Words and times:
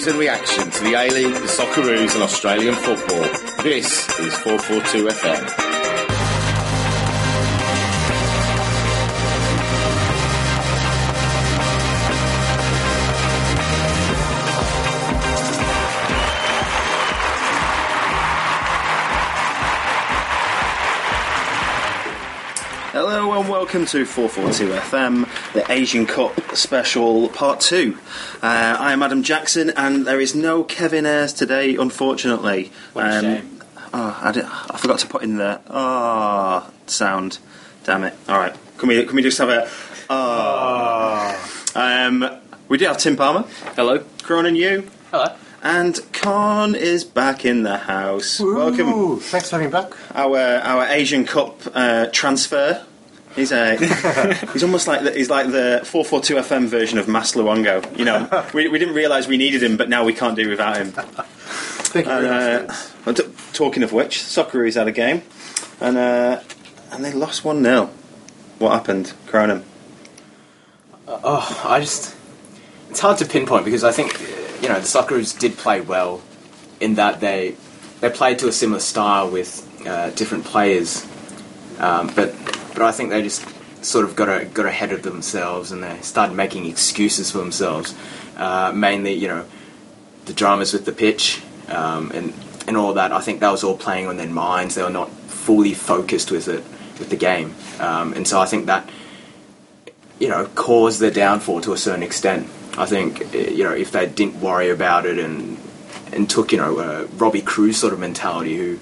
News, 0.00 0.06
and 0.06 0.18
reaction 0.18 0.70
to 0.70 0.80
the 0.82 0.94
A 0.94 1.10
League, 1.10 1.34
the 1.34 1.40
Socceroos, 1.40 2.14
and 2.14 2.22
Australian 2.22 2.74
football. 2.74 3.20
This 3.62 4.08
is 4.18 4.34
442 4.36 5.08
FM. 5.08 5.70
Hello 22.92 23.38
and 23.38 23.48
welcome 23.48 23.86
to 23.86 24.04
442 24.04 24.72
FM, 24.80 25.26
the 25.52 25.70
Asian 25.70 26.06
Cup 26.06 26.40
special 26.56 27.28
part 27.28 27.60
two. 27.60 27.98
Uh, 28.42 28.76
I 28.78 28.92
am 28.92 29.02
Adam 29.02 29.22
Jackson, 29.22 29.70
and 29.70 30.06
there 30.06 30.20
is 30.20 30.34
no 30.34 30.62
Kevin 30.64 31.06
Airs 31.06 31.32
today, 31.32 31.76
unfortunately. 31.76 32.70
What 32.92 33.06
a 33.06 33.20
shame. 33.20 33.60
Oh, 33.92 34.20
I, 34.22 34.30
did, 34.32 34.44
I 34.44 34.76
forgot 34.78 35.00
to 35.00 35.06
put 35.08 35.22
in 35.22 35.36
the 35.36 35.60
ah 35.68 36.70
sound. 36.86 37.38
Damn 37.84 38.04
it! 38.04 38.14
All 38.28 38.38
right, 38.38 38.54
can 38.78 38.88
we 38.88 39.04
can 39.04 39.16
we 39.16 39.22
just 39.22 39.38
have 39.38 39.48
a 39.48 39.68
ah? 40.08 41.36
Um, 41.74 42.24
we 42.68 42.78
do 42.78 42.84
have 42.86 42.98
Tim 42.98 43.16
Palmer, 43.16 43.44
Hello. 43.74 44.04
Cronin, 44.22 44.54
you, 44.54 44.88
Hello. 45.10 45.34
and 45.62 45.98
Con 46.12 46.74
is 46.76 47.04
back 47.04 47.44
in 47.44 47.62
the 47.64 47.78
house. 47.78 48.38
Welcome. 48.38 49.18
Thanks 49.18 49.50
for 49.50 49.56
having 49.56 49.68
me 49.68 49.72
back. 49.72 49.92
our 50.14 50.38
our 50.38 50.86
Asian 50.86 51.24
Cup 51.24 51.60
uh, 51.74 52.06
transfer. 52.12 52.84
He's 53.36 53.52
a 53.52 53.76
he's 54.52 54.62
almost 54.62 54.88
like 54.88 55.02
the, 55.02 55.12
he's 55.12 55.30
like 55.30 55.50
the 55.50 55.82
four 55.84 56.04
four 56.04 56.20
two 56.20 56.34
FM 56.36 56.66
version 56.66 56.98
of 56.98 57.08
Mas 57.08 57.32
Luongo. 57.34 57.96
You 57.96 58.04
know, 58.04 58.46
we, 58.54 58.68
we 58.68 58.78
didn't 58.78 58.94
realise 58.94 59.26
we 59.26 59.36
needed 59.36 59.62
him, 59.62 59.76
but 59.76 59.88
now 59.88 60.04
we 60.04 60.12
can't 60.12 60.36
do 60.36 60.48
without 60.48 60.76
him. 60.76 60.92
Thank 60.92 62.06
you 62.06 62.12
And, 62.12 62.70
uh, 63.06 63.12
t- 63.12 63.28
talking 63.52 63.82
of 63.82 63.92
which, 63.92 64.18
Socceroos 64.18 64.74
had 64.74 64.88
a 64.88 64.92
game, 64.92 65.22
and 65.80 65.96
uh, 65.96 66.40
and 66.92 67.04
they 67.04 67.12
lost 67.12 67.44
one 67.44 67.62
0 67.62 67.90
What 68.58 68.72
happened, 68.72 69.12
Cronin? 69.26 69.64
Oh, 71.06 71.62
I 71.64 71.80
just. 71.80 72.16
It's 72.90 73.00
hard 73.00 73.18
to 73.18 73.24
pinpoint 73.24 73.64
because 73.64 73.84
I 73.84 73.92
think, 73.92 74.18
you 74.62 74.68
know, 74.68 74.80
the 74.80 74.86
Socceroos 74.86 75.38
did 75.38 75.56
play 75.56 75.80
well 75.80 76.22
in 76.80 76.94
that 76.94 77.20
they 77.20 77.54
they 78.00 78.10
played 78.10 78.38
to 78.40 78.48
a 78.48 78.52
similar 78.52 78.80
style 78.80 79.30
with 79.30 79.66
uh, 79.86 80.10
different 80.10 80.44
players. 80.44 81.06
Um, 81.78 82.12
but 82.14 82.34
but 82.74 82.82
I 82.82 82.92
think 82.92 83.10
they 83.10 83.22
just 83.22 83.46
sort 83.84 84.04
of 84.04 84.16
got 84.16 84.28
a, 84.28 84.44
got 84.44 84.66
ahead 84.66 84.92
of 84.92 85.02
themselves 85.02 85.72
and 85.72 85.82
they 85.82 85.98
started 86.00 86.34
making 86.34 86.66
excuses 86.66 87.30
for 87.30 87.38
themselves. 87.38 87.94
Uh, 88.36 88.72
mainly, 88.74 89.14
you 89.14 89.28
know, 89.28 89.44
the 90.26 90.32
dramas 90.32 90.72
with 90.72 90.84
the 90.84 90.92
pitch 90.92 91.42
um, 91.68 92.10
and 92.12 92.32
and 92.66 92.76
all 92.76 92.94
that. 92.94 93.12
I 93.12 93.20
think 93.20 93.40
that 93.40 93.50
was 93.50 93.64
all 93.64 93.76
playing 93.76 94.06
on 94.06 94.16
their 94.16 94.28
minds. 94.28 94.74
They 94.74 94.82
were 94.82 94.90
not 94.90 95.10
fully 95.10 95.74
focused 95.74 96.30
with 96.30 96.48
it 96.48 96.64
with 96.98 97.10
the 97.10 97.16
game, 97.16 97.54
um, 97.78 98.12
and 98.12 98.28
so 98.28 98.40
I 98.40 98.46
think 98.46 98.66
that 98.66 98.88
you 100.18 100.28
know 100.28 100.46
caused 100.54 101.00
their 101.00 101.10
downfall 101.10 101.62
to 101.62 101.72
a 101.72 101.78
certain 101.78 102.02
extent. 102.02 102.46
I 102.78 102.86
think 102.86 103.34
uh, 103.34 103.38
you 103.38 103.64
know 103.64 103.72
if 103.72 103.92
they 103.92 104.06
didn't 104.06 104.40
worry 104.40 104.70
about 104.70 105.06
it 105.06 105.18
and 105.18 105.58
and 106.12 106.28
took 106.28 106.52
you 106.52 106.58
know 106.58 107.08
Robbie 107.16 107.42
Kruse 107.42 107.78
sort 107.78 107.92
of 107.92 107.98
mentality 107.98 108.56
who 108.56 108.78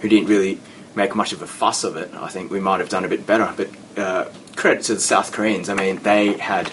who 0.00 0.08
didn't 0.08 0.28
really 0.28 0.60
make 0.94 1.14
much 1.14 1.32
of 1.32 1.42
a 1.42 1.46
fuss 1.46 1.84
of 1.84 1.96
it, 1.96 2.12
I 2.14 2.28
think 2.28 2.50
we 2.50 2.60
might 2.60 2.80
have 2.80 2.88
done 2.88 3.04
a 3.04 3.08
bit 3.08 3.26
better. 3.26 3.52
But 3.56 3.68
uh, 3.98 4.28
credit 4.56 4.84
to 4.84 4.94
the 4.94 5.00
South 5.00 5.32
Koreans. 5.32 5.68
I 5.68 5.74
mean, 5.74 5.96
they 6.02 6.34
had 6.34 6.70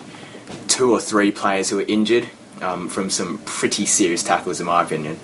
two 0.68 0.91
or 0.91 1.00
three 1.00 1.31
players 1.31 1.69
who 1.69 1.78
were 1.78 1.85
injured 1.88 2.29
um, 2.62 2.90
from 2.90 3.09
some 3.09 3.40
pretty 3.40 3.85
serious 3.85 4.24
tackles, 4.24 4.59
in 4.59 4.68
my 4.68 4.84
opinion, 4.84 5.19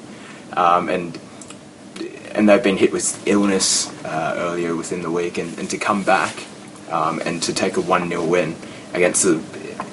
um, 0.53 0.89
and 0.89 1.19
and 2.33 2.49
they've 2.49 2.63
been 2.63 2.77
hit 2.77 2.91
with 2.91 3.25
illness 3.27 3.89
uh, 4.03 4.33
earlier 4.37 4.75
within 4.75 5.01
the 5.01 5.11
week, 5.11 5.37
and, 5.37 5.57
and 5.57 5.69
to 5.69 5.77
come 5.77 6.03
back 6.03 6.45
um, 6.89 7.21
and 7.25 7.41
to 7.43 7.53
take 7.53 7.77
a 7.77 7.81
one 7.81 8.07
0 8.09 8.25
win 8.25 8.55
against 8.93 9.25
a, 9.25 9.41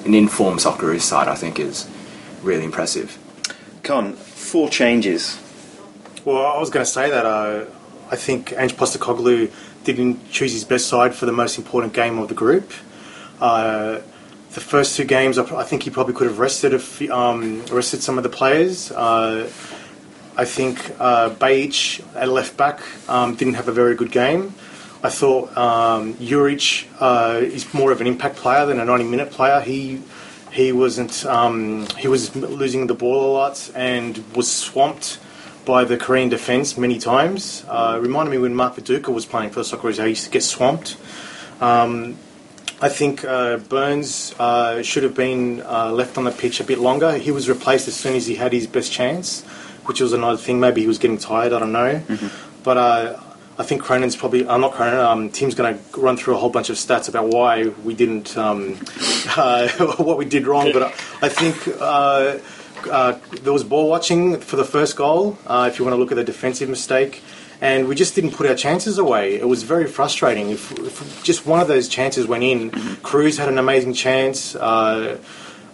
an 0.05 0.13
informed 0.13 0.59
Socceroos 0.59 1.01
side, 1.01 1.27
I 1.27 1.35
think 1.35 1.59
is 1.59 1.89
really 2.41 2.63
impressive. 2.63 3.17
Con, 3.83 4.13
four 4.13 4.69
changes. 4.69 5.39
Well, 6.25 6.45
I 6.45 6.57
was 6.57 6.69
going 6.69 6.85
to 6.85 6.91
say 6.91 7.09
that 7.09 7.25
uh, 7.25 7.65
I 8.13 8.15
think 8.15 8.53
Ange 8.55 8.75
Postecoglou 8.77 9.51
didn't 9.85 10.29
choose 10.29 10.53
his 10.53 10.63
best 10.63 10.85
side 10.85 11.15
for 11.15 11.25
the 11.25 11.31
most 11.31 11.57
important 11.57 11.93
game 11.93 12.19
of 12.19 12.27
the 12.27 12.35
group. 12.35 12.71
Uh, 13.41 14.01
the 14.51 14.61
first 14.61 14.95
two 14.95 15.03
games, 15.03 15.39
I, 15.39 15.63
think 15.63 15.81
he 15.81 15.89
probably 15.89 16.13
could 16.13 16.27
have 16.27 16.37
rested 16.37 16.73
um, 17.09 17.65
rested 17.71 18.03
some 18.03 18.19
of 18.19 18.23
the 18.23 18.29
players. 18.29 18.91
Uh, 18.91 19.49
I 20.37 20.45
think 20.45 20.77
uh, 20.99 21.31
Behich 21.31 22.05
at 22.15 22.29
left 22.29 22.55
back 22.55 22.81
um, 23.09 23.33
didn't 23.33 23.55
have 23.55 23.67
a 23.67 23.71
very 23.71 23.95
good 23.95 24.11
game. 24.11 24.53
I 25.01 25.09
thought 25.09 25.57
um, 25.57 26.13
Juric 26.29 26.85
uh, 26.99 27.39
is 27.41 27.73
more 27.73 27.91
of 27.91 27.99
an 27.99 28.05
impact 28.05 28.35
player 28.35 28.67
than 28.67 28.79
a 28.79 28.85
90-minute 28.85 29.31
player. 29.31 29.59
He 29.59 30.03
he 30.51 30.71
wasn't 30.71 31.25
um, 31.25 31.87
he 31.97 32.07
was 32.07 32.35
losing 32.35 32.85
the 32.85 32.93
ball 32.93 33.25
a 33.25 33.31
lot 33.39 33.71
and 33.73 34.23
was 34.35 34.51
swamped 34.51 35.17
by 35.65 35.83
the 35.83 35.97
Korean 35.97 36.29
defence 36.29 36.77
many 36.77 36.99
times. 36.99 37.65
Uh, 37.67 37.99
reminded 38.01 38.31
me 38.31 38.37
when 38.37 38.55
Mark 38.55 38.75
Viduka 38.75 39.09
was 39.09 39.25
playing 39.25 39.51
for 39.51 39.61
the 39.61 39.65
Socceroos, 39.65 39.97
how 39.97 40.03
he 40.03 40.09
used 40.09 40.25
to 40.25 40.31
get 40.31 40.43
swamped. 40.43 40.97
Um, 41.61 42.17
I 42.81 42.89
think 42.89 43.23
uh, 43.23 43.57
Burns 43.57 44.35
uh, 44.39 44.81
should 44.81 45.03
have 45.03 45.15
been 45.15 45.61
uh, 45.61 45.91
left 45.91 46.17
on 46.17 46.25
the 46.25 46.31
pitch 46.31 46.59
a 46.59 46.63
bit 46.65 46.79
longer. 46.79 47.17
He 47.17 47.31
was 47.31 47.47
replaced 47.47 47.87
as 47.87 47.95
soon 47.95 48.15
as 48.15 48.27
he 48.27 48.35
had 48.35 48.51
his 48.51 48.67
best 48.67 48.91
chance, 48.91 49.43
which 49.85 50.01
was 50.01 50.11
another 50.11 50.37
thing. 50.37 50.59
Maybe 50.59 50.81
he 50.81 50.87
was 50.87 50.97
getting 50.97 51.17
tired. 51.17 51.53
I 51.53 51.59
don't 51.59 51.71
know. 51.71 52.01
But 52.63 52.77
uh, 52.77 53.19
I 53.57 53.63
think 53.63 53.83
Cronin's 53.83 54.17
probably. 54.17 54.47
I'm 54.47 54.59
not 54.59 54.73
Cronin. 54.73 54.99
Um, 54.99 55.29
Tim's 55.29 55.55
going 55.55 55.77
to 55.77 55.99
run 55.99 56.17
through 56.17 56.35
a 56.35 56.37
whole 56.37 56.49
bunch 56.49 56.69
of 56.69 56.75
stats 56.75 57.07
about 57.07 57.27
why 57.29 57.67
we 57.85 57.93
didn't, 57.93 58.35
um, 58.37 58.77
uh, 59.37 59.69
what 59.97 60.17
we 60.17 60.25
did 60.25 60.45
wrong. 60.45 60.71
But 60.73 60.83
I, 60.83 60.87
I 61.21 61.29
think. 61.29 61.67
Uh, 62.87 63.17
there 63.41 63.53
was 63.53 63.63
ball 63.63 63.89
watching 63.89 64.39
for 64.39 64.55
the 64.55 64.65
first 64.65 64.95
goal. 64.95 65.37
Uh, 65.45 65.69
if 65.71 65.79
you 65.79 65.85
want 65.85 65.93
to 65.93 65.99
look 65.99 66.11
at 66.11 66.15
the 66.15 66.23
defensive 66.23 66.69
mistake, 66.69 67.21
and 67.61 67.87
we 67.87 67.95
just 67.95 68.15
didn't 68.15 68.31
put 68.31 68.45
our 68.45 68.55
chances 68.55 68.97
away. 68.97 69.35
It 69.35 69.47
was 69.47 69.63
very 69.63 69.87
frustrating. 69.87 70.49
If, 70.49 70.71
if 70.79 71.23
just 71.23 71.45
one 71.45 71.61
of 71.61 71.67
those 71.67 71.87
chances 71.87 72.27
went 72.27 72.43
in, 72.43 72.71
Kruse 73.03 73.37
had 73.37 73.47
an 73.47 73.57
amazing 73.57 73.93
chance. 73.93 74.55
Uh, 74.55 75.17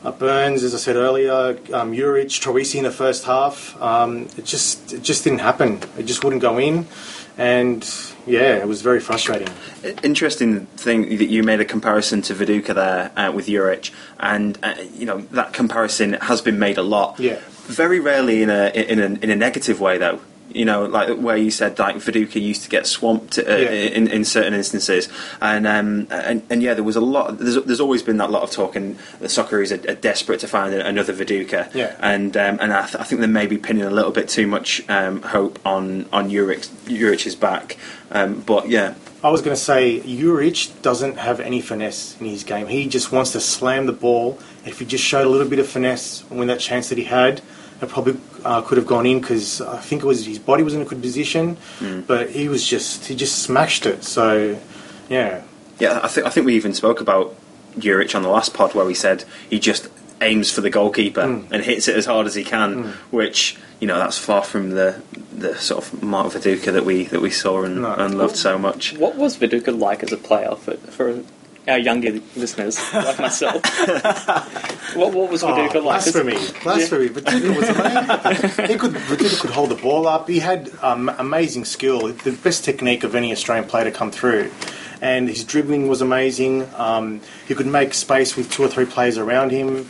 uh, 0.03 0.11
Burns, 0.11 0.63
as 0.63 0.73
I 0.73 0.77
said 0.77 0.95
earlier, 0.95 1.57
um, 1.73 1.91
Juric, 1.93 2.27
Troisi 2.27 2.75
in 2.75 2.83
the 2.83 2.91
first 2.91 3.25
half. 3.25 3.79
Um, 3.81 4.27
it 4.37 4.45
just 4.45 4.93
it 4.93 5.03
just 5.03 5.23
didn't 5.23 5.39
happen. 5.39 5.81
It 5.97 6.03
just 6.03 6.23
wouldn't 6.23 6.41
go 6.41 6.57
in, 6.57 6.87
and 7.37 7.83
yeah, 8.29 8.57
it 8.57 8.67
was 8.67 8.81
very 8.81 8.99
frustrating. 8.99 9.49
Interesting 10.03 10.65
thing 10.77 11.17
that 11.17 11.29
you 11.29 11.43
made 11.43 11.59
a 11.59 11.65
comparison 11.65 12.21
to 12.23 12.33
Viduka 12.33 12.75
there 12.75 13.11
uh, 13.15 13.31
with 13.31 13.47
Juric, 13.47 13.91
and 14.19 14.57
uh, 14.63 14.75
you 14.93 15.05
know 15.05 15.21
that 15.31 15.53
comparison 15.53 16.13
has 16.13 16.41
been 16.41 16.59
made 16.59 16.77
a 16.77 16.83
lot. 16.83 17.19
Yeah. 17.19 17.39
Very 17.67 17.99
rarely 17.99 18.41
in 18.41 18.49
a 18.49 18.69
in 18.69 18.99
a 18.99 19.05
in 19.05 19.29
a 19.29 19.35
negative 19.35 19.79
way 19.79 19.97
though. 19.97 20.19
You 20.51 20.65
know, 20.65 20.85
like 20.85 21.17
where 21.17 21.37
you 21.37 21.51
said 21.51 21.77
like 21.77 21.95
Viduka 21.97 22.41
used 22.41 22.63
to 22.63 22.69
get 22.69 22.87
swamped 22.87 23.37
uh, 23.37 23.43
Yeah. 23.45 23.69
in, 23.69 24.07
in 24.07 24.25
certain 24.25 24.53
instances, 24.53 25.07
and, 25.41 25.67
um, 25.67 26.07
and 26.09 26.41
and 26.49 26.63
yeah, 26.63 26.73
there 26.73 26.83
was 26.83 26.95
a 26.95 27.01
lot. 27.01 27.37
There's, 27.37 27.63
there's 27.63 27.79
always 27.79 28.01
been 28.03 28.17
that 28.17 28.31
lot 28.31 28.43
of 28.43 28.51
talk, 28.51 28.75
and 28.75 28.97
the 29.19 29.27
Socceroos 29.27 29.71
are, 29.71 29.91
are 29.91 29.95
desperate 29.95 30.39
to 30.41 30.47
find 30.47 30.73
another 30.73 31.13
Viduka. 31.13 31.73
Yeah. 31.75 31.95
and 31.99 32.35
um, 32.35 32.57
and 32.61 32.73
I, 32.73 32.81
th- 32.87 32.95
I 32.95 33.03
think 33.03 33.21
they 33.21 33.27
may 33.27 33.45
be 33.47 33.57
pinning 33.57 33.83
a 33.83 33.89
little 33.91 34.11
bit 34.11 34.27
too 34.27 34.47
much 34.47 34.81
um, 34.89 35.21
hope 35.21 35.59
on 35.65 36.07
on 36.11 36.29
Juric 36.29 36.67
Juric's 36.85 37.35
back, 37.35 37.77
um, 38.11 38.41
but 38.41 38.69
yeah, 38.69 38.95
I 39.23 39.29
was 39.29 39.41
going 39.41 39.55
to 39.55 39.61
say 39.61 39.99
Juric 40.01 40.81
doesn't 40.81 41.17
have 41.17 41.39
any 41.39 41.61
finesse 41.61 42.19
in 42.19 42.25
his 42.27 42.43
game. 42.43 42.67
He 42.67 42.87
just 42.87 43.11
wants 43.11 43.33
to 43.33 43.39
slam 43.39 43.85
the 43.85 43.93
ball. 43.93 44.39
If 44.65 44.79
he 44.79 44.85
just 44.85 45.03
showed 45.03 45.25
a 45.25 45.29
little 45.29 45.47
bit 45.47 45.59
of 45.59 45.67
finesse 45.67 46.21
when 46.29 46.47
that 46.47 46.59
chance 46.59 46.89
that 46.89 46.97
he 46.97 47.03
had, 47.05 47.41
it 47.81 47.89
probably 47.89 48.17
uh, 48.43 48.61
could 48.61 48.77
have 48.77 48.87
gone 48.87 49.05
in 49.05 49.21
because 49.21 49.61
I 49.61 49.77
think 49.77 50.03
it 50.03 50.05
was 50.05 50.25
his 50.25 50.39
body 50.39 50.63
was 50.63 50.73
in 50.73 50.81
a 50.81 50.85
good 50.85 51.01
position, 51.01 51.57
mm. 51.79 52.05
but 52.05 52.31
he 52.31 52.47
was 52.49 52.65
just 52.65 53.05
he 53.05 53.15
just 53.15 53.39
smashed 53.39 53.85
it. 53.85 54.03
So 54.03 54.59
yeah, 55.09 55.41
Yeah, 55.79 55.99
I 56.03 56.07
think 56.07 56.27
I 56.27 56.29
think 56.29 56.45
we 56.45 56.55
even 56.55 56.73
spoke 56.73 56.99
about 57.01 57.35
Juric 57.77 58.15
on 58.15 58.23
the 58.23 58.29
last 58.29 58.53
pod 58.53 58.73
where 58.75 58.85
we 58.85 58.93
said 58.93 59.23
he 59.49 59.59
just 59.59 59.87
aims 60.21 60.51
for 60.51 60.59
the 60.61 60.69
goalkeeper 60.69 61.21
mm. 61.21 61.51
and 61.51 61.63
hits 61.63 61.87
it 61.87 61.95
as 61.95 62.05
hard 62.05 62.27
as 62.27 62.35
he 62.35 62.43
can, 62.43 62.83
mm. 62.83 62.91
which 63.11 63.57
you 63.79 63.87
know 63.87 63.97
that's 63.97 64.17
far 64.17 64.43
from 64.43 64.71
the 64.71 65.01
the 65.33 65.55
sort 65.55 65.83
of 65.83 66.03
Mark 66.03 66.33
Viduka 66.33 66.73
that 66.73 66.85
we 66.85 67.05
that 67.05 67.21
we 67.21 67.31
saw 67.31 67.63
and, 67.63 67.81
No. 67.81 67.93
and 67.93 68.17
loved 68.17 68.35
so 68.35 68.57
much. 68.57 68.97
What 68.97 69.15
was 69.15 69.37
Viduka 69.37 69.77
like 69.77 70.03
as 70.03 70.11
a 70.11 70.17
player 70.17 70.55
for, 70.55 70.75
for 70.75 71.23
our 71.67 71.77
younger 71.77 72.19
listeners 72.35 72.79
like 72.93 73.19
myself? 73.19 73.61
what, 74.95 75.13
what 75.13 75.29
was 75.29 75.43
Viduka 75.43 75.75
Oh, 75.75 75.79
like? 75.79 76.03
blasphemy, 76.03 76.37
blasphemy. 76.63 77.09
But 77.09 77.25
Viduka 77.25 77.55
was 77.57 77.69
amazing. 77.69 78.67
he 78.67 78.75
could 78.77 78.91
Viduka 78.93 79.39
could 79.41 79.49
hold 79.51 79.69
the 79.69 79.75
ball 79.75 80.07
up. 80.07 80.27
He 80.27 80.39
had 80.39 80.71
um, 80.81 81.09
amazing 81.17 81.65
skill, 81.65 82.07
the 82.07 82.31
best 82.31 82.63
technique 82.63 83.03
of 83.03 83.15
any 83.15 83.31
Australian 83.31 83.67
player 83.69 83.85
to 83.85 83.91
come 83.91 84.11
through. 84.11 84.51
And 85.01 85.29
his 85.29 85.43
dribbling 85.45 85.87
was 85.87 86.01
amazing. 86.01 86.67
Um, 86.75 87.21
he 87.47 87.55
could 87.55 87.67
make 87.67 87.93
space 87.93 88.35
with 88.35 88.51
two 88.51 88.63
or 88.63 88.67
three 88.67 88.85
players 88.85 89.17
around 89.17 89.51
him. 89.51 89.89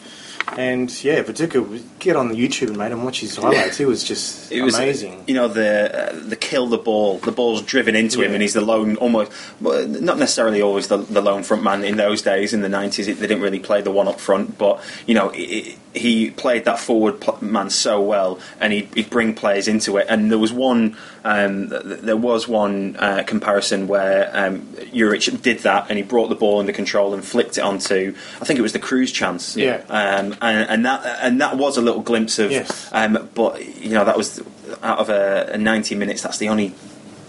And 0.58 1.04
yeah, 1.04 1.22
Viduka, 1.24 1.82
get 2.00 2.16
on 2.16 2.30
the 2.30 2.36
YouTube, 2.36 2.68
and 2.68 2.78
mate, 2.78 2.92
and 2.92 3.04
watch 3.04 3.22
his 3.22 3.36
highlights. 3.36 3.78
He 3.78 3.86
was 3.86 4.04
just 4.04 4.52
It 4.52 4.62
was 4.62 4.76
amazing. 4.76 5.24
You 5.28 5.36
know 5.36 5.48
the 5.48 6.12
uh, 6.12 6.20
the 6.28 6.36
kill 6.36 6.68
the 6.68 6.78
ball. 6.78 7.18
The 7.20 7.32
ball's 7.32 7.62
driven 7.62 7.96
into 7.96 8.22
him, 8.22 8.34
and 8.34 8.42
he's 8.42 8.54
the 8.54 8.62
lone, 8.62 8.96
almost 8.98 9.32
not 9.62 10.18
necessarily 10.18 10.62
always 10.62 10.88
the, 10.88 10.98
the 10.98 11.22
lone 11.22 11.44
front 11.44 11.64
man 11.64 11.84
in 11.84 11.98
those 11.98 12.22
days. 12.22 12.54
In 12.54 12.62
the 12.62 12.70
nineties, 12.70 13.08
they 13.08 13.14
didn't 13.14 13.42
really 13.42 13.60
play 13.60 13.82
the 13.82 13.92
one 13.92 14.08
up 14.08 14.20
front, 14.20 14.58
but 14.58 14.82
you 15.06 15.14
know 15.14 15.30
he, 15.30 15.78
he 15.94 16.32
played 16.32 16.66
that 16.66 16.80
forward 16.80 17.24
man 17.42 17.70
so 17.70 18.02
well, 18.02 18.40
and 18.60 18.74
he'd, 18.74 18.94
he'd 18.94 19.10
bring 19.10 19.34
players 19.34 19.68
into 19.68 19.98
it. 19.98 20.08
And 20.10 20.32
there 20.32 20.40
was 20.40 20.54
one, 20.54 20.98
um, 21.24 21.70
th- 21.70 21.84
th- 21.84 22.00
there 22.02 22.18
was 22.18 22.48
one 22.48 22.96
uh, 22.98 23.24
comparison 23.26 23.88
where 23.88 24.30
um, 24.34 24.62
Juric 24.94 25.42
did 25.42 25.60
that, 25.60 25.88
and 25.90 25.98
he 25.98 26.04
brought 26.04 26.30
the 26.30 26.36
ball 26.36 26.60
under 26.60 26.74
control 26.74 27.14
and 27.14 27.24
flicked 27.24 27.58
it 27.58 27.62
onto, 27.62 28.16
I 28.42 28.46
think 28.46 28.60
it 28.60 28.62
was 28.62 28.74
the 28.74 28.80
Kruse 28.80 29.12
chance. 29.12 29.56
Yeah. 29.56 29.82
Um, 29.90 30.36
and, 30.42 30.70
and 30.70 30.86
that 30.86 31.20
and 31.22 31.42
that 31.42 31.58
was 31.58 31.78
a 31.78 31.82
little 31.82 32.02
glimpse 32.02 32.40
of 32.40 32.52
Yes. 32.52 32.90
um, 32.92 33.30
but 33.34 33.64
you 33.78 33.92
know 33.92 34.06
that 34.06 34.18
was 34.18 34.42
out 34.84 35.00
of 35.00 35.10
a, 35.10 35.52
a 35.54 35.58
90 35.58 35.96
minutes. 35.96 36.22
That's 36.22 36.38
the 36.38 36.50
only 36.50 36.74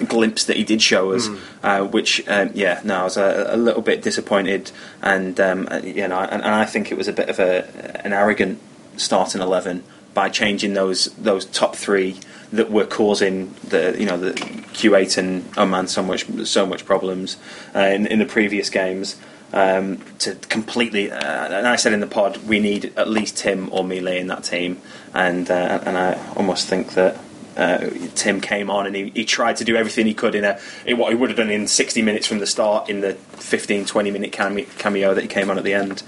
glimpse 0.06 0.44
that 0.44 0.56
he 0.56 0.64
did 0.64 0.80
show 0.80 1.12
us. 1.12 1.28
Uh, 1.62 1.84
which 1.84 2.26
um, 2.28 2.50
yeah, 2.54 2.80
no, 2.84 3.00
I 3.00 3.04
was 3.04 3.16
a, 3.16 3.48
a 3.50 3.56
little 3.56 3.82
bit 3.82 4.02
disappointed, 4.02 4.70
and 5.02 5.38
um, 5.40 5.68
uh, 5.70 5.80
you 5.82 6.08
know, 6.08 6.18
and, 6.20 6.42
and 6.42 6.54
I 6.54 6.64
think 6.64 6.90
it 6.90 6.96
was 6.98 7.08
a 7.08 7.12
bit 7.12 7.28
of 7.28 7.38
a 7.38 8.00
an 8.04 8.12
arrogant 8.12 8.60
starting 8.96 9.40
eleven 9.40 9.82
by 10.14 10.28
changing 10.28 10.74
those 10.74 11.06
those 11.16 11.44
top 11.46 11.76
three 11.76 12.16
that 12.52 12.70
were 12.70 12.86
causing 12.86 13.54
the 13.68 13.96
you 13.98 14.06
know 14.06 14.16
the 14.16 14.32
Kuwait 14.72 15.16
and 15.18 15.46
Oman 15.56 15.88
so 15.88 16.02
much 16.02 16.26
so 16.44 16.66
much 16.66 16.84
problems 16.84 17.36
uh, 17.74 17.80
in, 17.80 18.06
in 18.06 18.18
the 18.18 18.26
previous 18.26 18.70
games. 18.70 19.20
Um, 19.52 19.98
to 20.20 20.36
completely, 20.36 21.10
uh, 21.10 21.18
and 21.18 21.66
I 21.66 21.74
said 21.74 21.92
in 21.92 21.98
the 21.98 22.06
pod, 22.06 22.36
we 22.46 22.60
need 22.60 22.92
at 22.96 23.08
least 23.08 23.36
Tim 23.36 23.68
or 23.72 23.82
Melee 23.82 24.20
in 24.20 24.28
that 24.28 24.44
team, 24.44 24.80
and 25.12 25.50
uh, 25.50 25.80
and 25.84 25.98
I 25.98 26.34
almost 26.36 26.68
think 26.68 26.92
that 26.94 27.18
uh, 27.56 27.90
Tim 28.14 28.40
came 28.40 28.70
on 28.70 28.86
and 28.86 28.94
he, 28.94 29.10
he 29.10 29.24
tried 29.24 29.56
to 29.56 29.64
do 29.64 29.76
everything 29.76 30.06
he 30.06 30.14
could 30.14 30.34
in 30.34 30.44
a 30.44 30.60
in 30.86 30.98
what 30.98 31.10
he 31.10 31.16
would 31.16 31.30
have 31.30 31.36
done 31.36 31.50
in 31.50 31.66
60 31.66 32.00
minutes 32.02 32.26
from 32.26 32.38
the 32.38 32.46
start 32.46 32.88
in 32.88 33.00
the 33.00 33.14
15 33.14 33.86
20 33.86 34.10
minute 34.10 34.32
cameo, 34.32 35.14
that 35.14 35.22
he 35.22 35.28
came 35.28 35.50
on 35.50 35.58
at 35.58 35.64
the 35.64 35.74
end. 35.74 36.02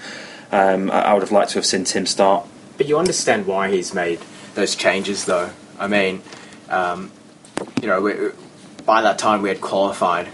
Um, 0.53 0.91
I 0.91 1.13
would 1.15 1.23
have 1.23 1.33
liked 1.33 1.51
to 1.53 1.59
have 1.59 1.67
seen 1.67 1.85
Tim 1.85 2.07
start. 2.07 2.47
But 2.77 2.87
you 2.87 2.99
understand 2.99 3.47
why 3.47 3.71
he's 3.71 3.95
made 3.95 4.21
those 4.55 4.77
changes, 4.77 5.25
though. 5.25 5.51
I 5.83 5.89
mean, 5.89 6.23
um, 6.69 7.11
you 7.81 7.89
know, 7.89 8.01
we, 8.01 8.15
by 8.87 9.03
that 9.03 9.19
time 9.19 9.43
we 9.43 9.49
had 9.49 9.61
qualified, 9.61 10.29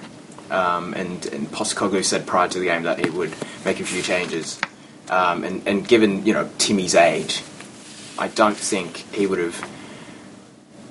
um, 0.51 0.95
and, 0.95 1.25
and 1.27 1.51
Postecoglou 1.51 2.05
said 2.05 2.27
prior 2.27 2.49
to 2.49 2.59
the 2.59 2.67
game 2.67 2.83
that 2.83 3.03
he 3.03 3.11
would 3.11 3.35
make 3.65 3.81
a 3.81 3.85
few 3.85 4.03
changes. 4.03 4.61
Um, 5.09 5.45
and, 5.45 5.67
and 5.67 5.89
given, 5.89 6.27
you 6.27 6.35
know, 6.35 6.51
Timmy's 6.59 6.95
age, 6.95 7.43
I 8.19 8.29
don't 8.29 8.57
think 8.57 8.99
he 9.15 9.27
would 9.27 9.39
have 9.39 9.59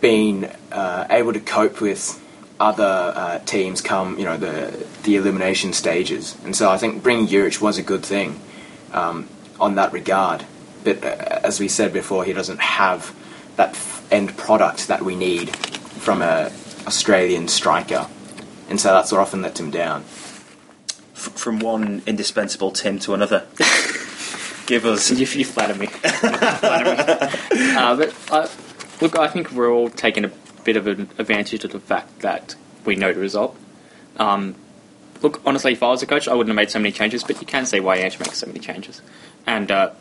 been 0.01 0.45
uh, 0.71 1.05
able 1.09 1.33
to 1.33 1.39
cope 1.39 1.81
with 1.81 2.23
other 2.59 3.13
uh, 3.15 3.39
teams 3.39 3.81
come, 3.81 4.17
you 4.17 4.25
know, 4.25 4.37
the 4.37 4.85
the 5.03 5.15
elimination 5.15 5.73
stages. 5.73 6.35
And 6.43 6.55
so 6.55 6.71
I 6.71 6.77
think 6.77 7.03
bringing 7.03 7.27
Juric 7.27 7.61
was 7.61 7.77
a 7.77 7.83
good 7.83 8.03
thing 8.03 8.39
um, 8.91 9.29
on 9.59 9.75
that 9.75 9.93
regard. 9.93 10.45
But 10.83 11.03
uh, 11.03 11.39
as 11.43 11.59
we 11.59 11.67
said 11.67 11.93
before, 11.93 12.25
he 12.25 12.33
doesn't 12.33 12.59
have 12.59 13.13
that 13.57 13.75
end 14.11 14.37
product 14.37 14.87
that 14.87 15.03
we 15.03 15.15
need 15.15 15.55
from 15.55 16.21
a 16.21 16.51
Australian 16.85 17.47
striker, 17.47 18.07
and 18.69 18.79
so 18.79 18.93
that's 18.93 19.11
what 19.11 19.19
often 19.21 19.41
lets 19.41 19.59
him 19.59 19.71
down. 19.71 20.01
F- 20.01 21.33
from 21.35 21.59
one 21.59 22.01
indispensable 22.05 22.71
Tim 22.71 22.99
to 22.99 23.13
another. 23.13 23.45
Give 24.67 24.85
us. 24.85 25.09
You, 25.11 25.17
you 25.19 25.45
flatter 25.45 25.75
me. 25.75 25.87
You 25.87 26.09
flatter 26.09 26.91
me. 26.91 27.73
Uh, 27.77 27.95
but 27.95 28.13
uh, 28.31 28.47
look, 29.01 29.17
I 29.17 29.27
think 29.27 29.51
we're 29.51 29.71
all 29.71 29.89
taking 29.89 30.25
a 30.25 30.31
bit 30.63 30.75
of 30.75 30.87
an 30.87 31.09
advantage 31.17 31.63
of 31.63 31.71
the 31.71 31.79
fact 31.79 32.19
that 32.19 32.55
we 32.85 32.95
know 32.95 33.13
the 33.13 33.19
result. 33.19 33.55
Um, 34.17 34.55
look, 35.21 35.41
honestly, 35.45 35.73
if 35.73 35.83
I 35.83 35.89
was 35.89 36.01
a 36.01 36.05
coach, 36.05 36.27
I 36.27 36.33
wouldn't 36.33 36.49
have 36.49 36.55
made 36.55 36.71
so 36.71 36.79
many 36.79 36.91
changes. 36.91 37.23
But 37.23 37.39
you 37.39 37.47
can 37.47 37.65
see 37.65 37.79
why 37.79 37.97
Ange 37.97 38.19
makes 38.19 38.37
so 38.39 38.47
many 38.47 38.59
changes, 38.59 39.01
and 39.45 39.71
uh, 39.71 39.91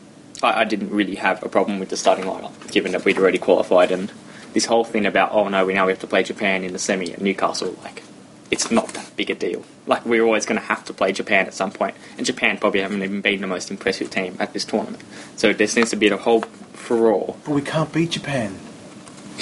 I, 0.43 0.61
I 0.61 0.65
didn't 0.65 0.91
really 0.91 1.17
have 1.17 1.43
a 1.43 1.49
problem 1.49 1.79
with 1.79 1.89
the 1.89 1.97
starting 1.97 2.25
lineup, 2.25 2.71
given 2.71 2.93
that 2.93 3.05
we'd 3.05 3.19
already 3.19 3.39
qualified. 3.39 3.91
And 3.91 4.13
this 4.53 4.67
whole 4.67 4.85
thing 4.85 5.07
about 5.07 5.33
oh 5.33 5.49
no, 5.49 5.67
we 5.67 5.75
now 5.75 5.87
we 5.87 5.93
have 5.93 6.01
to 6.01 6.07
play 6.07 6.23
Japan 6.23 6.65
in 6.65 6.73
the 6.73 6.79
semi 6.79 7.13
at 7.13 7.21
Newcastle, 7.21 7.77
like 7.83 8.03
it's 8.51 8.71
not 8.71 8.89
that 8.89 9.15
big 9.17 9.31
a 9.31 9.35
deal. 9.35 9.65
Like 9.87 10.05
we're 10.05 10.23
always 10.23 10.47
going 10.47 10.61
to 10.61 10.67
have 10.67 10.85
to 10.87 10.93
play 10.93 11.13
Japan 11.13 11.47
at 11.47 11.55
some 11.55 11.71
point, 11.71 11.97
and 12.17 12.27
Japan 12.27 12.59
probably 12.59 12.81
haven't 12.81 13.03
even 13.03 13.21
been 13.21 13.41
the 13.41 13.47
most 13.47 13.71
impressive 13.71 14.11
team 14.11 14.37
at 14.39 14.53
this 14.53 14.65
tournament. 14.65 15.03
So 15.37 15.53
there 15.53 15.67
seems 15.67 15.91
to 15.91 15.97
be 15.97 16.09
a 16.09 16.17
whole 16.17 16.43
furore. 16.73 17.37
But 17.45 17.53
we 17.53 17.63
can't 17.63 17.93
beat 17.93 18.11
Japan. 18.11 18.59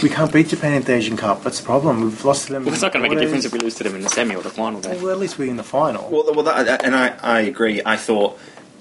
We 0.02 0.08
can't 0.08 0.32
beat 0.32 0.48
Japan 0.48 0.74
in 0.74 0.82
the 0.82 0.94
Asian 0.94 1.16
Cup. 1.16 1.44
That's 1.44 1.60
the 1.60 1.66
problem. 1.66 2.00
We've 2.00 2.24
lost 2.24 2.48
to 2.48 2.54
them. 2.54 2.64
Well, 2.64 2.74
it's 2.74 2.82
not 2.82 2.92
going 2.92 3.04
to 3.04 3.08
make 3.08 3.16
a 3.16 3.20
difference 3.20 3.44
if 3.44 3.52
we. 3.52 3.58
we 3.58 3.64
lose 3.64 3.76
to 3.76 3.84
them 3.84 3.94
in 3.94 4.02
the 4.02 4.08
semi 4.08 4.34
or 4.34 4.42
the 4.42 4.50
final. 4.50 4.80
Then. 4.80 5.00
Well, 5.00 5.12
at 5.12 5.18
least 5.18 5.38
we're 5.38 5.50
in 5.50 5.56
the 5.56 5.62
final. 5.62 6.10
Well, 6.10 6.34
well 6.34 6.42
that, 6.42 6.84
and 6.84 6.96
I, 6.96 7.16
I 7.22 7.40
agree. 7.42 7.80
I 7.86 7.96
thought 7.96 8.38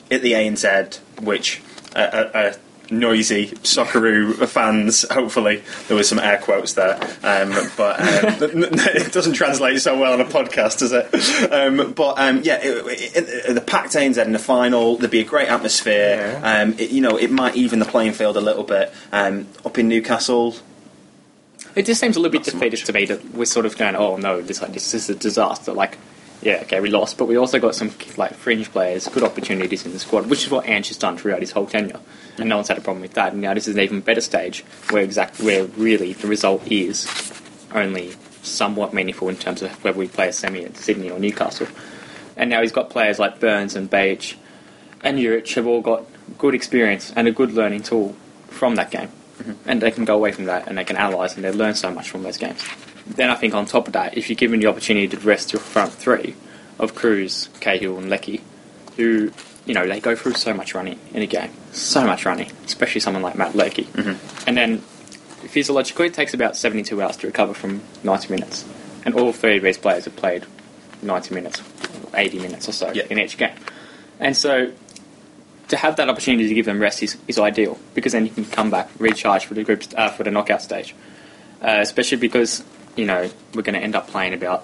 at 0.09 0.23
the 0.23 0.31
ANZ, 0.31 0.97
which 1.21 1.61
uh, 1.95 2.29
uh, 2.33 2.53
noisy 2.91 3.47
Socceroo 3.47 4.47
fans, 4.47 5.05
hopefully 5.09 5.63
there 5.87 5.97
was 5.97 6.07
some 6.09 6.19
air 6.19 6.37
quotes 6.37 6.73
there, 6.73 6.95
um, 7.23 7.53
but 7.77 7.99
um, 7.99 8.43
it 8.73 9.11
doesn't 9.11 9.33
translate 9.33 9.81
so 9.81 9.97
well 9.97 10.13
on 10.13 10.21
a 10.21 10.25
podcast, 10.25 10.79
does 10.79 10.91
it? 10.91 11.51
Um, 11.51 11.93
but 11.93 12.19
um, 12.19 12.41
yeah, 12.43 12.59
it, 12.61 12.85
it, 13.15 13.49
it, 13.49 13.53
the 13.53 13.61
packed 13.61 13.93
ANZ 13.93 14.23
in 14.23 14.33
the 14.33 14.39
final, 14.39 14.97
there'd 14.97 15.11
be 15.11 15.21
a 15.21 15.25
great 15.25 15.47
atmosphere. 15.49 16.39
Yeah. 16.41 16.61
Um, 16.61 16.73
it, 16.77 16.91
you 16.91 17.01
know, 17.01 17.17
it 17.17 17.31
might 17.31 17.55
even 17.55 17.79
the 17.79 17.85
playing 17.85 18.13
field 18.13 18.37
a 18.37 18.41
little 18.41 18.63
bit. 18.63 18.93
Um, 19.11 19.47
up 19.65 19.77
in 19.77 19.87
Newcastle, 19.87 20.55
It 21.75 21.85
just 21.85 21.99
seems 21.99 22.15
a 22.15 22.19
little 22.19 22.31
bit 22.31 22.43
defeatist 22.43 22.85
to 22.87 22.93
me 22.93 23.05
that 23.05 23.33
we're 23.33 23.45
sort 23.45 23.65
of 23.65 23.77
going, 23.77 23.95
oh 23.95 24.17
no, 24.17 24.41
this 24.41 24.61
like 24.61 24.73
this 24.73 24.93
is 24.93 25.09
a 25.09 25.15
disaster. 25.15 25.73
Like, 25.73 25.97
yeah, 26.43 26.59
okay, 26.63 26.81
we 26.81 26.89
lost, 26.89 27.17
but 27.17 27.25
we 27.25 27.37
also 27.37 27.59
got 27.59 27.73
some 27.73 27.91
like 28.17 28.33
fringe 28.33 28.69
players, 28.71 29.07
good 29.07 29.23
opportunities 29.23 29.85
in 29.85 29.93
the 29.93 29.99
squad, 29.99 30.29
which 30.29 30.43
is 30.43 30.51
what 30.51 30.67
Ange 30.67 30.89
has 30.89 30.97
done 30.97 31.17
throughout 31.17 31.39
his 31.39 31.51
whole 31.51 31.65
tenure, 31.65 31.99
and 32.37 32.49
no 32.49 32.57
one's 32.57 32.67
had 32.67 32.77
a 32.77 32.81
problem 32.81 33.01
with 33.01 33.13
that. 33.13 33.31
And 33.31 33.41
now 33.41 33.53
this 33.53 33.67
is 33.67 33.75
an 33.75 33.81
even 33.81 34.01
better 34.01 34.21
stage 34.21 34.61
where 34.89 35.03
exact 35.03 35.39
where 35.39 35.65
really 35.65 36.13
the 36.13 36.27
result 36.27 36.69
is 36.69 37.07
only 37.73 38.13
somewhat 38.41 38.93
meaningful 38.93 39.29
in 39.29 39.37
terms 39.37 39.61
of 39.61 39.71
whether 39.83 39.97
we 39.97 40.07
play 40.07 40.27
a 40.27 40.33
semi 40.33 40.65
at 40.65 40.75
Sydney 40.75 41.09
or 41.09 41.17
Newcastle. 41.17 41.67
And 42.35 42.49
now 42.49 42.61
he's 42.61 42.71
got 42.71 42.89
players 42.89 43.19
like 43.19 43.39
Burns 43.39 43.75
and 43.75 43.89
Behich 43.89 44.35
and 45.01 45.17
Juric 45.17 45.53
have 45.55 45.67
all 45.67 45.81
got 45.81 46.05
good 46.37 46.55
experience 46.55 47.13
and 47.15 47.27
a 47.27 47.31
good 47.31 47.51
learning 47.51 47.83
tool 47.83 48.15
from 48.47 48.75
that 48.75 48.91
game. 48.91 49.09
Mm-hmm. 49.37 49.69
And 49.69 49.81
they 49.81 49.91
can 49.91 50.05
go 50.05 50.15
away 50.15 50.31
from 50.31 50.45
that 50.45 50.67
and 50.67 50.77
they 50.77 50.83
can 50.83 50.95
analyse 50.95 51.35
and 51.35 51.43
they 51.43 51.51
learn 51.51 51.75
so 51.75 51.91
much 51.91 52.09
from 52.09 52.23
those 52.23 52.37
games. 52.37 52.63
Then 53.07 53.29
I 53.29 53.35
think 53.35 53.53
on 53.53 53.65
top 53.65 53.87
of 53.87 53.93
that, 53.93 54.17
if 54.17 54.29
you're 54.29 54.35
given 54.35 54.59
the 54.59 54.67
opportunity 54.67 55.07
to 55.09 55.17
rest 55.19 55.53
your 55.53 55.59
front 55.59 55.91
three 55.93 56.35
of 56.79 56.95
Kruse, 56.95 57.49
Cahill, 57.59 57.97
and 57.97 58.09
Leckie, 58.09 58.41
who, 58.95 59.31
you 59.65 59.73
know, 59.73 59.85
they 59.87 59.99
go 59.99 60.15
through 60.15 60.33
so 60.33 60.53
much 60.53 60.73
running 60.73 60.99
in 61.13 61.21
a 61.21 61.27
game. 61.27 61.51
So 61.71 62.05
much 62.05 62.25
running, 62.25 62.51
especially 62.65 63.01
someone 63.01 63.21
like 63.23 63.35
Matt 63.35 63.55
Leckie. 63.55 63.87
And 64.47 64.55
then 64.57 64.79
physiologically, 65.47 66.07
it 66.07 66.13
takes 66.13 66.33
about 66.33 66.55
72 66.55 67.01
hours 67.01 67.17
to 67.17 67.27
recover 67.27 67.53
from 67.53 67.81
90 68.03 68.29
minutes. 68.33 68.65
And 69.05 69.15
all 69.15 69.33
three 69.33 69.57
of 69.57 69.63
these 69.63 69.77
players 69.77 70.05
have 70.05 70.15
played 70.15 70.45
90 71.01 71.33
minutes, 71.35 71.61
80 72.13 72.39
minutes 72.39 72.69
or 72.69 72.71
so 72.71 72.91
Yeah. 72.93 73.03
in 73.09 73.19
each 73.19 73.37
game. 73.37 73.55
And 74.19 74.37
so 74.37 74.71
to 75.67 75.77
have 75.77 75.95
that 75.97 76.07
opportunity 76.09 76.47
to 76.47 76.53
give 76.53 76.65
them 76.65 76.79
rest 76.79 77.03
is, 77.03 77.17
is 77.27 77.37
ideal 77.39 77.77
because 77.93 78.13
then 78.13 78.25
you 78.25 78.31
can 78.31 78.45
come 78.45 78.69
back, 78.71 78.89
recharge 78.99 79.45
for 79.45 79.53
the 79.55 79.63
group 79.63 79.83
uh, 79.97 80.09
for 80.09 80.23
the 80.23 80.31
knockout 80.31 80.61
stage. 80.61 80.95
Uh, 81.61 81.77
especially 81.79 82.17
because 82.17 82.61
you 82.95 83.05
know 83.05 83.29
we're 83.53 83.61
going 83.61 83.75
to 83.75 83.81
end 83.81 83.95
up 83.95 84.07
playing 84.07 84.33
about 84.33 84.63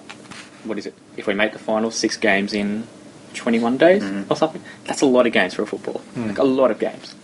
what 0.64 0.78
is 0.78 0.86
it? 0.86 0.94
If 1.16 1.26
we 1.26 1.34
make 1.34 1.52
the 1.52 1.58
final, 1.58 1.90
six 1.90 2.16
games 2.16 2.52
in 2.52 2.86
21 3.34 3.78
days 3.78 4.02
mm. 4.02 4.30
or 4.30 4.36
something. 4.36 4.62
That's 4.84 5.00
a 5.00 5.06
lot 5.06 5.26
of 5.26 5.32
games 5.32 5.54
for 5.54 5.62
a 5.62 5.66
football. 5.66 6.02
Mm. 6.14 6.28
Like 6.28 6.38
a 6.38 6.44
lot 6.44 6.70
of 6.70 6.78
games. 6.78 7.14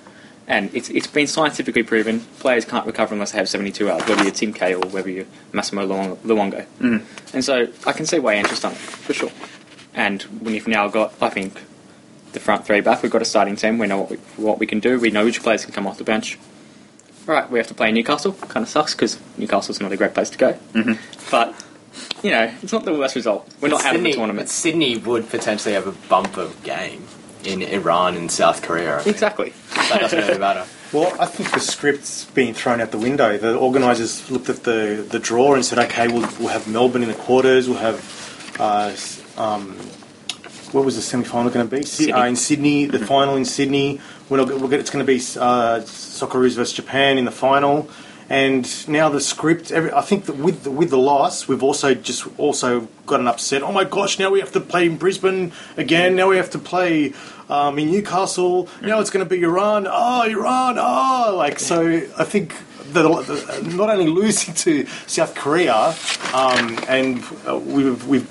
And 0.48 0.72
it's, 0.74 0.88
it's 0.90 1.08
been 1.08 1.26
scientifically 1.26 1.82
proven 1.82 2.20
players 2.38 2.64
can't 2.64 2.86
recover 2.86 3.14
unless 3.14 3.32
they 3.32 3.38
have 3.38 3.48
72 3.48 3.90
hours, 3.90 4.06
whether 4.06 4.22
you're 4.22 4.32
Tim 4.32 4.52
Cahill 4.52 4.84
or 4.84 4.88
whether 4.88 5.10
you're 5.10 5.26
Massimo 5.52 5.86
Luong- 5.86 6.16
Luongo. 6.18 6.64
Mm. 6.78 7.04
And 7.34 7.44
so 7.44 7.66
I 7.84 7.92
can 7.92 8.06
see 8.06 8.20
why 8.20 8.34
Ange 8.34 8.48
has 8.48 8.60
done 8.60 8.72
it, 8.72 8.78
for 8.78 9.12
sure. 9.12 9.32
And 9.94 10.22
we've 10.40 10.68
now 10.68 10.86
got, 10.88 11.14
I 11.20 11.30
think, 11.30 11.60
the 12.32 12.38
front 12.38 12.64
three 12.64 12.80
back. 12.80 13.02
We've 13.02 13.10
got 13.10 13.22
a 13.22 13.26
starting 13.26 13.56
team. 13.56 13.78
We 13.78 13.88
know 13.88 13.98
what 13.98 14.10
we, 14.10 14.16
what 14.36 14.58
we 14.60 14.66
can 14.66 14.78
do. 14.78 15.00
We 15.00 15.10
know 15.10 15.24
which 15.24 15.42
players 15.42 15.64
can 15.64 15.74
come 15.74 15.86
off 15.86 15.98
the 15.98 16.04
bench. 16.04 16.38
Right, 17.26 17.50
we 17.50 17.58
have 17.58 17.66
to 17.68 17.74
play 17.74 17.90
Newcastle. 17.92 18.32
Kind 18.32 18.62
of 18.62 18.68
sucks 18.68 18.94
because 18.94 19.18
Newcastle's 19.36 19.80
not 19.80 19.92
a 19.92 19.96
great 19.96 20.14
place 20.14 20.30
to 20.30 20.38
go. 20.38 20.52
Mm-hmm. 20.52 20.92
But, 21.30 21.54
you 22.22 22.30
know, 22.30 22.52
it's 22.62 22.72
not 22.72 22.84
the 22.84 22.94
worst 22.94 23.16
result. 23.16 23.48
We're 23.60 23.68
not 23.68 23.84
out 23.84 23.96
of 23.96 24.02
the 24.02 24.10
Sydney, 24.10 24.10
but 24.12 24.16
tournament. 24.16 24.48
Sydney 24.48 24.96
would 24.98 25.28
potentially 25.28 25.74
have 25.74 25.86
a 25.86 25.92
bumper 26.08 26.50
game 26.62 27.06
in 27.44 27.62
Iran 27.62 28.16
and 28.16 28.30
South 28.30 28.62
Korea. 28.62 29.02
Exactly. 29.04 29.52
That 29.74 30.00
doesn't 30.00 30.18
really 30.18 30.38
matter. 30.38 30.64
Well, 30.92 31.20
I 31.20 31.26
think 31.26 31.50
the 31.50 31.58
script's 31.58 32.26
been 32.26 32.54
thrown 32.54 32.80
out 32.80 32.92
the 32.92 32.98
window. 32.98 33.36
The 33.36 33.58
organisers 33.58 34.30
looked 34.30 34.48
at 34.48 34.62
the, 34.62 35.04
the 35.06 35.18
draw 35.18 35.54
and 35.54 35.64
said, 35.64 35.80
okay, 35.80 36.06
we'll, 36.06 36.28
we'll 36.38 36.48
have 36.48 36.68
Melbourne 36.68 37.02
in 37.02 37.08
the 37.08 37.14
quarters, 37.16 37.68
we'll 37.68 37.78
have 37.78 38.56
uh, 38.60 38.94
um, 39.36 39.76
what 40.72 40.84
was 40.84 40.96
the 40.96 41.02
semi 41.02 41.24
final 41.24 41.50
going 41.50 41.68
to 41.68 41.76
be? 41.76 41.82
Sydney. 41.82 42.12
Uh, 42.12 42.26
in 42.26 42.36
Sydney, 42.36 42.84
the 42.86 42.98
final 42.98 43.36
in 43.36 43.44
Sydney. 43.44 44.00
We're, 44.28 44.40
it's 44.74 44.90
going 44.90 45.04
to 45.04 45.12
be 45.12 45.18
uh, 45.18 45.80
Socceroos 45.80 46.54
versus 46.56 46.72
Japan 46.72 47.18
in 47.18 47.24
the 47.24 47.30
final. 47.30 47.88
And 48.28 48.88
now 48.88 49.08
the 49.08 49.20
script, 49.20 49.70
every, 49.70 49.92
I 49.92 50.00
think 50.00 50.24
that 50.24 50.36
with 50.36 50.64
the, 50.64 50.70
with 50.72 50.90
the 50.90 50.98
loss, 50.98 51.46
we've 51.46 51.62
also 51.62 51.94
just 51.94 52.26
also 52.38 52.88
gotten 53.06 53.28
upset. 53.28 53.62
Oh 53.62 53.70
my 53.70 53.84
gosh! 53.84 54.18
Now 54.18 54.30
we 54.30 54.40
have 54.40 54.50
to 54.52 54.60
play 54.60 54.86
in 54.86 54.96
Brisbane 54.96 55.52
again. 55.76 56.16
Now 56.16 56.30
we 56.30 56.36
have 56.36 56.50
to 56.50 56.58
play 56.58 57.12
um, 57.48 57.78
in 57.78 57.90
Newcastle. 57.90 58.68
Now 58.82 59.00
it's 59.00 59.10
going 59.10 59.24
to 59.24 59.28
be 59.28 59.42
Iran. 59.42 59.86
Oh, 59.88 60.22
Iran! 60.22 60.76
Oh, 60.78 61.34
like 61.36 61.58
so. 61.58 61.86
I 62.18 62.24
think 62.24 62.54
the, 62.92 63.02
the, 63.02 63.76
not 63.76 63.90
only 63.90 64.06
losing 64.06 64.54
to 64.54 64.86
South 65.06 65.34
Korea, 65.34 65.94
um, 66.32 66.78
and 66.88 67.22
uh, 67.46 67.58
we've, 67.58 68.06
we've 68.06 68.28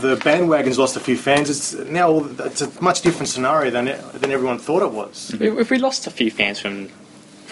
the 0.00 0.16
bandwagon's 0.16 0.78
lost 0.78 0.96
a 0.96 1.00
few 1.00 1.16
fans. 1.16 1.50
It's 1.50 1.74
now 1.74 2.18
it's 2.18 2.62
a 2.62 2.82
much 2.82 3.02
different 3.02 3.28
scenario 3.28 3.70
than 3.70 3.86
than 3.86 4.30
everyone 4.30 4.58
thought 4.58 4.82
it 4.82 4.92
was. 4.92 5.34
If 5.40 5.70
we 5.70 5.78
lost 5.78 6.06
a 6.06 6.10
few 6.10 6.30
fans 6.30 6.60
from 6.60 6.88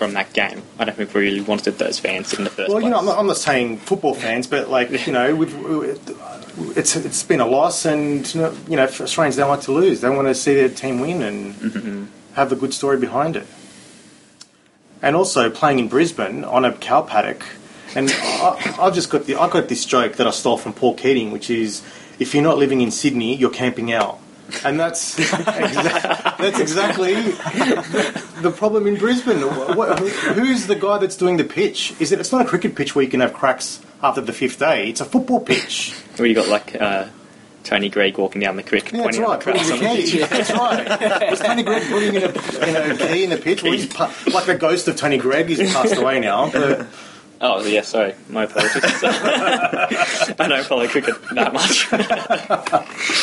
from 0.03 0.15
that 0.15 0.33
game, 0.33 0.61
I 0.81 0.85
don't 0.85 0.97
think 0.97 1.15
we 1.15 1.21
really 1.21 1.41
wanted 1.41 1.79
those 1.79 2.01
fans 2.01 2.35
in 2.35 2.43
the 2.43 2.51
first 2.51 2.69
Well, 2.69 2.81
place. 2.81 2.85
you 2.87 2.91
know, 2.91 2.99
I'm 2.99 3.05
not, 3.05 3.19
I'm 3.21 3.29
not 3.29 3.37
saying 3.37 3.79
football 3.79 4.15
fans, 4.15 4.49
but 4.49 4.69
like 4.69 5.07
you 5.07 5.13
know, 5.13 5.41
it's 6.75 6.97
it's 6.97 7.23
been 7.23 7.39
a 7.39 7.47
loss, 7.47 7.85
and 7.85 8.35
you 8.35 8.77
know, 8.77 8.83
Australians 8.83 9.37
don't 9.37 9.49
like 9.49 9.61
to 9.61 9.73
lose. 9.73 10.01
They 10.01 10.11
want 10.11 10.27
to 10.27 10.35
see 10.35 10.55
their 10.55 10.69
team 10.69 10.99
win 10.99 11.23
and 11.23 11.55
mm-hmm. 11.55 12.05
have 12.35 12.51
a 12.51 12.57
good 12.57 12.75
story 12.75 12.99
behind 12.99 13.37
it. 13.37 13.47
And 15.01 15.15
also 15.15 15.49
playing 15.51 15.79
in 15.79 15.87
Brisbane 15.87 16.43
on 16.43 16.65
a 16.65 16.73
cow 16.73 17.03
paddock, 17.03 17.45
and 17.95 18.11
I, 18.11 18.77
I've 18.81 18.95
just 18.95 19.09
got 19.09 19.27
the 19.27 19.37
I 19.37 19.49
got 19.49 19.69
this 19.69 19.85
joke 19.85 20.17
that 20.17 20.27
I 20.27 20.31
stole 20.31 20.57
from 20.59 20.73
Paul 20.73 20.95
Keating, 20.95 21.31
which 21.31 21.49
is 21.49 21.81
if 22.19 22.35
you're 22.35 22.43
not 22.43 22.59
living 22.59 22.81
in 22.81 22.91
Sydney, 22.91 23.37
you're 23.37 23.51
camping 23.51 23.93
out. 23.93 24.19
And 24.65 24.79
that's 24.79 25.19
exa- 25.19 26.37
that's 26.39 26.61
exactly 26.61 27.15
the 28.43 28.53
problem 28.57 28.87
in 28.87 28.97
Brisbane. 28.97 29.41
What, 29.41 29.99
who's 30.01 30.67
the 30.67 30.75
guy 30.77 30.99
that's 30.99 31.17
doing 31.17 31.37
the 31.39 31.45
pitch? 31.45 31.95
Is 32.01 32.13
it? 32.13 32.21
It's 32.21 32.33
not 32.33 32.43
a 32.45 32.49
cricket 32.49 32.75
pitch 32.75 32.95
where 32.95 33.05
you 33.05 33.11
can 33.11 33.21
have 33.21 33.33
cracks 33.33 33.81
after 34.03 34.21
the 34.21 34.33
fifth 34.33 34.59
day. 34.59 34.89
It's 34.91 35.01
a 35.01 35.05
football 35.05 35.41
pitch. 35.41 35.95
Where 36.17 36.29
you 36.29 36.35
got 36.35 36.49
like 36.49 36.75
uh, 36.81 37.07
Tony 37.65 37.89
Greig 37.89 38.19
walking 38.19 38.41
down 38.41 38.57
the 38.57 38.63
creek, 38.63 38.93
Yeah, 38.93 39.05
that's 39.05 39.19
right. 39.19 39.31
at 39.35 39.41
the 39.41 39.45
crowds 39.53 39.71
Putting 39.71 39.87
on 39.89 39.97
the 39.97 40.03
key. 40.03 40.19
pitch. 40.19 40.29
That's 40.31 40.51
right. 40.51 41.31
Was 41.31 41.41
Tony 41.41 41.63
Greig 41.63 41.83
putting 41.91 42.15
in 42.15 42.23
a, 42.25 42.29
in 42.29 42.91
a 42.91 42.97
key 42.97 43.25
in 43.25 43.31
the 43.31 43.39
pitch? 43.39 43.63
Well, 43.63 43.73
he's 43.73 43.87
pa- 43.87 44.15
like 44.35 44.45
the 44.47 44.57
ghost 44.57 44.87
of 44.89 44.97
Tony 44.97 45.17
Greig. 45.19 45.47
He's 45.49 45.73
passed 45.73 45.97
away 45.97 46.21
now. 46.21 46.51
But 46.51 46.87
Oh 47.45 47.65
yeah, 47.67 47.83
sorry, 47.83 48.15
my 48.29 48.45
apologies. 48.45 48.83
I 49.05 50.47
don't 50.49 50.65
follow 50.65 50.87
cricket 50.89 51.17
that 51.35 51.53
much. 51.53 51.89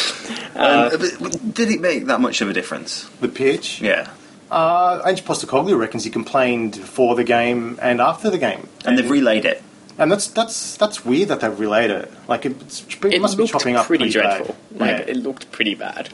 Um, 0.56 0.90
but- 0.90 1.16
but 1.22 1.54
did 1.54 1.70
it 1.72 1.80
make 1.80 2.06
that 2.08 2.20
much 2.20 2.42
of 2.42 2.50
a 2.50 2.54
difference? 2.54 3.10
the 3.22 3.30
pitch. 3.30 3.80
Yeah. 3.82 4.10
Uh, 4.52 5.02
Ange 5.06 5.24
Postecoglou 5.24 5.78
reckons 5.78 6.04
he 6.04 6.10
complained 6.10 6.76
for 6.76 7.16
the 7.16 7.24
game 7.24 7.80
and 7.82 8.02
after 8.02 8.30
the 8.30 8.38
game, 8.38 8.68
And 8.84 8.98
they've 8.98 9.10
relayed 9.10 9.46
it. 9.46 9.62
and 9.98 10.12
that's 10.12 10.28
that's 10.28 10.76
that's 10.76 11.06
weird 11.06 11.30
that 11.30 11.40
they've 11.40 11.58
relayed 11.58 11.92
it. 11.92 12.12
Like 12.28 12.46
it's, 12.46 12.84
it, 13.04 13.14
it 13.14 13.22
must 13.22 13.38
be 13.38 13.46
chopping 13.48 13.76
up 13.78 13.86
pretty, 13.86 14.06
pretty, 14.06 14.20
dreadful. 14.20 14.56
Bad. 14.72 14.80
Like 14.82 15.08
Yeah. 15.08 15.12
it 15.14 15.18
looked 15.18 15.50
pretty 15.52 15.76
bad. 15.76 16.10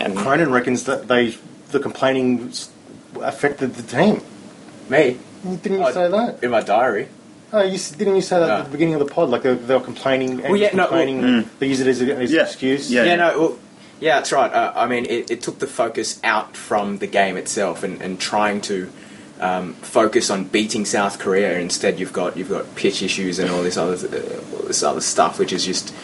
And 0.00 0.16
Cronin 0.16 0.52
reckons 0.52 0.84
that 0.84 1.08
they 1.08 1.36
the 1.72 1.80
complaining 1.80 2.52
affected 3.20 3.74
the 3.74 3.82
team. 3.82 4.22
Me? 4.88 5.18
Didn't 5.42 5.78
you 5.78 5.84
Oh, 5.86 5.90
say 5.92 6.08
that? 6.08 6.44
In 6.44 6.50
my 6.50 6.60
diary. 6.60 7.08
Oh, 7.58 7.62
you, 7.62 7.78
didn't 7.96 8.16
you 8.16 8.20
say 8.22 8.38
that 8.38 8.46
No. 8.48 8.56
at 8.58 8.64
the 8.66 8.70
beginning 8.70 8.94
of 8.94 9.00
the 9.00 9.06
pod? 9.12 9.30
Like 9.30 9.42
they, 9.42 9.54
they 9.54 9.74
were 9.74 9.80
complaining. 9.80 10.42
Well, 10.42 10.56
yeah, 10.56 10.68
no, 10.74 10.82
well- 10.82 10.88
complaining. 10.88 11.48
they 11.58 11.68
use 11.68 11.80
it 11.80 11.86
as, 11.86 12.02
a, 12.02 12.16
as 12.16 12.30
Yeah. 12.32 12.40
an 12.40 12.46
excuse. 12.46 12.90
Yeah. 12.90 13.04
Yeah, 13.04 13.16
no, 13.16 13.38
well, 13.40 13.58
yeah, 13.98 14.16
that's 14.16 14.30
right. 14.30 14.52
Uh, 14.52 14.72
I 14.76 14.86
mean, 14.86 15.06
it, 15.06 15.30
it 15.30 15.42
took 15.42 15.58
the 15.58 15.66
focus 15.66 16.20
out 16.22 16.54
from 16.54 16.98
the 16.98 17.06
game 17.06 17.38
itself 17.38 17.82
and, 17.82 18.02
and 18.02 18.20
trying 18.20 18.60
to 18.62 18.90
um, 19.40 19.72
focus 19.74 20.28
on 20.28 20.44
beating 20.44 20.84
South 20.84 21.18
Korea. 21.18 21.58
Instead, 21.58 21.98
you've 21.98 22.12
got 22.12 22.36
you've 22.36 22.50
got 22.50 22.74
pitch 22.74 23.02
issues 23.02 23.38
and 23.38 23.50
all 23.50 23.62
this 23.62 23.78
other 23.78 23.94
uh, 24.06 24.56
all 24.56 24.66
this 24.66 24.82
other 24.82 25.00
stuff, 25.00 25.38
which 25.38 25.52
is 25.52 25.64
just 25.64 25.94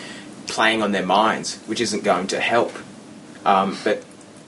playing 0.47 0.83
on 0.83 0.93
their 0.93 1.05
minds, 1.05 1.59
which 1.67 1.81
isn't 1.83 2.03
going 2.03 2.29
to 2.29 2.41
help. 2.41 2.73
Um, 3.45 3.77
but 3.85 4.03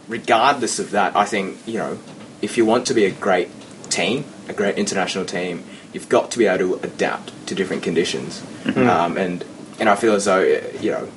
regardless 0.08 0.78
of 0.78 0.92
that, 0.92 1.14
I 1.16 1.26
think 1.26 1.58
you 1.66 1.78
know 1.78 1.99
if 2.40 2.56
you 2.56 2.64
want 2.64 2.87
to 2.87 2.94
be 2.94 3.04
a 3.04 3.11
great 3.11 3.49
team, 3.90 4.25
a 4.49 4.54
great 4.54 4.76
international 4.78 5.25
team, 5.26 5.64
you've 5.94 6.08
got 6.10 6.30
to 6.32 6.38
be 6.38 6.46
able 6.46 6.76
to 6.78 6.84
adapt 6.86 7.46
to 7.46 7.54
different 7.54 7.82
conditions. 7.82 8.42
Um, 8.76 9.16
and 9.16 9.44
and 9.80 9.88
I 9.88 9.94
feel 9.96 10.12
as 10.14 10.26
though 10.26 10.40
you 10.42 10.90
know, 10.90 11.08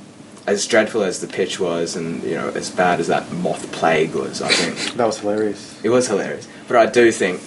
as 0.45 0.65
dreadful 0.65 1.03
as 1.03 1.19
the 1.19 1.27
pitch 1.27 1.59
was, 1.59 1.95
and 1.95 2.23
you 2.23 2.35
know, 2.35 2.49
as 2.49 2.69
bad 2.69 2.99
as 3.01 3.07
that 3.07 3.29
moth 3.31 3.69
plague 3.71 4.13
was, 4.15 4.41
I 4.41 4.49
think 4.49 4.93
That 4.97 5.05
was 5.05 5.19
hilarious. 5.19 5.79
it 5.83 5.89
was 5.89 6.07
hilarious. 6.07 6.47
But 6.67 6.77
I 6.77 6.85
do 6.85 7.11
think 7.11 7.41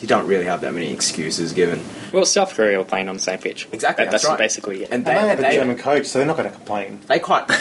you 0.00 0.08
don't 0.08 0.26
really 0.26 0.46
have 0.46 0.62
that 0.62 0.72
many 0.72 0.90
excuses 0.92 1.52
given. 1.52 1.84
well, 2.10 2.24
South 2.24 2.54
Korea 2.54 2.78
were 2.78 2.84
playing 2.84 3.10
on 3.10 3.16
the 3.16 3.20
same 3.20 3.38
pitch. 3.38 3.68
Exactly, 3.70 4.06
That- 4.06 4.10
that's 4.12 4.22
that's 4.24 4.30
right. 4.30 4.38
basically 4.38 4.84
it. 4.84 4.90
And 4.90 4.94
And 4.94 5.04
they 5.06 5.12
have 5.28 5.38
a 5.38 5.42
they, 5.42 5.54
German 5.56 5.76
coach, 5.76 6.06
so 6.06 6.18
they're 6.18 6.26
not 6.26 6.38
going 6.38 6.48
to 6.48 6.54
complain. 6.56 7.00
they 7.06 7.18
quite 7.18 7.46
they, 7.48 7.54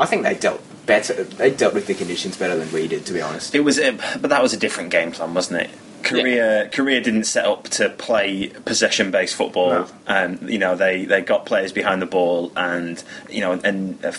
I 0.00 0.06
think 0.06 0.24
they 0.24 0.34
dealt 0.34 0.60
better. 0.86 1.22
They 1.24 1.50
dealt 1.50 1.74
with 1.74 1.86
the 1.86 1.94
conditions 1.94 2.36
better 2.36 2.56
than 2.56 2.72
we 2.72 2.88
did, 2.88 3.06
to 3.06 3.12
be 3.12 3.20
honest. 3.20 3.54
It 3.54 3.60
was, 3.60 3.78
a, 3.78 3.92
but 4.20 4.30
that 4.30 4.42
was 4.42 4.52
a 4.52 4.56
different 4.56 4.90
game 4.90 5.12
plan, 5.12 5.34
wasn't 5.34 5.62
it? 5.62 5.70
Korea, 6.02 6.68
Korea 6.72 7.00
didn't 7.00 7.24
set 7.24 7.44
up 7.46 7.64
to 7.70 7.88
play 7.90 8.48
possession-based 8.64 9.34
football, 9.34 9.70
No. 9.70 9.86
and 10.06 10.50
you 10.50 10.58
know 10.58 10.74
they, 10.76 11.04
they 11.04 11.20
got 11.20 11.46
players 11.46 11.72
behind 11.72 12.00
the 12.02 12.06
ball, 12.06 12.52
and 12.56 13.02
you 13.28 13.40
know, 13.40 13.52
and 13.64 14.02
uh, 14.04 14.12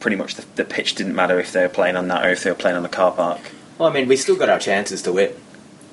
pretty 0.00 0.16
much 0.16 0.34
the, 0.36 0.44
the 0.56 0.64
pitch 0.64 0.94
didn't 0.94 1.14
matter 1.14 1.38
if 1.40 1.52
they 1.52 1.62
were 1.62 1.68
playing 1.68 1.96
on 1.96 2.08
that 2.08 2.24
or 2.26 2.30
if 2.30 2.42
they 2.44 2.50
were 2.50 2.56
playing 2.56 2.76
on 2.76 2.82
the 2.82 2.88
car 2.88 3.12
park. 3.12 3.40
Well, 3.78 3.88
I 3.88 3.92
mean, 3.92 4.08
we 4.08 4.16
still 4.16 4.36
got 4.36 4.48
our 4.48 4.58
chances 4.58 5.02
to 5.02 5.12
win. 5.12 5.32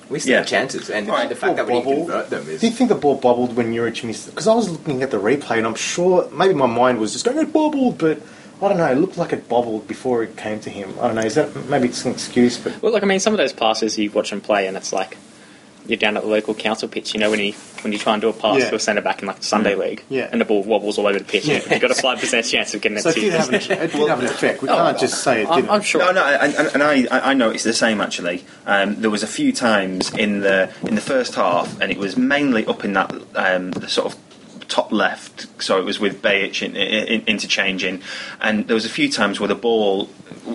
We 0.09 0.19
still 0.19 0.33
Yeah. 0.33 0.37
have 0.39 0.47
chances, 0.47 0.89
and 0.89 1.07
Right, 1.07 1.27
the 1.27 1.35
fact 1.35 1.55
that 1.55 1.65
we 1.67 1.73
didn't 1.81 1.95
convert 2.05 2.29
them 2.29 2.47
is. 2.49 2.61
Do 2.61 2.67
you 2.67 2.73
think 2.73 2.89
the 2.89 2.95
ball 2.95 3.15
bubbled 3.15 3.55
when 3.55 3.73
Juric 3.73 4.03
missed? 4.03 4.27
Because 4.29 4.47
I 4.47 4.53
was 4.53 4.69
looking 4.69 5.01
at 5.01 5.09
the 5.11 5.17
replay, 5.19 5.57
and 5.57 5.65
I'm 5.65 5.75
sure 5.75 6.29
maybe 6.31 6.53
my 6.53 6.67
mind 6.67 6.99
was 6.99 7.13
just 7.13 7.25
going, 7.25 7.37
"It 7.39 7.51
bubbled," 7.51 7.97
but 7.97 8.21
I 8.61 8.67
don't 8.69 8.77
know. 8.77 8.91
It 8.91 8.95
looked 8.97 9.17
like 9.17 9.33
it 9.33 9.47
bobbled 9.49 9.87
before 9.87 10.23
it 10.23 10.37
came 10.37 10.59
to 10.61 10.69
him. 10.69 10.93
I 11.01 11.07
don't 11.07 11.15
know. 11.15 11.21
Is 11.21 11.35
that 11.35 11.55
maybe 11.69 11.87
it's 11.89 12.05
an 12.05 12.11
excuse? 12.13 12.57
But 12.57 12.81
Well, 12.81 12.91
like 12.93 13.03
I 13.03 13.05
mean, 13.05 13.19
some 13.19 13.33
of 13.33 13.37
those 13.37 13.53
passes 13.53 13.97
you 13.97 14.09
watch 14.11 14.29
them 14.29 14.41
play, 14.41 14.67
and 14.67 14.75
it's 14.77 14.93
like 14.93 15.17
you're 15.87 15.97
down 15.97 16.17
at 16.17 16.23
the 16.23 16.29
local 16.29 16.55
council 16.55 16.87
pitch. 16.87 17.13
You 17.13 17.19
know, 17.19 17.29
when 17.29 17.39
you 17.39 17.53
when 17.81 17.93
you 17.93 17.99
try 17.99 18.13
and 18.13 18.21
do 18.21 18.29
a 18.29 18.33
pass 18.33 18.57
Yeah. 18.59 18.69
to 18.71 18.75
a 18.75 18.79
centre 18.79 19.01
back 19.03 19.21
in 19.21 19.27
like 19.27 19.37
the 19.37 19.43
Sunday 19.45 19.75
league, 19.75 20.03
Yeah. 20.09 20.27
and 20.31 20.41
the 20.41 20.45
ball 20.45 20.63
wobbles 20.63 20.97
all 20.97 21.05
over 21.05 21.19
the 21.19 21.25
pitch, 21.25 21.45
Yeah. 21.45 21.61
you've 21.69 21.79
got 21.81 21.91
a 21.91 21.95
five 21.95 22.19
percent 22.19 22.45
chance 22.47 22.73
of 22.73 22.81
getting 22.81 22.97
it 22.97 23.01
so 23.01 23.09
it 23.09 23.15
did 23.15 23.23
you. 23.25 23.31
have 23.31 23.49
an, 23.49 23.55
it 23.55 23.67
did 23.67 24.09
have 24.09 24.19
an 24.19 24.25
effect. 24.25 24.61
We 24.63 24.69
Oh, 24.69 24.75
can't 24.77 24.99
just 24.99 25.23
say 25.23 25.43
it 25.43 25.47
I'm, 25.49 25.55
didn't. 25.57 25.69
I'm 25.71 25.81
sure. 25.81 26.01
No, 26.01 26.11
no, 26.13 26.23
and, 26.25 26.55
and- 26.55 26.69
and 26.73 26.81
I, 26.83 27.05
I 27.31 27.33
noticed 27.35 27.65
the 27.65 27.73
same 27.73 28.01
actually. 28.01 28.43
Um, 28.65 28.99
there 29.01 29.11
was 29.11 29.21
a 29.21 29.27
few 29.27 29.51
times 29.53 30.11
in 30.15 30.39
the 30.39 30.71
in 30.83 30.95
the 30.95 31.01
first 31.01 31.35
half, 31.35 31.79
and 31.79 31.91
it 31.91 31.99
was 31.99 32.17
mainly 32.17 32.65
up 32.65 32.83
in 32.83 32.93
that 32.93 33.13
um, 33.35 33.69
the 33.71 33.87
sort 33.87 34.07
of 34.11 34.24
top 34.67 34.91
left. 34.91 35.47
So 35.61 35.79
it 35.79 35.85
was 35.85 35.99
with 35.99 36.21
Behich 36.21 36.61
in, 36.61 36.75
in, 36.75 37.21
interchanging, 37.27 38.01
and 38.41 38.67
there 38.67 38.75
was 38.75 38.85
a 38.85 38.89
few 38.89 39.09
times 39.11 39.39
where 39.39 39.47
the 39.47 39.55
ball 39.55 40.09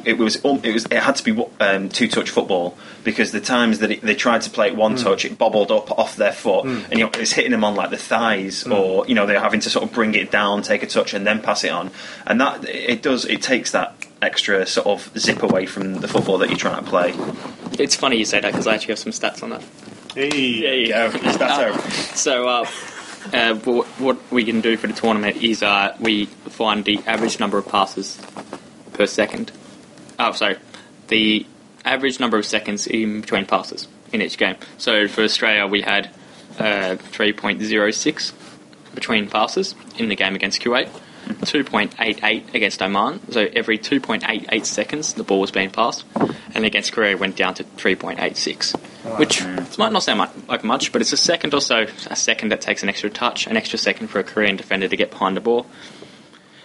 it 0.04 0.18
was 0.18 0.44
um, 0.44 0.60
it 0.62 0.72
was 0.72 0.86
it 0.86 1.02
had 1.02 1.16
to 1.16 1.24
be 1.24 1.46
um, 1.60 1.88
two 1.88 2.08
touch 2.08 2.30
football 2.30 2.76
because 3.04 3.32
the 3.32 3.40
times 3.40 3.78
that 3.80 3.90
it, 3.90 4.00
they 4.02 4.14
tried 4.14 4.42
to 4.42 4.50
play 4.50 4.68
it 4.68 4.76
one 4.76 4.96
touch, 4.96 5.24
it 5.24 5.38
bobbled 5.38 5.70
up 5.70 5.90
off 5.98 6.16
their 6.16 6.32
foot, 6.32 6.66
and 6.66 6.92
you 6.92 7.04
know 7.04 7.10
it's 7.14 7.32
hitting 7.32 7.50
them 7.52 7.64
on 7.64 7.74
like 7.74 7.90
the 7.90 7.96
thighs, 7.96 8.66
or 8.66 9.06
you 9.06 9.14
know 9.14 9.26
they're 9.26 9.40
having 9.40 9.60
to 9.60 9.70
sort 9.70 9.84
of 9.84 9.92
bring 9.92 10.14
it 10.14 10.30
down, 10.30 10.62
take 10.62 10.82
a 10.82 10.86
touch, 10.86 11.14
and 11.14 11.26
then 11.26 11.40
pass 11.40 11.64
it 11.64 11.70
on, 11.70 11.90
and 12.26 12.40
that 12.40 12.64
it 12.68 13.02
does 13.02 13.24
it 13.24 13.42
takes 13.42 13.70
that 13.72 13.94
extra 14.22 14.66
sort 14.66 14.86
of 14.86 15.10
zip 15.18 15.42
away 15.42 15.66
from 15.66 15.94
the 15.94 16.08
football 16.08 16.38
that 16.38 16.48
you're 16.48 16.58
trying 16.58 16.82
to 16.84 16.88
play. 16.90 17.14
It's 17.78 17.96
funny 17.96 18.18
you 18.18 18.24
say 18.24 18.40
that 18.40 18.52
because 18.52 18.66
I 18.66 18.74
actually 18.74 18.92
have 18.92 18.98
some 18.98 19.12
stats 19.12 19.42
on 19.42 19.50
that. 19.50 19.62
Hey. 20.14 20.60
There 20.60 20.74
you 20.74 20.88
Go. 20.88 21.06
Is 21.06 21.38
that 21.38 21.50
Uh, 21.52 21.78
so? 21.88 22.14
So, 22.14 22.48
uh, 22.48 22.64
uh, 23.32 23.54
what, 23.54 24.18
we 24.30 24.44
can 24.44 24.60
do 24.60 24.76
for 24.76 24.86
the 24.86 24.92
tournament 24.92 25.36
is 25.42 25.62
uh, 25.62 25.96
we 26.00 26.26
find 26.26 26.84
the 26.84 27.00
average 27.06 27.40
number 27.40 27.58
of 27.58 27.66
passes 27.68 28.20
per 28.92 29.06
second. 29.06 29.52
Oh, 30.18 30.32
sorry, 30.32 30.56
the 31.08 31.46
average 31.84 32.20
number 32.20 32.38
of 32.38 32.44
seconds 32.44 32.86
in 32.86 33.20
between 33.20 33.46
passes 33.46 33.88
in 34.12 34.22
each 34.22 34.38
game. 34.38 34.56
So 34.78 35.08
for 35.08 35.22
Australia, 35.22 35.66
we 35.66 35.82
had 35.82 36.10
uh, 36.58 36.96
3.06 37.12 38.32
between 38.94 39.28
passes 39.28 39.74
in 39.96 40.08
the 40.08 40.16
game 40.16 40.34
against 40.34 40.60
Kuwait. 40.60 40.90
2.88 41.28 42.54
against 42.54 42.82
Oman, 42.82 43.20
so 43.30 43.46
every 43.54 43.78
2.88 43.78 44.64
seconds 44.64 45.14
the 45.14 45.22
ball 45.22 45.40
was 45.40 45.50
being 45.50 45.70
passed, 45.70 46.04
and 46.54 46.64
against 46.64 46.92
Korea 46.92 47.12
it 47.12 47.20
went 47.20 47.36
down 47.36 47.54
to 47.54 47.64
3.86, 47.64 48.74
which 49.16 49.42
might 49.78 49.92
not 49.92 50.02
sound 50.02 50.18
mu- 50.20 50.42
like 50.48 50.64
much, 50.64 50.92
but 50.92 51.00
it's 51.00 51.12
a 51.12 51.16
second 51.16 51.54
or 51.54 51.60
so, 51.60 51.86
a 52.08 52.16
second 52.16 52.50
that 52.50 52.60
takes 52.60 52.82
an 52.82 52.88
extra 52.88 53.10
touch, 53.10 53.46
an 53.46 53.56
extra 53.56 53.78
second 53.78 54.08
for 54.08 54.18
a 54.18 54.24
Korean 54.24 54.56
defender 54.56 54.88
to 54.88 54.96
get 54.96 55.10
behind 55.10 55.36
the 55.36 55.40
ball, 55.40 55.66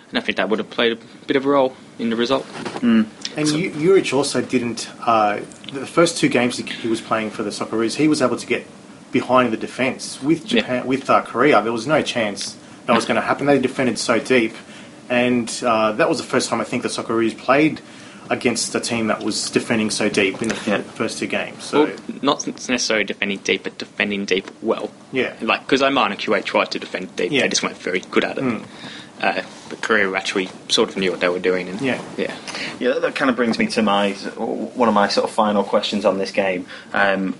and 0.09 0.17
I 0.17 0.21
think 0.21 0.37
that 0.37 0.49
would 0.49 0.59
have 0.59 0.69
played 0.69 0.93
a 0.93 1.25
bit 1.27 1.35
of 1.35 1.45
a 1.45 1.49
role 1.49 1.75
in 1.99 2.09
the 2.09 2.15
result. 2.15 2.45
And 2.81 3.07
U- 3.37 3.71
Juric 3.71 4.13
also 4.13 4.41
didn't. 4.41 4.89
Uh, 5.05 5.39
the 5.73 5.85
first 5.85 6.17
two 6.17 6.29
games 6.29 6.57
he- 6.57 6.63
he 6.71 6.87
was 6.87 7.01
playing 7.01 7.31
for 7.31 7.43
the 7.43 7.49
Socceroos, 7.51 7.95
he 7.95 8.07
was 8.07 8.21
able 8.21 8.37
to 8.37 8.45
get 8.45 8.65
behind 9.11 9.51
the 9.51 9.57
defence 9.57 10.21
with 10.21 10.51
Yeah. 10.51 10.61
Japan, 10.61 10.87
with 10.87 11.09
uh, 11.09 11.21
Korea. 11.21 11.61
There 11.61 11.71
was 11.73 11.87
no 11.87 12.01
chance 12.01 12.55
that 12.85 12.93
was 12.95 13.05
going 13.05 13.15
to 13.15 13.21
happen. 13.21 13.45
They 13.45 13.59
defended 13.59 13.97
so 13.97 14.19
deep, 14.19 14.53
and 15.09 15.51
uh, 15.65 15.93
that 15.93 16.07
was 16.09 16.17
the 16.17 16.23
first 16.23 16.49
time 16.49 16.61
I 16.61 16.63
think 16.65 16.83
the 16.83 16.89
Socceroos 16.89 17.37
played 17.37 17.81
against 18.29 18.73
a 18.75 18.79
team 18.79 19.07
that 19.07 19.23
was 19.23 19.49
defending 19.49 19.89
so 19.89 20.09
deep 20.09 20.41
in 20.41 20.47
the 20.49 20.57
Yeah. 20.65 20.81
first 20.81 21.19
two 21.19 21.27
games. 21.27 21.63
So 21.63 21.83
Well, 21.85 21.93
not 22.21 22.47
necessarily 22.47 23.03
defending 23.05 23.39
deep, 23.39 23.63
but 23.63 23.77
defending 23.77 24.25
deep 24.25 24.49
well. 24.61 24.89
yeah, 25.11 25.33
Like, 25.41 25.61
because 25.65 25.81
Oman 25.81 26.11
and 26.11 26.19
Kuwait 26.19 26.43
tried 26.45 26.71
to 26.71 26.79
defend 26.79 27.15
deep, 27.15 27.31
Yeah. 27.31 27.41
they 27.41 27.49
just 27.49 27.61
weren't 27.63 27.77
very 27.77 28.01
good 28.11 28.23
at 28.23 28.37
it. 28.37 28.43
Mm. 28.43 28.61
Uh, 29.21 29.41
but 29.69 29.81
Korea 29.81 30.11
actually 30.13 30.49
sort 30.69 30.89
of 30.89 30.97
knew 30.97 31.11
what 31.11 31.19
they 31.19 31.29
were 31.29 31.39
doing. 31.39 31.69
And, 31.69 31.79
Yeah. 31.81 32.01
Yeah. 32.17 32.33
Yeah, 32.79 32.89
that, 32.93 33.01
that 33.01 33.15
kind 33.15 33.29
of 33.29 33.35
brings 33.35 33.57
me 33.57 33.67
to 33.67 33.81
my 33.81 34.11
one 34.11 34.89
of 34.89 34.93
my 34.95 35.07
sort 35.07 35.23
of 35.29 35.33
final 35.33 35.63
questions 35.63 36.03
on 36.05 36.17
this 36.17 36.31
game. 36.31 36.65
Um, 36.93 37.35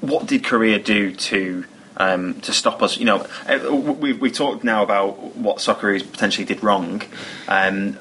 what 0.00 0.26
did 0.26 0.44
Korea 0.44 0.78
do 0.78 1.12
to 1.12 1.64
um, 1.96 2.34
to 2.42 2.52
stop 2.52 2.82
us? 2.82 2.96
You 2.96 3.04
know, 3.04 3.26
uh, 3.48 3.72
we 3.74 4.12
we 4.12 4.30
talked 4.30 4.64
now 4.64 4.82
about 4.82 5.36
what 5.36 5.58
Socceroos 5.58 6.10
potentially 6.10 6.44
did 6.44 6.62
wrong, 6.62 7.02
um, 7.48 7.98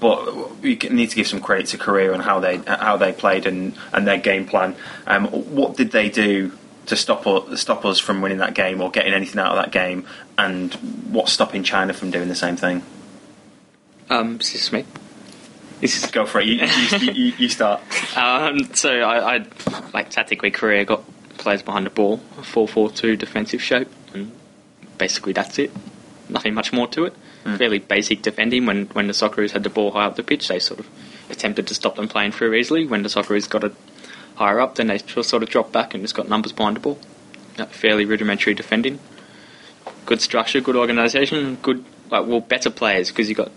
but 0.00 0.60
we 0.60 0.76
need 0.90 1.10
to 1.10 1.16
give 1.16 1.26
some 1.26 1.40
credit 1.40 1.66
to 1.68 1.78
Korea 1.78 2.12
and 2.12 2.22
how 2.22 2.40
they 2.40 2.58
how 2.58 2.96
they 2.96 3.12
played 3.12 3.46
and, 3.46 3.74
and 3.92 4.06
their 4.06 4.18
game 4.18 4.46
plan. 4.46 4.76
Um, 5.06 5.26
what 5.28 5.76
did 5.76 5.90
they 5.92 6.08
do? 6.08 6.52
To 6.88 6.96
stop 6.96 7.26
us, 7.26 7.62
stop 7.62 7.86
us 7.86 7.98
from 7.98 8.20
winning 8.20 8.38
that 8.38 8.52
game 8.52 8.82
or 8.82 8.90
getting 8.90 9.14
anything 9.14 9.40
out 9.40 9.52
of 9.52 9.56
that 9.56 9.72
game, 9.72 10.06
and 10.36 10.74
what's 11.10 11.32
stopping 11.32 11.62
China 11.62 11.94
from 11.94 12.10
doing 12.10 12.28
the 12.28 12.34
same 12.34 12.56
thing? 12.56 12.82
Um, 14.10 14.36
this 14.36 14.54
is 14.54 14.70
me. 14.70 14.84
This 15.80 16.02
is 16.02 16.10
Go 16.10 16.26
for 16.26 16.40
it. 16.40 16.46
You, 16.46 16.66
you, 16.66 17.12
you, 17.12 17.32
you 17.38 17.48
start. 17.48 17.80
Um, 18.16 18.72
so 18.74 19.00
I, 19.00 19.36
I 19.36 19.46
like 19.92 20.08
tactically 20.08 20.52
Korea 20.52 20.84
got 20.84 21.02
players 21.36 21.62
behind 21.62 21.84
the 21.84 21.90
ball, 21.90 22.20
a 22.38 22.42
4-4-2 22.42 23.18
defensive 23.18 23.60
shape, 23.60 23.88
and 24.12 24.30
basically 24.98 25.32
that's 25.32 25.58
it. 25.58 25.72
Nothing 26.28 26.54
much 26.54 26.72
more 26.72 26.86
to 26.88 27.06
it. 27.06 27.14
Fairly 27.44 27.78
basic 27.78 28.22
defending. 28.22 28.64
When 28.64 28.86
when 28.86 29.06
the 29.06 29.12
Socceroos 29.12 29.50
had 29.50 29.64
the 29.64 29.70
ball 29.70 29.90
high 29.90 30.06
up 30.06 30.16
the 30.16 30.22
pitch, 30.22 30.48
they 30.48 30.58
sort 30.58 30.80
of 30.80 30.88
attempted 31.28 31.66
to 31.66 31.74
stop 31.74 31.96
them 31.96 32.08
playing 32.08 32.32
through 32.32 32.54
easily. 32.54 32.86
When 32.86 33.02
the 33.02 33.10
Socceroos 33.10 33.48
got 33.48 33.64
it 33.64 33.74
higher 34.36 34.60
up, 34.60 34.76
then 34.76 34.86
they 34.86 34.98
just 34.98 35.28
sort 35.28 35.42
of 35.42 35.50
dropped 35.50 35.70
back 35.70 35.92
and 35.92 36.02
just 36.02 36.14
got 36.14 36.28
numbers 36.28 36.52
behind 36.52 36.76
the 36.76 36.80
ball. 36.80 36.98
Uh, 37.58 37.66
fairly 37.66 38.06
rudimentary 38.06 38.54
defending. 38.54 38.98
Good 40.06 40.22
structure, 40.22 40.60
good 40.60 40.74
organisation, 40.74 41.56
good 41.56 41.84
like 42.10 42.26
well 42.26 42.40
better 42.40 42.70
players 42.70 43.10
because 43.10 43.28
you 43.28 43.34
got 43.34 43.52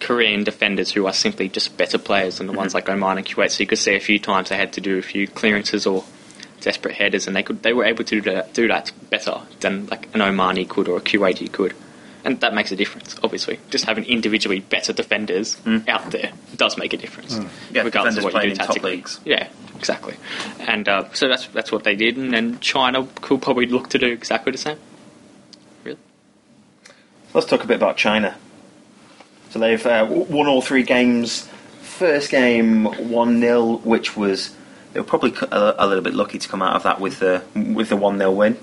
Korean 0.00 0.44
defenders 0.44 0.92
who 0.92 1.06
are 1.06 1.12
simply 1.12 1.48
just 1.48 1.76
better 1.76 1.98
players 1.98 2.38
than 2.38 2.46
the 2.46 2.52
ones 2.52 2.74
like 2.74 2.88
Oman 2.88 3.18
and 3.18 3.26
Kuwait. 3.26 3.50
So 3.50 3.62
you 3.62 3.66
could 3.66 3.78
see 3.78 3.94
a 3.94 4.00
few 4.00 4.18
times 4.18 4.50
they 4.50 4.56
had 4.56 4.74
to 4.74 4.80
do 4.80 4.98
a 4.98 5.02
few 5.02 5.26
clearances 5.26 5.86
or 5.86 6.04
desperate 6.60 6.96
headers, 6.96 7.26
and 7.26 7.34
they 7.34 7.42
could 7.42 7.62
they 7.62 7.72
were 7.72 7.84
able 7.84 8.04
to 8.04 8.20
do 8.20 8.32
that, 8.32 8.52
do 8.52 8.68
that 8.68 8.92
better 9.08 9.40
than 9.60 9.86
like 9.86 10.06
an 10.14 10.20
Omani 10.20 10.68
could 10.68 10.88
or 10.88 10.98
a 10.98 11.00
Kuwaiti 11.00 11.50
could. 11.50 11.74
And 12.24 12.40
that 12.40 12.54
makes 12.54 12.72
a 12.72 12.76
difference, 12.76 13.16
obviously. 13.22 13.60
Just 13.68 13.84
having 13.84 14.04
individually 14.04 14.60
better 14.60 14.94
defenders 14.94 15.58
out 15.86 16.10
there 16.10 16.32
does 16.56 16.78
make 16.78 16.94
a 16.94 16.96
difference, 16.96 17.38
Yeah, 17.70 17.82
regardless 17.82 18.16
of 18.16 18.24
what 18.24 18.34
you 18.42 18.50
do 18.50 18.56
tactically. 18.56 18.96
leagues. 18.96 19.20
Yeah, 19.26 19.48
exactly. 19.76 20.16
And 20.60 20.88
uh, 20.88 21.12
so 21.12 21.28
that's 21.28 21.46
that's 21.48 21.70
what 21.70 21.84
they 21.84 21.94
did, 21.94 22.16
and 22.16 22.32
then 22.32 22.58
China 22.60 23.06
could 23.20 23.42
probably 23.42 23.66
look 23.66 23.90
to 23.90 23.98
do 23.98 24.06
exactly 24.06 24.52
the 24.52 24.58
same. 24.58 24.78
Really? 25.84 25.98
Let's 27.34 27.46
talk 27.46 27.62
a 27.62 27.66
bit 27.66 27.76
about 27.76 27.98
China. 27.98 28.36
So 29.50 29.58
they've 29.58 29.84
uh, 29.86 30.06
won 30.08 30.46
all 30.46 30.62
three 30.62 30.82
games. 30.82 31.48
First 31.82 32.30
game 32.30 32.84
one 33.10 33.38
0 33.40 33.76
which 33.84 34.16
was 34.16 34.56
they 34.94 35.00
were 35.00 35.06
probably 35.06 35.32
a, 35.52 35.74
a 35.78 35.86
little 35.86 36.02
bit 36.02 36.14
lucky 36.14 36.38
to 36.38 36.48
come 36.48 36.62
out 36.62 36.74
of 36.74 36.82
that 36.84 37.00
with 37.00 37.18
the 37.20 37.44
with 37.54 37.90
the 37.90 37.96
one 37.96 38.16
0 38.18 38.32
win. 38.32 38.56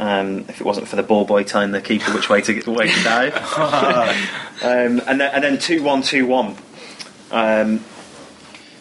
Um, 0.00 0.46
if 0.48 0.60
it 0.62 0.64
wasn't 0.64 0.88
for 0.88 0.96
the 0.96 1.02
ball 1.02 1.26
boy 1.26 1.44
telling 1.44 1.72
the 1.72 1.80
keeper 1.82 2.10
which 2.14 2.30
way 2.30 2.40
to 2.40 2.54
get- 2.54 2.66
way 2.66 2.88
to 2.88 3.02
dive, 3.04 3.34
um, 4.62 5.02
and 5.06 5.20
then 5.20 5.30
and 5.34 5.44
then 5.44 5.58
two 5.58 5.82
one 5.82 6.00
two 6.02 6.24
one. 6.26 6.56
Um, 7.30 7.84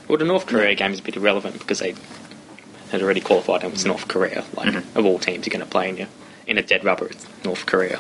Well, 0.08 0.18
the 0.18 0.24
North 0.26 0.46
Korea 0.46 0.74
game 0.76 0.92
is 0.94 1.00
a 1.00 1.04
bit 1.04 1.18
irrelevant 1.18 1.60
because 1.60 1.80
they 1.80 1.94
had 2.92 3.02
already 3.04 3.20
qualified 3.22 3.64
and 3.64 3.72
it 3.72 3.74
was 3.74 3.86
North 3.86 4.08
Korea. 4.08 4.46
Like, 4.56 4.74
of 4.96 5.06
all 5.06 5.20
teams, 5.20 5.46
you're 5.46 5.52
going 5.52 5.64
to 5.66 5.70
play 5.70 5.90
in, 5.90 5.98
your, 5.98 6.08
in 6.48 6.58
a 6.58 6.64
dead 6.64 6.84
rubber, 6.86 7.08
it's 7.08 7.28
North 7.44 7.66
Korea. 7.68 8.00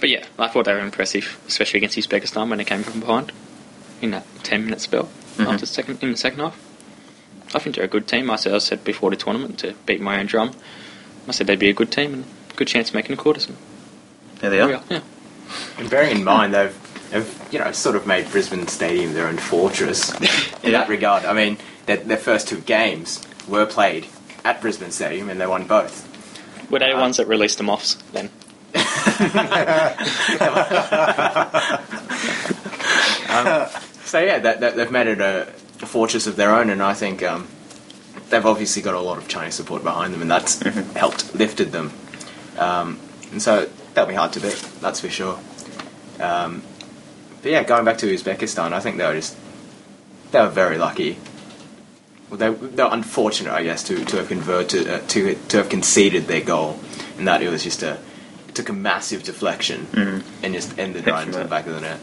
but 0.00 0.08
yeah, 0.10 0.24
I 0.38 0.48
thought 0.48 0.66
they 0.66 0.72
were 0.74 0.78
impressive, 0.80 1.40
especially 1.48 1.78
against 1.78 1.96
Uzbekistan 1.98 2.48
when 2.48 2.58
they 2.58 2.64
came 2.64 2.82
from 2.84 3.00
behind 3.00 3.32
in 4.02 4.10
that 4.12 4.26
10 4.44 4.64
minute 4.64 4.80
spell 4.82 5.08
after 5.38 5.58
the 5.58 5.66
second, 5.66 6.02
in 6.02 6.10
the 6.12 6.16
second 6.16 6.40
half. 6.40 6.60
I 7.54 7.58
think 7.60 7.76
they're 7.76 7.84
a 7.84 7.88
good 7.88 8.06
team. 8.06 8.30
I 8.30 8.36
said, 8.36 8.52
I 8.54 8.58
said 8.58 8.84
before 8.84 9.10
the 9.10 9.16
tournament 9.16 9.58
to 9.60 9.74
beat 9.86 10.00
my 10.00 10.18
own 10.20 10.26
drum. 10.26 10.52
I 11.28 11.32
said 11.32 11.46
they'd 11.46 11.58
be 11.58 11.70
a 11.70 11.74
good 11.74 11.90
team 11.90 12.14
and 12.14 12.24
good 12.56 12.68
chance 12.68 12.88
of 12.88 12.94
making 12.94 13.14
a 13.14 13.16
quarters. 13.16 13.46
And 13.46 13.56
there 14.40 14.50
they 14.50 14.60
are. 14.60 14.74
are. 14.74 14.82
Yeah. 14.90 15.00
And 15.78 15.90
bearing 15.90 16.18
in 16.18 16.24
mind 16.24 16.54
they've, 16.54 17.10
they've 17.10 17.48
you 17.52 17.58
know 17.58 17.72
sort 17.72 17.96
of 17.96 18.06
made 18.06 18.30
Brisbane 18.30 18.66
Stadium 18.66 19.14
their 19.14 19.28
own 19.28 19.38
fortress 19.38 20.12
in 20.62 20.72
that 20.72 20.88
regard. 20.88 21.24
I 21.24 21.32
mean, 21.32 21.56
their, 21.86 21.98
their 21.98 22.16
first 22.16 22.48
two 22.48 22.60
games 22.60 23.22
were 23.48 23.66
played 23.66 24.06
at 24.44 24.60
Brisbane 24.60 24.90
Stadium 24.90 25.30
and 25.30 25.40
they 25.40 25.46
won 25.46 25.66
both. 25.66 26.10
Were 26.70 26.78
they 26.78 26.92
the 26.92 26.98
ones 26.98 27.18
that 27.18 27.28
released 27.28 27.58
them 27.58 27.70
offs 27.70 27.96
then? 28.12 28.30
So 34.14 34.20
yeah, 34.20 34.38
that, 34.38 34.60
that, 34.60 34.76
they've 34.76 34.92
made 34.92 35.08
it 35.08 35.20
a, 35.20 35.48
a 35.82 35.86
fortress 35.86 36.28
of 36.28 36.36
their 36.36 36.54
own, 36.54 36.70
and 36.70 36.80
I 36.80 36.94
think 36.94 37.24
um, 37.24 37.48
they've 38.30 38.44
obviously 38.44 38.82
got 38.82 38.94
a 38.94 39.00
lot 39.00 39.18
of 39.18 39.28
Chinese 39.28 39.54
support 39.54 39.82
behind 39.82 40.14
them, 40.14 40.22
and 40.22 40.30
that's 40.30 40.60
helped 40.96 41.34
lifted 41.34 41.72
them. 41.72 41.92
Um, 42.58 42.98
and 43.30 43.42
so 43.42 43.68
they'll 43.94 44.06
be 44.06 44.14
hard 44.14 44.32
to 44.34 44.40
beat, 44.40 44.60
that's 44.80 45.00
for 45.00 45.08
sure. 45.08 45.38
Um, 46.20 46.62
but 47.42 47.52
yeah, 47.52 47.62
going 47.62 47.84
back 47.84 47.98
to 47.98 48.06
Uzbekistan, 48.06 48.72
I 48.72 48.80
think 48.80 48.96
they 48.96 49.06
were 49.06 49.14
just 49.14 49.36
they 50.32 50.40
were 50.40 50.48
very 50.48 50.78
lucky. 50.78 51.18
Well, 52.30 52.38
they 52.38 52.50
they 52.50 52.82
were 52.82 52.92
unfortunate, 52.92 53.52
I 53.52 53.62
guess, 53.62 53.82
to, 53.84 54.04
to 54.04 54.16
have 54.16 54.28
converted 54.28 54.88
uh, 54.88 55.00
to 55.08 55.34
to 55.34 55.56
have 55.58 55.68
conceded 55.68 56.26
their 56.26 56.40
goal, 56.40 56.78
and 57.18 57.28
that 57.28 57.42
it 57.42 57.48
was 57.48 57.62
just 57.62 57.82
a 57.82 57.98
it 58.48 58.54
took 58.54 58.68
a 58.68 58.72
massive 58.72 59.22
deflection 59.24 59.86
and 60.42 60.54
just 60.54 60.78
ended 60.78 61.04
Hit 61.04 61.12
right 61.12 61.26
into 61.26 61.38
the 61.38 61.44
back 61.44 61.66
of 61.66 61.74
the 61.74 61.80
net. 61.80 62.00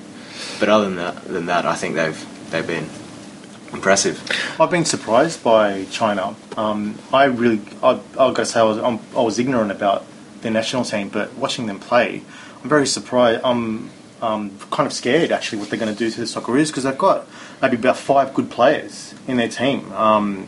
But 0.59 0.69
other 0.69 0.85
than 0.85 0.95
that, 0.97 1.23
than 1.23 1.45
that, 1.47 1.65
I 1.65 1.75
think 1.75 1.95
they've 1.95 2.51
they've 2.51 2.67
been 2.67 2.87
impressive. 3.73 4.21
I've 4.59 4.71
been 4.71 4.85
surprised 4.85 5.43
by 5.43 5.85
China. 5.85 6.35
Um, 6.57 6.97
I 7.13 7.25
really, 7.25 7.61
I, 7.81 7.91
I've 7.91 8.15
got 8.15 8.37
to 8.37 8.45
say, 8.45 8.59
I 8.59 8.63
was, 8.63 8.77
I'm, 8.77 8.99
I 9.15 9.21
was 9.21 9.39
ignorant 9.39 9.71
about 9.71 10.05
their 10.41 10.51
national 10.51 10.83
team, 10.83 11.09
but 11.09 11.33
watching 11.35 11.67
them 11.67 11.79
play, 11.79 12.21
I'm 12.61 12.69
very 12.69 12.87
surprised. 12.87 13.41
I'm 13.43 13.89
um, 14.21 14.57
kind 14.69 14.87
of 14.87 14.93
scared 14.93 15.31
actually 15.31 15.59
what 15.59 15.69
they're 15.69 15.79
going 15.79 15.93
to 15.93 15.97
do 15.97 16.11
to 16.11 16.19
the 16.19 16.25
Socceroos 16.25 16.67
because 16.67 16.83
they've 16.83 16.97
got 16.97 17.27
maybe 17.61 17.77
about 17.77 17.97
five 17.97 18.33
good 18.33 18.49
players 18.49 19.15
in 19.27 19.37
their 19.37 19.49
team. 19.49 19.91
Um, 19.93 20.47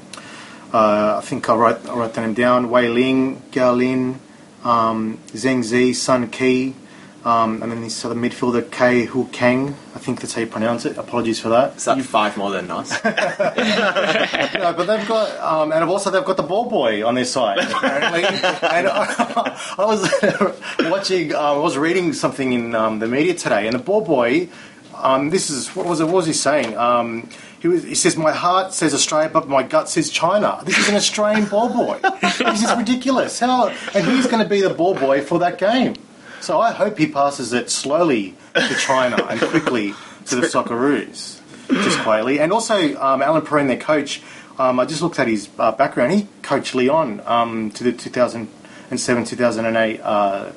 uh, 0.74 1.18
I 1.18 1.22
think 1.26 1.50
I 1.50 1.56
wrote, 1.56 1.88
I 1.88 1.96
wrote 1.96 2.14
them 2.14 2.34
down: 2.34 2.70
Wei 2.70 2.88
Ling, 2.88 3.42
Gao 3.52 3.74
Lin, 3.74 4.20
um, 4.64 5.20
Zheng 5.28 5.64
Zhi, 5.64 5.94
Sun 5.94 6.30
Qi, 6.32 6.74
um, 7.26 7.64
and 7.64 7.72
then 7.72 7.82
this 7.82 8.04
other 8.04 8.16
midfielder 8.16 8.70
Kei 8.70 9.06
Hu 9.06 9.28
Kang. 9.28 9.76
I 9.96 10.00
think 10.00 10.20
that's 10.20 10.34
how 10.34 10.42
you 10.42 10.48
pronounce 10.48 10.86
it. 10.86 10.98
Apologies 10.98 11.40
for 11.40 11.50
that. 11.50 11.78
Is 11.78 11.86
that 11.86 12.02
five 12.02 12.36
more 12.36 12.52
than 12.52 12.70
us? 12.70 12.92
No, 14.64 14.74
but 14.74 14.86
they've 14.86 15.08
got, 15.08 15.40
um, 15.40 15.72
and 15.72 15.84
also 15.84 16.10
they've 16.10 16.24
got 16.24 16.38
the 16.38 16.44
ball 16.44 16.70
boy 16.70 17.06
on 17.06 17.16
their 17.16 17.26
side 17.26 17.60
apparently. 17.60 18.24
and 18.24 18.88
I, 18.88 19.76
I 19.78 19.86
was 19.86 20.90
watching, 20.90 21.34
uh, 21.34 21.40
I 21.40 21.58
was 21.58 21.78
reading 21.78 22.14
something 22.14 22.54
in 22.54 22.76
um, 22.76 23.00
the 23.00 23.08
media 23.08 23.34
today, 23.34 23.68
and 23.68 23.74
the 23.74 23.84
ball 23.84 24.02
boy, 24.02 24.50
um, 24.96 25.30
this 25.30 25.50
is 25.50 25.76
what 25.76 25.86
was 25.86 26.00
it? 26.00 26.06
What 26.06 26.16
was 26.16 26.28
he 26.28 26.34
saying? 26.34 26.78
Um, 26.78 27.30
he, 27.62 27.68
was, 27.68 27.84
he 27.84 27.96
says, 27.96 28.16
"My 28.16 28.32
heart 28.32 28.74
says 28.74 28.94
Australia, 28.94 29.30
but 29.30 29.50
my 29.50 29.64
gut 29.64 29.90
says 29.90 30.10
China." 30.10 30.62
This 30.64 30.78
is 30.78 30.90
an 30.90 30.96
Australian 30.96 31.46
ball 31.46 31.70
boy. 31.70 32.00
This 32.22 32.64
is 32.64 32.76
ridiculous. 32.76 33.40
How? 33.40 33.70
And 33.94 34.06
who's 34.06 34.28
going 34.28 34.44
to 34.44 34.50
be 34.50 34.62
the 34.62 34.74
ball 34.74 34.94
boy 34.94 35.22
for 35.22 35.40
that 35.40 35.58
game. 35.58 35.96
So 36.44 36.60
I 36.60 36.74
hope 36.74 36.98
he 36.98 37.08
passes 37.08 37.54
it 37.54 37.70
slowly 37.70 38.36
to 38.54 38.76
China 38.76 39.16
and 39.30 39.40
quickly 39.40 39.94
to 40.26 40.36
the 40.36 40.42
Socceroos, 40.54 41.40
just 41.70 42.00
quietly. 42.00 42.42
And 42.42 42.52
also, 42.52 43.02
um, 43.02 43.22
Alain 43.22 43.44
Perrin, 43.44 43.68
their 43.68 43.80
coach, 43.80 44.22
um, 44.60 44.78
I 44.78 44.84
just 44.84 45.02
looked 45.02 45.20
at 45.20 45.30
his 45.30 45.48
uh, 45.58 45.72
background. 45.72 46.12
He 46.12 46.28
coached 46.42 46.76
Lyon 46.76 47.22
um, 47.26 47.72
to 47.72 47.86
the 47.86 47.94
2007 47.94 49.24
2008 49.24 50.02
uh, 50.02 50.52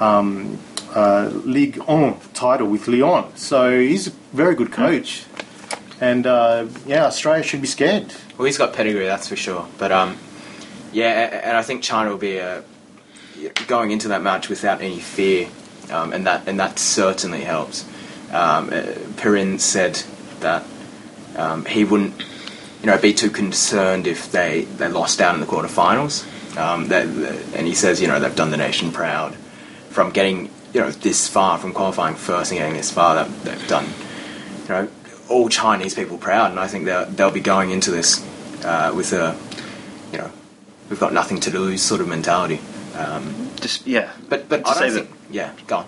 um, 0.00 0.58
uh, 0.92 1.30
Ligue 1.44 1.76
1 1.84 2.16
title 2.34 2.66
with 2.66 2.88
Lyon. 2.88 3.36
So 3.36 3.78
he's 3.78 4.08
a 4.08 4.10
very 4.32 4.56
good 4.56 4.72
coach. 4.72 5.24
And 6.00 6.26
uh, 6.26 6.66
yeah, 6.84 7.04
Australia 7.04 7.44
should 7.44 7.60
be 7.60 7.68
scared. 7.68 8.12
well, 8.36 8.46
he's 8.46 8.58
got 8.58 8.72
pedigree, 8.74 9.06
that's 9.06 9.28
for 9.28 9.36
sure. 9.36 9.68
But 9.78 9.92
um, 9.92 10.18
yeah, 10.92 11.42
and 11.44 11.56
I 11.56 11.62
think 11.62 11.84
China 11.84 12.10
will 12.10 12.18
be 12.18 12.40
uh, 12.40 12.62
going 13.66 13.90
into 13.90 14.08
that 14.08 14.22
match 14.22 14.48
without 14.48 14.80
any 14.80 14.98
fear, 14.98 15.48
um, 15.90 16.12
and 16.12 16.26
that 16.26 16.46
and 16.48 16.58
that 16.60 16.78
certainly 16.78 17.42
helps. 17.42 17.84
Um, 18.32 18.70
uh, 18.72 18.82
Perrin 19.16 19.58
said 19.58 20.02
that 20.40 20.64
um, 21.36 21.64
he 21.64 21.84
wouldn't, 21.84 22.14
you 22.80 22.86
know, 22.86 22.98
be 22.98 23.14
too 23.14 23.30
concerned 23.30 24.06
if 24.06 24.30
they, 24.30 24.62
they 24.76 24.88
lost 24.88 25.20
out 25.20 25.34
in 25.34 25.40
the 25.40 25.46
quarterfinals. 25.46 26.26
Um, 26.58 26.88
that, 26.88 27.06
that- 27.14 27.54
and 27.54 27.66
he 27.66 27.74
says, 27.74 28.00
you 28.02 28.08
know, 28.08 28.20
they've 28.20 28.34
done 28.36 28.50
the 28.50 28.56
nation 28.58 28.92
proud 28.92 29.34
from 29.88 30.10
getting 30.10 30.50
you 30.74 30.80
know 30.80 30.90
this 30.90 31.28
far 31.28 31.58
from 31.58 31.72
qualifying 31.72 32.14
first 32.14 32.50
and 32.52 32.58
getting 32.58 32.76
this 32.76 32.90
far, 32.90 33.14
that 33.14 33.44
they've 33.44 33.68
done 33.68 33.86
you 34.64 34.68
know 34.68 34.88
all 35.28 35.48
Chinese 35.48 35.94
people 35.94 36.18
proud, 36.18 36.50
and 36.50 36.60
I 36.60 36.66
think 36.66 36.84
they'll 36.84 37.06
they'll 37.06 37.30
be 37.30 37.40
going 37.40 37.70
into 37.70 37.90
this 37.90 38.24
uh, 38.64 38.92
with 38.94 39.12
a 39.12 39.36
you 40.12 40.18
know 40.18 40.30
we've 40.90 41.00
got 41.00 41.12
nothing 41.12 41.40
to 41.40 41.50
lose 41.58 41.82
sort 41.82 42.00
of 42.00 42.08
mentality. 42.08 42.60
Um, 42.98 43.50
Just 43.60 43.86
yeah, 43.86 44.10
but 44.28 44.48
but 44.48 44.64
To 44.64 44.70
I 44.70 44.74
say 44.74 44.90
that- 44.90 45.04
think 45.06 45.16
yeah, 45.30 45.50
go 45.66 45.76
on. 45.78 45.86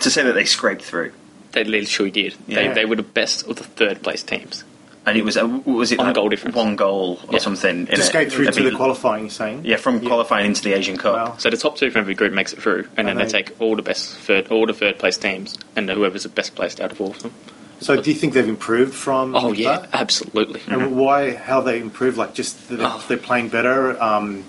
to 0.00 0.10
say 0.10 0.22
that 0.22 0.32
they 0.34 0.44
scraped 0.44 0.82
through, 0.82 1.12
They 1.52 1.62
literally 1.64 2.10
did. 2.10 2.34
They, 2.48 2.64
Yeah. 2.64 2.72
they 2.74 2.84
were 2.84 2.96
the 2.96 3.02
best 3.04 3.46
of 3.46 3.56
the 3.56 3.64
third 3.64 4.02
place 4.02 4.22
teams. 4.22 4.64
and 5.06 5.18
it 5.18 5.24
was 5.24 5.36
a, 5.36 5.46
was 5.46 5.92
it 5.92 5.98
One 5.98 6.06
like 6.08 6.14
goal 6.16 6.28
difference. 6.30 6.56
one 6.56 6.76
goal 6.76 7.20
or 7.28 7.34
Yeah. 7.34 7.38
something. 7.38 7.80
in 7.80 7.86
To 7.86 7.92
it? 7.92 8.02
skate 8.04 8.32
through 8.32 8.46
to 8.50 8.62
the 8.62 8.70
qualifying, 8.70 9.28
saying? 9.30 9.60
Yeah, 9.64 9.76
from 9.76 10.00
qualifying 10.00 10.46
into 10.46 10.62
the 10.62 10.72
Asian 10.72 10.96
Cup. 10.96 11.14
Wow. 11.14 11.34
So 11.38 11.50
the 11.50 11.56
top 11.58 11.76
two 11.76 11.90
from 11.90 12.00
every 12.00 12.14
group 12.14 12.32
makes 12.32 12.52
it 12.54 12.62
through, 12.62 12.86
and 12.96 13.06
then 13.06 13.16
they 13.18 13.24
they- 13.24 13.42
take 13.42 13.50
all 13.60 13.76
the 13.76 13.82
best 13.82 14.16
third, 14.16 14.48
all 14.50 14.64
the 14.66 14.72
third 14.72 14.98
place 14.98 15.18
teams, 15.18 15.58
and 15.76 15.90
whoever's 15.90 16.22
the 16.22 16.28
best 16.30 16.54
placed 16.54 16.80
out 16.80 16.90
of 16.90 17.00
all 17.02 17.10
of 17.10 17.18
them. 17.22 17.32
So 17.80 18.00
do 18.00 18.10
you 18.10 18.16
think 18.16 18.32
they've 18.32 18.48
improved 18.48 18.94
from 18.94 19.36
Oh 19.36 19.52
yeah, 19.52 19.80
that? 19.80 19.90
absolutely. 19.92 20.62
And 20.68 20.96
why? 20.96 21.34
How 21.34 21.60
they 21.60 21.78
improved? 21.80 22.16
Like 22.16 22.32
just 22.34 22.68
that 22.70 22.80
Oh. 22.80 23.04
they're 23.06 23.18
playing 23.18 23.48
better. 23.50 24.02
Um, 24.02 24.44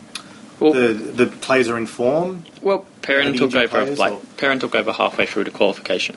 Well, 0.59 0.73
the 0.73 0.93
the 0.93 1.25
players 1.27 1.67
are 1.67 1.77
in 1.77 1.85
form. 1.85 2.45
well, 2.61 2.85
Perrin 3.01 3.33
took 3.37 3.53
over 3.55 3.85
like 3.95 4.13
or- 4.13 4.21
Perrin 4.37 4.59
took 4.59 4.73
over 4.75 4.91
halfway 4.93 5.25
through 5.25 5.43
the 5.45 5.51
qualification, 5.51 6.15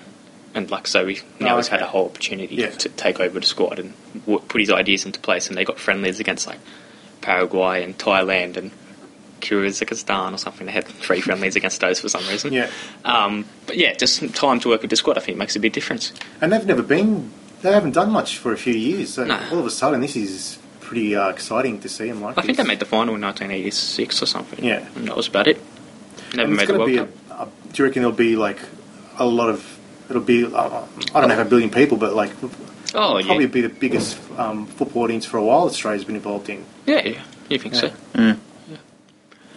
and 0.54 0.70
like 0.70 0.86
so 0.86 1.06
he 1.06 1.20
now 1.40 1.54
Oh, 1.54 1.56
he's 1.56 1.68
had 1.68 1.82
a 1.82 1.86
whole 1.86 2.06
opportunity 2.06 2.54
Yeah. 2.56 2.70
to 2.70 2.88
take 2.90 3.18
over 3.20 3.40
the 3.40 3.46
squad 3.46 3.78
and 3.78 3.92
w- 4.26 4.40
put 4.48 4.60
his 4.60 4.70
ideas 4.70 5.04
into 5.04 5.18
place. 5.20 5.48
And 5.48 5.56
they 5.56 5.64
got 5.64 5.78
friendlies 5.78 6.20
against 6.20 6.46
like 6.46 6.58
Paraguay 7.20 7.82
and 7.82 7.98
Thailand 7.98 8.56
and 8.56 8.70
Kyrgyzstan 9.40 10.34
or 10.34 10.38
something. 10.38 10.66
They 10.66 10.72
had 10.72 10.86
three 10.86 11.20
friendlies 11.20 11.56
against 11.56 11.80
those 11.80 12.00
for 12.00 12.08
some 12.08 12.26
reason. 12.28 12.52
Yeah. 12.52 12.70
Um, 13.04 13.44
but 13.66 13.76
yeah, 13.76 13.94
just 13.94 14.16
some 14.16 14.28
time 14.30 14.60
to 14.60 14.68
work 14.68 14.82
with 14.82 14.90
the 14.90 14.96
squad. 14.96 15.16
I 15.16 15.20
think 15.20 15.36
makes 15.38 15.56
a 15.56 15.60
big 15.60 15.72
difference. 15.72 16.12
And 16.40 16.52
they've 16.52 16.64
never 16.66 16.82
been. 16.82 17.30
They 17.62 17.72
haven't 17.72 17.92
done 17.92 18.10
much 18.12 18.38
for 18.38 18.52
a 18.52 18.56
few 18.56 18.74
years. 18.74 19.14
So 19.14 19.24
No. 19.24 19.38
all 19.50 19.58
of 19.58 19.66
a 19.66 19.70
sudden, 19.70 20.00
this 20.00 20.14
is 20.16 20.58
pretty 20.88 21.14
uh, 21.14 21.28
exciting 21.28 21.78
to 21.80 21.88
see 21.88 22.08
them 22.08 22.22
like 22.22 22.38
I 22.38 22.42
think 22.42 22.56
they 22.56 22.64
made 22.64 22.80
the 22.80 22.86
final 22.86 23.14
in 23.14 23.20
1986 23.20 24.22
or 24.22 24.26
something. 24.26 24.64
Yeah. 24.64 24.86
and 24.96 25.06
that 25.06 25.16
was 25.16 25.28
about 25.28 25.46
it. 25.46 25.60
Never 26.34 26.48
And 26.48 26.56
made 26.56 26.62
it's 26.62 26.72
the 26.72 26.78
World 26.78 26.90
be. 26.90 26.96
Cup. 26.96 27.08
A, 27.30 27.42
a, 27.42 27.48
do 27.72 27.82
you 27.82 27.84
reckon 27.86 28.02
there'll 28.02 28.16
be 28.16 28.36
like 28.36 28.58
a 29.18 29.26
lot 29.26 29.50
of? 29.50 29.78
It'll 30.08 30.22
be. 30.22 30.44
Uh, 30.46 30.84
I 31.14 31.20
don't 31.20 31.28
know, 31.28 31.38
if 31.38 31.46
a 31.46 31.48
billion 31.48 31.70
people, 31.70 31.98
but 31.98 32.14
like 32.14 32.30
oh 32.42 33.20
probably 33.22 33.44
yeah, 33.44 33.46
be 33.46 33.60
the 33.60 33.68
biggest 33.68 34.18
um, 34.38 34.66
football 34.66 35.02
audience 35.04 35.26
for 35.26 35.36
a 35.36 35.44
while. 35.44 35.64
Australia's 35.64 36.04
been 36.04 36.16
involved 36.16 36.48
in. 36.48 36.64
yeah, 36.86 37.06
yeah. 37.06 37.22
You 37.50 37.58
think 37.58 37.74
so? 37.74 37.90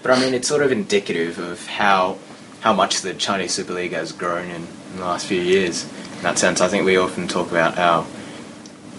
But 0.03 0.11
I 0.11 0.19
mean, 0.19 0.33
it's 0.33 0.47
sort 0.47 0.63
of 0.63 0.71
indicative 0.71 1.37
of 1.39 1.65
how 1.67 2.17
how 2.61 2.73
much 2.73 3.01
the 3.01 3.13
Chinese 3.13 3.53
Super 3.53 3.73
League 3.73 3.93
has 3.93 4.11
grown 4.11 4.49
in, 4.49 4.67
in 4.91 4.97
the 4.97 5.05
last 5.05 5.25
few 5.27 5.41
years. 5.41 5.85
In 6.17 6.23
that 6.23 6.37
sense, 6.39 6.59
I 6.61 6.67
think 6.67 6.85
we 6.85 6.97
often 6.97 7.27
talk 7.27 7.49
about 7.51 7.75
how 7.75 8.05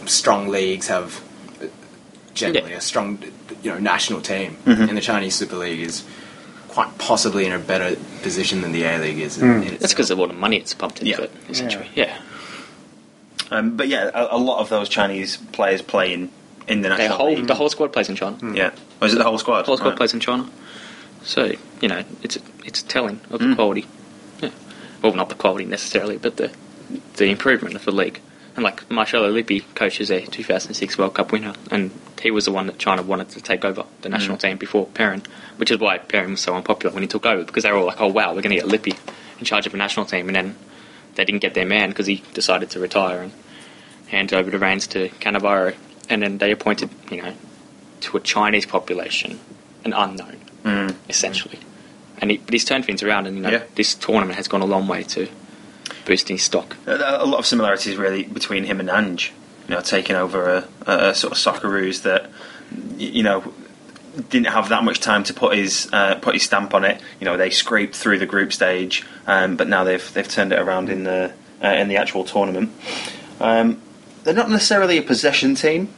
strong 0.07 0.49
leagues 0.49 0.89
have 0.89 1.23
generally 2.35 2.71
Yeah. 2.73 2.79
a 2.79 2.81
strong, 2.81 3.19
you 3.63 3.71
know, 3.73 3.79
national 3.79 4.21
team, 4.21 4.57
Mm-hmm. 4.67 4.83
and 4.89 4.97
the 4.97 5.01
Chinese 5.03 5.35
Super 5.35 5.57
League 5.57 5.81
is 5.81 6.05
quite 6.69 6.97
possibly 6.99 7.45
in 7.47 7.53
a 7.53 7.59
better 7.59 7.97
position 8.23 8.63
than 8.63 8.73
the 8.73 8.85
A 8.85 8.99
League 8.99 9.19
is. 9.19 9.39
In, 9.39 9.49
Mm. 9.63 9.67
in 9.69 9.77
That's 9.79 9.93
because 9.93 10.11
of 10.11 10.19
all 10.19 10.27
the 10.29 10.33
money 10.33 10.57
it's 10.57 10.73
pumped 10.75 11.01
into 11.01 11.11
Yeah. 11.11 11.21
it, 11.25 11.31
essentially. 11.51 11.89
Yeah. 11.95 12.17
Um, 13.51 13.77
but 13.77 13.89
yeah, 13.89 14.11
a, 14.15 14.37
a 14.37 14.39
lot 14.39 14.61
of 14.61 14.69
those 14.71 14.89
Chinese 14.89 15.37
players 15.53 15.83
play 15.83 16.13
in, 16.15 16.31
in 16.69 16.81
the 16.81 16.89
The 16.89 16.97
national 16.97 17.19
whole 17.19 17.35
league. 17.35 17.47
the 17.47 17.55
whole 17.55 17.69
squad 17.69 17.93
plays 17.93 18.09
in 18.09 18.17
China. 18.17 18.39
Yeah, 18.55 18.71
or 19.01 19.07
is 19.09 19.15
it 19.15 19.19
the 19.19 19.25
whole 19.25 19.39
squad? 19.39 19.63
The 19.63 19.67
whole 19.67 19.77
squad 19.77 19.91
Right. 19.91 19.97
plays 19.99 20.15
in 20.15 20.21
China. 20.21 20.49
So 21.23 21.53
you 21.81 21.89
know, 21.89 22.03
it's 22.23 22.39
it's 22.65 22.83
telling 22.83 23.21
of 23.31 23.41
Mm. 23.41 23.51
the 23.51 23.55
quality. 23.57 23.87
Yeah. 24.41 24.51
Well, 25.03 25.13
not 25.15 25.29
the 25.29 25.35
quality 25.35 25.67
necessarily, 25.67 26.17
but 26.17 26.37
the 26.39 26.51
the 27.17 27.27
improvement 27.27 27.75
of 27.77 27.85
the 27.85 27.93
league. 27.93 28.21
And 28.55 28.63
like 28.65 28.91
Marcello 28.91 29.31
Lippi 29.31 29.61
coaches 29.75 30.11
a 30.11 30.21
2006 30.27 30.99
World 30.99 31.15
Cup 31.15 31.33
winner, 31.33 31.55
and 31.71 31.91
he 32.21 32.31
was 32.31 32.45
the 32.45 32.53
one 32.53 32.67
that 32.67 32.79
China 32.79 33.03
wanted 33.03 33.31
to 33.31 33.41
take 33.41 33.65
over 33.65 33.85
the 34.03 34.09
national 34.11 34.37
team 34.37 34.59
before 34.59 34.87
Perrin, 34.87 35.23
which 35.57 35.71
is 35.71 35.79
why 35.79 35.97
Perrin 35.99 36.33
was 36.33 36.41
so 36.41 36.55
unpopular 36.55 36.93
when 36.95 37.03
he 37.03 37.09
took 37.09 37.25
over 37.25 37.45
because 37.45 37.63
they 37.63 37.73
were 37.73 37.79
all 37.79 37.87
like, 37.87 38.01
"Oh 38.01 38.09
wow, 38.09 38.35
we're 38.35 38.43
going 38.43 38.55
to 38.55 38.61
get 38.63 38.67
Lippi 38.69 38.95
in 39.39 39.45
charge 39.47 39.67
of 39.67 39.73
a 39.73 39.77
national 39.79 40.05
team," 40.07 40.29
and 40.29 40.37
then 40.37 40.57
they 41.15 41.25
didn't 41.25 41.41
get 41.41 41.55
their 41.55 41.65
man 41.67 41.89
because 41.89 42.07
he 42.07 42.23
decided 42.35 42.69
to 42.71 42.81
retire 42.81 43.23
and 43.23 43.33
hand 44.09 44.33
over 44.35 44.51
the 44.51 44.59
reins 44.59 44.87
to 44.89 45.09
Cannavaro, 45.21 45.75
and 46.11 46.23
then 46.23 46.37
they 46.39 46.51
appointed, 46.51 46.91
you 47.11 47.23
know, 47.23 47.33
to 48.03 48.17
a 48.19 48.21
Chinese 48.21 48.67
population, 48.67 49.41
an 49.85 49.95
unknown, 49.95 50.37
Mm. 50.65 50.95
essentially. 51.09 51.59
And 52.19 52.31
he, 52.31 52.37
but 52.37 52.53
he's 52.53 52.65
turned 52.67 52.85
things 52.85 53.03
around, 53.03 53.27
and 53.27 53.37
you 53.37 53.43
know, 53.43 53.51
Yeah. 53.51 53.63
this 53.77 53.95
tournament 53.95 54.37
has 54.37 54.47
gone 54.47 54.61
a 54.61 54.67
long 54.67 54.87
way 54.87 55.03
to 55.05 55.27
boosting 56.05 56.39
stock. 56.39 56.77
A, 56.87 57.27
lot 57.27 57.39
of 57.39 57.47
similarities 57.47 57.97
really 57.97 58.25
between 58.25 58.65
him 58.65 58.81
and 58.81 58.91
Ange. 58.91 59.33
You 59.69 59.77
know, 59.77 59.81
taking 59.81 60.17
over 60.17 60.67
a, 60.87 60.91
a 60.91 61.15
sort 61.15 61.33
of 61.33 61.39
Socceroos 61.39 62.03
that 62.03 62.31
you 62.97 63.23
know 63.23 63.53
didn't 64.29 64.49
have 64.49 64.69
that 64.69 64.85
much 64.85 65.01
time 65.01 65.25
to 65.25 65.35
put 65.35 65.57
his 65.57 65.89
uh, 65.93 66.17
put 66.17 66.35
his 66.35 66.43
stamp 66.43 66.75
on 66.75 66.85
it. 66.85 67.01
You 67.21 67.25
know, 67.25 67.37
they 67.37 67.51
scraped 67.51 67.95
through 67.95 68.19
the 68.19 68.27
group 68.27 68.53
stage, 68.53 69.05
um, 69.27 69.57
but 69.57 69.69
now 69.69 69.85
they've 69.85 70.13
they've 70.15 70.29
turned 70.29 70.53
it 70.53 70.59
around 70.59 70.89
in 70.89 71.05
the 71.05 71.33
uh, 71.63 71.69
in 71.69 71.89
the 71.89 71.97
actual 71.97 72.25
tournament. 72.25 72.73
Um, 73.41 73.81
they're 74.25 74.35
not 74.35 74.51
necessarily 74.51 74.99
a 74.99 75.03
possession 75.03 75.55
team. 75.55 75.89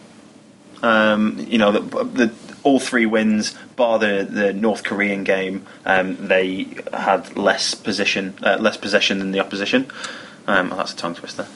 Um, 0.82 1.38
you 1.48 1.58
know, 1.58 1.72
the, 1.72 2.04
the 2.04 2.34
all 2.62 2.80
three 2.80 3.06
wins, 3.06 3.54
bar 3.76 3.98
the, 3.98 4.26
the 4.28 4.52
North 4.52 4.84
Korean 4.84 5.24
game, 5.24 5.66
um, 5.84 6.28
they 6.28 6.66
had 6.92 7.36
less 7.36 7.74
position, 7.74 8.34
uh, 8.42 8.56
less 8.60 8.76
possession 8.76 9.18
than 9.18 9.32
the 9.32 9.40
opposition. 9.40 9.86
Um, 10.46 10.72
oh, 10.72 10.76
that's 10.76 10.92
a 10.92 10.96
tongue 10.96 11.14
twister. 11.14 11.46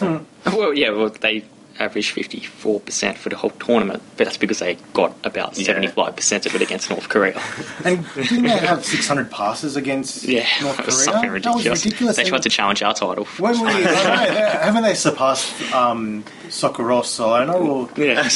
Well, 0.00 0.74
yeah, 0.74 0.90
well, 0.90 1.10
they 1.10 1.44
averaged 1.78 2.14
54% 2.16 3.16
for 3.16 3.28
the 3.28 3.36
whole 3.36 3.50
tournament, 3.50 4.02
but 4.16 4.24
that's 4.24 4.36
because 4.36 4.58
they 4.58 4.76
got 4.94 5.14
about 5.24 5.56
Yeah. 5.58 5.74
75% 5.74 6.46
of 6.46 6.54
it 6.54 6.62
against 6.62 6.90
North 6.90 7.08
Korea. 7.08 7.40
And 7.84 8.04
didn't 8.14 8.42
they 8.42 8.48
have 8.58 8.84
600 8.84 9.30
passes 9.30 9.76
against 9.76 10.24
Yeah, 10.24 10.46
North 10.62 10.76
Korea? 10.78 10.90
something 10.90 11.22
That 11.22 11.30
ridiculous. 11.32 11.64
was 11.70 11.84
ridiculous. 11.84 12.16
They 12.16 12.24
tried 12.24 12.42
to 12.42 12.50
challenge 12.50 12.82
our 12.82 12.94
title. 12.94 13.24
When 13.38 13.60
we, 13.60 13.70
haven't 13.72 14.82
they 14.82 14.94
surpassed 14.94 15.52
um, 15.72 16.24
Socceros 16.48 17.04
Salona? 17.06 17.52
Or 17.56 17.88
Yeah. 17.96 18.22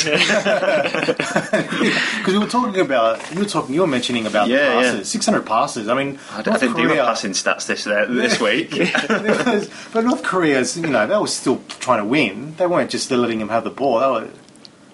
because 1.02 2.34
we 2.34 2.38
were 2.38 2.46
talking 2.46 2.80
about, 2.80 3.32
you 3.32 3.40
were 3.40 3.44
talking, 3.46 3.74
you 3.74 3.80
were 3.80 3.86
mentioning 3.86 4.26
about 4.26 4.48
Yeah, 4.48 4.58
the 4.58 4.64
passes, 4.82 4.98
yeah. 4.98 5.02
600 5.04 5.46
passes. 5.46 5.88
I 5.88 5.94
mean, 5.94 6.18
I, 6.30 6.42
d- 6.42 6.50
I 6.50 6.50
North 6.52 6.60
didn't 6.60 6.76
do 6.76 6.82
my 6.84 6.88
Korea- 6.90 7.04
passing 7.04 7.32
stats 7.32 7.66
this 7.66 7.86
uh, 7.86 8.06
this 8.08 8.40
week. 8.40 8.70
Because- 8.70 9.68
but 9.92 10.04
North 10.04 10.22
Korea's, 10.22 10.76
you 10.76 10.86
know, 10.86 11.06
they 11.06 11.16
were 11.16 11.26
still 11.26 11.60
trying 11.80 11.98
to 11.98 12.04
win. 12.04 12.54
They 12.56 12.66
weren't 12.66 12.90
just 12.90 13.10
letting 13.10 13.31
him 13.40 13.48
have 13.48 13.64
the 13.64 13.70
ball. 13.70 14.00
They, 14.00 14.06
were, 14.06 14.20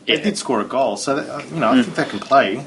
they 0.06 0.14
Yeah. 0.14 0.20
did 0.22 0.38
score 0.38 0.60
a 0.60 0.64
goal, 0.64 0.96
so 0.96 1.16
that, 1.16 1.28
uh, 1.28 1.42
you 1.52 1.60
know, 1.60 1.70
I 1.72 1.82
think 1.82 1.96
they 1.96 2.04
can 2.04 2.18
play. 2.18 2.64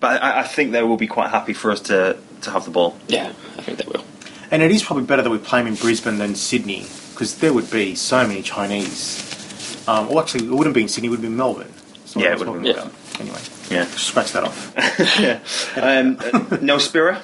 but 0.00 0.22
I, 0.22 0.40
I 0.40 0.42
think 0.42 0.72
they 0.72 0.82
will 0.82 0.96
be 0.96 1.06
quite 1.06 1.30
happy 1.30 1.52
for 1.52 1.70
us 1.70 1.80
to, 1.82 2.16
to 2.42 2.50
have 2.50 2.64
the 2.64 2.70
ball. 2.70 2.96
yeah, 3.08 3.28
I 3.58 3.62
think 3.62 3.78
they 3.78 3.86
will. 3.86 4.04
And 4.50 4.62
it 4.62 4.70
is 4.70 4.82
probably 4.82 5.04
better 5.04 5.22
that 5.22 5.30
we 5.30 5.38
play 5.38 5.60
him 5.60 5.66
in 5.66 5.74
Brisbane 5.76 6.18
than 6.18 6.34
Sydney 6.34 6.86
because 7.12 7.38
there 7.38 7.52
would 7.54 7.70
be 7.70 7.94
so 7.94 8.26
many 8.26 8.42
Chinese. 8.42 9.84
Um, 9.88 10.08
well, 10.08 10.20
actually, 10.20 10.46
it 10.46 10.50
wouldn't 10.52 10.74
be 10.74 10.82
in 10.82 10.88
Sydney; 10.88 11.08
it 11.08 11.10
would 11.10 11.20
be 11.22 11.26
in 11.28 11.36
Melbourne. 11.36 11.72
That's 12.00 12.14
Yeah, 12.16 12.32
it 12.32 12.38
would've 12.38 12.46
talking 12.46 12.62
been. 12.62 12.72
about. 12.78 12.92
Anyway, 13.20 13.38
Yeah. 13.70 13.84
scratch 13.86 14.32
that 14.32 14.44
off. 14.44 15.76
Um, 15.76 16.18
uh, 16.52 16.58
no 16.60 16.78
Spira. 16.78 17.22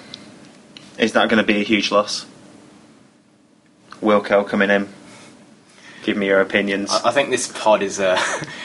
Is 0.98 1.12
that 1.12 1.28
going 1.28 1.38
to 1.40 1.46
be 1.46 1.60
a 1.60 1.64
huge 1.64 1.90
loss? 1.92 2.24
Will 4.00 4.20
Wilco 4.22 4.46
coming 4.48 4.70
in. 4.70 4.88
Give 6.08 6.16
me 6.16 6.26
your 6.26 6.40
opinions. 6.40 6.90
I, 6.90 7.10
I 7.10 7.12
think 7.12 7.30
this 7.30 7.48
pod 7.48 7.82
is 7.82 8.00
uh, 8.00 8.18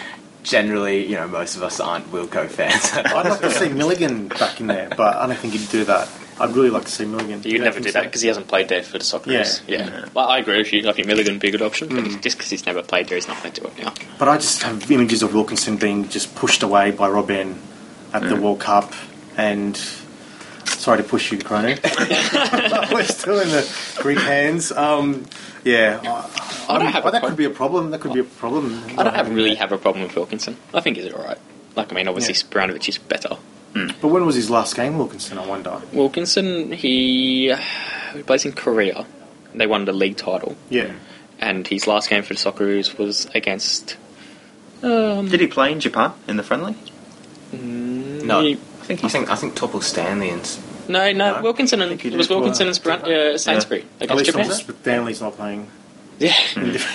generally, 0.44 1.06
you 1.06 1.16
know, 1.16 1.28
most 1.28 1.56
of 1.56 1.64
us 1.64 1.80
aren't 1.80 2.12
Wilco 2.12 2.48
fans. 2.50 2.92
I'd 2.94 3.26
like 3.30 3.42
to 3.42 3.52
see 3.52 3.70
Milligan 3.70 4.30
back 4.30 4.60
in 4.60 4.68
there, 4.68 4.90
but 4.90 5.18
I 5.18 5.28
don't 5.28 5.38
think 5.38 5.54
he'd 5.54 5.70
do 5.70 5.84
that. 5.86 6.10
I'd 6.40 6.56
really 6.56 6.70
like 6.70 6.86
to 6.86 6.92
see 6.92 7.06
Milligan. 7.06 7.44
You'd 7.44 7.54
You 7.54 7.60
never 7.60 7.80
do 7.80 7.92
that 7.92 8.06
because 8.06 8.22
he 8.22 8.28
hasn't 8.28 8.48
played 8.48 8.68
there 8.70 8.82
for 8.82 8.98
the 8.98 9.04
soccer. 9.04 9.32
Yeah. 9.32 9.46
Yeah. 9.68 9.88
Yeah. 9.88 10.06
Well, 10.14 10.28
I 10.28 10.40
agree 10.40 10.58
with 10.58 10.74
you. 10.74 10.90
I 10.90 10.94
think 10.94 11.08
Milligan 11.08 11.34
would 11.34 11.42
be 11.42 11.50
a 11.50 11.52
good 11.52 11.62
option, 11.62 11.90
but 11.90 12.22
just 12.22 12.38
because 12.38 12.50
he's 12.50 12.66
never 12.66 12.82
played 12.82 13.08
there, 13.08 13.18
he's 13.18 13.28
not 13.28 13.42
going 13.44 13.54
to 13.54 13.62
do 13.62 13.68
it 13.68 13.78
now. 13.84 13.94
But 14.18 14.30
I 14.30 14.38
just 14.38 14.64
have 14.64 14.90
images 14.90 15.22
of 15.22 15.34
Wilkinson 15.34 15.78
being 15.78 16.10
just 16.10 16.34
pushed 16.36 16.64
away 16.64 16.92
by 16.92 17.10
Robben 17.10 17.58
at 18.14 18.24
the 18.24 18.36
World 18.36 18.60
Cup, 18.60 18.94
and 19.38 19.76
sorry 20.66 20.98
to 20.98 21.04
push 21.04 21.32
you, 21.32 21.38
Chrono. 21.40 21.70
We're 22.92 23.04
still 23.06 23.40
in 23.40 23.50
the 23.50 23.70
Greek 24.02 24.20
hands. 24.20 24.72
Um, 24.72 25.26
yeah, 25.64 26.00
I, 26.04 26.76
I 26.76 26.78
don't 26.80 26.92
have 26.92 27.06
a 27.06 27.12
that 27.12 27.20
prob- 27.22 27.32
could 27.32 27.38
be 27.38 27.46
a 27.46 27.50
problem. 27.50 27.92
That 27.92 28.02
could 28.02 28.14
be 28.14 28.20
a 28.20 28.24
problem. 28.26 28.82
I 28.98 29.04
don't 29.04 29.14
have, 29.16 29.34
really 29.34 29.56
have 29.56 29.72
a 29.72 29.78
problem 29.78 30.04
with 30.04 30.16
Wilkinson. 30.16 30.58
I 30.74 30.82
think 30.82 30.98
he's 30.98 31.12
alright. 31.14 31.38
Like, 31.76 31.92
I 31.92 31.96
mean, 31.96 32.08
obviously, 32.08 32.34
Yeah. 32.34 32.42
Spiranovic 32.68 32.88
is 32.90 32.98
better. 32.98 33.38
But 33.74 34.10
when 34.10 34.24
was 34.26 34.36
his 34.36 34.50
last 34.52 34.76
game, 34.76 34.98
Wilkinson? 35.00 35.40
I 35.40 35.48
wonder. 35.48 35.82
Wilkinson, 35.94 36.72
he, 36.74 37.52
he 38.14 38.22
plays 38.24 38.46
in 38.46 38.52
Korea. 38.54 39.06
They 39.56 39.66
won 39.66 39.86
the 39.86 39.94
league 39.94 40.18
title. 40.18 40.56
Yeah, 40.70 40.92
And 41.40 41.68
his 41.68 41.88
last 41.88 42.08
game 42.10 42.22
for 42.24 42.36
the 42.36 42.40
Socceroos 42.40 42.98
was 43.00 43.26
against. 43.34 43.98
Um, 44.84 45.28
Did 45.30 45.40
he 45.40 45.48
play 45.48 45.72
in 45.72 45.80
Japan 45.80 46.12
in 46.28 46.38
the 46.38 46.44
friendly? 46.44 46.76
no, 47.52 48.42
he- 48.42 48.60
I 48.84 48.86
think 48.86 49.04
I 49.04 49.08
think 49.08 49.30
I 49.30 49.36
think 49.36 49.56
Topor-Stanley 49.56 50.30
and 50.30 50.60
No, 50.90 51.12
no, 51.14 51.36
No? 51.38 51.42
Wilkinson 51.42 51.82
and 51.82 51.90
think 51.90 52.02
he 52.02 52.10
it 52.10 52.18
was 52.18 52.28
did. 52.28 52.36
Wilkinson 52.36 52.68
and 52.68 52.76
Sprant, 52.76 53.04
uh, 53.04 53.38
Sainsbury 53.38 53.86
At 54.02 54.04
against 54.04 54.18
least 54.18 54.32
Japan. 54.32 54.48
not- 54.50 54.82
Stanley's 54.82 55.22
not 55.22 55.36
playing. 55.38 55.68
Yeah, 56.20 56.34
it, 56.56 56.74
was, 56.74 56.86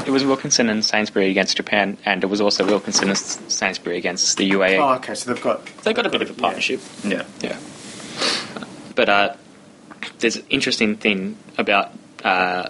it, 0.00 0.08
it 0.08 0.10
was 0.10 0.24
Wilkinson 0.24 0.68
and 0.68 0.84
Sainsbury 0.84 1.30
against 1.30 1.56
Japan, 1.56 1.96
and 2.04 2.24
it 2.24 2.26
was 2.26 2.40
also 2.40 2.64
Wilkinson 2.66 3.08
and 3.08 3.16
Sainsbury 3.16 3.96
against 3.98 4.36
the 4.36 4.50
UAE. 4.50 4.78
Oh, 4.78 4.94
okay. 4.96 5.14
So 5.14 5.32
they've 5.32 5.42
got. 5.42 5.64
They 5.84 5.92
got 5.94 6.06
a 6.06 6.10
bit 6.10 6.22
of 6.22 6.30
a 6.30 6.34
partnership. 6.34 6.80
Yeah. 7.04 7.24
Yeah. 7.40 7.56
But 8.94 9.08
uh, 9.08 9.34
there's 10.18 10.36
an 10.36 10.44
interesting 10.50 10.96
thing 10.96 11.36
about 11.58 11.92
uh, 12.24 12.68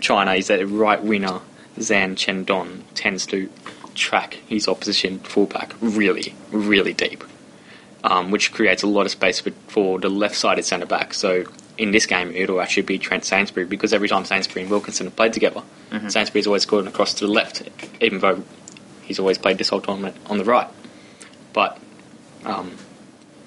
China 0.00 0.32
is 0.34 0.46
that 0.46 0.58
the 0.60 0.66
right 0.66 1.02
winger 1.02 1.40
Zhang 1.78 2.14
Chengdong 2.16 2.82
tends 2.94 3.26
to 3.26 3.50
track 3.94 4.34
his 4.48 4.68
opposition 4.68 5.18
fullback 5.18 5.74
really, 5.80 6.34
really 6.50 6.94
deep, 6.94 7.24
um, 8.04 8.30
which 8.30 8.52
creates 8.52 8.82
a 8.82 8.86
lot 8.86 9.06
of 9.06 9.12
space 9.12 9.40
for, 9.40 9.50
for 9.68 9.98
the 9.98 10.08
left-sided 10.08 10.64
centre 10.64 10.86
back. 10.86 11.14
So 11.14 11.44
in 11.78 11.90
this 11.92 12.06
game, 12.06 12.30
it'll 12.34 12.60
actually 12.60 12.82
be 12.82 12.98
Trent 12.98 13.24
Sainsbury 13.24 13.66
because 13.66 13.92
every 13.92 14.08
time 14.08 14.24
Sainsbury 14.24 14.62
and 14.62 14.70
Wilkinson 14.70 15.06
have 15.06 15.16
played 15.16 15.32
together, 15.32 15.62
Sainsbury's 16.10 16.46
always 16.46 16.64
gone 16.64 16.88
across 16.88 17.14
to 17.14 17.26
the 17.26 17.32
left, 17.32 17.62
even 18.00 18.20
though 18.20 18.42
he's 19.02 19.18
always 19.18 19.38
played 19.38 19.58
this 19.58 19.68
whole 19.68 19.80
tournament 19.80 20.16
on 20.26 20.38
the 20.38 20.44
right. 20.44 20.68
But 21.52 21.78
um, 22.44 22.76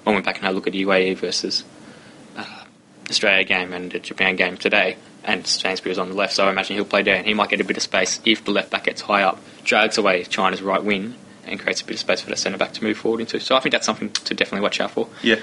I 0.06 0.10
went 0.10 0.24
back 0.24 0.36
and 0.36 0.44
had 0.44 0.52
a 0.52 0.54
look 0.54 0.66
at 0.66 0.72
the 0.72 0.84
UAE 0.84 1.16
versus 1.16 1.64
uh, 2.36 2.64
Australia 3.10 3.44
game 3.44 3.72
and 3.72 3.90
the 3.90 3.98
Japan 3.98 4.36
game 4.36 4.56
today, 4.56 4.96
and 5.24 5.46
Sainsbury 5.46 5.90
was 5.90 5.98
on 5.98 6.08
the 6.08 6.14
left, 6.14 6.34
so 6.34 6.46
I 6.46 6.50
imagine 6.50 6.76
he'll 6.76 6.84
play 6.84 7.02
there, 7.02 7.16
and 7.16 7.26
he 7.26 7.34
might 7.34 7.50
get 7.50 7.60
a 7.60 7.64
bit 7.64 7.76
of 7.76 7.82
space 7.82 8.20
if 8.24 8.44
the 8.44 8.52
left 8.52 8.70
back 8.70 8.84
gets 8.84 9.02
high 9.02 9.22
up, 9.22 9.40
drags 9.64 9.98
away 9.98 10.22
China's 10.24 10.62
right 10.62 10.82
wing, 10.82 11.14
and 11.46 11.58
creates 11.60 11.80
a 11.80 11.84
bit 11.84 11.94
of 11.94 12.00
space 12.00 12.20
for 12.20 12.30
the 12.30 12.36
centre 12.36 12.58
back 12.58 12.72
to 12.74 12.84
move 12.84 12.98
forward 12.98 13.20
into. 13.20 13.38
So 13.40 13.56
I 13.56 13.60
think 13.60 13.72
that's 13.72 13.86
something 13.86 14.10
to 14.10 14.34
definitely 14.34 14.62
watch 14.62 14.80
out 14.80 14.90
for. 14.90 15.08
Yeah. 15.22 15.36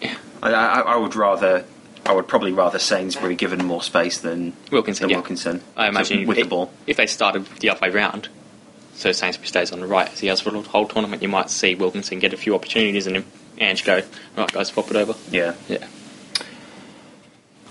Yeah. 0.00 0.16
I, 0.42 0.50
I, 0.52 0.80
I 0.80 0.96
would 0.96 1.14
rather. 1.14 1.64
I 2.04 2.12
would 2.12 2.26
probably 2.26 2.50
rather 2.52 2.80
Sainsbury 2.80 3.36
given 3.36 3.64
more 3.64 3.80
space 3.80 4.18
than 4.18 4.54
Wilkinson, 4.72 5.04
than 5.04 5.10
yeah. 5.10 5.16
Wilkinson. 5.18 5.62
I 5.76 5.86
imagine 5.86 6.22
So 6.24 6.26
with 6.28 6.38
if, 6.38 6.44
the 6.46 6.50
ball. 6.50 6.72
if 6.84 6.96
they 6.96 7.06
started 7.06 7.46
the 7.60 7.70
other 7.70 7.78
way 7.80 7.90
round, 7.90 8.28
so 8.94 9.12
Sainsbury 9.12 9.46
stays 9.46 9.70
on 9.70 9.78
the 9.78 9.86
right 9.86 10.10
as 10.10 10.18
he 10.18 10.26
has 10.26 10.40
for 10.40 10.50
the 10.50 10.62
whole 10.62 10.88
tournament, 10.88 11.22
you 11.22 11.28
might 11.28 11.48
see 11.48 11.76
Wilkinson 11.76 12.18
get 12.18 12.32
a 12.32 12.36
few 12.36 12.56
opportunities 12.56 13.06
and 13.06 13.14
then 13.14 13.24
Ange 13.58 13.84
go, 13.84 14.02
right 14.36 14.52
guys, 14.52 14.72
pop 14.72 14.90
it 14.90 14.96
over. 14.96 15.14
Yeah. 15.30 15.54
Yeah. 15.68 15.86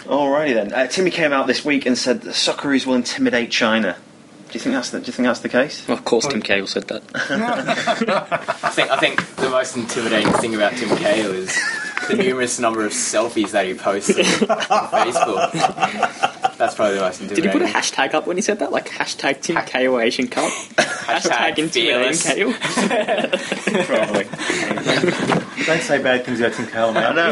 Alrighty 0.06 0.54
then. 0.54 0.74
Uh, 0.74 0.88
Timmy 0.88 1.12
came 1.12 1.34
out 1.34 1.48
this 1.48 1.64
week 1.66 1.86
and 1.86 1.98
said 1.98 2.22
the 2.22 2.32
Socceroos 2.32 2.86
will 2.86 2.96
intimidate 2.96 3.52
China. 3.52 3.98
Do 4.52 4.58
you 4.58 4.60
think 4.60 4.76
that's 4.76 4.90
the, 4.90 5.00
Do 5.00 5.06
you 5.06 5.14
think 5.14 5.28
that's 5.28 5.40
the 5.40 5.50
case? 5.50 5.88
Well, 5.88 5.98
of 5.98 6.04
course, 6.04 6.28
Tim 6.28 6.42
Cahill 6.42 6.68
said 6.68 6.90
that. 6.90 7.04
I 8.64 8.70
think 8.70 8.92
I 8.92 8.98
think 8.98 9.36
the 9.38 9.50
most 9.50 9.78
intimidating 9.78 10.34
thing 10.34 10.56
about 10.56 10.74
Tim 10.74 10.90
Cahill 10.98 11.32
is 11.32 11.58
the 12.10 12.16
numerous 12.18 12.60
number 12.60 12.86
of 12.86 12.92
selfies 12.92 13.52
that 13.52 13.66
he 13.66 13.74
posted 13.76 14.26
on 14.50 14.88
Facebook. 14.90 16.38
That's 16.62 16.76
probably 16.76 16.96
the 16.96 17.02
most 17.02 17.18
Did 17.20 17.30
he 17.32 17.36
intimidating. 17.38 17.68
put 17.68 17.70
a 17.70 17.74
hashtag 17.80 18.14
up 18.14 18.28
when 18.28 18.38
he 18.38 18.42
said 18.44 18.60
that? 18.60 18.72
Like 18.72 18.88
hashtag 18.90 19.42
Tim 19.42 19.56
Cahill 19.56 20.00
Asian 20.00 20.28
Cup? 20.28 20.52
hashtag 20.78 21.58
intimidating 21.58 22.14
fearless. 22.14 22.24
Cahill? 22.24 22.54
Probably. 23.86 24.24
Don't 25.66 25.82
say 25.82 26.02
bad 26.02 26.24
things 26.26 26.40
about 26.40 26.54
Tim 26.54 26.68
Cahill, 26.68 26.94
man. 26.94 27.18
I 27.18 27.32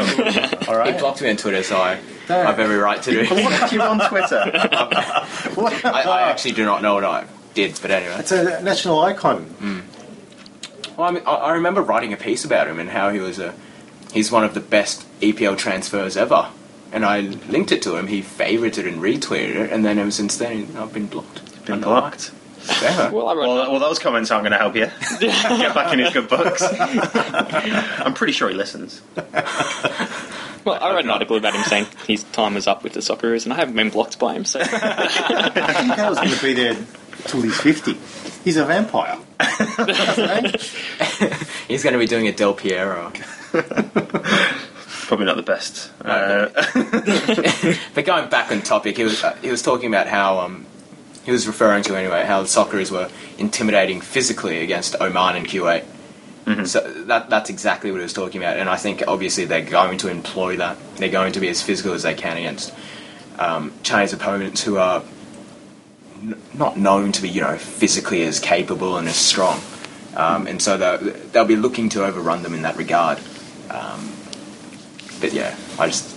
All 0.68 0.74
He 0.74 0.90
right. 0.90 0.98
blocked 0.98 1.22
me 1.22 1.30
on 1.30 1.36
Twitter, 1.36 1.62
so 1.62 1.76
I, 1.76 2.00
Don't. 2.26 2.44
I 2.44 2.50
have 2.50 2.58
every 2.58 2.76
right 2.76 3.00
to 3.02 3.10
do 3.10 3.20
it. 3.20 3.30
What 3.30 3.72
you're 3.72 3.82
on 3.82 4.00
Twitter? 4.08 4.44
What? 5.54 5.84
I, 5.84 6.02
I 6.02 6.22
actually 6.30 6.52
do 6.52 6.64
not 6.64 6.82
know 6.82 6.94
what 6.94 7.04
I 7.04 7.24
did, 7.54 7.78
but 7.82 7.90
anyway. 7.90 8.16
It's 8.18 8.32
a 8.32 8.62
national 8.62 9.00
icon. 9.00 9.44
Hmm. 9.44 9.80
Well, 10.96 11.08
I, 11.08 11.10
mean, 11.12 11.22
I, 11.26 11.32
I 11.34 11.52
remember 11.54 11.82
writing 11.82 12.12
a 12.12 12.16
piece 12.16 12.44
about 12.44 12.68
him 12.68 12.78
and 12.78 12.90
how 12.90 13.10
he 13.10 13.18
was 13.20 13.38
a 13.38 13.54
he's 14.12 14.30
one 14.32 14.44
of 14.44 14.54
the 14.54 14.60
best 14.60 15.06
EPL 15.20 15.56
transfers 15.56 16.16
ever. 16.16 16.48
And 16.92 17.04
I 17.04 17.20
linked 17.20 17.72
it 17.72 17.82
to 17.82 17.96
him. 17.96 18.06
He 18.08 18.20
favorited 18.22 18.86
and 18.88 19.00
retweeted 19.00 19.54
it, 19.56 19.72
and 19.72 19.84
then 19.84 19.98
ever 19.98 20.10
since 20.10 20.36
then 20.36 20.68
I've 20.76 20.92
been 20.92 21.06
blocked. 21.06 21.64
Been 21.66 21.76
I 21.76 21.80
don't 21.80 21.82
blocked. 21.82 22.32
Yeah. 22.82 23.10
Well, 23.12 23.28
I 23.28 23.34
Well, 23.34 23.70
well, 23.70 23.80
those 23.80 23.98
comments 23.98 24.30
aren't 24.30 24.44
going 24.44 24.52
to 24.52 24.58
help 24.58 24.76
you. 24.76 24.86
Get 25.20 25.74
back 25.74 25.92
in 25.92 25.98
his 26.00 26.12
good 26.12 26.28
books. 26.28 26.62
I'm 26.72 28.14
pretty 28.14 28.32
sure 28.32 28.48
he 28.48 28.54
listens. 28.54 29.00
Well, 30.64 30.78
I 30.78 30.94
read 30.94 31.04
an 31.04 31.10
article 31.10 31.36
about 31.38 31.54
him 31.54 31.62
saying 31.64 31.86
his 32.06 32.22
time 32.24 32.54
was 32.54 32.66
up 32.66 32.82
with 32.84 32.92
the 32.92 33.00
Socceroos, 33.00 33.44
and 33.44 33.52
I 33.52 33.56
haven't 33.56 33.76
been 33.76 33.88
blocked 33.88 34.18
by 34.18 34.34
him. 34.34 34.44
So 34.44 34.58
Tim 34.58 34.68
Cahill's 34.78 36.18
going 36.18 36.30
to 36.30 36.42
be 36.42 36.52
there 36.52 36.76
till 37.24 37.40
he's 37.40 37.58
50. 37.58 37.96
He's 38.44 38.56
a 38.58 38.66
vampire. 38.66 39.18
He's 41.66 41.82
going 41.82 41.94
to 41.94 41.98
be 41.98 42.06
doing 42.06 42.28
a 42.28 42.32
Del 42.32 42.52
Piero. 42.52 43.10
Probably 45.10 45.26
not 45.26 45.34
the 45.34 45.42
best. 45.42 45.90
Uh, 46.04 46.50
But 47.94 48.04
going 48.04 48.30
back 48.30 48.52
on 48.52 48.62
topic, 48.62 48.96
he 48.96 49.02
was 49.02 49.24
uh, 49.24 49.34
he 49.42 49.50
was 49.50 49.60
talking 49.60 49.88
about 49.88 50.06
how 50.06 50.38
um, 50.38 50.66
he 51.24 51.32
was 51.32 51.48
referring 51.48 51.82
to 51.82 51.96
anyway 51.96 52.24
how 52.24 52.42
the 52.42 52.46
Socceroos 52.46 52.92
were 52.92 53.10
intimidating 53.36 54.00
physically 54.00 54.62
against 54.62 54.94
Oman 55.00 55.34
and 55.34 55.48
Kuwait. 55.48 55.82
So 56.64 56.78
that 57.06 57.28
that's 57.28 57.50
exactly 57.50 57.90
what 57.90 57.96
he 57.96 58.04
was 58.04 58.12
talking 58.12 58.40
about, 58.40 58.56
and 58.56 58.68
I 58.68 58.76
think 58.76 59.02
obviously 59.08 59.46
they're 59.46 59.68
going 59.68 59.98
to 59.98 60.06
employ 60.08 60.56
that. 60.58 60.76
They're 60.98 61.08
going 61.08 61.32
to 61.32 61.40
be 61.40 61.48
as 61.48 61.60
physical 61.60 61.92
as 61.92 62.04
they 62.04 62.14
can 62.14 62.36
against 62.36 62.72
um, 63.40 63.72
Chinese 63.82 64.12
opponents 64.12 64.62
who 64.62 64.76
are 64.76 65.02
n- 66.22 66.40
not 66.54 66.76
known 66.76 67.10
to 67.10 67.20
be 67.20 67.28
you 67.28 67.40
know 67.40 67.56
physically 67.56 68.22
as 68.22 68.38
capable 68.38 68.96
and 68.96 69.08
as 69.08 69.16
strong, 69.16 69.60
um, 70.14 70.46
and 70.46 70.62
so 70.62 70.78
they'll, 70.78 70.98
they'll 71.32 71.44
be 71.44 71.56
looking 71.56 71.88
to 71.88 72.04
overrun 72.04 72.44
them 72.44 72.54
in 72.54 72.62
that 72.62 72.76
regard. 72.76 73.18
Um, 73.70 74.12
but 75.20 75.32
yeah, 75.32 75.56
I 75.78 75.86
just 75.86 76.16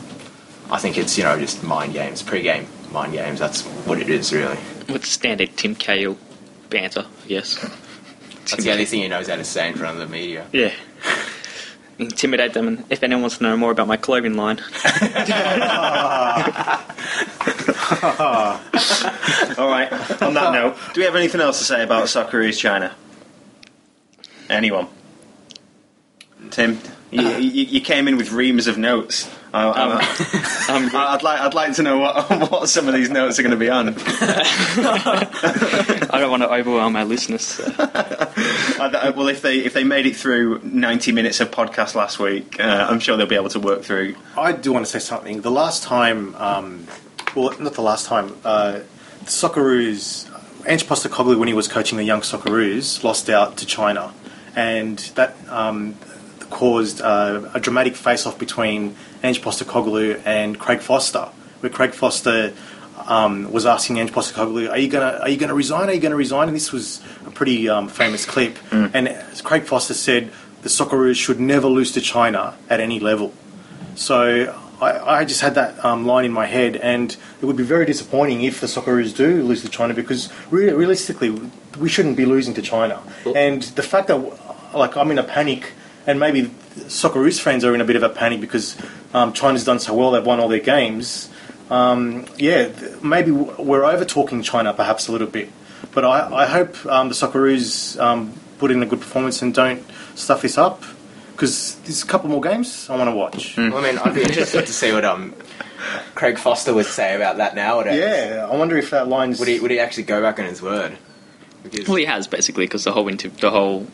I 0.72 0.80
think 0.80 0.98
it's 0.98 1.18
you 1.18 1.24
know 1.24 1.38
just 1.40 1.64
mind 1.64 1.94
games, 1.94 2.22
pre-game 2.24 2.68
mind 2.92 3.14
games. 3.14 3.40
That's 3.40 3.62
what 3.86 4.00
it 4.00 4.10
is 4.10 4.34
really. 4.34 4.58
with 4.90 5.06
standard 5.06 5.56
Tim 5.58 5.76
Cahill 5.76 6.18
banter, 6.70 7.06
yes. 7.28 7.60
That's 8.50 8.64
the 8.64 8.72
only 8.72 8.86
thing 8.86 9.02
he 9.02 9.08
knows 9.08 9.28
how 9.28 9.36
to 9.38 9.44
say 9.44 9.70
in 9.70 9.76
front 9.76 10.00
of 10.00 10.08
the 10.08 10.12
media. 10.12 10.46
Yeah. 10.52 10.74
Intimidate 12.00 12.54
them, 12.54 12.68
and 12.68 12.84
if 12.90 13.04
anyone 13.04 13.22
wants 13.22 13.38
to 13.38 13.44
know 13.44 13.56
more 13.56 13.72
about 13.72 13.88
my 13.88 13.98
clothing 13.98 14.36
line, 14.36 14.58
all 19.58 19.70
right. 19.70 19.90
On 20.22 20.34
that 20.34 20.52
note, 20.54 20.76
do 20.94 21.02
we 21.02 21.06
have 21.06 21.16
anything 21.16 21.40
else 21.40 21.60
to 21.60 21.64
say 21.64 21.84
about 21.84 22.06
Socceroos 22.06 22.58
China? 22.58 22.96
Anyone? 24.50 24.88
Tim, 26.50 26.80
you, 27.14 27.30
you, 27.38 27.64
you 27.66 27.82
came 27.82 28.08
in 28.08 28.18
with 28.18 28.32
reams 28.32 28.68
of 28.68 28.78
notes. 28.78 29.30
I, 29.54 29.68
I, 29.70 30.74
I'm, 30.74 30.96
I'd 30.96 31.22
like 31.22 31.40
I'd 31.40 31.54
like 31.54 31.74
to 31.76 31.84
know 31.84 32.00
what 32.00 32.30
what 32.52 32.70
some 32.70 32.88
of 32.88 32.96
these 32.96 33.10
notes 33.10 33.38
are 33.38 33.44
going 33.44 33.52
to 33.52 33.58
be 33.58 33.70
on. 33.70 33.90
I 36.10 36.18
don't 36.20 36.32
want 36.32 36.42
to 36.42 36.52
overwhelm 36.52 36.96
our 36.96 37.06
listeners. 37.06 37.44
so. 37.44 37.72
Well, 37.78 39.28
if 39.28 39.42
they 39.44 39.60
if 39.60 39.74
they 39.74 39.84
made 39.84 40.08
it 40.08 40.16
through 40.16 40.62
ninety 40.64 41.12
minutes 41.12 41.40
of 41.40 41.52
podcast 41.52 41.94
last 41.94 42.18
week, 42.20 42.60
uh, 42.60 42.88
I'm 42.90 43.00
sure 43.00 43.16
they'll 43.16 43.28
be 43.28 43.36
able 43.36 43.50
to 43.50 43.60
work 43.60 43.84
through. 43.84 44.16
I 44.36 44.54
do 44.54 44.74
want 44.74 44.86
to 44.86 44.92
say 44.92 45.00
something. 45.00 45.42
The 45.42 45.52
last 45.52 45.84
time, 45.84 46.34
um, 46.36 46.88
well, 47.36 47.56
not 47.60 47.74
the 47.74 47.82
last 47.82 48.08
time, 48.08 48.36
uh, 48.44 48.80
the 49.20 49.26
Socceroos, 49.26 50.30
Ange 50.68 50.88
Postecoglou, 50.88 51.38
when 51.38 51.48
he 51.48 51.54
was 51.54 51.68
coaching 51.68 51.98
the 51.98 52.04
young 52.04 52.22
Socceroos, 52.22 53.04
lost 53.04 53.30
out 53.30 53.58
to 53.58 53.66
China, 53.68 54.14
and 54.56 54.98
that 55.16 55.36
um, 55.50 55.96
caused 56.54 57.02
uh, 57.02 57.50
a 57.54 57.60
dramatic 57.60 57.96
face-off 57.96 58.38
between 58.38 58.96
Ange 59.24 59.42
Postecoglou 59.42 60.22
and 60.26 60.58
Craig 60.58 60.82
Foster, 60.82 61.26
where 61.60 61.72
Craig 61.72 61.94
Foster 61.94 62.54
um, 63.08 63.52
was 63.52 63.66
asking 63.66 64.00
Ange 64.00 64.12
Postecoglou, 64.12 64.70
"Are 64.70 64.78
you 64.78 64.88
gonna 64.88 65.20
Are 65.24 65.30
you 65.30 65.38
gonna 65.38 65.54
resign? 65.56 65.90
Are 65.90 65.94
you 65.94 66.00
gonna 66.00 66.16
resign?" 66.16 66.48
And 66.48 66.56
this 66.56 66.72
was 66.72 67.02
a 67.26 67.32
pretty 67.32 67.68
um, 67.68 67.88
famous 67.90 68.26
clip. 68.26 68.58
And 68.72 69.08
as 69.10 69.42
Craig 69.42 69.64
Foster 69.64 69.96
said, 69.96 70.32
"The 70.62 70.70
Socceroos 70.70 71.18
should 71.18 71.40
never 71.40 71.68
lose 71.68 71.92
to 71.94 72.02
China 72.02 72.56
at 72.70 72.80
any 72.80 73.00
level." 73.00 73.34
So 73.96 74.54
I, 74.82 75.20
I 75.20 75.26
just 75.26 75.42
had 75.42 75.56
that 75.56 75.84
um, 75.84 76.06
line 76.06 76.26
in 76.26 76.32
my 76.32 76.46
head, 76.46 76.76
and 76.78 77.16
it 77.42 77.46
would 77.46 77.58
be 77.58 77.64
very 77.64 77.86
disappointing 77.86 78.44
if 78.44 78.62
the 78.62 78.68
Socceroos 78.68 79.16
do 79.16 79.44
lose 79.44 79.62
to 79.64 79.70
China 79.70 79.94
because 79.94 80.30
re- 80.52 80.72
realistically, 80.72 81.30
we 81.80 81.90
shouldn't 81.90 82.18
be 82.18 82.26
losing 82.26 82.54
to 82.56 82.62
China. 82.62 83.02
And 83.36 83.64
the 83.80 83.84
fact 83.84 84.08
that, 84.10 84.18
like, 84.74 84.96
I'm 84.98 85.12
in 85.12 85.20
a 85.20 85.24
panic, 85.24 85.72
and 86.08 86.20
maybe 86.20 86.44
Socceroos 86.88 87.40
fans 87.40 87.64
are 87.66 87.74
in 87.76 87.82
a 87.82 87.86
bit 87.86 87.96
of 87.96 88.04
a 88.04 88.10
panic 88.10 88.42
because 88.42 88.76
um, 89.14 89.34
China's 89.34 89.64
done 89.64 89.80
so 89.80 89.94
well, 89.94 90.12
they've 90.12 90.26
won 90.26 90.40
all 90.40 90.48
their 90.48 90.60
games. 90.60 91.30
Um, 91.70 92.26
yeah, 92.38 92.68
th- 92.68 93.02
maybe 93.02 93.32
we're 93.32 93.86
over 93.86 94.06
talking 94.06 94.42
China 94.42 94.74
perhaps 94.74 95.08
a 95.08 95.12
little 95.12 95.28
bit. 95.28 95.50
But 95.94 96.06
I, 96.06 96.44
I 96.44 96.46
hope 96.46 96.86
um, 96.86 97.10
the 97.10 97.16
Socceroos 97.16 98.00
um, 98.00 98.34
put 98.60 98.72
in 98.72 98.82
a 98.82 98.86
good 98.86 99.00
performance 99.02 99.42
and 99.42 99.54
don't 99.54 99.84
stuff 100.16 100.42
this 100.42 100.58
up 100.58 100.84
because 101.32 101.76
there's 101.82 102.04
a 102.04 102.06
couple 102.06 102.30
more 102.30 102.42
games 102.42 102.90
I 102.90 102.96
want 102.96 103.10
to 103.10 103.16
watch. 103.16 103.58
Well, 103.58 103.78
I 103.78 103.82
mean, 103.82 103.98
I'd 103.98 104.14
be 104.16 104.22
interested 104.24 104.66
to 104.66 104.74
see 104.74 104.92
what 104.92 105.04
um 105.06 105.34
Craig 106.16 106.38
Foster 106.38 106.74
would 106.74 106.86
say 106.86 107.16
about 107.16 107.38
that 107.38 107.56
nowadays. 107.56 108.00
Yeah, 108.00 108.48
I 108.50 108.56
wonder 108.56 108.78
if 108.78 108.92
that 108.92 109.08
line's. 109.08 109.40
Would 109.40 109.48
he 109.48 109.60
would 109.60 109.72
he 109.72 109.80
actually 109.80 110.04
go 110.04 110.22
back 110.22 110.40
on 110.40 110.46
his 110.46 110.62
word? 110.62 110.98
Because 111.64 111.88
Well, 111.88 111.98
he 111.98 112.06
has 112.06 112.28
basically 112.28 112.66
because 112.66 112.84
the 112.84 112.92
whole 112.92 113.08
inter- 113.08 113.30
the 113.30 113.52
whole 113.52 113.88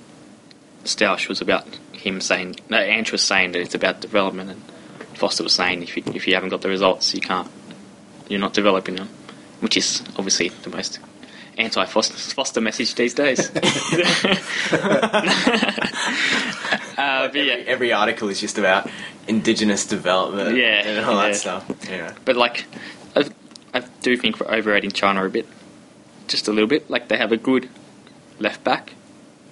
Stoush 0.84 1.28
was 1.28 1.42
about 1.42 1.66
him 2.00 2.22
saying, 2.22 2.56
no, 2.70 2.78
Ange 2.78 3.12
was 3.12 3.22
saying 3.22 3.52
that 3.52 3.62
it's 3.62 3.76
about 3.76 4.02
development, 4.02 4.52
and 4.52 4.62
Foster 5.18 5.44
was 5.44 5.54
saying 5.54 5.84
if 5.84 5.98
you, 5.98 6.04
if 6.08 6.28
you 6.28 6.34
haven't 6.34 6.50
got 6.50 6.62
the 6.62 6.70
results, 6.70 7.14
you 7.14 7.22
can't, 7.22 7.50
you're 8.28 8.40
not 8.40 8.54
developing 8.54 8.96
them, 8.96 9.10
which 9.60 9.78
is 9.78 10.02
obviously 10.18 10.50
the 10.50 10.70
most 10.70 11.00
anti-Foster 11.58 12.16
Foster 12.34 12.62
message 12.62 12.96
these 12.96 13.14
days. 13.14 13.50
uh, 13.56 13.62
but 17.28 17.36
yeah, 17.36 17.56
Every 17.68 17.92
article 17.92 18.30
is 18.30 18.40
just 18.40 18.58
about 18.58 18.90
indigenous 19.28 19.86
development 19.86 20.56
Yeah, 20.56 20.88
and 20.88 21.06
all 21.06 21.16
yeah. 21.16 21.28
that 21.28 21.36
stuff. 21.36 21.70
Yeah. 21.90 22.14
But 22.26 22.38
like, 22.38 22.66
I, 23.16 23.30
I 23.74 23.84
do 24.02 24.16
think 24.18 24.40
we're 24.40 24.52
overrating 24.52 24.92
China 24.92 25.26
a 25.26 25.30
bit, 25.30 25.46
just 26.28 26.48
a 26.48 26.52
little 26.52 26.70
bit. 26.70 26.90
Like 26.90 27.10
they 27.10 27.18
have 27.18 27.32
a 27.32 27.38
good 27.38 27.70
left 28.40 28.64
back, 28.64 28.94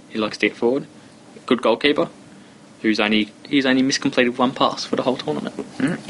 he 0.09 0.17
likes 0.17 0.37
to 0.37 0.47
get 0.47 0.57
forward, 0.57 0.87
good 1.45 1.61
goalkeeper, 1.61 2.09
who's 2.81 2.99
only 2.99 3.31
he's 3.47 3.65
only 3.65 3.81
miscompleted 3.83 4.37
one 4.37 4.53
pass 4.53 4.85
for 4.85 4.95
the 4.95 5.03
whole 5.03 5.17
tournament, 5.17 5.55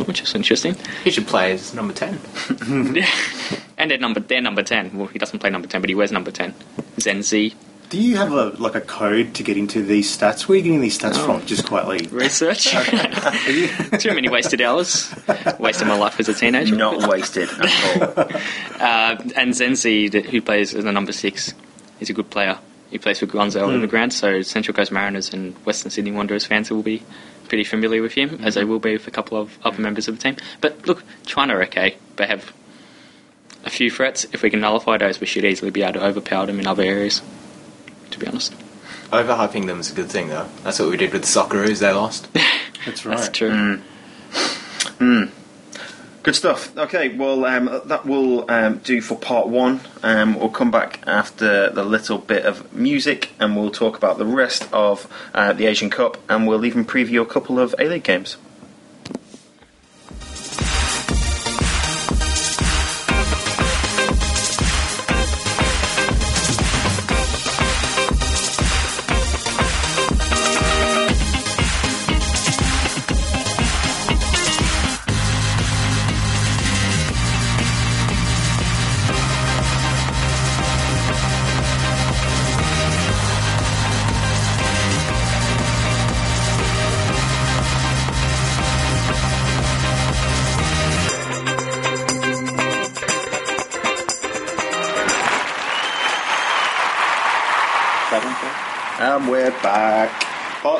which 0.07 0.21
is 0.21 0.33
interesting. 0.35 0.75
He 1.03 1.11
should 1.11 1.27
play 1.27 1.51
as 1.53 1.73
number 1.73 1.93
10. 1.93 2.19
Yeah. 2.95 3.07
and 3.77 3.91
they're 3.91 3.97
number 3.99 4.19
they're 4.19 4.41
number 4.41 4.63
ten. 4.63 4.97
Well, 4.97 5.07
he 5.07 5.19
doesn't 5.19 5.39
play 5.39 5.49
number 5.49 5.67
ten, 5.67 5.81
but 5.81 5.89
he 5.89 5.95
wears 5.95 6.11
number 6.11 6.31
ten. 6.31 6.53
Zheng 6.97 7.19
Zhi 7.19 7.53
Do 7.89 8.01
you 8.01 8.17
have 8.17 8.31
a 8.33 8.45
like 8.61 8.75
a 8.75 8.81
code 8.81 9.33
to 9.35 9.43
get 9.43 9.55
into 9.57 9.81
these 9.83 10.15
stats? 10.17 10.47
Where 10.47 10.55
are 10.55 10.57
you 10.57 10.63
getting 10.63 10.81
these 10.81 10.97
stats 10.97 11.15
Oh. 11.17 11.25
from? 11.25 11.45
Just 11.45 11.65
quietly. 11.67 12.07
research. 12.11 12.63
Too 13.99 14.13
many 14.13 14.29
wasted 14.29 14.61
hours. 14.61 15.13
Wasted 15.59 15.87
my 15.87 15.97
life 15.97 16.19
as 16.19 16.27
a 16.29 16.33
teenager. 16.33 16.75
Not 16.75 17.07
wasted 17.07 17.49
at 17.49 17.61
all. 17.61 18.19
Uh, 18.81 19.15
and 19.35 19.53
Zheng 19.53 19.73
Zhi, 19.77 20.09
who 20.25 20.41
plays 20.41 20.73
as 20.73 20.83
a 20.85 20.91
number 20.91 21.11
six, 21.11 21.53
is 21.99 22.09
a 22.09 22.13
good 22.13 22.29
player. 22.29 22.57
He 22.89 22.97
plays 22.97 23.19
for 23.19 23.27
Guangzhou 23.27 23.61
Evergrande, 23.61 24.05
hmm. 24.05 24.09
so 24.09 24.41
Central 24.41 24.75
Coast 24.75 24.91
Mariners 24.91 25.33
and 25.33 25.55
Western 25.65 25.91
Sydney 25.91 26.11
Wanderers 26.11 26.45
fans 26.45 26.71
will 26.71 26.83
be 26.83 27.03
pretty 27.47 27.63
familiar 27.63 28.01
with 28.01 28.13
him, 28.13 28.39
as 28.43 28.55
they 28.55 28.63
hmm. 28.63 28.69
will 28.69 28.79
be 28.79 28.93
with 28.93 29.07
a 29.07 29.11
couple 29.11 29.37
of 29.37 29.57
other 29.63 29.81
members 29.81 30.07
of 30.07 30.17
the 30.17 30.21
team. 30.21 30.37
But 30.61 30.87
look, 30.87 31.03
China 31.25 31.55
are 31.55 31.63
okay. 31.63 31.97
They 32.15 32.27
have 32.27 32.53
a 33.65 33.69
few 33.69 33.91
threats. 33.91 34.25
If 34.31 34.41
we 34.41 34.49
can 34.49 34.59
nullify 34.59 34.97
those, 34.97 35.19
we 35.19 35.27
should 35.27 35.45
easily 35.45 35.71
be 35.71 35.83
able 35.83 35.93
to 35.93 36.05
overpower 36.05 36.45
them 36.45 36.59
in 36.59 36.67
other 36.67 36.83
areas, 36.83 37.21
to 38.11 38.19
be 38.19 38.27
honest. 38.27 38.53
Overhyping 39.11 39.67
them 39.67 39.79
is 39.79 39.91
a 39.91 39.95
good 39.95 40.09
thing, 40.09 40.29
though. 40.29 40.47
That's 40.63 40.79
what 40.79 40.89
we 40.89 40.97
did 40.97 41.13
with 41.13 41.21
the 41.21 41.27
Socceroos. 41.27 41.79
They 41.79 41.91
lost. 41.91 42.27
That's 42.85 43.05
right. 43.05 43.17
That's 43.17 43.29
true. 43.29 43.77
Hmm. 44.99 45.25
Good 46.27 46.35
stuff. 46.35 46.77
Okay, 46.77 47.15
well, 47.15 47.45
um, 47.45 47.83
that 47.85 48.05
will 48.05 48.51
um, 48.51 48.79
do 48.79 48.99
for 48.99 49.15
part 49.15 49.47
one. 49.47 49.79
Um, 50.03 50.37
we'll 50.37 50.49
come 50.49 50.69
back 50.69 50.99
after 51.07 51.69
the 51.69 51.85
little 51.85 52.17
bit 52.17 52.45
of 52.45 52.73
music 52.73 53.31
and 53.39 53.55
we'll 53.55 53.71
talk 53.71 53.95
about 53.95 54.17
the 54.17 54.25
rest 54.25 54.67
of 54.73 55.09
uh, 55.33 55.53
the 55.53 55.67
Asian 55.67 55.89
Cup 55.89 56.17
and 56.27 56.45
we'll 56.45 56.65
even 56.65 56.83
preview 56.83 57.21
a 57.21 57.25
couple 57.25 57.61
of 57.61 57.73
A 57.79 57.87
League 57.87 58.03
games. 58.03 58.35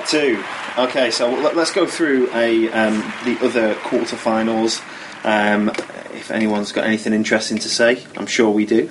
Two. 0.08 0.44
Okay, 0.78 1.12
so 1.12 1.30
let, 1.30 1.58
us 1.58 1.72
go 1.72 1.86
through 1.86 2.30
a 2.34 2.70
um, 2.72 3.00
the 3.26 3.38
other 3.42 3.76
quarterfinals. 3.76 4.82
Um, 5.26 5.70
if 6.14 6.32
anyone's 6.32 6.72
got 6.72 6.86
anything 6.86 7.14
interesting 7.14 7.58
to 7.60 7.70
say, 7.70 8.06
I'm 8.16 8.26
sure 8.26 8.50
we 8.50 8.66
do. 8.66 8.90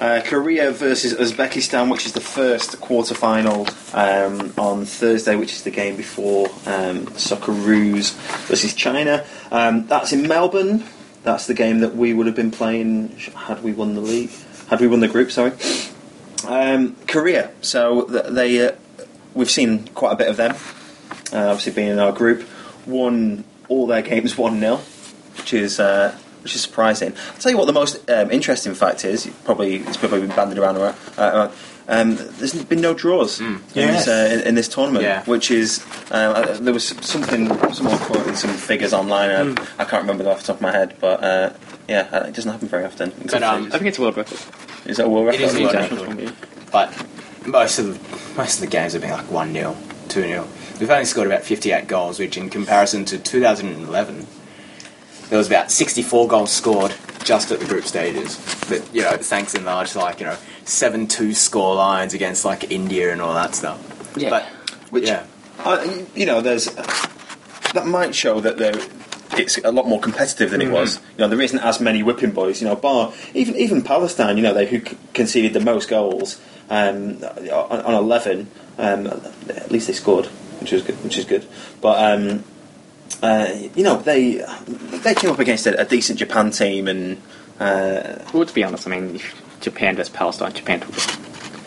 Uh, 0.00 0.22
Korea 0.24 0.70
versus 0.70 1.14
Uzbekistan, 1.14 1.90
which 1.90 2.06
is 2.06 2.12
the 2.12 2.20
first 2.20 2.80
quarterfinal 2.80 3.68
um, 3.94 4.52
on 4.56 4.84
Thursday, 4.84 5.36
which 5.36 5.52
is 5.52 5.62
the 5.62 5.70
game 5.70 5.96
before 5.96 6.48
um, 6.66 7.06
Socceroos 7.16 8.14
versus 8.46 8.74
China. 8.74 9.26
Um, 9.50 9.86
that's 9.86 10.12
in 10.12 10.26
Melbourne. 10.28 10.84
That's 11.22 11.46
the 11.46 11.54
game 11.54 11.80
that 11.80 11.94
we 11.94 12.14
would 12.14 12.26
have 12.26 12.36
been 12.36 12.50
playing 12.50 13.10
had 13.34 13.62
we 13.62 13.72
won 13.72 13.94
the 13.94 14.00
league. 14.00 14.30
Had 14.68 14.80
we 14.80 14.88
won 14.88 15.00
the 15.00 15.08
group, 15.08 15.30
sorry. 15.30 15.52
Um, 16.46 16.96
Korea. 17.06 17.50
So 17.60 18.04
they, 18.04 18.66
uh, 18.66 18.72
we've 19.34 19.50
seen 19.50 19.86
quite 19.88 20.12
a 20.12 20.16
bit 20.16 20.28
of 20.28 20.36
them. 20.36 20.54
Uh, 21.32 21.48
obviously, 21.50 21.72
being 21.72 21.88
in 21.88 21.98
our 21.98 22.12
group, 22.12 22.46
won 22.86 23.44
all 23.68 23.86
their 23.86 24.02
games 24.02 24.36
one 24.46 24.58
0 24.60 24.76
which 25.36 25.54
is 25.54 25.78
uh, 25.80 26.16
which 26.42 26.54
is 26.54 26.62
surprising. 26.62 27.12
I'll 27.32 27.38
tell 27.38 27.52
you 27.52 27.58
what 27.58 27.66
the 27.66 27.72
most 27.72 28.08
um, 28.10 28.30
interesting 28.30 28.74
fact 28.74 29.04
is. 29.04 29.26
Probably 29.44 29.76
it's 29.76 29.96
probably 29.96 30.20
been 30.20 30.34
bandied 30.36 30.58
around. 30.58 30.76
around 30.76 30.94
uh, 31.16 31.20
uh, 31.22 31.52
um, 31.88 32.14
there's 32.14 32.54
been 32.64 32.80
no 32.80 32.94
draws 32.94 33.40
in, 33.40 33.60
Yes. 33.74 34.04
this, 34.04 34.08
uh, 34.08 34.34
in, 34.34 34.46
in 34.48 34.54
this 34.54 34.68
tournament, 34.68 35.02
Yeah. 35.02 35.24
which 35.24 35.50
is 35.50 35.84
uh, 36.12 36.14
uh, 36.14 36.56
there 36.58 36.72
was 36.72 36.86
something 36.86 37.48
someone 37.72 37.98
quoted 37.98 38.36
some 38.36 38.50
figures 38.50 38.92
online. 38.92 39.30
Uh, 39.30 39.66
I 39.78 39.84
can't 39.84 40.02
remember 40.02 40.22
them 40.22 40.32
off 40.32 40.40
the 40.40 40.46
top 40.48 40.56
of 40.56 40.62
my 40.62 40.70
head, 40.72 40.94
but 41.00 41.22
uh, 41.24 41.52
yeah, 41.88 42.08
uh, 42.12 42.26
it 42.28 42.34
doesn't 42.34 42.50
happen 42.50 42.68
very 42.68 42.84
often. 42.84 43.12
But, 43.24 43.42
um, 43.42 43.66
I 43.66 43.70
think 43.78 43.86
it's 43.86 43.98
a 43.98 44.02
world 44.02 44.16
record. 44.16 44.38
is 44.86 44.98
that 44.98 45.06
a 45.06 45.08
world 45.08 45.26
record? 45.26 45.40
is 45.40 45.54
a 45.56 45.62
world 45.62 45.74
record. 45.74 46.32
But 46.70 47.06
most 47.50 47.78
of 47.78 47.86
the, 47.86 48.36
most 48.36 48.54
of 48.56 48.60
the 48.60 48.66
games 48.66 48.92
have 48.92 49.02
been 49.02 49.10
like 49.10 49.30
1 49.30 49.52
0, 49.52 49.76
2 50.08 50.22
0. 50.22 50.48
We've 50.78 50.90
only 50.90 51.04
scored 51.04 51.26
about 51.26 51.42
58 51.42 51.86
goals, 51.86 52.18
which 52.18 52.36
in 52.36 52.48
comparison 52.48 53.04
to 53.06 53.18
2011, 53.18 54.26
there 55.28 55.38
was 55.38 55.46
about 55.46 55.70
64 55.70 56.28
goals 56.28 56.50
scored 56.50 56.94
just 57.22 57.52
at 57.52 57.60
the 57.60 57.66
group 57.66 57.84
stages. 57.84 58.36
But, 58.68 58.94
you 58.94 59.02
know, 59.02 59.16
thanks 59.16 59.54
in 59.54 59.64
large 59.64 59.94
like, 59.94 60.20
you 60.20 60.26
know, 60.26 60.36
7 60.64 61.06
2 61.06 61.34
score 61.34 61.74
lines 61.74 62.14
against 62.14 62.44
like 62.44 62.70
India 62.70 63.12
and 63.12 63.20
all 63.20 63.34
that 63.34 63.54
stuff. 63.54 64.14
Yeah. 64.16 64.30
But, 64.30 64.44
Which, 64.90 65.06
yeah. 65.06 65.26
you 66.14 66.26
know, 66.26 66.40
there's 66.40 66.66
that 67.74 67.86
might 67.86 68.14
show 68.14 68.40
that 68.40 68.56
there 68.56 68.74
it's 69.34 69.58
a 69.58 69.72
lot 69.72 69.86
more 69.86 70.00
competitive 70.00 70.50
than 70.50 70.60
it 70.60 70.70
was. 70.70 70.96
You 71.16 71.18
know, 71.18 71.28
there 71.28 71.40
isn't 71.40 71.58
as 71.58 71.80
many 71.80 72.02
whipping 72.02 72.32
boys. 72.32 72.60
You 72.60 72.68
know, 72.68 72.76
bar 72.76 73.12
even 73.34 73.56
even 73.56 73.82
Palestine. 73.82 74.36
You 74.36 74.42
know, 74.42 74.54
they 74.54 74.66
who 74.66 74.80
conceded 75.14 75.52
the 75.52 75.60
most 75.60 75.88
goals 75.88 76.40
um, 76.68 77.22
on, 77.22 77.80
on 77.80 77.94
eleven. 77.94 78.50
Um, 78.78 79.06
at 79.48 79.70
least 79.70 79.86
they 79.86 79.92
scored, 79.92 80.26
which 80.60 80.72
is 80.72 80.82
good. 80.82 81.02
Which 81.04 81.18
is 81.18 81.24
good. 81.24 81.46
But 81.80 82.12
um, 82.12 82.44
uh, 83.22 83.52
you 83.74 83.84
know, 83.84 83.96
they 83.98 84.44
they 85.02 85.14
came 85.14 85.30
up 85.30 85.38
against 85.38 85.66
a, 85.66 85.80
a 85.80 85.84
decent 85.84 86.18
Japan 86.18 86.50
team, 86.50 86.88
and 86.88 87.20
uh, 87.58 88.18
Well, 88.32 88.46
to 88.46 88.54
be 88.54 88.64
honest, 88.64 88.86
I 88.86 88.90
mean, 88.90 89.20
Japan 89.60 89.96
versus 89.96 90.12
Palestine, 90.12 90.52
Japan 90.52 90.80
took 90.80 90.94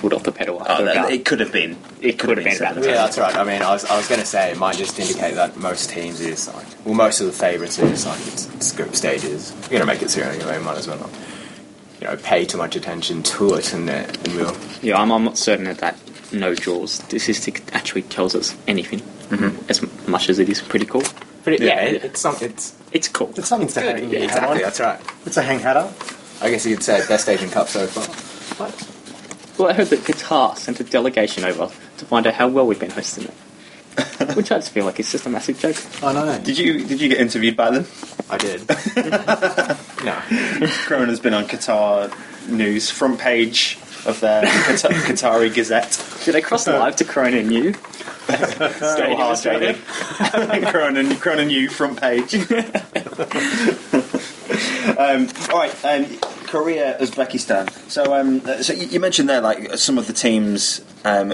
foot 0.03 0.11
off 0.11 0.23
the 0.23 0.33
pedal 0.33 0.57
oh, 0.59 0.65
after 0.69 0.83
about. 0.83 1.11
it 1.13 1.23
could 1.23 1.39
have 1.39 1.53
been. 1.53 1.77
It 2.01 2.19
could 2.19 2.37
have 2.37 2.43
been 2.43 2.57
seven 2.57 2.81
better. 2.83 2.93
Yeah, 2.93 3.03
that's 3.05 3.17
right. 3.17 3.33
I 3.33 3.45
mean, 3.45 3.61
I 3.61 3.71
was, 3.71 3.85
I 3.85 3.95
was 3.95 4.09
going 4.09 4.19
to 4.19 4.25
say 4.25 4.51
it 4.51 4.57
might 4.57 4.75
just 4.75 4.99
indicate 4.99 5.35
that 5.35 5.55
most 5.55 5.89
teams 5.89 6.19
are 6.19 6.25
just 6.25 6.53
like, 6.53 6.65
well, 6.83 6.93
most 6.93 7.21
of 7.21 7.27
the 7.27 7.31
favourites 7.31 7.79
are 7.79 7.87
just 7.87 8.05
like, 8.05 8.19
it's, 8.27 8.53
it's 8.53 8.73
group 8.73 8.93
stages. 8.95 9.53
You're 9.61 9.69
going 9.69 9.81
to 9.81 9.85
make 9.85 10.01
it 10.01 10.09
through 10.11 10.23
anyway, 10.23 10.59
might 10.59 10.77
as 10.77 10.89
well 10.89 10.99
not, 10.99 11.09
you 12.01 12.07
know, 12.07 12.17
pay 12.17 12.43
too 12.43 12.57
much 12.57 12.75
attention 12.75 13.23
to 13.23 13.53
it 13.53 13.73
and, 13.73 13.89
uh, 13.89 13.93
and 13.93 14.35
we'll. 14.35 14.57
Yeah, 14.81 14.99
I'm, 15.01 15.09
I'm 15.09 15.23
not 15.23 15.37
certain 15.37 15.65
that 15.65 15.77
that 15.77 15.97
no 16.33 16.53
draws 16.53 16.91
statistic 16.91 17.63
actually 17.73 18.01
tells 18.01 18.35
us 18.35 18.57
anything, 18.67 19.01
as 19.69 19.81
much 20.05 20.29
as 20.29 20.37
it 20.37 20.49
is 20.49 20.61
pretty 20.61 20.85
cool. 20.85 21.03
But 21.45 21.53
it, 21.53 21.61
yeah, 21.61 21.67
Yeah. 21.67 21.81
it, 21.91 22.03
it's 22.03 22.19
some, 22.19 22.35
it's 22.41 22.75
It's 22.91 23.07
cool. 23.07 23.31
It's 23.37 23.47
something 23.47 23.69
to 23.69 23.79
hang 23.79 24.09
yeah, 24.09 24.19
exactly. 24.19 24.59
That's 24.59 24.81
right. 24.81 24.99
It's 25.25 25.37
a 25.37 25.43
hang 25.43 25.59
hatter. 25.59 25.89
I 26.41 26.49
guess 26.49 26.65
you 26.65 26.75
could 26.75 26.83
say 26.83 26.99
best 27.07 27.29
Asian 27.29 27.49
Cup 27.49 27.69
so 27.69 27.87
far. 27.87 28.67
But 28.67 28.89
Well, 29.57 29.69
I 29.69 29.73
heard 29.73 29.87
that 29.87 29.99
Qatar 29.99 30.57
sent 30.57 30.79
a 30.79 30.83
delegation 30.83 31.43
over 31.43 31.69
to 31.97 32.05
find 32.05 32.25
out 32.25 32.33
how 32.33 32.47
well 32.47 32.65
we've 32.65 32.79
been 32.79 32.91
hosting 32.91 33.25
it. 33.25 33.33
Which 34.35 34.51
I 34.51 34.55
just 34.55 34.71
feel 34.71 34.85
like 34.85 34.99
it's 34.99 35.11
just 35.11 35.27
a 35.27 35.29
massive 35.29 35.59
joke. 35.59 35.75
I 36.03 36.13
know. 36.13 36.39
Did 36.39 36.57
you 36.57 36.83
did 36.83 36.99
you 36.99 37.09
get 37.09 37.19
interviewed 37.19 37.55
by 37.55 37.69
them? 37.69 37.85
I 38.29 38.37
did. 38.37 38.67
no, 40.03 40.67
Cronin's 40.85 41.19
been 41.19 41.35
on 41.35 41.45
Qatar 41.45 42.11
news 42.49 42.89
front 42.89 43.19
page 43.19 43.77
of 44.07 44.19
their 44.19 44.43
Qatar, 44.43 44.89
Qatari 44.89 45.53
Gazette. 45.53 46.03
Did 46.25 46.33
they 46.33 46.41
cross 46.41 46.65
the 46.65 46.79
live 46.79 46.95
to 46.97 47.05
Corona 47.05 47.37
and 47.37 47.51
you? 47.51 47.73
Still 47.73 49.15
hard 49.15 49.19
Australia. 49.19 49.75
Cronin, 50.71 51.15
Cronin 51.17 51.49
U 51.51 51.69
front 51.69 51.99
page. 51.99 52.33
um, 54.97 55.27
all 55.51 55.59
right, 55.59 55.85
um, 55.85 56.05
Korea, 56.53 56.95
Uzbekistan. 56.99 57.65
So, 57.89 58.13
um, 58.13 58.41
so 58.61 58.73
you 58.73 58.85
you 58.85 58.99
mentioned 58.99 59.27
there, 59.27 59.41
like 59.41 59.75
some 59.77 59.97
of 59.97 60.05
the 60.05 60.13
teams, 60.13 60.81
um, 61.03 61.31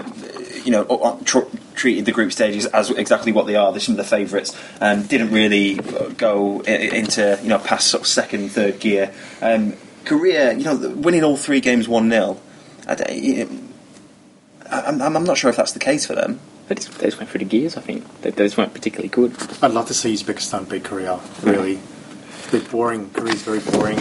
you 0.63 0.71
know, 0.71 0.85
o- 0.89 1.01
o- 1.03 1.19
tr- 1.25 1.49
treated 1.75 2.05
the 2.05 2.13
group 2.13 2.31
stages 2.31 2.65
as 2.67 2.89
exactly 2.91 3.33
what 3.33 3.45
they 3.45 3.57
are. 3.57 3.71
They're 3.73 3.81
some 3.81 3.95
of 3.95 3.97
the 3.97 4.05
favourites. 4.17 4.55
Um, 4.79 5.03
didn't 5.03 5.31
really 5.31 5.75
go 6.15 6.61
into 6.61 7.37
you 7.43 7.49
know 7.49 7.59
past 7.59 7.87
sort 7.87 8.01
of 8.03 8.07
second, 8.07 8.49
third 8.51 8.79
gear. 8.79 9.11
Um, 9.41 9.73
Korea, 10.05 10.53
you 10.53 10.63
know, 10.63 10.75
winning 10.95 11.25
all 11.25 11.35
three 11.35 11.59
games 11.59 11.87
one 11.89 12.09
0 12.09 12.39
I, 12.87 13.45
I'm 14.71 15.01
I'm 15.01 15.17
I'm 15.17 15.23
not 15.25 15.37
sure 15.37 15.49
if 15.49 15.57
that's 15.57 15.73
the 15.73 15.79
case 15.79 16.05
for 16.05 16.15
them. 16.15 16.39
They 16.69 16.75
just, 16.75 16.97
they 16.99 17.07
just 17.07 17.17
went 17.17 17.29
through 17.29 17.39
the 17.39 17.45
gears, 17.45 17.75
I 17.75 17.81
think. 17.81 18.05
They, 18.21 18.29
they 18.31 18.45
just 18.45 18.57
weren't 18.57 18.73
particularly 18.73 19.09
good. 19.09 19.35
I'd 19.61 19.71
love 19.71 19.87
to 19.87 19.93
see 19.93 20.13
Uzbekistan 20.13 20.69
beat 20.69 20.85
Korea. 20.85 21.19
Really, 21.43 21.79
it's 22.29 22.47
a 22.47 22.51
bit 22.51 22.71
boring. 22.71 23.09
Korea's 23.09 23.41
very 23.41 23.59
boring, 23.59 23.97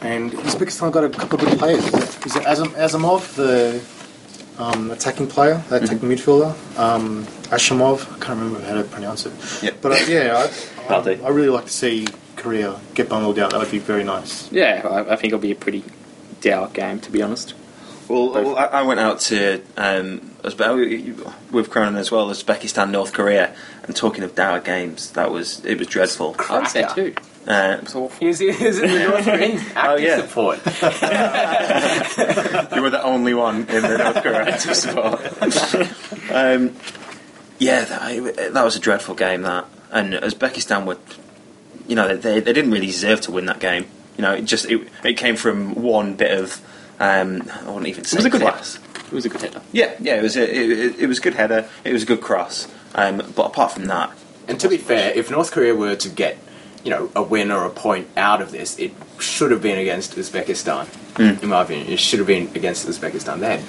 and 0.00 0.32
Uzbekistan 0.32 0.92
got 0.92 1.04
a 1.04 1.08
couple 1.08 1.40
of 1.40 1.46
good 1.46 1.58
players. 1.58 1.84
Is 1.84 2.36
it 2.36 2.42
Azam, 2.44 2.68
Azamov, 2.68 3.34
the 3.34 3.82
um, 4.62 4.90
attacking 4.90 5.26
player, 5.26 5.62
the 5.68 5.76
attacking 5.76 6.08
midfielder? 6.08 6.50
Um, 6.78 7.24
Ashamov, 7.50 8.04
I 8.12 8.18
can't 8.18 8.40
remember 8.40 8.60
how 8.60 8.74
to 8.74 8.84
pronounce 8.84 9.26
it. 9.26 9.32
Yeah. 9.62 9.70
But 9.80 9.92
uh, 9.92 10.04
yeah, 10.06 10.48
I, 10.88 10.94
I, 10.94 11.20
I 11.24 11.28
really 11.28 11.48
like 11.48 11.66
to 11.66 11.72
see 11.72 12.06
Korea 12.36 12.78
get 12.94 13.08
bundled 13.08 13.38
out. 13.38 13.50
That 13.50 13.60
would 13.60 13.70
be 13.70 13.78
very 13.78 14.04
nice. 14.04 14.50
Yeah, 14.52 14.86
I, 14.88 15.12
I 15.12 15.16
think 15.16 15.32
it'll 15.32 15.38
be 15.38 15.52
a 15.52 15.56
pretty 15.56 15.84
dour 16.40 16.68
game, 16.68 17.00
to 17.00 17.10
be 17.10 17.22
honest. 17.22 17.54
Well, 18.08 18.32
well 18.32 18.56
I, 18.56 18.64
I 18.64 18.82
went 18.82 19.00
out 19.00 19.20
to 19.20 19.62
um, 19.76 20.30
with 20.42 21.70
Cronin 21.70 21.96
as 21.96 22.10
well, 22.10 22.28
Uzbekistan, 22.28 22.90
North 22.90 23.12
Korea, 23.12 23.54
and 23.88 23.96
talking 23.96 24.22
of 24.22 24.34
dour 24.36 24.60
games, 24.60 25.10
that 25.12 25.32
was 25.32 25.64
it 25.64 25.78
was 25.78 25.88
dreadful. 25.88 26.36
I 26.48 26.60
was 26.60 26.72
there 26.72 26.88
too. 26.94 27.14
Uh, 27.46 27.76
It 27.78 27.84
was 27.84 27.94
awful. 27.94 28.18
He 28.20 28.26
was, 28.26 28.38
he 28.38 28.46
was 28.48 28.78
in 28.78 28.90
the 28.92 28.98
North 29.08 29.24
Korean 29.30 29.58
active 29.58 29.76
Oh, 29.76 29.96
yeah. 29.96 30.20
support. 30.20 30.58
you 32.76 32.82
were 32.82 32.90
the 32.90 33.02
only 33.02 33.34
one 33.34 33.66
in 33.68 33.82
the 33.82 33.98
North 33.98 34.22
Korea 34.22 34.58
to 34.58 34.74
support. 34.84 35.20
um, 36.30 36.76
yeah, 37.58 37.84
that, 37.84 38.50
that 38.52 38.64
was 38.64 38.76
a 38.76 38.80
dreadful 38.80 39.14
game. 39.14 39.42
That 39.42 39.66
and 39.90 40.12
Uzbekistan 40.14 40.84
were, 40.84 40.98
you 41.86 41.96
know, 41.96 42.16
they 42.16 42.40
they 42.40 42.52
didn't 42.52 42.70
really 42.70 42.86
deserve 42.86 43.20
to 43.22 43.32
win 43.32 43.46
that 43.46 43.60
game. 43.60 43.86
You 44.18 44.22
know, 44.22 44.34
it 44.34 44.44
just 44.44 44.66
it, 44.66 44.86
it 45.04 45.14
came 45.14 45.36
from 45.36 45.74
one 45.74 46.14
bit 46.14 46.38
of. 46.38 46.60
Um, 47.00 47.48
I 47.64 47.68
wouldn't 47.68 47.86
even 47.86 48.04
say 48.04 48.16
it 48.16 48.18
was 48.18 48.24
a 48.26 48.30
good 48.30 48.40
class. 48.42 48.78
It 49.08 49.12
was 49.12 49.24
a 49.26 49.28
good 49.28 49.40
header. 49.42 49.62
Yeah, 49.72 49.94
yeah, 49.98 50.16
it 50.16 50.22
was 50.22 50.36
a, 50.36 50.42
it, 50.42 51.00
it 51.00 51.06
was 51.06 51.18
a 51.18 51.22
good 51.22 51.34
header. 51.34 51.68
It 51.84 51.92
was 51.92 52.04
a 52.04 52.06
good 52.06 52.20
cross. 52.20 52.68
Um, 52.94 53.22
but 53.34 53.46
apart 53.46 53.72
from 53.72 53.86
that, 53.86 54.10
And 54.48 54.58
to 54.60 54.68
be 54.68 54.78
fair, 54.78 55.12
if 55.12 55.30
North 55.30 55.52
Korea 55.52 55.74
were 55.74 55.94
to 55.96 56.08
get, 56.08 56.38
you 56.82 56.90
know, 56.90 57.10
a 57.14 57.22
win 57.22 57.50
or 57.50 57.64
a 57.66 57.70
point 57.70 58.08
out 58.16 58.40
of 58.40 58.50
this, 58.50 58.78
it 58.78 58.92
should 59.20 59.50
have 59.50 59.60
been 59.60 59.78
against 59.78 60.16
Uzbekistan. 60.16 60.88
In 61.42 61.48
my 61.50 61.62
opinion, 61.62 61.88
it 61.88 62.00
should 62.00 62.18
have 62.18 62.26
been 62.26 62.48
against 62.54 62.86
Uzbekistan. 62.88 63.40
They 63.40 63.58
had 63.58 63.60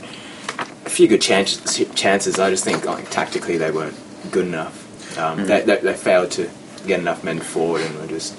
a 0.85 0.89
few 0.89 1.07
good 1.07 1.21
chances. 1.21 1.85
Chances. 1.95 2.39
I 2.39 2.49
just 2.49 2.63
think, 2.63 2.85
like 2.85 3.09
tactically, 3.09 3.57
they 3.57 3.71
weren't 3.71 3.97
good 4.31 4.47
enough. 4.47 5.17
Um, 5.17 5.45
they, 5.45 5.61
they, 5.61 5.77
they 5.77 5.93
failed 5.95 6.31
to 6.31 6.49
get 6.87 6.99
enough 7.01 7.23
men 7.23 7.39
forward, 7.39 7.81
and 7.81 7.99
were 7.99 8.07
just 8.07 8.35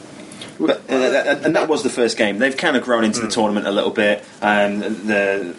But, 0.58 0.78
uh, 0.88 0.94
and 0.94 1.46
and 1.46 1.56
that 1.56 1.68
was 1.68 1.82
the 1.82 1.90
first 1.90 2.16
game. 2.16 2.38
They've 2.38 2.56
kind 2.56 2.76
of 2.76 2.82
grown 2.84 3.04
into 3.04 3.20
the 3.20 3.28
tournament 3.28 3.66
a 3.66 3.72
little 3.72 3.90
bit. 3.90 4.24
Um, 4.40 4.80
the, 4.80 5.54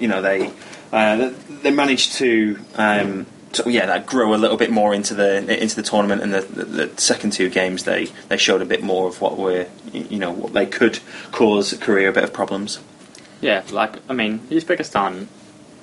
you 0.00 0.08
know, 0.08 0.22
they 0.22 0.50
uh, 0.92 1.32
they 1.62 1.70
managed 1.70 2.14
to, 2.14 2.58
um, 2.74 3.26
to, 3.52 3.70
yeah, 3.70 3.86
that 3.86 4.06
grow 4.06 4.34
a 4.34 4.36
little 4.36 4.56
bit 4.56 4.70
more 4.70 4.92
into 4.92 5.14
the 5.14 5.62
into 5.62 5.76
the 5.76 5.82
tournament. 5.82 6.22
And 6.22 6.34
the, 6.34 6.40
the, 6.40 6.64
the 6.86 7.00
second 7.00 7.32
two 7.32 7.48
games, 7.48 7.84
they, 7.84 8.06
they 8.28 8.36
showed 8.36 8.62
a 8.62 8.64
bit 8.64 8.82
more 8.82 9.06
of 9.06 9.20
what 9.20 9.38
were, 9.38 9.66
you 9.92 10.18
know, 10.18 10.32
what 10.32 10.52
they 10.52 10.66
could 10.66 10.98
cause 11.30 11.72
Korea 11.74 12.08
a 12.08 12.12
bit 12.12 12.24
of 12.24 12.32
problems. 12.32 12.80
Yeah, 13.40 13.62
like, 13.70 13.96
I 14.08 14.12
mean, 14.12 14.40
Uzbekistan, 14.50 15.26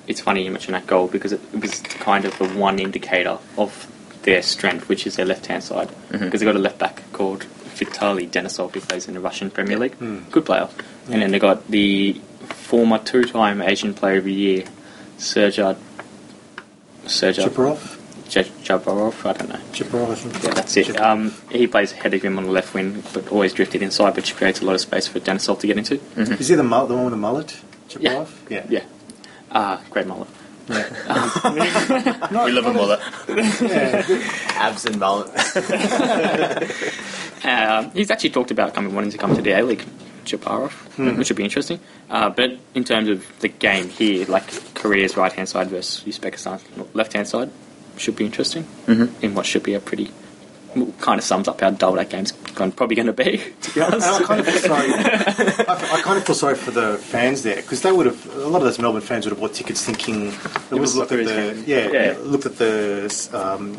it's 0.06 0.20
funny 0.20 0.44
you 0.44 0.50
mention 0.50 0.72
that 0.72 0.86
goal 0.86 1.08
because 1.08 1.32
it, 1.32 1.40
it 1.52 1.60
was 1.60 1.80
kind 1.80 2.24
of 2.24 2.36
the 2.38 2.48
one 2.48 2.78
indicator 2.78 3.38
of 3.56 3.90
their 4.22 4.42
strength, 4.42 4.88
which 4.88 5.06
is 5.06 5.16
their 5.16 5.26
left 5.26 5.46
hand 5.46 5.64
side. 5.64 5.88
Because 6.10 6.40
they've 6.40 6.46
got 6.46 6.56
a 6.56 6.60
left 6.60 6.78
back 6.78 7.02
called 7.12 7.46
Vitaly 7.74 8.28
Denisov, 8.28 8.74
who 8.74 8.80
plays 8.80 9.08
in 9.08 9.14
the 9.14 9.20
Russian 9.20 9.50
Premier 9.50 9.78
League. 9.78 9.98
Good 10.30 10.44
player. 10.44 10.68
And 11.10 11.22
then 11.22 11.30
they 11.30 11.38
got 11.38 11.66
the 11.68 12.20
former 12.52 12.98
two 12.98 13.24
time 13.24 13.62
Asian 13.62 13.94
Player 13.94 14.18
of 14.18 14.24
the 14.24 14.32
Year, 14.32 14.64
Sergej. 15.18 15.76
Sergej 17.06 17.44
Djeparov, 17.48 17.96
J- 18.28 18.40
I 18.68 19.32
don't 19.32 19.48
know. 19.48 19.58
Djeparov, 19.72 20.10
I 20.10 20.14
think. 20.14 20.44
Yeah, 20.44 20.52
that's 20.54 20.76
it. 20.76 21.00
Um, 21.00 21.32
he 21.50 21.66
plays 21.66 21.92
ahead 21.92 22.12
of 22.12 22.22
him 22.22 22.36
on 22.38 22.44
the 22.44 22.50
left 22.52 22.74
wing, 22.74 23.02
but 23.14 23.28
always 23.32 23.52
drifted 23.54 23.80
inside, 23.82 24.14
which 24.16 24.36
creates 24.36 24.60
a 24.60 24.64
lot 24.66 24.74
of 24.74 24.80
space 24.82 25.06
for 25.08 25.18
Denisov 25.20 25.60
to 25.60 25.66
get 25.66 25.78
into. 25.78 25.98
Is 26.16 26.48
he 26.48 26.54
the 26.54 26.62
mul- 26.62 26.86
the 26.86 26.94
one 26.94 27.04
with 27.04 27.12
the 27.12 27.16
mullet? 27.18 27.56
Djeparov. 27.88 28.28
Yeah. 28.50 28.66
Yeah. 28.68 28.84
Ah, 29.50 29.80
great 29.90 30.06
mullet. 30.06 30.28
we 30.68 30.74
love 32.52 32.66
a 32.66 32.72
mullet. 32.74 33.00
abs 34.56 34.84
and 34.84 34.98
mullet. 35.00 35.30
Um, 37.44 37.92
he's 37.92 38.10
actually 38.10 38.30
talked 38.30 38.50
about 38.50 38.74
coming 38.74 38.92
wanting 38.94 39.12
to 39.12 39.16
come 39.18 39.34
to 39.36 39.40
the 39.40 39.52
A 39.52 39.62
League, 39.62 39.84
Djeparov, 40.28 41.16
which 41.18 41.28
would 41.30 41.36
be 41.36 41.44
interesting. 41.44 41.80
Uh, 42.10 42.30
but 42.30 42.52
in 42.74 42.84
terms 42.84 43.08
of 43.08 43.24
the 43.40 43.48
game 43.48 43.88
here, 43.88 44.26
like 44.26 44.74
Korea's 44.74 45.16
right 45.16 45.32
hand 45.32 45.48
side 45.48 45.68
versus 45.68 46.04
Uzbekistan's 46.04 46.62
left 46.94 47.12
hand 47.14 47.26
side, 47.28 47.50
should 47.96 48.16
be 48.16 48.24
interesting. 48.24 48.64
Mm-hmm. 48.86 49.24
In 49.24 49.34
what 49.34 49.44
should 49.46 49.62
be 49.62 49.74
a 49.74 49.80
pretty 49.80 50.10
kind 51.00 51.18
of 51.18 51.24
sums 51.24 51.48
up 51.48 51.60
how 51.60 51.70
dull 51.70 51.94
that 51.94 52.10
game's 52.10 52.30
gone, 52.32 52.70
probably 52.70 52.94
going 52.94 53.06
to 53.06 53.12
be. 53.12 53.42
To 53.62 53.74
be 53.74 53.80
honest, 53.80 54.06
I 54.06 54.22
kind 54.22 54.40
of 54.40 54.46
feel 54.46 54.58
sorry. 54.58 54.92
I, 54.92 55.88
I 55.96 56.00
kind 56.02 56.18
of 56.18 56.24
feel 56.26 56.34
sorry 56.36 56.54
for 56.54 56.70
the 56.70 56.98
fans 56.98 57.42
there 57.42 57.56
because 57.56 57.82
they 57.82 57.90
would 57.90 58.06
have 58.06 58.36
a 58.36 58.46
lot 58.46 58.58
of 58.58 58.64
those 58.64 58.78
Melbourne 58.78 59.00
fans 59.00 59.24
would 59.24 59.30
have 59.32 59.40
bought 59.40 59.54
tickets 59.54 59.84
thinking 59.84 60.30
they 60.70 60.78
was 60.78 60.94
would 60.94 61.10
looked 61.10 61.12
at 61.12 61.26
the 61.26 61.54
game. 61.54 61.64
yeah, 61.66 61.90
Yeah. 61.90 62.16
looked 62.22 62.46
at 62.46 62.56
the 62.58 63.28
um, 63.32 63.76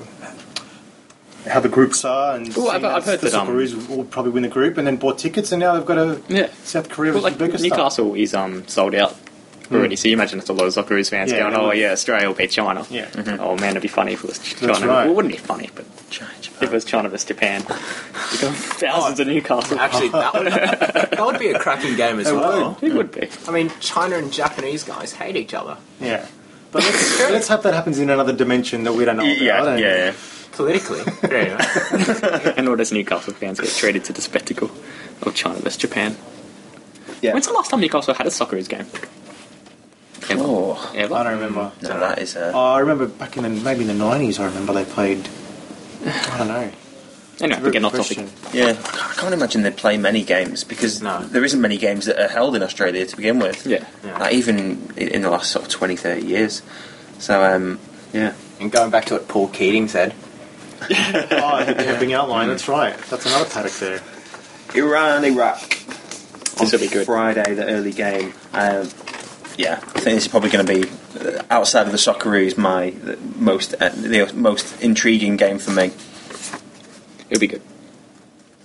how 1.49 1.59
the 1.59 1.69
groups 1.69 2.05
are 2.05 2.35
and 2.35 2.55
Well, 2.55 2.69
I've- 2.71 2.85
I've 2.85 3.05
heard 3.05 3.19
the 3.21 3.29
that, 3.29 3.39
um, 3.39 3.47
Socceroos 3.47 3.87
will 3.89 4.03
probably 4.05 4.31
win 4.31 4.43
the 4.43 4.49
group 4.49 4.77
and 4.77 4.85
then 4.87 4.95
bought 4.97 5.17
tickets 5.17 5.51
and 5.51 5.59
now 5.59 5.73
they've 5.75 5.85
got 5.85 5.97
a 5.97 6.21
yeah. 6.29 6.47
South 6.63 6.89
Korea 6.89 7.11
Well, 7.13 7.21
versus 7.23 7.39
like 7.39 7.51
Uzbekistan. 7.51 7.61
Newcastle 7.69 8.13
is 8.15 8.33
um 8.33 8.67
sold 8.67 8.95
out 8.95 9.15
already, 9.71 9.95
so 9.95 10.07
you 10.07 10.13
imagine 10.15 10.39
it's 10.39 10.49
a 10.49 10.53
lot 10.53 10.65
of 10.65 10.73
Socceroos 10.73 11.09
fans 11.11 11.31
Yeah, 11.31 11.39
going, 11.41 11.53
"Oh 11.55 11.71
yeah, 11.71 11.91
Australia 11.91 12.27
will 12.27 12.33
beat 12.35 12.49
China." 12.51 12.85
Yeah. 12.89 13.05
Oh 13.39 13.55
man, 13.57 13.71
it'd 13.71 13.81
be 13.83 13.87
funny 13.87 14.13
if 14.13 14.23
it 14.23 14.27
was 14.27 14.39
China. 14.39 14.71
right. 14.73 14.87
Well, 14.87 15.09
it 15.11 15.15
wouldn't 15.15 15.33
be 15.33 15.39
funny, 15.39 15.69
but 15.75 15.85
if 16.11 16.63
it 16.63 16.71
was 16.71 16.83
China 16.85 17.07
versus 17.09 17.25
Japan, 17.27 17.61
you 18.33 18.39
got 18.39 18.55
thousands 18.55 19.19
of 19.19 19.27
Newcastle. 19.27 19.79
Actually, 19.79 20.09
that 20.09 20.33
would, 20.33 20.47
that 21.17 21.23
would 21.25 21.37
be 21.39 21.49
a 21.49 21.59
cracking 21.59 21.95
game 21.95 22.19
as 22.19 22.27
It 22.27 22.33
well. 22.35 22.77
it 22.81 22.93
would 22.93 23.11
be. 23.11 23.29
I 23.47 23.51
mean, 23.51 23.71
China 23.79 24.17
and 24.17 24.33
Japanese 24.33 24.83
guys 24.83 25.13
hate 25.13 25.35
each 25.35 25.53
other. 25.53 25.77
Yeah. 26.01 26.25
But 26.71 26.83
let's, 26.83 27.19
let's 27.31 27.47
hope 27.47 27.61
that 27.63 27.73
happens 27.75 27.99
in 27.99 28.09
another 28.09 28.33
dimension 28.33 28.83
that 28.85 28.93
we 28.93 29.05
don't 29.05 29.17
know 29.17 29.23
about. 29.23 29.37
Yeah, 29.41 29.65
and- 29.67 29.79
yeah, 29.79 29.95
yeah. 29.95 30.13
Politically. 30.59 31.01
But 31.21 31.31
anyway. 31.33 32.53
And 32.57 32.67
all 32.67 32.75
those 32.75 32.91
Newcastle 32.91 33.33
fans 33.33 33.59
get 33.61 33.69
treated 33.69 34.03
to 34.05 34.13
the 34.13 34.21
spectacle 34.21 34.69
of 35.21 35.33
China 35.33 35.59
versus 35.59 35.77
Japan. 35.77 36.17
Yeah. 37.21 37.33
When's 37.33 37.47
the 37.47 37.53
last 37.53 37.71
time 37.71 37.79
Newcastle 37.79 38.13
had 38.13 38.27
a 38.27 38.29
Socceroos 38.29 38.67
game? 38.67 38.85
Ever? 40.29 40.41
Oh, 40.43 40.91
Ever? 40.95 41.15
I 41.15 41.23
don't 41.23 41.33
remember. 41.33 41.71
no, 41.81 41.99
that 41.99 42.19
is 42.19 42.35
a. 42.35 42.51
Oh, 42.53 42.59
I 42.73 42.79
remember 42.79 43.07
back 43.07 43.37
in 43.37 43.43
the 43.43 43.49
maybe 43.49 43.81
in 43.81 43.87
the 43.87 43.93
nineties. 43.93 44.37
I 44.39 44.45
remember 44.45 44.73
they 44.73 44.85
played. 44.85 45.27
I 46.05 46.37
don't 46.37 46.47
know. 46.49 46.71
Anyway, 47.41 47.59
we're 47.61 47.71
Good 47.71 47.73
getting 47.81 47.85
off 47.85 47.93
topic. 47.95 48.27
Yeah, 48.53 48.71
I 48.85 49.13
can't 49.15 49.33
imagine 49.33 49.61
they 49.63 49.71
play 49.71 49.95
many 49.97 50.23
games 50.23 50.65
because 50.65 51.01
No. 51.01 51.19
there 51.23 51.43
isn't 51.45 51.61
many 51.61 51.77
games 51.77 52.05
that 52.05 52.19
are 52.19 52.27
held 52.27 52.53
in 52.57 52.61
Australia 52.63 53.05
to 53.05 53.15
begin 53.15 53.39
with. 53.39 53.65
Yeah. 53.65 53.85
Yeah. 54.03 54.17
Like 54.19 54.33
even 54.33 54.91
in 54.97 55.21
the 55.21 55.29
last 55.29 55.51
sort 55.51 55.63
of 55.65 55.71
20, 55.71 55.95
30 55.95 56.25
years. 56.27 56.61
So, 57.17 57.41
um, 57.43 57.79
yeah. 58.11 58.33
And 58.59 58.69
going 58.69 58.91
back 58.91 59.05
to 59.05 59.13
what 59.15 59.29
Paul 59.29 59.47
Keating 59.47 59.87
said, 59.87 60.13
Oh, 61.31 61.59
yeah, 61.59 61.99
being 61.99 62.13
outlined. 62.13 62.51
That's 62.51 62.67
right. 62.67 62.97
That's 63.09 63.25
another 63.25 63.49
paddock 63.49 63.73
there. 63.73 64.01
Iran, 64.75 65.23
Iraq. 65.25 65.59
This 66.57 66.71
will 66.71 66.79
be 66.79 66.87
good. 66.87 67.05
Friday, 67.05 67.53
the 67.53 67.65
early 67.65 67.91
game. 67.91 68.33
Um, 68.53 68.89
yeah, 69.57 69.73
I 69.73 69.99
think 69.99 70.15
this 70.15 70.25
is 70.25 70.27
probably 70.27 70.49
going 70.49 70.65
to 70.65 70.73
be 70.73 70.89
uh, 71.19 71.43
outside 71.49 71.85
of 71.85 71.91
the 71.91 71.97
Socceroos 71.97 72.57
my 72.57 72.91
the 72.91 73.17
most 73.35 73.73
uh, 73.79 73.89
the 73.89 74.31
most 74.33 74.81
intriguing 74.81 75.37
game 75.37 75.59
for 75.59 75.71
me. 75.71 75.91
It'll 77.29 77.41
be 77.41 77.47
good. 77.47 77.61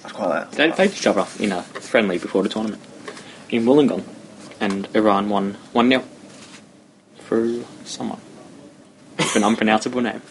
I 0.04 0.10
quite 0.10 0.28
like 0.28 0.50
that. 0.50 0.56
They 0.56 0.70
played 0.70 0.90
each 0.92 1.06
other 1.06 1.26
in 1.38 1.52
a 1.52 1.62
friendly 1.62 2.18
before 2.18 2.42
the 2.42 2.48
tournament 2.48 2.82
in 3.48 3.64
Wollongong, 3.64 4.04
and 4.60 4.88
Iran 4.94 5.28
won 5.28 5.54
1 5.72 5.88
0 5.88 6.04
through 7.18 7.66
someone 7.84 8.20
with 9.34 9.42
an 9.42 9.48
unpronounceable 9.48 10.00
name. 10.00 10.22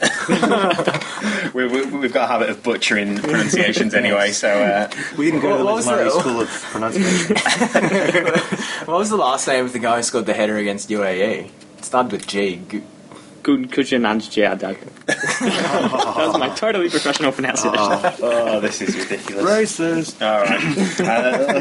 We, 1.53 1.67
we, 1.67 1.85
we've 1.85 2.11
got 2.13 2.23
a 2.23 2.27
habit 2.27 2.49
of 2.49 2.63
butchering 2.63 3.17
pronunciations 3.19 3.93
anyway, 3.93 4.31
so 4.31 4.49
uh, 4.49 4.89
We 5.17 5.25
didn't 5.25 5.41
go 5.41 5.51
to 5.51 5.57
the 5.59 5.65
What 5.65 5.75
was 5.75 5.85
Murray 5.85 6.05
the- 6.05 6.19
School 6.19 6.41
of 6.41 6.49
Pronunciation. 6.49 7.35
what 8.87 8.97
was 8.97 9.09
the 9.11 9.17
last 9.17 9.47
name 9.47 9.63
of 9.65 9.71
the 9.73 9.77
guy 9.79 9.97
who 9.97 10.03
scored 10.03 10.25
the 10.25 10.33
header 10.33 10.57
against 10.57 10.89
UAE? 10.89 11.49
It 11.77 11.85
started 11.85 12.11
with 12.11 12.25
G. 12.27 12.55
Gu- 12.55 12.81
Good 13.43 13.69
Kujan 13.71 14.09
and 14.09 14.21
Jiadag. 14.21 14.77
that 15.05 16.15
was 16.27 16.37
my 16.39 16.49
totally 16.55 16.89
professional 16.89 17.31
pronunciation. 17.31 17.77
oh, 17.77 18.59
this 18.59 18.81
is 18.81 18.95
ridiculous. 18.97 19.45
Racist. 19.45 20.21
All 20.25 20.41
right, 20.41 20.99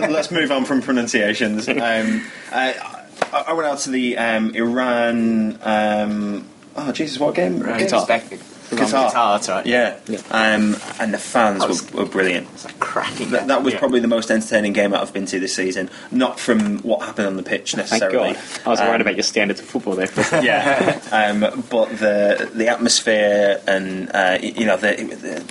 uh, 0.04 0.08
let's 0.10 0.30
move 0.30 0.50
on 0.52 0.64
from 0.64 0.80
pronunciations. 0.80 1.68
Um, 1.68 2.24
I, 2.50 3.02
I 3.32 3.52
went 3.52 3.68
out 3.68 3.78
to 3.80 3.90
the 3.90 4.16
um, 4.16 4.54
Iran. 4.54 5.58
Um, 5.62 6.46
oh 6.76 6.92
Jesus, 6.92 7.18
what 7.18 7.34
game? 7.34 7.58
What 7.58 7.66
Right, 7.68 7.78
game? 7.80 7.88
Qatar. 7.88 8.06
Uzbek- 8.06 8.38
Qatar. 8.72 9.10
Qatar, 9.10 9.34
that's 9.36 9.48
right. 9.50 9.66
Yeah, 9.66 9.96
Yeah. 10.06 10.18
Um, 10.30 10.76
and 10.98 11.12
the 11.12 11.18
fans 11.18 11.66
was- 11.66 11.92
were, 11.92 12.04
were 12.04 12.08
brilliant. 12.08 12.48
A 12.64 12.72
cracking. 12.80 13.30
That, 13.32 13.46
that 13.48 13.62
was 13.62 13.74
Yeah. 13.74 13.80
probably 13.80 14.00
the 14.00 14.08
most 14.08 14.30
entertaining 14.30 14.72
game 14.72 14.94
I've 14.94 15.12
been 15.12 15.26
to 15.26 15.38
this 15.38 15.54
season. 15.54 15.90
Not 16.10 16.40
from 16.40 16.78
what 16.78 17.02
happened 17.02 17.26
on 17.26 17.36
the 17.36 17.42
pitch 17.42 17.72
Thank 17.72 17.90
necessarily. 17.90 18.32
God. 18.32 18.38
I 18.64 18.68
was 18.70 18.80
worried 18.80 18.94
Um, 18.94 19.00
about 19.02 19.16
your 19.16 19.24
standards 19.24 19.60
of 19.60 19.66
football 19.66 19.94
there. 19.94 20.06
For 20.06 20.22
a 20.22 20.24
second. 20.24 20.46
yeah, 20.46 21.00
um, 21.12 21.64
but 21.68 21.98
the 21.98 22.50
the 22.54 22.68
atmosphere 22.68 23.60
and 23.66 24.10
uh, 24.14 24.38
you 24.40 24.64
know 24.64 24.78
the, 24.78 24.92
the 24.96 25.44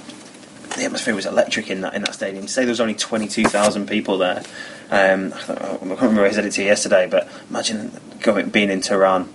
the 0.78 0.86
atmosphere 0.86 1.13
was 1.13 1.28
electric 1.28 1.69
in 1.69 1.82
that 1.82 1.93
in 1.93 2.01
that 2.01 2.15
stadium. 2.15 2.47
Say 2.47 2.61
there 2.63 2.69
was 2.72 2.82
only 2.82 2.95
twenty 2.95 3.28
two 3.28 3.43
thousand 3.43 3.88
people 3.88 4.17
there. 4.17 4.41
Um, 4.89 5.32
I, 5.34 5.45
don't- 5.45 5.61
I 5.61 5.88
can't 5.88 6.01
remember 6.01 6.26
I 6.26 6.32
said 6.32 6.45
it 6.45 6.53
to 6.53 6.61
you 6.61 6.67
yesterday, 6.67 7.07
but 7.09 7.28
imagine 7.51 7.91
going 8.22 8.49
being 8.49 8.72
in 8.72 8.82
Tehran, 8.82 9.30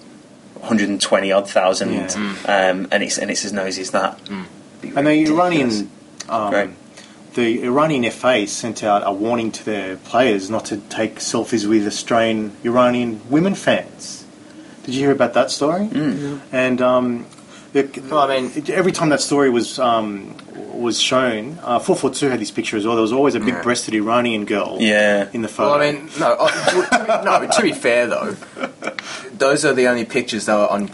one 0.59 0.69
hundred 0.69 0.89
and 0.89 1.01
twenty 1.01 1.33
odd 1.33 1.49
thousand, 1.49 1.93
Yeah. 1.93 2.07
um, 2.47 2.89
and 2.91 3.03
it's 3.03 3.19
and 3.19 3.31
it's 3.31 3.45
as 3.45 3.53
noisy 3.53 3.83
as 3.83 3.91
that. 3.93 4.19
Be 4.81 4.89
And 4.89 5.07
the 5.07 5.11
ridiculous. 5.11 5.31
Iranian, 5.39 5.91
Great. 6.51 6.65
um, 6.69 6.77
the 7.35 7.63
Iranian 7.65 8.11
FA 8.11 8.47
sent 8.47 8.83
out 8.83 9.03
a 9.05 9.13
warning 9.13 9.53
to 9.53 9.65
their 9.65 9.97
players 9.97 10.49
not 10.51 10.65
to 10.67 10.79
take 10.89 11.17
selfies 11.17 11.69
with 11.69 11.87
Australian 11.87 12.53
Iranian 12.65 13.21
women 13.31 13.55
fans. 13.55 14.25
Did 14.85 14.95
you 14.95 15.01
hear 15.03 15.13
about 15.13 15.35
that 15.35 15.51
story? 15.51 15.87
Mm. 15.89 16.41
And 16.53 16.81
um, 16.81 17.27
the, 17.73 17.89
Well, 18.11 18.21
I 18.21 18.41
mean- 18.41 18.65
every 18.71 18.93
time 18.93 19.09
that 19.11 19.21
story 19.21 19.51
was 19.51 19.79
um, 19.79 20.35
was 20.79 21.01
shown, 21.01 21.59
uh, 21.63 21.79
442 21.79 22.29
had 22.31 22.41
this 22.41 22.51
picture 22.51 22.77
as 22.77 22.87
well. 22.87 22.95
There 22.97 23.03
was 23.03 23.13
always 23.13 23.35
a 23.35 23.41
big 23.41 23.63
breasted 23.63 23.95
Iranian 23.95 24.45
girl 24.45 24.77
Yeah. 24.81 25.29
in 25.33 25.43
the 25.43 25.49
photo. 25.49 25.79
Well, 25.79 25.81
I 25.89 25.93
mean, 25.93 26.11
no. 26.19 26.33
Uh, 26.39 26.49
to 26.49 26.75
be, 26.75 27.25
no, 27.25 27.49
to 27.51 27.63
be 27.63 27.73
fair 27.73 28.07
though, 28.07 28.37
those 29.37 29.65
are 29.65 29.73
the 29.75 29.87
only 29.89 30.05
pictures 30.05 30.47
that 30.47 30.57
were 30.57 30.69
on 30.69 30.91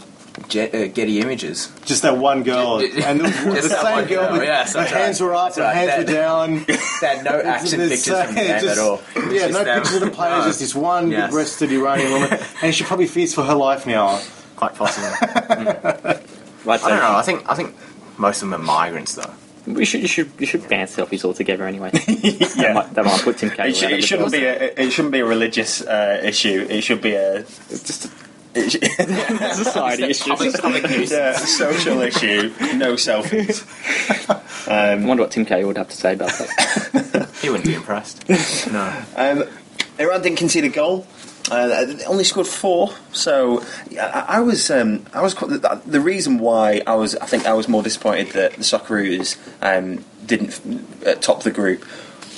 Jet, 0.49 0.73
uh, 0.73 0.87
Getty 0.87 1.19
Images. 1.21 1.69
just 1.85 2.01
that 2.01 2.17
one 2.17 2.43
girl, 2.43 2.79
Ju- 2.81 2.91
ju- 2.91 3.01
and 3.05 3.19
the, 3.21 3.27
just 3.29 3.61
the 3.63 3.67
that 3.69 3.81
same 3.83 3.91
one 3.93 4.05
girl. 4.05 4.23
girl, 4.27 4.33
with- 4.33 4.43
yes, 4.43 4.73
her 4.73 4.79
that's 4.81 4.91
hands 4.91 5.21
were 5.21 5.33
up, 5.35 5.45
That's 5.53 5.57
her 5.57 5.63
right. 5.63 5.75
hands 5.75 5.89
That- 5.89 6.07
were 6.07 6.13
down. 6.13 6.65
They 7.01 7.07
had 7.07 7.23
no 7.23 7.39
action 7.41 7.81
It's- 7.81 8.05
pictures 8.05 8.07
it's, 8.07 8.25
from 8.25 8.35
the 8.35 8.41
game 8.41 8.61
just- 8.61 8.77
at 8.79 8.83
all. 8.83 9.01
It's 9.15 9.33
Yeah, 9.33 9.39
just 9.47 9.53
no 9.53 9.63
them. 9.63 9.79
pictures 9.81 9.95
of 9.95 10.01
the 10.01 10.09
players. 10.11 10.39
No. 10.39 10.47
Just 10.47 10.59
this 10.59 10.75
one 10.75 11.11
Yes. 11.11 11.21
big-breasted 11.27 11.71
Iranian 11.71 12.11
woman, 12.13 12.39
and 12.61 12.73
she 12.75 12.83
probably 12.83 13.07
fears 13.07 13.33
for 13.33 13.43
her 13.43 13.53
life 13.55 13.85
now. 13.85 14.19
Quite 14.55 14.75
possible. 14.75 15.07
Right, 15.21 16.83
I 16.83 16.89
don't 16.89 16.99
know. 16.99 17.15
I 17.15 17.21
think 17.23 17.43
I 17.49 17.55
think 17.55 17.75
most 18.17 18.41
of 18.41 18.49
them 18.49 18.59
are 18.61 18.63
migrants 18.63 19.15
though. 19.15 19.31
We 19.65 19.85
should 19.85 20.01
you 20.01 20.07
should 20.07 20.31
you 20.39 20.45
should 20.45 20.67
ban 20.67 20.87
selfies 20.87 21.23
altogether 21.23 21.65
anyway. 21.65 21.89
that, 21.91 22.71
might, 22.73 22.93
that 22.93 23.05
might 23.05 23.21
put 23.21 23.37
Tim 23.37 23.49
Cahill 23.49 23.71
It, 23.71 23.75
sh- 23.75 23.83
it 23.83 24.03
shouldn't 24.03 24.31
be 24.31 24.43
a 24.43 24.73
it 24.75 24.91
shouldn't 24.91 25.11
be 25.11 25.19
a 25.19 25.25
religious 25.25 25.81
uh, 25.81 26.21
issue. 26.23 26.65
It 26.69 26.81
should 26.81 27.01
be 27.01 27.13
a 27.15 27.43
just. 27.69 28.05
A, 28.05 28.09
it 28.55 28.69
should- 28.71 28.83
society 29.55 30.03
issue. 30.11 30.29
Public, 30.29 30.53
public 30.61 31.09
yeah, 31.09 31.33
social 31.37 32.01
issue. 32.01 32.53
No 32.75 32.93
selfies. 32.93 33.65
I 34.67 34.95
wonder 34.95 35.23
what 35.23 35.31
Tim 35.31 35.45
Cahill 35.45 35.67
would 35.67 35.77
have 35.77 35.89
to 35.89 35.97
say 35.97 36.13
about 36.13 36.29
that. 36.29 37.29
He 37.41 37.49
wouldn't 37.49 37.67
be 37.67 37.73
impressed. 37.75 38.27
No. 38.71 39.03
Um, 39.15 39.43
Iran 39.99 40.21
didn't 40.21 40.37
concede 40.37 40.65
a 40.65 40.69
goal. 40.69 41.07
Uh, 41.51 41.85
they 41.85 42.05
only 42.05 42.23
scored 42.23 42.47
four, 42.47 42.93
so 43.11 43.61
I, 43.99 44.25
I 44.27 44.39
was 44.39 44.71
um, 44.71 45.05
I 45.13 45.21
was 45.21 45.33
quite, 45.33 45.49
the, 45.51 45.81
the 45.85 45.99
reason 45.99 46.39
why 46.39 46.81
I 46.87 46.95
was 46.95 47.15
I 47.17 47.25
think 47.25 47.45
I 47.45 47.53
was 47.53 47.67
more 47.67 47.83
disappointed 47.83 48.29
that 48.33 48.53
the 48.53 48.63
Socceroos 48.63 49.37
um, 49.61 50.05
didn't 50.25 50.61
uh, 51.05 51.15
top 51.15 51.43
the 51.43 51.51
group 51.51 51.85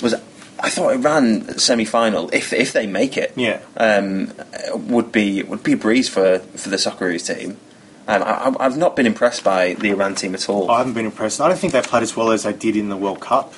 was 0.02 0.14
I 0.58 0.70
thought 0.70 0.92
Iran 0.92 1.56
semi 1.58 1.84
final 1.84 2.30
if 2.32 2.52
if 2.52 2.72
they 2.72 2.86
make 2.88 3.16
it 3.16 3.32
Yeah. 3.36 3.60
um, 3.76 4.32
would 4.74 5.12
be 5.12 5.42
would 5.44 5.62
be 5.62 5.74
a 5.74 5.76
breeze 5.76 6.08
for 6.08 6.40
for 6.40 6.68
the 6.68 6.76
Socceroos 6.76 7.32
team. 7.32 7.58
Um, 8.08 8.22
I, 8.24 8.54
I've 8.58 8.76
not 8.76 8.96
been 8.96 9.06
impressed 9.06 9.44
by 9.44 9.74
the 9.74 9.90
Iran 9.90 10.16
team 10.16 10.34
at 10.34 10.48
all. 10.48 10.68
I 10.70 10.78
haven't 10.78 10.94
been 10.94 11.06
impressed. 11.06 11.40
I 11.40 11.48
don't 11.48 11.58
think 11.58 11.72
they 11.72 11.82
played 11.82 12.02
as 12.02 12.16
well 12.16 12.32
as 12.32 12.42
they 12.42 12.52
did 12.52 12.74
in 12.76 12.88
the 12.88 12.96
World 12.96 13.20
Cup. 13.20 13.54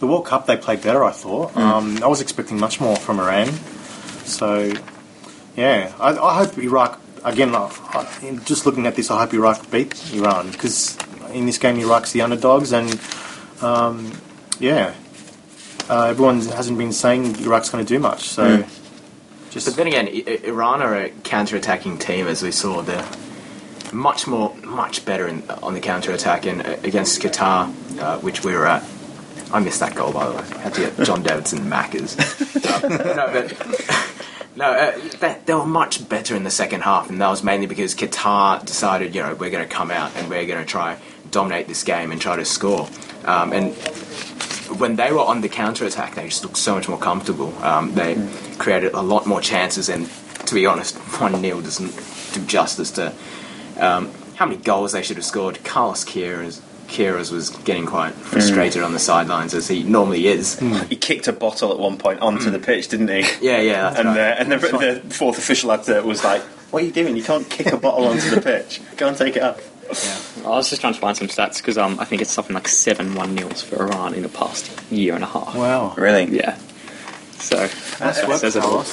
The 0.00 0.06
World 0.08 0.26
Cup 0.26 0.46
they 0.46 0.56
played 0.56 0.82
better, 0.82 1.04
I 1.04 1.12
thought. 1.12 1.56
Um, 1.56 2.02
I 2.02 2.06
was 2.08 2.20
expecting 2.20 2.58
much 2.58 2.80
more 2.80 2.96
from 2.96 3.20
Iran. 3.20 3.48
So, 4.28 4.72
yeah, 5.56 5.92
I, 5.98 6.10
I 6.16 6.44
hope 6.44 6.58
Iraq 6.58 7.00
again. 7.24 7.54
I, 7.54 7.70
I, 7.92 8.38
just 8.44 8.66
looking 8.66 8.86
at 8.86 8.94
this, 8.94 9.10
I 9.10 9.20
hope 9.20 9.34
Iraq 9.34 9.70
beat 9.70 10.12
Iran 10.14 10.50
because 10.50 10.96
in 11.32 11.46
this 11.46 11.58
game 11.58 11.78
Iraq's 11.78 12.12
the 12.12 12.22
underdogs, 12.22 12.72
and 12.72 12.98
um, 13.62 14.12
yeah, 14.60 14.94
uh, 15.90 16.04
everyone 16.04 16.40
hasn't 16.42 16.78
been 16.78 16.92
saying 16.92 17.36
Iraq's 17.40 17.70
going 17.70 17.84
to 17.84 17.88
do 17.94 17.98
much. 17.98 18.28
So, 18.28 18.64
just 19.50 19.66
But 19.66 19.76
then 19.76 19.86
again, 19.86 20.08
I- 20.08 20.24
I- 20.26 20.46
Iran 20.48 20.82
are 20.82 20.94
a 20.94 21.08
counter-attacking 21.24 21.98
team, 21.98 22.26
as 22.26 22.42
we 22.42 22.50
saw. 22.52 22.82
They're 22.82 23.06
much 23.92 24.26
more, 24.26 24.54
much 24.62 25.06
better 25.06 25.26
in, 25.26 25.42
on 25.62 25.72
the 25.72 25.80
counter-attack 25.80 26.44
and 26.46 26.64
uh, 26.66 26.76
against 26.84 27.20
Qatar, 27.22 27.72
uh, 27.98 28.18
which 28.18 28.44
we 28.44 28.52
were 28.52 28.66
at. 28.66 28.82
I 29.52 29.60
missed 29.60 29.80
that 29.80 29.94
goal, 29.94 30.12
by 30.12 30.28
the 30.28 30.36
way. 30.36 30.42
had 30.60 30.74
to 30.74 30.80
get 30.80 31.06
John 31.06 31.22
Davidson. 31.22 31.68
Uh, 32.18 33.14
no, 33.16 33.26
but 33.32 34.16
no, 34.56 34.66
uh, 34.72 34.98
they, 35.20 35.38
they 35.46 35.54
were 35.54 35.64
much 35.64 36.08
better 36.08 36.34
in 36.36 36.44
the 36.44 36.50
second 36.50 36.82
half, 36.82 37.08
and 37.08 37.20
that 37.20 37.28
was 37.28 37.42
mainly 37.42 37.66
because 37.66 37.94
Qatar 37.94 38.64
decided, 38.64 39.14
you 39.14 39.22
know, 39.22 39.34
we're 39.34 39.50
going 39.50 39.66
to 39.66 39.72
come 39.72 39.90
out 39.90 40.14
and 40.16 40.28
we're 40.28 40.46
going 40.46 40.60
to 40.60 40.68
try 40.68 40.98
dominate 41.30 41.68
this 41.68 41.84
game 41.84 42.10
and 42.10 42.20
try 42.20 42.36
to 42.36 42.44
score. 42.44 42.88
Um, 43.24 43.52
and 43.52 43.74
when 44.78 44.96
they 44.96 45.12
were 45.12 45.20
on 45.20 45.40
the 45.40 45.48
counter 45.48 45.84
attack, 45.84 46.14
they 46.14 46.24
just 46.28 46.42
looked 46.42 46.56
so 46.56 46.74
much 46.74 46.88
more 46.88 46.98
comfortable. 46.98 47.56
Um, 47.62 47.94
they 47.94 48.16
created 48.58 48.94
a 48.94 49.02
lot 49.02 49.26
more 49.26 49.40
chances, 49.40 49.88
and 49.88 50.08
to 50.46 50.54
be 50.54 50.66
honest, 50.66 50.96
1 51.20 51.40
0 51.40 51.60
doesn't 51.60 52.34
do 52.34 52.44
justice 52.46 52.90
to 52.92 53.14
um, 53.78 54.10
how 54.34 54.46
many 54.46 54.60
goals 54.60 54.92
they 54.92 55.02
should 55.02 55.16
have 55.16 55.24
scored. 55.24 55.62
Carlos 55.64 56.04
Queiroz, 56.04 56.60
Queiroz 56.88 57.30
was 57.30 57.50
getting 57.50 57.86
quite 57.86 58.12
frustrated 58.14 58.82
on 58.82 58.92
the 58.92 58.98
sidelines, 58.98 59.54
as 59.54 59.68
he 59.68 59.82
normally 59.82 60.26
is. 60.26 60.58
He 60.88 60.96
kicked 60.96 61.28
a 61.28 61.32
bottle 61.32 61.70
at 61.70 61.78
one 61.78 61.98
point 61.98 62.20
onto 62.20 62.50
the 62.50 62.58
pitch, 62.58 62.88
didn't 62.88 63.08
he? 63.08 63.24
Yeah, 63.40 63.60
yeah, 63.60 63.82
that's 63.82 63.98
and 63.98 64.08
right. 64.08 64.14
the, 64.14 64.40
and 64.40 64.52
the, 64.52 65.00
the 65.08 65.14
fourth 65.14 65.38
official 65.38 65.70
had 65.70 65.84
to, 65.84 66.00
was 66.02 66.24
like, 66.24 66.42
"What 66.70 66.82
are 66.82 66.86
you 66.86 66.92
doing? 66.92 67.16
You 67.16 67.22
can't 67.22 67.48
kick 67.48 67.68
a 67.68 67.76
bottle 67.76 68.06
onto 68.06 68.30
the 68.30 68.40
pitch. 68.40 68.80
Go 68.96 69.08
and 69.08 69.16
take 69.16 69.36
it 69.36 69.42
up." 69.42 69.60
Yeah. 69.92 70.18
I 70.44 70.48
was 70.50 70.68
just 70.68 70.80
trying 70.80 70.94
to 70.94 71.00
find 71.00 71.16
some 71.16 71.28
stats 71.28 71.58
because 71.58 71.78
um, 71.78 71.98
I 72.00 72.04
think 72.04 72.20
it's 72.20 72.30
something 72.30 72.54
like 72.54 72.68
seven 72.68 73.14
one 73.14 73.34
nils 73.34 73.62
for 73.62 73.76
Iran 73.82 74.14
in 74.14 74.22
the 74.22 74.28
past 74.28 74.70
year 74.90 75.14
and 75.14 75.24
a 75.24 75.26
half. 75.26 75.54
wow. 75.54 75.94
Really? 75.96 76.24
Yeah. 76.24 76.56
So 77.38 77.56
that 77.98 78.16
swept 78.16 78.40
says 78.40 78.56
it 78.56 78.62
all. 78.64 78.84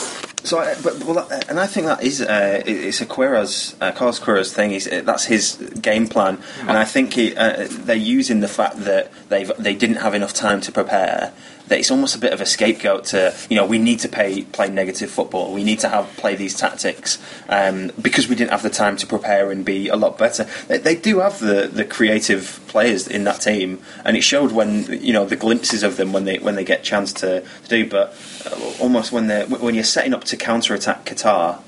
So, 0.45 0.59
I, 0.59 0.75
but 0.83 1.03
well, 1.03 1.25
that- 1.27 1.49
and 1.49 1.59
I 1.59 1.65
think 1.67 1.87
that 1.87 2.03
is 2.03 2.21
uh, 2.21 2.61
it's 2.65 3.01
a 3.01 3.05
Queiroz, 3.05 3.75
uh, 3.81 3.91
Carlos 3.91 4.19
Queiroz 4.19 4.51
thing. 4.53 4.69
He's, 4.71 4.87
uh, 4.87 5.01
that's 5.03 5.25
his 5.25 5.55
game 5.81 6.07
plan, 6.07 6.37
and 6.61 6.77
I 6.77 6.85
think 6.85 7.13
he, 7.13 7.35
uh, 7.35 7.67
they're 7.69 7.95
using 7.95 8.41
the 8.41 8.47
fact 8.47 8.83
that 8.85 9.11
they've 9.29 9.51
they 9.57 9.73
didn't 9.75 9.97
have 9.97 10.13
enough 10.13 10.33
time 10.33 10.61
to 10.61 10.71
prepare. 10.71 11.33
That 11.67 11.79
it's 11.79 11.89
almost 11.89 12.15
a 12.15 12.19
bit 12.19 12.31
of 12.31 12.41
a 12.41 12.45
scapegoat 12.45 13.05
to 13.05 13.35
you 13.49 13.55
know 13.55 13.65
we 13.65 13.77
need 13.77 13.99
to 14.01 14.09
pay, 14.09 14.43
play 14.43 14.69
negative 14.69 15.09
football. 15.09 15.53
We 15.53 15.63
need 15.63 15.79
to 15.79 15.89
have 15.89 16.05
play 16.17 16.35
these 16.35 16.55
tactics 16.55 17.17
um, 17.49 17.91
because 18.01 18.27
we 18.27 18.35
didn't 18.35 18.51
have 18.51 18.63
the 18.63 18.69
time 18.69 18.97
to 18.97 19.07
prepare 19.07 19.51
and 19.51 19.65
be 19.65 19.87
a 19.87 19.95
lot 19.95 20.17
better. 20.17 20.47
They, 20.67 20.77
they 20.77 20.95
do 20.95 21.19
have 21.19 21.39
the, 21.39 21.67
the 21.67 21.83
creative 21.83 22.59
players 22.67 23.07
in 23.07 23.23
that 23.23 23.41
team, 23.41 23.79
and 24.03 24.15
it 24.15 24.21
showed 24.21 24.51
when 24.51 24.83
you 25.01 25.13
know 25.13 25.25
the 25.25 25.35
glimpses 25.35 25.81
of 25.81 25.97
them 25.97 26.13
when 26.13 26.25
they 26.25 26.37
when 26.37 26.55
they 26.55 26.63
get 26.63 26.83
chance 26.83 27.11
to, 27.13 27.41
to 27.41 27.67
do. 27.67 27.89
But 27.89 28.15
uh, 28.45 28.73
almost 28.79 29.11
when 29.11 29.27
they 29.27 29.45
when 29.45 29.73
you're 29.73 29.83
setting 29.83 30.13
up 30.13 30.23
to 30.25 30.37
counter 30.37 30.75
attack 30.75 31.05
Qatar, 31.05 31.61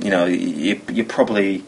you 0.00 0.10
know 0.10 0.26
you 0.26 0.80
you 0.92 1.04
probably 1.04 1.62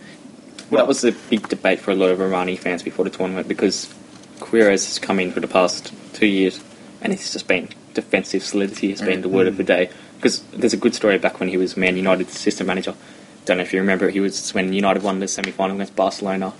Well, 0.70 0.80
that 0.80 0.88
was 0.88 1.02
the 1.02 1.12
big 1.30 1.48
debate 1.48 1.78
for 1.78 1.92
a 1.92 1.94
lot 1.94 2.10
of 2.10 2.18
Irani 2.18 2.58
fans 2.58 2.82
before 2.82 3.04
the 3.04 3.10
tournament 3.10 3.46
because 3.46 3.92
Queiroz 4.40 4.86
has 4.86 4.98
come 4.98 5.20
in 5.20 5.30
for 5.30 5.38
the 5.38 5.46
past 5.46 5.92
two 6.12 6.26
years 6.26 6.60
and 7.06 7.12
it's 7.12 7.32
just 7.32 7.46
been 7.46 7.68
defensive 7.94 8.42
solidity 8.42 8.90
has 8.90 9.00
been 9.00 9.20
the 9.20 9.28
word 9.28 9.46
of 9.46 9.56
the 9.56 9.62
day. 9.62 9.88
Because 10.16 10.40
there's 10.46 10.72
a 10.72 10.76
good 10.76 10.92
story 10.92 11.18
back 11.18 11.38
when 11.38 11.48
he 11.48 11.56
was 11.56 11.76
Man 11.76 11.96
United's 11.96 12.34
assistant 12.34 12.66
manager. 12.66 12.96
Don't 13.44 13.58
know 13.58 13.62
if 13.62 13.72
you 13.72 13.78
remember, 13.78 14.10
he 14.10 14.18
was 14.18 14.52
when 14.52 14.72
United 14.72 15.04
won 15.04 15.20
the 15.20 15.28
semi 15.28 15.52
final 15.52 15.76
against 15.76 15.94
Barcelona. 15.94 16.52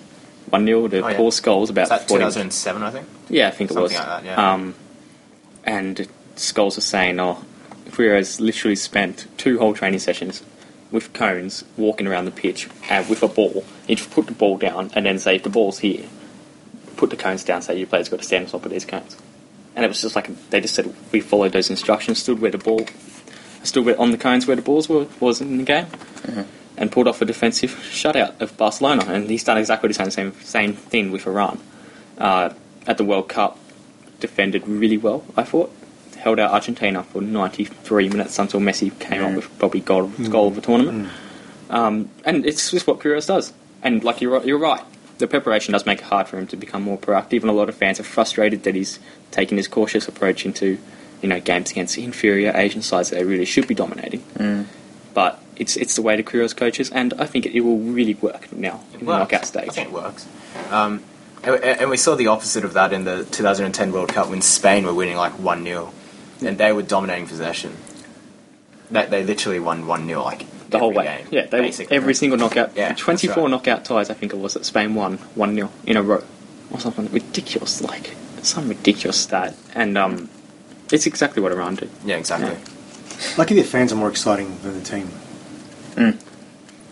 1 0.51 0.65
0, 0.65 0.87
the 0.87 1.05
Oh, 1.05 1.09
yeah. 1.09 1.17
Paul 1.17 1.33
Scholes 1.33 1.69
about 1.69 1.89
that 1.89 2.07
40 2.07 2.27
2007, 2.27 2.83
I 2.85 2.91
think? 2.93 3.09
Yeah, 3.29 3.49
I 3.49 3.51
think 3.51 3.73
it 3.73 3.77
was. 3.77 3.91
Something 3.91 4.09
like 4.09 4.23
that, 4.23 4.29
yeah. 4.29 4.53
Um, 4.53 4.77
and 5.65 6.09
Scholes 6.37 6.77
was 6.77 6.85
saying, 6.85 7.19
oh, 7.19 7.45
Queiroz 7.89 8.39
literally 8.39 8.77
spent 8.77 9.27
two 9.37 9.59
whole 9.59 9.75
training 9.75 9.99
sessions 9.99 10.45
with 10.93 11.13
cones 11.13 11.65
walking 11.77 12.07
around 12.07 12.27
the 12.27 12.31
pitch 12.31 12.69
uh, 12.89 13.05
with 13.11 13.25
a 13.25 13.29
ball. 13.29 13.65
He'd 13.89 13.99
put 14.13 14.27
the 14.27 14.33
ball 14.33 14.59
down 14.59 14.93
and 14.95 15.07
then 15.07 15.19
say, 15.19 15.35
if 15.35 15.43
the 15.43 15.51
ball's 15.51 15.81
here, 15.81 16.07
put 16.97 17.11
the 17.11 17.17
cones 17.17 17.43
down, 17.43 17.63
say 17.63 17.77
your 17.77 17.89
player's 17.89 18.09
got 18.09 18.21
to 18.21 18.25
stand 18.25 18.45
on 18.45 18.51
top 18.53 18.65
of 18.65 18.71
these 18.71 18.85
cones. 18.85 19.17
And 19.77 19.85
it 19.85 19.89
was 19.89 20.01
just 20.01 20.17
like, 20.17 20.29
they 20.49 20.61
just 20.61 20.75
said, 20.75 20.93
we 21.13 21.21
followed 21.21 21.53
those 21.53 21.69
instructions, 21.71 22.19
stood 22.19 22.41
where 22.41 22.51
the 22.51 22.59
ball, 22.59 22.87
stood 23.63 23.85
where, 23.85 24.01
on 24.01 24.11
the 24.11 24.19
cones 24.19 24.47
where 24.47 24.57
the 24.57 24.63
balls 24.63 24.89
were, 24.89 25.07
was 25.21 25.41
in 25.43 25.59
the 25.59 25.65
game. 25.65 25.87
And 26.79 26.93
pulled 26.93 27.09
off 27.09 27.23
a 27.23 27.25
defensive 27.25 27.71
shutout 27.71 28.39
of 28.41 28.57
Barcelona, 28.59 29.05
and 29.09 29.31
he's 29.31 29.45
done 29.45 29.57
exactly 29.57 29.89
the 29.89 29.95
same 29.95 30.11
same, 30.11 30.33
same 30.41 30.73
thing 30.75 31.11
with 31.11 31.27
Iran. 31.27 31.59
Uh, 32.19 32.51
at 32.87 32.99
the 32.99 33.05
World 33.05 33.29
Cup, 33.31 33.59
defended 34.21 34.67
really 34.69 34.99
well, 34.99 35.25
I 35.37 35.43
thought. 35.45 35.73
Held 36.19 36.39
out 36.39 36.51
Argentina 36.53 37.03
for 37.03 37.23
93 37.23 38.09
minutes 38.09 38.39
until 38.39 38.61
Messi 38.61 38.99
came 38.99 39.23
on 39.25 39.37
with 39.37 39.59
probably 39.59 39.81
goal, 39.81 40.09
goal 40.29 40.49
of 40.49 40.55
the 40.55 40.61
tournament. 40.61 41.09
Um, 41.71 42.11
and 42.25 42.45
it's 42.45 42.71
just 42.71 42.87
what 42.87 42.99
Queiroz 43.01 43.27
does. 43.27 43.53
And 43.83 44.03
like 44.05 44.21
you're, 44.21 44.43
you're 44.45 44.59
right, 44.59 44.83
the 45.19 45.27
preparation 45.27 45.73
does 45.73 45.87
make 45.87 46.01
it 46.01 46.05
hard 46.05 46.29
for 46.29 46.39
him 46.39 46.47
to 46.49 46.57
become 46.57 46.83
more 46.83 46.99
proactive, 46.99 47.41
and 47.41 47.51
a 47.51 47.53
lot 47.53 47.69
of 47.69 47.75
fans 47.75 47.99
are 48.01 48.05
frustrated 48.05 48.63
that 48.65 48.75
he's 48.75 48.99
taking 49.31 49.57
this 49.57 49.69
cautious 49.69 50.09
approach 50.09 50.45
into 50.45 50.79
you 51.23 51.29
know 51.29 51.41
games 51.41 51.71
against 51.71 51.97
inferior 51.97 52.53
Asian 52.55 52.83
sides 52.83 53.11
that 53.11 53.17
they 53.17 53.25
really 53.25 53.45
should 53.45 53.67
be 53.67 53.75
dominating. 53.75 54.23
But 55.15 55.41
it's 55.57 55.77
it's 55.77 55.97
the 55.97 56.03
way 56.03 56.17
to 56.17 56.23
career 56.23 56.45
as 56.45 56.53
coaches, 56.55 56.91
and 56.91 57.15
I 57.15 57.27
think 57.27 57.47
it, 57.47 57.55
it 57.55 57.61
will 57.61 57.79
really 57.79 58.15
work 58.15 58.53
now 58.53 58.83
in 58.93 59.01
the 59.01 59.07
works. 59.07 59.19
knockout 59.19 59.57
I 59.57 59.67
think 59.69 59.89
it 59.89 59.93
works. 59.93 60.29
Um, 60.71 61.03
and, 61.43 61.63
and 61.63 61.91
we 61.91 61.97
saw 61.97 62.15
the 62.15 62.27
opposite 62.27 62.65
of 62.65 62.73
that 62.75 62.93
in 62.93 63.05
the 63.05 63.25
2010 63.25 63.93
World 63.93 64.09
Cup 64.09 64.29
when 64.29 64.43
Spain 64.43 64.85
were 64.85 64.95
winning 64.95 65.17
like 65.17 65.39
1 65.39 65.65
0 65.65 65.93
and 66.45 66.59
they 66.59 66.73
were 66.73 66.83
dominating 66.83 67.27
possession. 67.27 67.77
They, 68.91 69.07
they 69.07 69.25
literally 69.25 69.61
won 69.61 69.87
1 69.87 70.07
0 70.07 70.23
like 70.23 70.47
The 70.71 70.79
whole 70.79 70.93
way, 70.93 71.05
game, 71.05 71.27
yeah. 71.31 71.47
They, 71.47 71.61
basically. 71.61 71.97
every 71.97 72.15
single 72.15 72.39
knockout, 72.39 72.77
Yeah, 72.77 72.95
twenty-four 72.95 73.45
right. 73.45 73.51
knockout 73.51 73.85
ties. 73.85 74.11
I 74.11 74.15
think 74.15 74.33
it 74.33 74.37
was 74.39 74.55
that 74.55 74.65
Spain 74.65 74.95
won 74.95 75.19
one 75.35 75.55
0 75.55 75.71
in 75.85 75.97
a 75.97 76.03
row, 76.03 76.25
or 76.71 76.81
something 76.81 77.11
ridiculous, 77.13 77.81
like 77.83 78.15
some 78.43 78.69
ridiculous 78.69 79.17
stat. 79.19 79.55
And 79.75 79.97
um, 79.97 80.29
it's 80.93 81.07
exactly 81.07 81.43
what 81.43 81.53
Iran 81.53 81.77
did. 81.77 81.91
Yeah, 82.05 82.17
exactly. 82.17 82.57
Lucky 83.39 83.55
their 83.55 83.65
fans 83.65 83.93
are 83.93 83.97
more 83.97 84.11
exciting 84.11 84.59
than 84.63 84.75
the 84.75 84.85
team. 84.85 85.11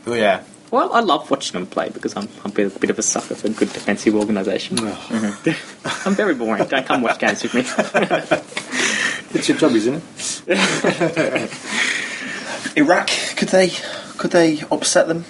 Oh, 0.06 0.14
yeah. 0.14 0.42
Well, 0.70 0.92
I 0.92 1.00
love 1.00 1.30
watching 1.30 1.52
them 1.58 1.66
play 1.66 1.88
because 1.90 2.16
I'm, 2.16 2.28
I'm 2.44 2.50
a 2.50 2.54
bit, 2.54 2.76
a 2.76 2.78
bit 2.78 2.90
of 2.90 2.98
a 2.98 3.02
sucker 3.02 3.34
for 3.34 3.48
good 3.48 3.72
defensive 3.72 4.14
organisation. 4.14 4.78
I'm 4.80 6.14
very 6.14 6.34
boring. 6.34 6.66
Don't 6.66 6.84
come 6.86 7.02
watch 7.02 7.18
games 7.18 7.42
with 7.42 7.54
me. 7.54 7.64
It's 9.34 9.48
your 9.48 9.58
job, 9.58 9.72
isn't 9.72 10.00
it? 10.46 11.50
Iraq, 12.76 13.08
could 13.36 13.48
they 13.48 13.70
could 14.18 14.30
they 14.30 14.60
upset 14.70 15.08
them? 15.08 15.24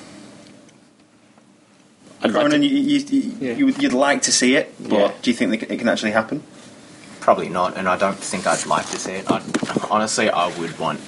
I'd 2.22 2.30
like 2.32 2.42
Ronan, 2.44 2.60
to- 2.62 2.66
you, 2.66 2.76
you, 2.78 2.98
you, 3.10 3.32
Yeah. 3.40 3.52
you, 3.54 3.66
would 3.66 3.92
like 3.92 4.22
to 4.22 4.32
see 4.32 4.56
it, 4.56 4.72
but 4.80 4.92
Yeah. 4.98 5.12
do 5.20 5.30
you 5.30 5.36
think 5.36 5.50
that 5.50 5.70
it 5.70 5.76
can 5.78 5.88
actually 5.88 6.12
happen? 6.12 6.42
Probably 7.20 7.48
not, 7.50 7.76
and 7.76 7.86
I 7.88 7.96
don't 7.98 8.18
think 8.18 8.46
I'd 8.46 8.64
like 8.66 8.88
to 8.90 8.98
see 8.98 9.12
it. 9.12 9.30
I'd, 9.30 9.42
honestly, 9.90 10.30
I 10.30 10.46
would 10.58 10.78
want 10.78 11.00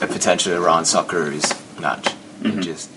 a 0.00 0.06
potential 0.06 0.54
Iran 0.54 0.84
soccer 0.86 1.30
Socceroos 1.30 1.80
match. 1.80 2.14
Mm-hmm. 2.42 2.60
Just 2.62 2.88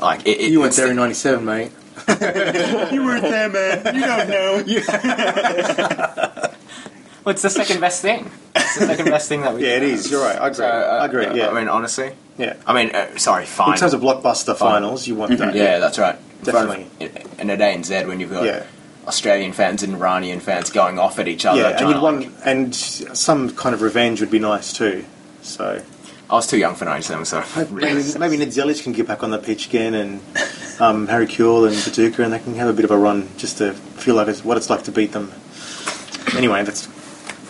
like 0.00 0.20
it, 0.26 0.40
it, 0.40 0.50
You 0.52 0.60
went 0.60 0.68
it's 0.70 0.76
there 0.76 0.86
the- 0.86 0.92
in 0.92 0.96
'97, 0.98 1.44
mate. 1.44 1.72
You 2.92 3.04
weren't 3.04 3.22
there, 3.22 3.48
man. 3.48 3.94
You 3.94 4.00
don't 4.00 4.28
know. 4.28 4.62
Well, 7.24 7.32
it's 7.32 7.42
the 7.42 7.50
second 7.50 7.80
best 7.80 8.02
thing. 8.02 8.30
It's 8.56 8.78
the 8.78 8.86
second 8.86 9.04
best 9.06 9.28
thing 9.28 9.42
that 9.42 9.54
we. 9.54 9.62
Yeah, 9.62 9.76
it 9.76 9.80
can 9.80 9.88
is. 9.90 10.02
have. 10.04 10.12
You're 10.12 10.24
right. 10.24 10.36
I 10.40 10.46
agree. 10.48 10.56
So, 10.56 10.66
uh, 10.66 10.98
I 11.02 11.06
agree. 11.06 11.38
Yeah. 11.38 11.50
I 11.50 11.52
mean, 11.54 11.68
honestly, 11.68 12.12
yeah. 12.38 12.56
I 12.66 12.72
mean, 12.74 12.94
uh, 12.94 13.16
sorry, 13.18 13.44
fine. 13.46 13.74
In 13.74 13.78
terms 13.78 13.94
of 13.94 14.00
blockbuster 14.00 14.56
finals, 14.56 15.06
you 15.06 15.14
want 15.14 15.36
that. 15.38 15.54
yeah, 15.54 15.78
that's 15.78 15.98
right. 15.98 16.16
In 16.40 16.44
front 16.46 16.70
of- 16.70 16.98
Definitely. 16.98 17.24
And 17.38 17.50
at 17.50 17.60
ANZ, 17.60 18.06
when 18.08 18.18
you've 18.20 18.30
got 18.32 18.44
Yeah. 18.44 18.64
Australian 19.06 19.52
fans 19.52 19.82
and 19.82 19.94
Iranian 19.94 20.40
fans 20.40 20.70
going 20.70 20.98
off 20.98 21.18
at 21.18 21.26
each 21.28 21.44
other. 21.46 21.60
Yeah, 21.60 21.68
and 21.70 21.78
trying 21.78 21.90
you'd 21.92 22.02
want, 22.02 22.20
like- 22.22 22.32
and 22.46 22.74
some 22.74 23.50
kind 23.50 23.74
of 23.74 23.82
revenge 23.82 24.20
would 24.20 24.30
be 24.30 24.38
nice 24.38 24.72
too. 24.72 25.04
So 25.42 25.80
I 26.30 26.34
was 26.34 26.46
too 26.46 26.58
young 26.58 26.74
for 26.74 26.84
'97, 26.84 27.24
so 27.24 27.44
maybe, 27.70 28.02
maybe 28.18 28.36
Ned 28.36 28.48
Zelic 28.48 28.82
can 28.82 28.92
get 28.92 29.06
back 29.06 29.22
on 29.22 29.30
the 29.30 29.38
pitch 29.38 29.66
again, 29.68 29.94
and 29.94 30.20
um, 30.80 31.06
Harry 31.08 31.26
Kewell 31.26 31.66
and 31.68 31.76
Paducah, 31.82 32.22
and 32.24 32.32
they 32.32 32.38
can 32.40 32.54
have 32.56 32.68
a 32.68 32.72
bit 32.72 32.84
of 32.84 32.90
a 32.90 32.96
run 32.96 33.28
just 33.36 33.58
to 33.58 33.72
feel 33.74 34.14
like 34.16 34.28
it's 34.28 34.44
what 34.44 34.56
it's 34.56 34.70
like 34.70 34.82
to 34.84 34.92
beat 34.92 35.12
them. 35.12 35.32
Anyway, 36.36 36.62
that's 36.64 36.88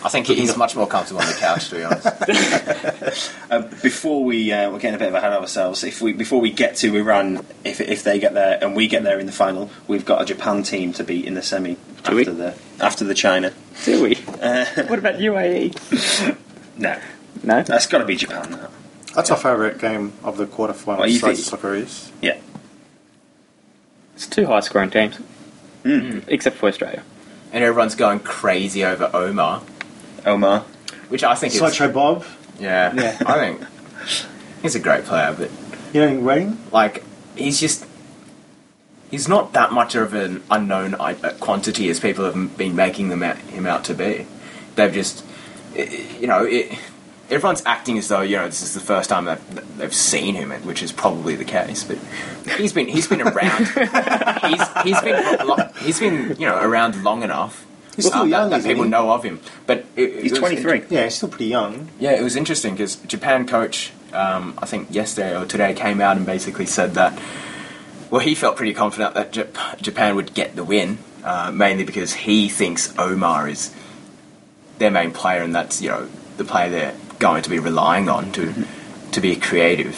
I 0.05 0.09
think 0.09 0.27
he's 0.27 0.57
much 0.57 0.75
more 0.75 0.85
comfortable 0.87 1.21
on 1.21 1.27
the 1.27 1.33
couch, 1.33 1.69
to 1.69 1.75
be 1.75 1.83
honest. 1.83 2.07
Uh, 3.51 3.61
before 3.83 4.23
we 4.23 4.51
uh, 4.51 4.71
we're 4.71 4.79
getting 4.79 4.95
a 4.95 4.97
bit 4.97 5.07
of 5.09 5.13
ahead 5.13 5.31
of 5.33 5.41
ourselves. 5.43 5.83
If 5.83 6.01
we 6.01 6.13
before 6.13 6.41
we 6.41 6.49
get 6.51 6.75
to 6.77 6.95
Iran, 6.95 7.45
if 7.63 7.79
if 7.79 8.03
they 8.03 8.17
get 8.17 8.33
there 8.33 8.57
and 8.63 8.75
we 8.75 8.87
get 8.87 9.03
there 9.03 9.19
in 9.19 9.27
the 9.27 9.31
final, 9.31 9.69
we've 9.87 10.03
got 10.05 10.21
a 10.21 10.25
Japan 10.25 10.63
team 10.63 10.91
to 10.93 11.03
beat 11.03 11.25
in 11.25 11.35
the 11.35 11.43
semi 11.43 11.77
after 11.99 12.15
we? 12.15 12.23
the 12.23 12.55
after 12.79 13.05
the 13.05 13.13
China. 13.13 13.53
Do 13.85 14.01
we? 14.01 14.15
Uh, 14.41 14.65
What 14.87 14.97
about 14.97 15.15
UAE? 15.19 16.35
no, 16.79 16.99
No. 17.43 17.61
that's 17.61 17.85
got 17.85 17.99
to 17.99 18.05
be 18.05 18.15
Japan 18.15 18.49
now. 18.51 18.69
that's 19.13 19.29
our 19.29 19.37
favourite 19.37 19.77
game 19.77 20.13
of 20.23 20.37
the 20.37 20.47
quarterfinals. 20.47 20.97
What, 20.97 21.09
you 21.11 21.19
besides 21.19 21.47
think- 21.47 21.61
Socceroos. 21.61 22.09
Yeah, 22.21 22.37
It's 24.15 24.25
two 24.25 24.47
high 24.47 24.61
scoring 24.61 24.89
teams, 24.89 25.19
except 26.27 26.57
for 26.57 26.69
Australia. 26.69 27.03
and 27.51 27.63
everyone's 27.63 27.95
going 27.95 28.19
crazy 28.21 28.83
over 28.83 29.11
Omar, 29.13 29.61
Omar. 30.25 30.61
which 31.09 31.23
I 31.23 31.35
think 31.35 31.53
is 31.53 31.59
Sideshow 31.59 31.91
Bob, 31.91 32.25
yeah, 32.59 32.93
Yeah. 32.93 33.17
I 33.25 33.35
think 33.37 33.61
he's 34.61 34.75
a 34.75 34.79
great 34.79 35.05
player, 35.05 35.35
but 35.37 35.49
you 35.93 36.01
know, 36.01 36.19
rating. 36.21 36.57
like 36.71 37.03
he's 37.35 37.59
just 37.59 37.85
he's 39.11 39.27
not 39.27 39.53
that 39.53 39.71
much 39.71 39.95
of 39.95 40.13
an 40.13 40.43
unknown 40.49 40.95
i- 40.95 41.13
uh, 41.23 41.33
quantity 41.39 41.89
as 41.89 41.99
people 41.99 42.25
have 42.25 42.35
m- 42.35 42.47
been 42.49 42.75
making 42.75 43.09
them 43.09 43.21
out, 43.23 43.37
him 43.37 43.65
out 43.67 43.83
to 43.85 43.93
be. 43.93 44.25
They've 44.75 44.93
just 44.93 45.23
i- 45.77 45.81
i- 45.81 46.17
you 46.19 46.27
know 46.27 46.43
it, 46.45 46.71
everyone's 47.29 47.63
acting 47.65 47.97
as 47.97 48.07
though 48.07 48.21
you 48.21 48.37
know 48.37 48.45
this 48.45 48.61
is 48.61 48.73
the 48.73 48.79
first 48.79 49.09
time 49.09 49.25
that 49.25 49.39
that 49.55 49.77
they've 49.77 49.93
seen 49.93 50.35
him, 50.35 50.51
which 50.65 50.81
is 50.81 50.91
probably 50.91 51.35
the 51.35 51.45
case. 51.45 51.83
But 51.83 51.97
he's 52.57 52.73
been 52.73 52.87
he's 52.87 53.07
been 53.07 53.21
around. 53.21 53.65
he's 54.47 54.67
he's 54.83 55.01
been 55.01 55.47
lo- 55.47 55.69
he's 55.81 55.99
been 55.99 56.35
you 56.39 56.47
know 56.47 56.57
around 56.59 57.03
long 57.03 57.21
enough. 57.23 57.65
He's 57.95 58.07
still 58.07 58.25
young, 58.27 58.49
that, 58.49 58.49
that 58.49 58.59
isn't 58.59 58.69
people 58.71 58.83
he? 58.85 58.89
know 58.89 59.11
of 59.11 59.23
him, 59.23 59.39
but 59.67 59.85
it, 59.95 60.03
it 60.15 60.23
He's 60.23 60.31
was- 60.31 60.39
23. 60.39 60.83
Yeah, 60.89 61.03
he's 61.03 61.15
still 61.15 61.29
pretty 61.29 61.45
young. 61.45 61.89
yeah, 61.99 62.11
it 62.11 62.23
was 62.23 62.35
interesting 62.35 62.73
because 62.73 62.95
Japan 62.97 63.45
coach, 63.47 63.91
um, 64.13 64.53
I 64.57 64.65
think 64.65 64.87
yesterday 64.91 65.37
or 65.37 65.45
today, 65.45 65.73
came 65.73 66.01
out 66.01 66.17
and 66.17 66.25
basically 66.25 66.65
said 66.65 66.95
that. 66.95 67.19
Well, 68.09 68.21
he 68.21 68.35
felt 68.35 68.57
pretty 68.57 68.73
confident 68.73 69.15
that 69.15 69.31
Jap- 69.31 69.81
Japan 69.81 70.15
would 70.15 70.33
get 70.35 70.55
the 70.55 70.63
win, 70.63 70.99
uh, 71.23 71.51
mainly 71.51 71.83
because 71.83 72.13
he 72.13 72.47
thinks 72.49 72.93
Omar 72.99 73.49
is 73.49 73.73
their 74.77 74.91
main 74.91 75.11
player, 75.11 75.41
and 75.41 75.53
that's 75.55 75.81
you 75.81 75.89
know 75.89 76.07
the 76.37 76.43
player 76.43 76.69
they're 76.69 76.95
going 77.19 77.41
to 77.43 77.49
be 77.49 77.57
relying 77.59 78.09
on 78.09 78.31
to 78.33 78.53
to 79.11 79.21
be 79.21 79.35
creative, 79.35 79.95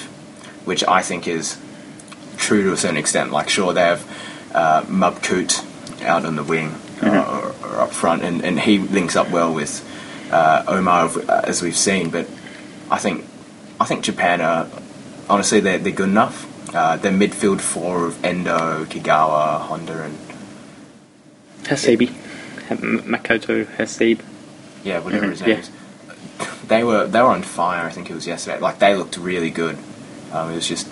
which 0.66 0.84
I 0.86 1.02
think 1.02 1.28
is 1.28 1.58
true 2.38 2.64
to 2.64 2.72
a 2.74 2.78
certain 2.78 2.98
extent. 2.98 3.32
Like, 3.32 3.50
sure, 3.50 3.74
they 3.74 3.82
have 3.82 4.04
uh, 4.54 4.84
Mabkhout 4.84 5.64
out 6.04 6.26
on 6.26 6.36
the 6.36 6.44
wing 6.44 6.70
uh, 7.02 7.35
or, 7.76 7.80
or 7.80 7.82
up 7.82 7.92
front, 7.92 8.24
and, 8.24 8.44
and 8.44 8.60
he 8.60 8.80
links 8.80 9.16
up 9.16 9.30
well 9.32 9.54
with 9.54 9.84
uh, 10.32 10.64
Omar 10.68 11.10
uh, 11.30 11.42
as 11.44 11.62
we've 11.62 11.76
seen. 11.76 12.10
But 12.10 12.28
I 12.90 12.98
think 12.98 13.26
I 13.80 13.86
think 13.86 14.04
Japan 14.04 14.42
are 14.42 14.68
honestly 15.30 15.60
they're, 15.60 15.78
they're 15.80 15.92
good 15.92 16.10
enough. 16.10 16.52
Uh, 16.74 16.98
their 16.98 17.12
midfield 17.12 17.62
four 17.62 18.08
of 18.08 18.24
Endo, 18.26 18.86
Kagawa, 18.86 19.62
Honda, 19.62 20.04
and 20.04 20.18
Hasebe. 21.64 22.10
M- 22.70 23.04
Makoto 23.04 23.66
Hasebe. 23.66 24.22
yeah, 24.84 25.00
whatever 25.00 25.30
his 25.30 25.42
name 25.42 25.50
yeah. 25.52 25.58
is. 25.58 25.72
They 26.66 26.84
were 26.84 27.06
they 27.06 27.22
were 27.22 27.30
on 27.30 27.44
fire. 27.44 27.86
I 27.86 27.92
think 27.92 28.10
it 28.10 28.16
was 28.16 28.26
yesterday. 28.26 28.60
Like 28.60 28.80
they 28.80 28.96
looked 28.96 29.18
really 29.18 29.52
good. 29.52 29.78
Um, 30.32 30.52
it 30.52 30.56
was 30.56 30.68
just 30.68 30.90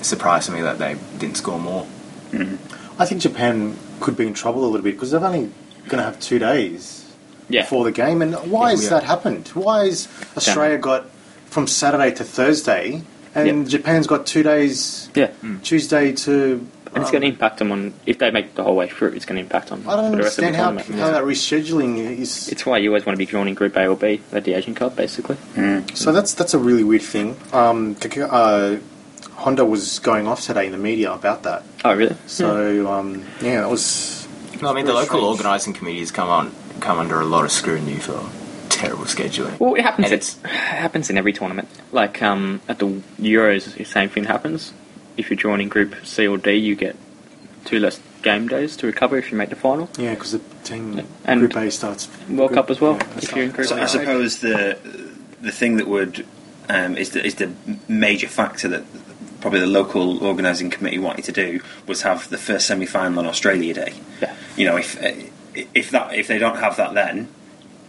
a 0.00 0.04
surprise 0.04 0.46
to 0.46 0.52
me 0.52 0.62
that 0.62 0.78
they 0.78 0.96
didn't 1.18 1.36
score 1.36 1.58
more. 1.58 1.86
I 2.98 3.06
think 3.06 3.22
Japan 3.22 3.76
could 4.00 4.16
be 4.16 4.26
in 4.26 4.34
trouble 4.34 4.64
a 4.64 4.66
little 4.66 4.82
bit 4.82 4.94
because 4.94 5.10
they've 5.10 5.22
only 5.22 5.50
going 5.88 5.98
to 5.98 6.04
have 6.04 6.18
two 6.20 6.38
days 6.38 7.04
Yeah. 7.48 7.62
before 7.62 7.84
the 7.84 7.92
game. 7.92 8.22
And 8.22 8.34
why 8.50 8.70
Yeah, 8.70 8.76
has 8.76 8.88
that 8.90 9.04
happened? 9.04 9.48
Why 9.54 9.86
has 9.86 10.08
Australia 10.36 10.78
got 10.78 11.06
from 11.50 11.66
Saturday 11.66 12.10
to 12.12 12.24
Thursday, 12.24 13.02
and 13.34 13.46
Yep. 13.60 13.66
Japan's 13.68 14.06
got 14.06 14.26
two 14.26 14.42
days, 14.42 15.08
Yeah. 15.14 15.28
Tuesday 15.62 16.12
to. 16.12 16.66
And 16.94 17.02
it's 17.02 17.08
um, 17.10 17.12
going 17.12 17.22
to 17.22 17.28
impact 17.28 17.58
them 17.58 17.72
on 17.72 17.92
if 18.06 18.18
they 18.18 18.30
make 18.30 18.46
it 18.46 18.54
the 18.54 18.62
whole 18.62 18.74
way 18.76 18.88
through. 18.88 19.08
It's 19.08 19.26
going 19.26 19.36
to 19.36 19.42
impact 19.42 19.70
on. 19.70 19.84
I 19.86 19.96
don't 19.96 20.12
the 20.12 20.18
rest 20.22 20.38
the 20.38 20.46
understand 20.46 20.56
how, 20.56 20.70
tournament. 20.70 20.98
how 20.98 21.10
that 21.10 21.24
rescheduling 21.24 22.18
is. 22.18 22.48
It's 22.48 22.64
why 22.64 22.78
you 22.78 22.88
always 22.88 23.04
want 23.04 23.16
to 23.16 23.18
be 23.18 23.26
drawn 23.26 23.48
in 23.48 23.54
Group 23.54 23.76
A 23.76 23.86
or 23.86 23.96
B 23.96 24.22
at 24.32 24.44
the 24.44 24.54
Asian 24.54 24.74
Cup, 24.74 24.96
basically. 24.96 25.36
So 25.94 26.12
that's 26.12 26.32
that's 26.32 26.54
a 26.54 26.58
really 26.58 26.84
weird 26.84 27.02
thing. 27.02 27.36
Um, 27.52 27.96
uh, 28.18 28.76
Honda 29.34 29.64
was 29.66 29.98
going 29.98 30.26
off 30.26 30.40
today 30.42 30.64
in 30.66 30.72
the 30.72 30.78
media 30.78 31.12
about 31.12 31.42
that. 31.42 31.64
Oh, 31.84 31.94
really? 31.94 32.16
So 32.26 32.90
um, 32.90 33.24
yeah, 33.42 33.60
that 33.60 33.68
was. 33.70 34.25
No, 34.62 34.68
I 34.70 34.72
mean 34.74 34.86
the 34.86 34.92
local 34.92 35.18
strange. 35.18 35.24
organising 35.38 35.72
committees 35.74 36.10
come 36.10 36.28
on 36.28 36.52
come 36.80 36.98
under 36.98 37.20
a 37.20 37.24
lot 37.24 37.44
of 37.44 37.50
scrutiny 37.52 37.96
for 37.96 38.28
terrible 38.68 39.04
scheduling. 39.04 39.58
Well, 39.58 39.74
it 39.74 39.82
happens. 39.82 40.10
And 40.10 40.14
It 40.44 40.50
happens 40.50 41.08
in 41.10 41.16
every 41.18 41.32
tournament. 41.32 41.68
Like 41.92 42.22
um, 42.22 42.60
at 42.68 42.78
the 42.78 42.86
Euros, 43.20 43.74
the 43.74 43.84
same 43.84 44.08
thing 44.08 44.24
happens. 44.24 44.72
If 45.16 45.30
you're 45.30 45.36
drawn 45.36 45.60
in 45.60 45.68
Group 45.68 45.94
C 46.04 46.26
or 46.28 46.36
D, 46.38 46.52
you 46.54 46.74
get 46.74 46.96
two 47.64 47.78
less 47.80 48.00
game 48.22 48.48
days 48.48 48.76
to 48.76 48.86
recover 48.86 49.16
if 49.16 49.30
you 49.32 49.38
make 49.38 49.48
the 49.50 49.56
final. 49.56 49.88
Yeah, 49.98 50.14
because 50.14 50.32
the 50.32 50.40
team 50.64 51.06
And 51.24 51.40
Group 51.40 51.56
A 51.56 51.70
starts. 51.70 52.08
World 52.28 52.52
Cup 52.52 52.70
as 52.70 52.80
well. 52.80 52.94
Yeah, 52.96 53.08
if 53.18 53.34
you're 53.34 53.44
in 53.44 53.50
Group 53.52 53.68
So 53.68 53.76
A. 53.76 53.82
I 53.82 53.86
suppose 53.86 54.40
the 54.40 54.78
the 55.40 55.52
thing 55.52 55.76
that 55.78 55.86
would 55.86 56.26
um, 56.68 56.96
is 56.96 57.10
the 57.10 57.24
is 57.24 57.36
the 57.36 57.52
major 57.88 58.28
factor 58.28 58.68
that 58.68 58.84
probably 59.46 59.60
the 59.60 59.66
local 59.68 60.24
organising 60.24 60.70
committee 60.70 60.98
wanted 60.98 61.24
to 61.24 61.30
do 61.30 61.60
was 61.86 62.02
have 62.02 62.28
the 62.30 62.36
first 62.36 62.66
semi 62.66 62.84
final 62.84 63.20
on 63.20 63.26
Australia 63.26 63.72
Day. 63.72 63.94
Yeah. 64.20 64.34
You 64.56 64.64
know, 64.66 64.76
if 64.76 64.98
if 65.72 65.92
that 65.92 66.12
if 66.14 66.26
they 66.26 66.38
don't 66.38 66.58
have 66.58 66.76
that, 66.78 66.94
then 66.94 67.28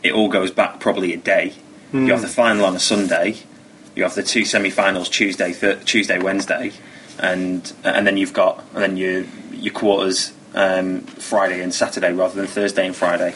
it 0.04 0.14
all 0.14 0.30
goes 0.30 0.52
back 0.52 0.80
probably 0.80 1.14
a 1.14 1.18
day. 1.18 1.56
You 1.92 2.12
have 2.12 2.22
the 2.22 2.28
final 2.28 2.64
on 2.66 2.76
a 2.76 2.80
Sunday. 2.80 3.38
You 3.96 4.04
have 4.04 4.14
the 4.14 4.22
two 4.22 4.46
semi-finals 4.46 5.10
Tuesday, 5.10 5.52
th- 5.52 5.84
Tuesday, 5.84 6.20
Wednesday, 6.20 6.74
and 7.18 7.74
and 7.84 8.06
then 8.06 8.18
you've 8.18 8.34
got 8.34 8.64
and 8.76 8.84
then 8.84 8.96
your 8.96 9.24
your 9.52 9.74
quarters 9.74 10.34
um, 10.54 11.02
Friday 11.02 11.64
and 11.64 11.74
Saturday 11.74 12.14
rather 12.14 12.36
than 12.36 12.46
Thursday 12.46 12.86
and 12.86 12.96
Friday. 12.96 13.34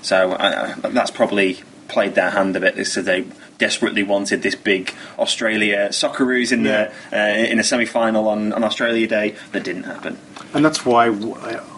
So 0.00 0.30
uh, 0.30 0.76
that's 0.90 1.10
probably 1.10 1.64
played 1.88 2.14
their 2.14 2.30
hand 2.30 2.54
a 2.54 2.60
bit. 2.60 2.86
So 2.86 3.02
they 3.02 3.24
desperately 3.66 4.02
wanted 4.14 4.38
this 4.42 4.56
big 4.72 4.92
Australia 5.18 5.88
Socceroos 6.00 6.52
in 6.52 6.60
the 6.68 6.78
uh, 7.12 7.52
in 7.52 7.58
a 7.58 7.64
semi 7.64 7.86
final 7.86 8.28
on, 8.34 8.52
on 8.52 8.62
Australia 8.68 9.06
Day. 9.06 9.26
That 9.52 9.64
didn't 9.64 9.84
happen. 9.84 10.18
And 10.54 10.64
that's 10.66 10.84
why 10.84 11.08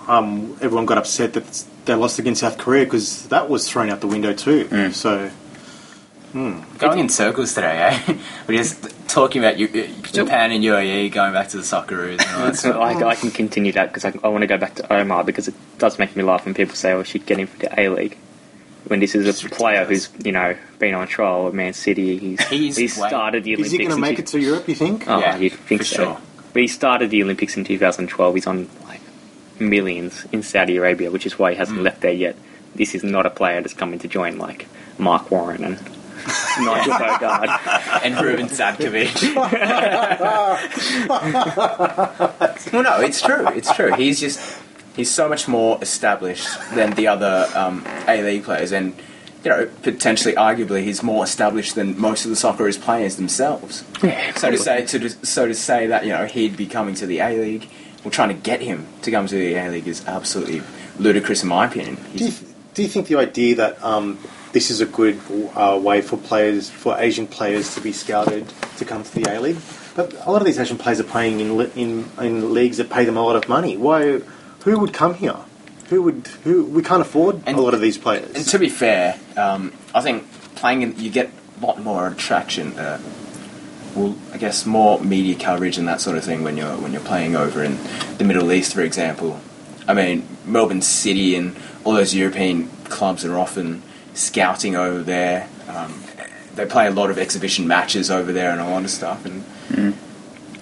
um, 0.09 0.57
everyone 0.65 0.87
got 0.87 0.99
upset 0.99 1.31
that 1.35 1.47
they 1.87 1.95
lost 1.95 2.19
against 2.19 2.41
South 2.41 2.59
Korea 2.59 2.85
because 2.85 3.29
that 3.29 3.49
was 3.49 3.71
thrown 3.71 3.89
out 3.91 4.01
the 4.01 4.13
window 4.17 4.33
too. 4.33 4.93
So 4.93 5.31
Going 6.79 6.99
in 6.99 7.09
circles 7.09 7.55
today, 7.55 7.77
eh? 7.89 8.19
We're 8.47 8.59
just 8.59 8.77
talking 9.09 9.43
about 9.43 9.59
U- 9.59 9.69
uh, 9.69 10.09
Japan 10.19 10.53
and 10.53 10.63
UAE, 10.63 11.11
going 11.13 11.33
back 11.33 11.49
to 11.49 11.57
the 11.57 11.63
Socceroos 11.63 12.21
and 12.21 12.37
all 12.37 12.47
that 12.47 12.57
stuff. 12.63 12.77
I, 12.77 12.93
I 13.13 13.15
can 13.15 13.31
continue 13.31 13.73
that 13.73 13.87
because 13.89 14.05
I, 14.05 14.13
I 14.23 14.29
want 14.29 14.43
to 14.43 14.47
go 14.47 14.59
back 14.59 14.75
to 14.75 14.93
Omar 14.93 15.25
because 15.25 15.49
it 15.49 15.55
does 15.79 15.99
make 15.99 16.15
me 16.15 16.23
laugh 16.23 16.45
when 16.45 16.53
people 16.53 16.75
say, 16.75 16.93
"Oh, 16.93 16.99
we 16.99 17.05
should 17.05 17.25
get 17.25 17.39
him 17.39 17.47
for 17.47 17.59
the 17.59 17.81
A 17.81 17.89
League." 17.89 18.19
When 18.89 19.01
this 19.01 19.15
is 19.17 19.27
a 19.27 19.31
It's 19.31 19.43
player 19.43 19.81
ridiculous. 19.81 20.07
who's 20.15 20.27
you 20.27 20.33
know 20.33 20.57
been 20.79 20.95
on 20.95 21.07
trial 21.09 21.49
at 21.49 21.55
Man 21.55 21.73
City, 21.73 22.19
he's 22.19 22.41
He's 22.49 22.77
he's 22.77 22.95
started 22.95 23.43
the 23.45 23.55
Olympics. 23.55 23.67
is 23.67 23.73
he 23.73 23.79
going 23.79 23.91
to 23.91 23.97
make 23.97 24.19
it 24.21 24.27
to 24.29 24.39
Europe? 24.41 24.69
You 24.69 24.75
think? 24.77 25.09
Oh, 25.09 25.19
Yeah, 25.19 25.37
you'd 25.37 25.53
think 25.55 25.81
for 25.83 25.87
so. 25.87 25.97
sure. 26.05 26.19
But 26.53 26.63
he 26.63 26.69
started 26.69 27.11
the 27.11 27.23
Olympics 27.23 27.57
in 27.57 27.65
2012. 27.65 28.35
He's 28.35 28.47
on 28.47 28.69
like 28.87 29.01
millions 29.59 30.25
in 30.33 30.43
Saudi 30.43 30.77
Arabia, 30.77 31.11
which 31.11 31.27
is 31.27 31.39
why 31.39 31.51
he 31.51 31.57
Mm. 31.57 31.59
hasn't 31.59 31.83
left 31.83 32.01
there 32.01 32.13
yet. 32.13 32.37
This 32.77 32.95
is 32.95 33.03
not 33.03 33.27
a 33.27 33.31
player 33.31 33.61
that's 33.61 33.75
coming 33.75 33.99
to 34.01 34.09
join 34.09 34.39
like 34.39 34.67
Mark 34.99 35.31
Warren 35.31 35.65
and 35.65 35.81
Nigel 36.61 36.93
Boogaard. 36.95 38.03
and 38.05 38.21
Ruben 38.21 38.47
Zadkovich. 38.49 39.35
well, 42.73 42.83
no, 42.83 43.01
it's 43.01 43.21
true. 43.23 43.47
It's 43.49 43.73
true. 43.75 43.93
He's 43.95 44.21
just 44.21 44.41
he's 44.97 45.11
so 45.11 45.29
much 45.29 45.47
more 45.47 45.79
established 45.81 46.49
than 46.75 46.95
the 46.95 47.07
other 47.07 47.49
um, 47.55 47.85
A 48.09 48.23
League 48.23 48.45
players, 48.45 48.73
and 48.73 48.95
you 49.45 49.51
know, 49.51 49.71
potentially, 49.83 50.35
arguably, 50.35 50.83
he's 50.83 51.05
more 51.05 51.23
established 51.23 51.77
than 51.77 51.97
most 52.01 52.25
of 52.25 52.31
the 52.31 52.37
Socceroos 52.37 52.81
players 52.81 53.15
themselves. 53.15 53.85
So 54.35 54.51
to 54.51 54.59
say, 54.59 54.85
to, 54.87 55.11
so 55.25 55.47
to 55.47 55.55
say 55.55 55.87
that 55.87 56.05
you 56.05 56.11
know 56.11 56.27
he'd 56.27 56.57
be 56.57 56.67
coming 56.67 56.95
to 56.97 57.07
the 57.07 57.21
A 57.21 57.39
League, 57.39 57.69
or 58.05 58.11
trying 58.11 58.31
to 58.31 58.35
get 58.35 58.61
him 58.61 58.87
to 59.03 59.11
come 59.11 59.27
to 59.27 59.35
the 59.35 59.55
A 59.55 59.69
League 59.69 59.87
is 59.87 60.05
absolutely 60.07 60.63
ludicrous 60.99 61.43
in 61.43 61.49
my 61.49 61.67
opinion. 61.67 61.97
Do 62.17 62.25
you, 62.25 62.33
do 62.75 62.83
you 62.83 62.89
think 62.89 63.07
the 63.07 63.17
idea 63.17 63.55
that 63.57 63.83
um, 63.85 64.19
this 64.53 64.71
is 64.71 64.81
a 64.81 64.87
good 64.87 65.21
uh, 65.55 65.79
way 65.81 66.01
for 66.01 66.17
players, 66.17 66.69
for 66.69 66.99
Asian 66.99 67.27
players 67.27 67.75
to 67.75 67.81
be 67.81 67.93
scouted 67.93 68.53
to 68.79 68.85
come 68.85 69.05
to 69.05 69.15
the 69.15 69.31
A 69.33 69.41
League? 69.41 69.59
But 69.95 70.13
a 70.27 70.31
lot 70.31 70.43
of 70.43 70.47
these 70.47 70.59
Asian 70.59 70.77
players 70.77 70.99
are 71.01 71.05
playing 71.05 71.41
in, 71.41 71.61
in 71.77 72.11
in 72.21 72.53
leagues 72.53 72.79
that 72.79 72.91
pay 72.91 73.05
them 73.05 73.17
a 73.17 73.23
lot 73.23 73.37
of 73.37 73.49
money. 73.49 73.77
Why? 73.77 74.21
Who 74.67 74.81
would 74.81 74.93
come 74.93 75.15
here? 75.15 75.37
Who 75.91 76.03
would? 76.03 76.27
Who? 76.43 76.65
We 76.65 76.83
can't 76.83 77.01
afford 77.01 77.41
And- 77.47 77.57
a 77.57 77.61
lot 77.61 77.73
of 77.73 77.81
these 77.81 77.97
players. 77.99 78.35
And 78.35 78.45
to 78.49 78.59
be 78.59 78.69
fair, 78.69 79.17
um, 79.37 79.73
I 79.95 80.01
think 80.01 80.25
playing 80.57 80.83
in, 80.83 80.99
you 80.99 81.09
get 81.09 81.31
a 81.63 81.65
lot 81.65 81.81
more 81.81 82.09
attraction. 82.09 82.77
Uh, 82.77 82.99
well, 83.95 84.17
I 84.35 84.39
guess 84.39 84.67
more 84.67 85.01
media 85.01 85.37
coverage 85.37 85.79
and 85.79 85.87
that 85.87 86.01
sort 86.01 86.19
of 86.19 86.25
thing 86.25 86.43
when 86.43 86.57
you're 86.57 86.77
when 86.79 86.91
you're 86.93 87.01
playing 87.01 87.37
over 87.37 87.63
in 87.63 87.79
the 88.19 88.25
Middle 88.25 88.51
East, 88.51 88.75
for 88.75 88.83
example. 88.83 89.39
I 89.87 89.95
mean, 89.95 90.27
Melbourne 90.45 90.83
City 90.83 91.37
and 91.37 91.55
all 91.85 91.93
those 91.93 92.13
European 92.13 92.69
clubs 92.89 93.25
are 93.25 93.39
often 93.39 93.83
scouting 94.15 94.75
over 94.75 95.01
there. 95.05 95.49
Um, 95.69 95.95
they 96.57 96.67
play 96.67 96.89
a 96.89 96.91
lot 96.91 97.11
of 97.11 97.19
exhibition 97.19 97.69
matches 97.69 98.11
over 98.11 98.33
there 98.33 98.51
and 98.51 98.61
a 98.61 98.69
lot 98.69 98.83
of 98.83 98.91
stuff. 98.91 99.25
And 99.25 99.45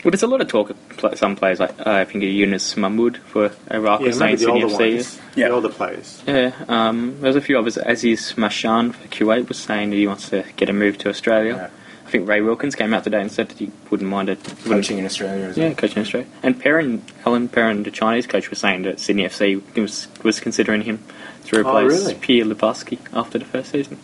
Well, 0.05 0.11
there's 0.11 0.23
a 0.23 0.27
lot 0.27 0.43
of 0.43 0.49
talk 0.49 0.69
of 0.71 1.19
some 1.19 1.35
players 1.35 1.61
like 1.61 1.71
uh, 1.87 1.91
I 1.93 2.05
think 2.05 2.23
Younis 2.25 2.77
Mahmoud 2.77 3.17
for 3.19 3.51
Iraq 3.71 4.01
yeah, 4.01 4.07
was 4.09 4.19
maybe 4.19 4.37
saying 4.37 4.37
the 4.37 4.39
City 4.39 4.63
older 4.65 4.67
FC. 4.85 4.95
ones, 4.97 5.21
Yeah. 5.35 5.49
the 5.49 5.55
older 5.55 5.69
players. 5.71 6.23
Yeah, 6.27 6.53
um, 6.69 7.17
there's 7.21 7.37
a 7.37 7.41
few 7.41 7.59
others. 7.59 7.79
Aziz 7.79 8.35
Mashan 8.35 8.93
for 8.95 9.09
Kuwait 9.09 9.49
was 9.49 9.57
saying 9.59 9.91
that 9.91 9.97
he 9.97 10.07
wants 10.07 10.29
to 10.29 10.45
get 10.57 10.69
a 10.69 10.73
move 10.75 10.99
to 10.99 11.09
Australia. 11.09 11.55
Yeah. 11.57 11.71
I 12.07 12.11
think 12.11 12.29
Ray 12.29 12.43
Wilkins 12.43 12.75
came 12.75 12.93
out 12.93 13.03
today 13.03 13.21
and 13.23 13.33
said 13.33 13.49
that 13.49 13.59
he 13.59 13.73
wouldn't 13.91 14.09
mind 14.11 14.29
it. 14.29 14.39
coaching 14.67 14.99
in 14.99 15.07
Australia 15.07 15.47
as 15.47 15.57
Yeah, 15.57 15.69
well. 15.69 15.75
coaching 15.77 15.97
in 15.97 16.03
Australia. 16.03 16.29
And 16.43 16.61
Perrin, 16.61 17.03
Alain 17.25 17.49
Perrin, 17.49 17.83
the 17.83 17.91
Chinese 17.91 18.27
coach, 18.27 18.51
was 18.51 18.59
saying 18.59 18.83
that 18.83 19.01
Sydney 19.01 19.25
FC 19.25 19.63
was, 19.75 20.07
was 20.23 20.39
considering 20.39 20.83
him 20.83 21.03
to 21.47 21.59
replace 21.59 21.93
Oh, 21.93 22.03
really? 22.09 22.15
Pierre 22.15 22.45
Littbarski 22.45 22.99
after 23.15 23.39
the 23.39 23.47
first 23.47 23.73
season. 23.73 23.99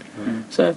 So, 0.48 0.74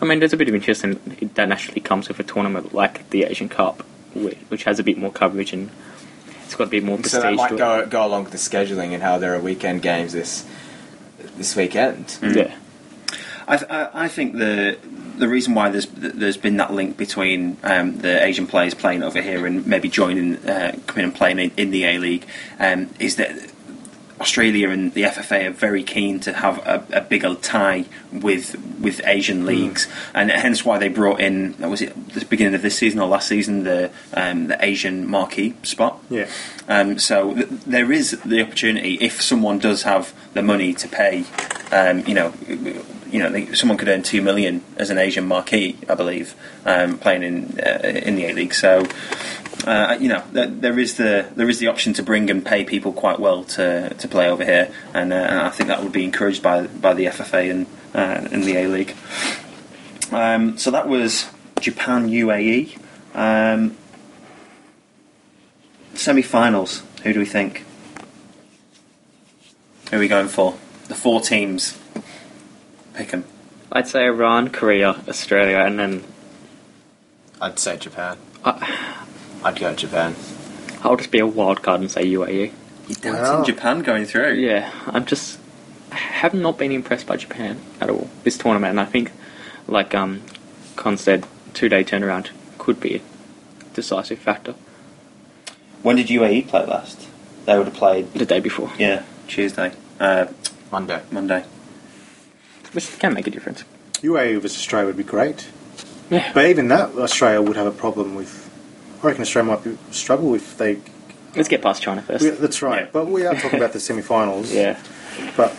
I 0.00 0.04
mean, 0.04 0.20
there's 0.20 0.32
a 0.32 0.36
bit 0.36 0.48
of 0.48 0.54
interest, 0.54 0.84
and 0.84 1.00
it- 1.20 1.34
that 1.34 1.48
naturally 1.48 1.80
comes 1.80 2.06
with 2.08 2.20
a 2.20 2.22
tournament 2.22 2.72
like 2.72 3.10
the 3.10 3.24
Asian 3.24 3.48
Cup, 3.48 3.82
whi- 3.82 3.84
which 4.14 4.64
has 4.64 4.78
a 4.78 4.82
bit 4.82 4.98
more 4.98 5.12
coverage 5.12 5.52
and 5.52 5.70
it's 6.44 6.54
got 6.54 6.66
a 6.66 6.70
bit 6.70 6.82
more 6.82 6.96
prestige 6.96 7.22
So 7.22 7.22
that 7.22 7.34
might 7.34 7.50
to 7.50 7.56
go 7.56 7.86
go 7.86 8.04
along 8.04 8.24
with 8.24 8.32
the 8.32 8.38
scheduling 8.38 8.92
and 8.92 9.02
how 9.02 9.18
there 9.18 9.34
are 9.34 9.40
weekend 9.40 9.82
games 9.82 10.12
this 10.12 10.46
this 11.36 11.54
weekend. 11.54 12.18
Yeah. 12.22 12.54
I, 13.46 13.56
th- 13.56 13.70
I 13.70 13.90
I 13.94 14.08
think 14.08 14.36
the 14.36 14.78
the 15.16 15.28
reason 15.28 15.54
why 15.54 15.70
there's 15.70 15.86
there's 15.86 16.36
been 16.36 16.56
that 16.56 16.72
link 16.72 16.96
between 16.96 17.56
um, 17.62 17.98
the 17.98 18.24
Asian 18.24 18.46
players 18.46 18.74
playing 18.74 19.02
over 19.02 19.20
here 19.20 19.46
and 19.46 19.66
maybe 19.66 19.88
joining, 19.88 20.36
uh, 20.48 20.76
coming 20.86 21.04
and 21.04 21.14
playing 21.14 21.38
in, 21.38 21.52
in 21.56 21.70
the 21.70 21.84
A 21.84 21.98
League, 21.98 22.26
um, 22.58 22.90
is 22.98 23.16
that 23.16 23.52
Australia 24.20 24.68
and 24.70 24.92
the 24.92 25.02
FFA 25.02 25.46
are 25.46 25.50
very 25.50 25.82
keen 25.82 26.20
to 26.20 26.32
have 26.32 26.58
a, 26.58 26.84
a 26.92 27.00
bigger 27.00 27.34
tie 27.34 27.86
with 28.12 28.56
with 28.78 29.00
Asian 29.06 29.46
leagues, 29.46 29.88
and 30.14 30.30
hence 30.30 30.64
why 30.64 30.78
they 30.78 30.88
brought 30.88 31.20
in 31.20 31.56
was 31.58 31.80
it 31.82 32.12
the 32.12 32.24
beginning 32.26 32.54
of 32.54 32.62
this 32.62 32.76
season 32.76 33.00
or 33.00 33.08
last 33.08 33.28
season 33.28 33.64
the 33.64 33.90
um, 34.14 34.48
the 34.48 34.62
Asian 34.64 35.08
marquee 35.08 35.54
spot. 35.62 35.98
Yeah. 36.10 36.28
Um, 36.68 36.98
so 36.98 37.34
th- 37.34 37.48
there 37.48 37.90
is 37.90 38.10
the 38.24 38.42
opportunity 38.42 38.94
if 39.00 39.22
someone 39.22 39.58
does 39.58 39.84
have 39.84 40.12
the 40.34 40.42
money 40.42 40.74
to 40.74 40.88
pay. 40.88 41.24
Um, 41.72 42.00
you 42.06 42.14
know, 42.14 42.32
you 43.10 43.18
know, 43.20 43.30
they, 43.30 43.54
someone 43.54 43.78
could 43.78 43.88
earn 43.88 44.02
two 44.02 44.22
million 44.22 44.62
as 44.76 44.90
an 44.90 44.98
Asian 44.98 45.26
marquee, 45.26 45.78
I 45.88 45.94
believe, 45.94 46.34
um, 46.64 46.98
playing 46.98 47.22
in 47.22 47.60
uh, 47.60 47.80
in 47.82 48.16
the 48.16 48.26
A 48.26 48.32
League. 48.34 48.54
So. 48.54 48.86
Uh, 49.66 49.96
you 50.00 50.08
know, 50.08 50.22
th- 50.32 50.50
there 50.60 50.78
is 50.78 50.96
the 50.96 51.28
there 51.36 51.48
is 51.48 51.58
the 51.58 51.66
option 51.66 51.92
to 51.94 52.02
bring 52.02 52.30
and 52.30 52.44
pay 52.44 52.64
people 52.64 52.92
quite 52.92 53.20
well 53.20 53.44
to, 53.44 53.92
to 53.94 54.08
play 54.08 54.28
over 54.30 54.44
here, 54.44 54.72
and, 54.94 55.12
uh, 55.12 55.16
and 55.16 55.38
I 55.38 55.50
think 55.50 55.68
that 55.68 55.82
would 55.82 55.92
be 55.92 56.04
encouraged 56.04 56.42
by 56.42 56.66
by 56.66 56.94
the 56.94 57.06
FFA 57.06 57.50
and 57.50 57.66
uh, 57.94 58.28
and 58.32 58.44
the 58.44 58.56
A 58.56 58.66
League. 58.68 58.94
Um, 60.12 60.56
so 60.56 60.70
that 60.70 60.88
was 60.88 61.28
Japan 61.60 62.08
UAE 62.08 62.78
um, 63.14 63.76
semi-finals. 65.94 66.82
Who 67.02 67.12
do 67.12 67.18
we 67.18 67.26
think? 67.26 67.64
Who 69.90 69.96
are 69.96 70.00
we 70.00 70.08
going 70.08 70.28
for? 70.28 70.56
The 70.88 70.94
four 70.94 71.20
teams. 71.20 71.78
Pick 72.94 73.12
'em. 73.12 73.24
I'd 73.72 73.86
say 73.88 74.04
Iran, 74.06 74.48
Korea, 74.50 75.00
Australia, 75.08 75.58
and 75.58 75.78
then 75.78 76.04
I'd 77.40 77.58
say 77.58 77.76
Japan. 77.76 78.18
I'd 79.44 79.58
go 79.58 79.74
Japan. 79.74 80.14
I'll 80.82 80.96
just 80.96 81.10
be 81.10 81.18
a 81.18 81.26
wild 81.26 81.62
card 81.62 81.80
and 81.80 81.90
say 81.90 82.04
UAE. 82.04 82.52
You 82.88 82.94
doubting 82.96 83.12
Wow. 83.22 83.44
Japan 83.44 83.80
going 83.82 84.04
through? 84.04 84.34
Yeah, 84.34 84.70
I'm 84.86 85.04
just 85.04 85.38
I 85.92 85.96
have 85.96 86.34
not 86.34 86.56
been 86.58 86.72
impressed 86.72 87.06
by 87.06 87.16
Japan 87.16 87.60
at 87.80 87.90
all 87.90 88.08
this 88.24 88.38
tournament, 88.38 88.70
and 88.70 88.80
I 88.80 88.84
think, 88.84 89.10
like 89.66 89.94
um, 89.94 90.22
Con 90.76 90.96
said, 90.96 91.26
two 91.54 91.68
day 91.68 91.82
turnaround 91.84 92.30
could 92.58 92.80
be 92.80 92.96
a 92.96 93.00
decisive 93.74 94.18
factor. 94.18 94.54
When 95.82 95.96
did 95.96 96.06
UAE 96.08 96.46
play 96.48 96.64
last? 96.66 97.08
They 97.46 97.56
would 97.56 97.66
have 97.66 97.74
played, 97.74 98.12
The 98.12 98.26
day 98.26 98.38
before, 98.40 98.70
yeah, 98.78 99.02
Tuesday, 99.26 99.72
uh, 99.98 100.26
Monday. 100.70 101.02
Monday. 101.10 101.44
which 102.72 102.98
can 102.98 103.14
make 103.14 103.26
a 103.26 103.30
difference. 103.30 103.64
UAE 104.02 104.40
versus 104.40 104.58
Australia 104.58 104.86
would 104.86 104.96
be 104.96 105.02
great. 105.04 105.48
Yeah, 106.10 106.30
But 106.34 106.46
even 106.46 106.68
that, 106.68 106.90
Australia 106.96 107.40
would 107.40 107.56
have 107.56 107.66
a 107.66 107.72
problem 107.72 108.14
with. 108.14 108.49
I 109.02 109.06
reckon 109.06 109.22
Australia 109.22 109.52
might 109.52 109.64
be, 109.64 109.78
struggle 109.92 110.34
if 110.34 110.58
they. 110.58 110.78
let's 111.34 111.48
get 111.48 111.62
past 111.62 111.82
China 111.82 112.02
first. 112.02 112.22
we- 112.24 112.30
that's 112.30 112.62
right. 112.62 112.82
Yeah. 112.82 112.88
But 112.92 113.06
we 113.06 113.24
are 113.26 113.34
talking 113.34 113.58
about 113.58 113.72
the 113.72 113.80
semi-finals. 113.80 114.52
Yeah, 114.54 114.78
But 115.36 115.56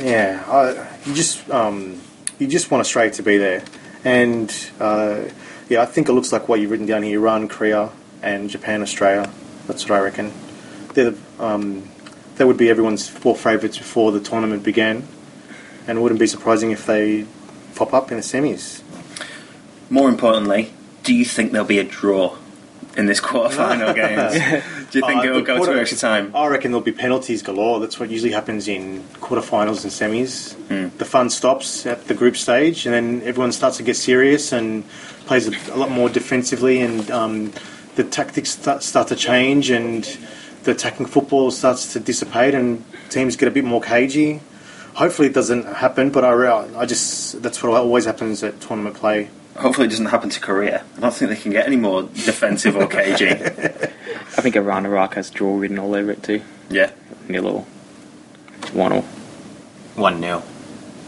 yeah, 0.00 0.42
I, 0.46 0.86
you 1.08 1.14
just 1.14 1.48
um, 1.50 2.00
you 2.38 2.46
just 2.46 2.70
want 2.70 2.80
Australia 2.80 3.12
to 3.12 3.22
be 3.22 3.38
there, 3.38 3.62
and 4.04 4.52
uh, 4.80 5.22
yeah, 5.68 5.82
I 5.82 5.86
think 5.86 6.08
it 6.08 6.12
looks 6.12 6.32
like 6.32 6.48
what 6.48 6.60
you've 6.60 6.70
written 6.70 6.86
down 6.86 7.02
here: 7.02 7.18
Iran, 7.20 7.48
Korea, 7.48 7.90
and 8.22 8.50
Japan, 8.50 8.82
Australia. 8.82 9.30
That's 9.66 9.88
what 9.88 9.96
I 9.98 10.00
reckon. 10.00 10.32
They're 10.94 11.10
the, 11.12 11.18
um, 11.44 11.88
they 12.36 12.44
would 12.44 12.56
be 12.56 12.68
everyone's 12.68 13.08
four 13.08 13.34
favourites 13.36 13.78
before 13.78 14.12
the 14.12 14.20
tournament 14.20 14.62
began, 14.62 15.06
and 15.86 15.98
it 15.98 16.00
wouldn't 16.00 16.20
be 16.20 16.26
surprising 16.26 16.70
if 16.70 16.84
they 16.86 17.26
pop 17.74 17.94
up 17.94 18.10
in 18.10 18.16
the 18.18 18.22
semis. 18.22 18.82
More 19.90 20.08
importantly, 20.08 20.72
do 21.02 21.14
you 21.14 21.24
think 21.24 21.52
there'll 21.52 21.66
be 21.66 21.78
a 21.78 21.84
draw 21.84 22.36
in 22.96 23.06
this 23.06 23.20
quarter-final 23.20 23.92
games? 24.02 24.32
Do 24.90 24.98
you 24.98 25.06
think 25.06 25.20
Uh, 25.20 25.26
it 25.26 25.30
will 25.30 25.42
go 25.42 25.56
quarter- 25.56 25.74
to 25.74 25.80
extra 25.80 25.98
time? 25.98 26.30
I 26.34 26.46
reckon 26.46 26.70
there'll 26.70 26.84
be 26.84 26.92
penalties 26.92 27.42
galore. 27.42 27.80
That's 27.80 27.98
what 27.98 28.10
usually 28.10 28.32
happens 28.32 28.68
in 28.68 29.02
quarterfinals 29.20 29.82
and 29.84 29.92
semis. 29.92 30.54
Mm. 30.68 30.96
The 30.98 31.04
fun 31.04 31.30
stops 31.30 31.86
at 31.86 32.06
the 32.06 32.14
group 32.14 32.36
stage, 32.36 32.86
and 32.86 32.94
then 32.94 33.22
everyone 33.26 33.52
starts 33.52 33.76
to 33.78 33.82
get 33.82 33.96
serious 33.96 34.52
and 34.52 34.84
plays 35.26 35.48
a, 35.48 35.74
a 35.74 35.78
lot 35.78 35.90
more 35.90 36.08
defensively, 36.08 36.80
and 36.80 37.10
um, 37.10 37.52
the 37.96 38.04
tactics 38.04 38.50
start, 38.50 38.82
start 38.82 39.08
to 39.08 39.16
change, 39.16 39.70
and 39.70 40.04
the 40.64 40.70
attacking 40.72 41.06
football 41.06 41.50
starts 41.50 41.92
to 41.92 42.00
dissipate 42.00 42.54
and 42.54 42.82
teams 43.10 43.36
get 43.36 43.48
a 43.48 43.50
bit 43.50 43.64
more 43.64 43.80
cagey. 43.82 44.40
Hopefully, 44.94 45.28
it 45.28 45.34
doesn't 45.34 45.64
happen, 45.66 46.10
but 46.10 46.24
I, 46.24 46.32
I 46.78 46.86
just 46.86 47.42
that's 47.42 47.62
what 47.62 47.74
always 47.74 48.04
happens 48.04 48.42
at 48.44 48.60
tournament 48.60 48.94
play. 48.96 49.28
Hopefully, 49.56 49.86
it 49.86 49.90
doesn't 49.90 50.06
happen 50.06 50.30
to 50.30 50.40
Korea. 50.40 50.84
I 50.96 51.00
don't 51.00 51.14
think 51.14 51.30
they 51.30 51.36
can 51.36 51.52
get 51.52 51.66
any 51.66 51.76
more 51.76 52.02
defensive 52.02 52.76
or 52.76 52.86
cagey. 52.86 53.28
I 54.36 54.40
think 54.40 54.56
Iran 54.56 54.84
Iraq 54.84 55.14
has 55.14 55.30
draw 55.30 55.56
written 55.56 55.78
all 55.78 55.94
over 55.94 56.10
it 56.10 56.22
too. 56.22 56.42
Yeah. 56.68 56.90
Nil 57.28 57.46
all. 57.46 57.66
One 58.72 58.92
all. 58.92 59.02
One 59.94 60.20
0 60.20 60.42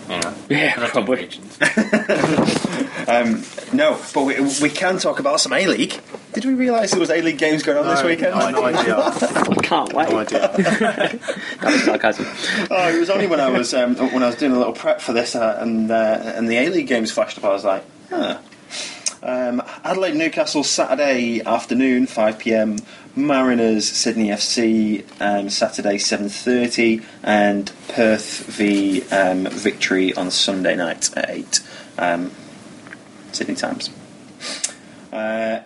You 0.09 0.21
know. 0.21 0.35
Yeah, 0.49 0.75
Not 0.79 0.91
probably. 0.91 1.29
Um, 3.09 3.45
no, 3.73 4.01
but 4.13 4.25
we, 4.25 4.41
we 4.61 4.69
can 4.69 4.99
talk 4.99 5.21
about 5.21 5.41
some 5.41 5.53
A 5.53 5.65
League. 5.67 6.01
Did 6.33 6.45
we 6.45 6.55
realise 6.55 6.91
there 6.91 6.99
was 6.99 7.11
A 7.11 7.23
League 7.23 7.39
games 7.39 7.63
going 7.63 7.79
on 7.79 7.87
this 7.87 8.03
weekend? 8.03 8.37
No, 8.37 8.51
no 8.51 8.65
idea. 8.65 8.99
I 8.99 9.55
can't 9.63 9.93
wait. 9.93 10.11
No 10.11 10.19
idea. 10.19 10.41
That 10.41 11.21
was 11.63 11.85
sarcasm. 11.85 12.27
Oh, 12.69 12.89
it 12.89 12.99
was 12.99 13.11
only 13.11 13.29
when 13.29 13.39
I 13.39 13.49
was 13.49 13.73
um, 13.75 13.95
when 13.97 14.25
I 14.25 14.27
was 14.27 14.35
doing 14.35 14.51
a 14.53 14.59
little 14.59 14.73
prep 14.73 15.01
for 15.01 15.13
this, 15.13 15.37
uh, 15.37 15.57
and 15.61 15.89
uh, 15.89 16.21
and 16.35 16.49
the 16.49 16.57
A 16.57 16.69
League 16.69 16.89
games 16.89 17.13
flashed 17.13 17.39
up. 17.39 17.45
I 17.45 17.51
was 17.51 17.65
like, 17.65 17.85
Um, 18.11 19.63
Adelaide 19.83 20.15
Newcastle 20.15 20.63
Saturday 20.63 21.41
afternoon, 21.41 22.07
five 22.07 22.39
pm. 22.39 22.79
Mariners 23.17 23.89
Sydney 23.89 24.29
FC 24.29 25.05
um, 25.21 25.49
Saturday 25.49 25.97
seven 25.97 26.29
thirty, 26.29 27.01
and 27.23 27.73
Perth 27.89 28.45
v 28.45 29.03
um, 29.11 29.47
Victory 29.47 30.13
on 30.15 30.31
Sunday 30.31 30.77
night 30.77 31.17
at 31.17 31.31
eight. 31.31 31.61
Um, 31.99 32.31
Sydney 33.33 33.55
Times. 33.55 33.91
Uh, 35.13 35.61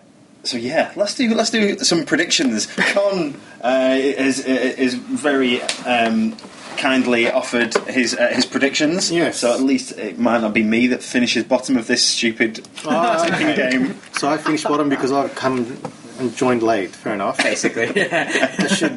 so 0.44 0.56
yeah, 0.56 0.92
let's 0.94 1.16
do 1.16 1.34
let's 1.34 1.50
do 1.50 1.78
some 1.80 2.04
predictions. 2.04 2.66
Con 2.66 3.40
uh, 3.62 3.96
is 3.98 4.38
is 4.46 4.94
very 4.94 5.60
um, 5.84 6.36
kindly 6.76 7.30
offered 7.30 7.74
his 7.88 8.14
uh, 8.14 8.28
his 8.28 8.46
predictions. 8.46 9.10
Yes. 9.10 9.38
So 9.40 9.52
at 9.54 9.60
least 9.60 9.92
it 9.98 10.18
might 10.18 10.40
not 10.40 10.52
be 10.54 10.62
me 10.62 10.86
that 10.88 11.02
finishes 11.02 11.44
bottom 11.44 11.76
of 11.76 11.86
this 11.86 12.02
stupid 12.04 12.66
Oh, 12.84 13.24
okay. 13.32 13.54
game. 13.70 13.96
So 14.12 14.28
I 14.28 14.36
finished 14.38 14.64
bottom 14.64 14.88
because 14.88 15.12
I've 15.12 15.34
come 15.34 15.76
and 16.18 16.36
joined 16.36 16.62
late. 16.62 16.90
Fair 16.90 17.14
enough. 17.14 17.38
Basically. 17.38 17.86
I 18.12 18.66
should, 18.66 18.96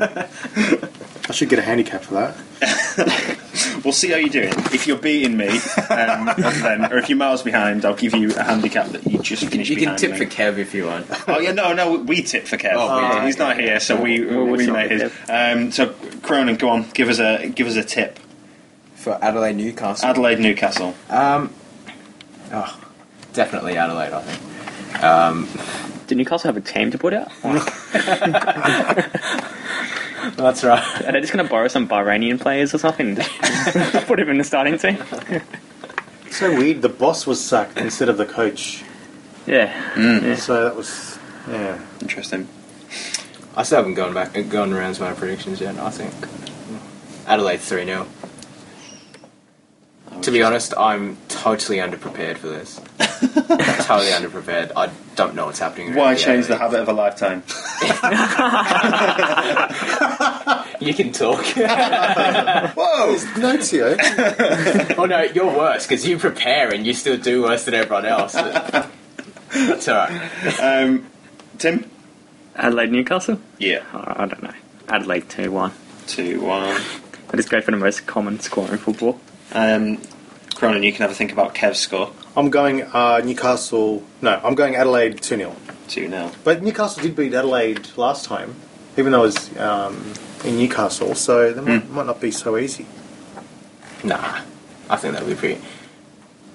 I 1.29 1.31
should 1.31 1.47
get 1.49 1.59
a 1.59 1.63
handicap 1.63 2.01
for 2.03 2.13
that. 2.15 3.39
We'll 3.83 3.91
see 3.91 4.11
how 4.11 4.17
you're 4.17 4.29
doing. 4.29 4.53
If 4.71 4.87
you're 4.87 4.97
beating 4.97 5.35
me, 5.35 5.47
um, 5.49 6.25
then, 6.37 6.85
or 6.91 6.97
if 6.99 7.09
you're 7.09 7.17
miles 7.17 7.41
behind, 7.43 7.83
I'll 7.83 7.95
give 7.95 8.15
you 8.15 8.33
a 8.33 8.41
handicap 8.43 8.87
that 8.87 9.05
you 9.05 9.19
just 9.19 9.43
finished 9.45 9.69
you 9.69 9.75
can 9.75 9.97
tip 9.97 10.11
me. 10.11 10.17
for 10.17 10.25
Kev 10.25 10.57
if 10.57 10.73
you 10.73 10.85
want. 10.85 11.05
Oh 11.27 11.39
yeah, 11.39 11.51
no, 11.51 11.73
no, 11.73 11.97
we 11.97 12.21
tip 12.21 12.45
for 12.45 12.55
Kev. 12.55 12.73
Oh, 12.75 13.09
we 13.13 13.19
do. 13.19 13.25
He's 13.25 13.37
not 13.37 13.59
here, 13.59 13.81
so 13.81 14.01
we 14.01 14.21
We'll- 14.21 14.45
we'll 14.45 14.55
we 14.55 14.65
talk 14.67 14.75
made 14.75 14.91
with 14.91 15.01
his. 15.27 15.29
Um, 15.29 15.71
so 15.73 15.93
Cronin, 16.21 16.55
go 16.55 16.69
on, 16.69 16.89
give 16.93 17.09
us 17.09 17.19
a 17.19 17.49
give 17.49 17.67
us 17.67 17.75
a 17.75 17.83
tip. 17.83 18.19
For 18.95 19.19
Adelaide 19.21 19.57
Newcastle. 19.57 20.07
Adelaide, 20.07 20.39
Newcastle. 20.39 20.95
Um, 21.09 21.53
oh, 22.53 22.79
definitely 23.33 23.75
Adelaide, 23.77 24.13
I 24.13 24.21
think. 24.21 25.03
Um, 25.03 25.49
Did 26.07 26.19
Newcastle 26.19 26.53
have 26.53 26.57
a 26.57 26.61
team 26.65 26.89
to 26.91 26.97
put 26.97 27.13
out? 27.13 27.29
Or 30.23 30.31
that's 30.31 30.63
right. 30.63 31.05
Are 31.05 31.11
they 31.11 31.21
just 31.21 31.33
going 31.33 31.45
to 31.45 31.49
borrow 31.49 31.67
some 31.67 31.87
Bahrainian 31.87 32.39
players 32.39 32.73
or 32.73 32.77
something 32.77 33.15
just 33.15 33.31
put 34.07 34.19
him 34.19 34.29
in 34.29 34.37
the 34.37 34.43
starting 34.43 34.77
team? 34.77 34.97
So 36.31 36.55
weird. 36.55 36.81
The 36.81 36.89
boss 36.89 37.27
was 37.27 37.43
sacked 37.43 37.77
instead 37.77 38.09
of 38.09 38.17
the 38.17 38.25
coach. 38.25 38.83
Yeah. 39.45 39.73
Mm. 39.93 40.21
yeah. 40.23 40.35
So 40.35 40.63
that 40.63 40.75
was 40.75 41.19
yeah. 41.47 41.79
Interesting. 42.01 42.47
I 43.55 43.63
still 43.63 43.77
haven't 43.79 43.95
gone 43.95 44.13
back, 44.13 44.33
gone 44.49 44.73
around 44.73 44.95
to 44.95 45.01
my 45.01 45.13
predictions 45.13 45.61
yet. 45.61 45.77
I 45.77 45.89
think 45.89 46.13
Adelaide 47.27 47.59
three 47.59 47.85
0 47.85 48.07
To 50.23 50.31
be 50.31 50.41
honest, 50.41 50.73
I'm 50.77 51.17
totally 51.27 51.79
underprepared 51.79 52.37
for 52.37 52.47
this. 52.47 52.75
totally 53.85 54.11
underprepared. 54.11 54.71
I 54.75 54.89
don't 55.15 55.35
know 55.35 55.47
what's 55.47 55.59
happening. 55.59 55.93
Why 55.95 56.13
the 56.13 56.19
change 56.19 56.47
the 56.47 56.57
habit 56.57 56.79
of 56.79 56.87
a 56.89 56.93
lifetime? 56.93 57.43
You 60.79 60.93
can 60.93 61.13
talk. 61.13 61.45
Whoa! 61.55 63.17
No, 63.37 63.57
Tio. 63.57 63.95
oh 64.97 65.05
no, 65.05 65.21
you're 65.21 65.45
worse 65.45 65.87
because 65.87 66.05
you 66.05 66.17
prepare 66.17 66.73
and 66.73 66.85
you 66.85 66.93
still 66.93 67.15
do 67.17 67.43
worse 67.43 67.63
than 67.63 67.73
everyone 67.73 68.05
else. 68.05 68.33
That's 68.33 69.87
alright. 69.87 70.59
Um, 70.59 71.07
Tim. 71.57 71.89
Adelaide, 72.55 72.91
Newcastle? 72.91 73.39
Yeah. 73.59 73.83
Oh, 73.93 74.03
I 74.05 74.25
don't 74.25 74.43
know. 74.43 74.53
Adelaide 74.89 75.29
2 75.29 75.51
1. 75.51 75.71
Two 76.07 76.41
one. 76.41 76.81
I 77.31 77.37
just 77.37 77.49
go 77.49 77.61
for 77.61 77.71
the 77.71 77.77
most 77.77 78.05
common 78.05 78.41
score 78.41 78.69
in 78.69 78.77
football. 78.77 79.21
Um, 79.53 79.99
Cronin, 80.55 80.83
you 80.83 80.91
can 80.91 81.01
have 81.01 81.11
a 81.11 81.15
think 81.15 81.31
about 81.31 81.53
Kev's 81.55 81.79
score. 81.79 82.11
I'm 82.35 82.49
going 82.49 82.81
uh, 82.83 83.21
Newcastle. 83.23 84.03
No, 84.21 84.39
I'm 84.43 84.55
going 84.55 84.75
Adelaide 84.75 85.21
two 85.21 85.37
0 85.37 85.55
Two 85.87 86.09
0 86.09 86.31
But 86.43 86.63
Newcastle 86.63 87.03
did 87.03 87.15
beat 87.15 87.33
Adelaide 87.33 87.95
last 87.97 88.25
time, 88.25 88.55
even 88.97 89.11
though 89.11 89.23
it 89.23 89.27
was 89.27 89.57
um, 89.57 90.13
in 90.43 90.57
Newcastle. 90.57 91.13
So 91.15 91.53
that 91.53 91.61
might, 91.61 91.89
might 91.89 92.05
not 92.05 92.19
be 92.21 92.31
so 92.31 92.57
easy. 92.57 92.85
Nah, 94.03 94.41
I 94.89 94.97
think 94.97 95.13
that'll 95.13 95.27
be 95.29 95.35
pretty. 95.35 95.61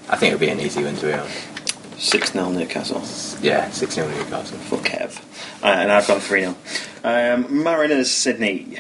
I 0.09 0.17
think 0.17 0.33
it'll 0.35 0.41
be 0.41 0.49
an 0.49 0.61
easy 0.61 0.83
win 0.83 0.97
to 0.97 1.07
be 1.07 1.13
honest. 1.13 2.01
Six 2.01 2.33
0 2.33 2.51
Newcastle. 2.51 3.03
Yeah, 3.43 3.71
six 3.71 3.95
0 3.95 4.09
Newcastle. 4.09 4.59
for 4.59 4.79
Kev. 4.79 5.21
Uh, 5.63 5.67
and 5.67 5.93
I've 5.93 6.07
gone 6.07 6.21
3 6.21 6.41
0. 6.41 6.57
Um, 7.05 7.63
Mariners, 7.63 8.11
Sydney. 8.11 8.79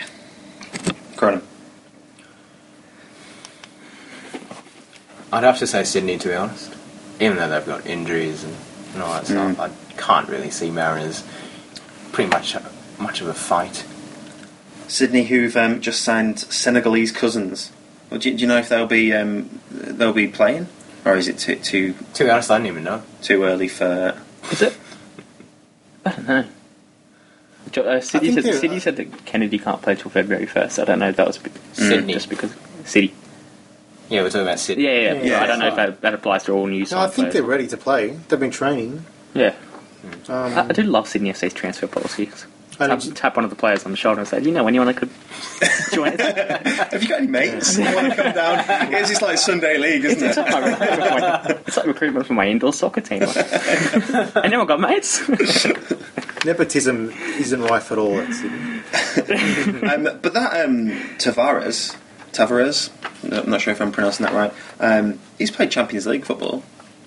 Cronin. 1.16 1.42
I'd 5.33 5.45
have 5.45 5.59
to 5.59 5.66
say 5.66 5.85
Sydney 5.85 6.18
to 6.18 6.29
be 6.29 6.35
honest, 6.35 6.74
even 7.20 7.37
though 7.37 7.49
they've 7.49 7.66
got 7.66 7.87
injuries 7.87 8.45
and, 8.45 8.57
and 8.95 9.03
all 9.03 9.12
that 9.12 9.26
stuff. 9.26 9.59
I 9.61 9.70
can't 9.97 10.29
really 10.29 10.51
see 10.51 10.70
Mariners 10.70 11.24
pretty 12.12 12.31
much 12.31 12.57
much 12.99 13.20
of 13.20 13.29
a 13.29 13.35
fight. 13.35 13.85
Sydney, 14.89 15.24
who've 15.24 15.55
um, 15.57 15.81
just 15.81 16.03
signed 16.03 16.39
Senegalese 16.39 17.12
cousins. 17.12 17.70
Well, 18.11 18.18
do, 18.18 18.31
you- 18.31 18.37
do 18.37 18.43
you 18.43 18.47
know 18.49 18.57
if 18.59 18.68
they'll 18.70 18.87
be 18.87 19.12
um, 19.12 19.61
they'll 19.70 20.14
be 20.14 20.29
playing, 20.29 20.66
or 21.05 21.14
is 21.16 21.29
it 21.29 21.39
too 21.39 21.57
too, 21.57 21.95
To 22.14 22.24
be 22.24 22.31
honest, 22.31 22.51
I 22.51 22.57
didn't 22.57 22.68
even 22.68 22.85
know. 22.85 23.03
too 23.22 23.45
early 23.45 23.68
for? 23.68 24.18
Is 24.51 24.62
it? 24.62 24.76
I 26.07 26.11
don't 26.12 26.26
know. 26.29 26.45
Jo- 27.70 27.83
Uh, 27.83 28.01
City, 28.01 28.33
said, 28.33 28.45
they're- 28.45 28.53
City 28.55 28.81
said 28.81 28.97
that 28.97 29.26
Kennedy 29.26 29.59
can't 29.59 29.83
play 29.83 29.95
till 29.95 30.11
February 30.11 30.47
1st. 30.47 30.81
I 30.81 30.85
don't 30.87 31.01
know 31.01 31.11
if 31.11 31.16
that 31.16 31.26
was 31.26 31.37
be- 31.37 31.51
Sydney. 31.74 32.14
just 32.14 32.31
because. 32.31 32.55
City. 32.87 33.12
Yeah, 34.09 34.22
we're 34.22 34.30
talking 34.30 34.42
about 34.42 34.59
Sydney. 34.59 34.84
Yeah, 34.84 34.92
yeah, 34.92 35.12
yeah. 35.14 35.22
Yeah, 35.22 35.42
I 35.42 35.46
don't 35.46 35.59
know 35.59 35.68
if 35.68 35.76
that, 35.76 36.00
that 36.00 36.14
applies 36.14 36.44
to 36.44 36.52
all 36.52 36.66
new 36.66 36.78
No, 36.78 36.82
I 36.82 36.84
side 37.06 37.12
think 37.12 37.32
they're 37.32 37.42
ready 37.42 37.66
to 37.68 37.76
play. 37.76 38.09
They've 38.28 38.40
been 38.40 38.50
training. 38.50 39.04
Yeah. 39.34 39.54
Um, 40.28 40.56
I, 40.59 40.61
I 40.68 40.72
do 40.72 40.82
love 40.84 41.06
Sydney 41.09 41.30
FC's 41.32 41.52
transfer 41.52 41.86
policies. 41.86 42.46
And 42.80 43.02
Tap, 43.02 43.12
tap 43.16 43.36
one 43.36 43.42
of 43.44 43.50
the 43.50 43.56
players 43.56 43.84
on 43.84 43.90
the 43.90 43.96
shoulder 43.96 44.20
and 44.20 44.28
say, 44.28 44.38
"Do 44.38 44.46
you 44.46 44.52
know 44.54 44.68
anyone 44.68 44.86
that 44.86 44.96
could 44.96 45.11
join 45.92 46.12
us?" 46.12 46.20
Have 46.92 47.02
you 47.02 47.09
got 47.09 47.18
any 47.18 47.26
mates? 47.26 47.76
you 47.76 47.84
want 47.92 48.09
to 48.11 48.14
come 48.22 48.32
down? 48.32 48.64
It's 48.94 49.09
just 49.09 49.20
like 49.20 49.36
Sunday 49.36 49.78
League, 49.78 50.04
isn't 50.04 50.22
It's 50.28 50.38
it? 50.38 50.42
like, 50.48 50.64
recruitment 50.78 51.09
for 51.09 51.18
my, 51.18 51.61
it's 51.66 51.76
like 51.76 51.86
recruitment 51.86 52.26
for 52.28 52.32
my 52.34 52.46
indoor 52.46 52.72
soccer 52.72 53.00
team. 53.00 53.22
Like, 53.22 54.36
anyone 54.44 54.68
got 54.68 54.78
mates? 54.78 55.28
nepotism 56.44 57.11
isn't 57.11 57.62
rife 57.62 57.90
at 57.90 57.98
all 57.98 58.20
at 58.20 58.32
Sydney. 58.32 59.82
um, 59.88 60.04
but 60.22 60.32
that 60.34 60.64
um, 60.64 60.90
Tavares, 61.18 61.96
Tavares, 62.32 62.90
no, 63.02 63.07
I'm 63.33 63.51
not 63.51 63.61
sure 63.61 63.72
if 63.72 63.81
I'm 63.81 63.93
pronouncing 63.93 64.24
that 64.26 64.35
right. 64.35 64.53
Um, 64.81 65.18
he's 65.39 65.51
played 65.51 65.70
Champions 65.70 66.07
League 66.07 66.24
football. 66.24 66.62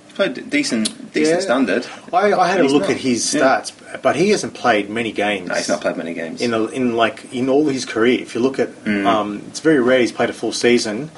He's 0.07 0.15
played 0.15 0.49
decent, 0.49 1.13
decent 1.13 1.37
Yeah. 1.37 1.41
standard. 1.41 1.87
I, 2.13 2.33
I 2.33 2.47
had 2.49 2.59
a 2.61 2.63
look 2.63 2.83
not. 2.83 2.91
at 2.91 2.97
his 2.97 3.33
Yeah. 3.33 3.41
stats, 3.61 3.71
but 4.01 4.15
he 4.15 4.29
hasn't 4.29 4.53
played 4.53 4.89
many 4.89 5.11
games. 5.11 5.47
No, 5.49 5.55
he's 5.55 5.69
not 5.69 5.81
played 5.81 5.97
many 5.97 6.13
games. 6.13 6.41
in 6.41 6.53
a, 6.53 6.65
in 6.65 6.95
like 6.95 7.33
in 7.33 7.49
all 7.49 7.67
his 7.69 7.85
career. 7.85 8.19
If 8.21 8.35
you 8.35 8.41
look 8.41 8.59
at, 8.59 8.69
Mm. 8.85 9.05
um, 9.05 9.41
it's 9.47 9.59
very 9.61 9.79
rare 9.79 9.99
he's 9.99 10.11
played 10.11 10.29
a 10.29 10.33
full 10.33 10.51
season. 10.53 11.09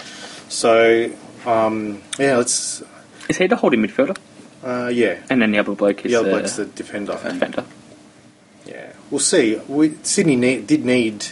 So 0.49 1.09
um, 1.45 2.01
yeah, 2.19 2.37
let's 2.37 2.81
Is 3.29 3.37
he 3.37 3.47
the 3.47 3.55
holding 3.55 3.81
midfielder? 3.81 4.15
uh, 4.63 4.89
yeah. 4.93 5.17
And 5.29 5.41
then 5.41 5.51
the 5.51 5.59
other 5.59 5.73
bloke 5.73 6.05
is 6.05 6.11
The 6.11 6.19
other 6.19 6.29
uh, 6.29 6.33
bloke's 6.39 6.55
the 6.55 6.65
defender. 6.65 7.13
defender. 7.13 7.65
Yeah, 8.65 8.93
we'll 9.11 9.19
see. 9.19 9.59
We, 9.67 9.95
Sydney 10.03 10.35
need, 10.37 10.67
did 10.67 10.85
need 10.85 11.25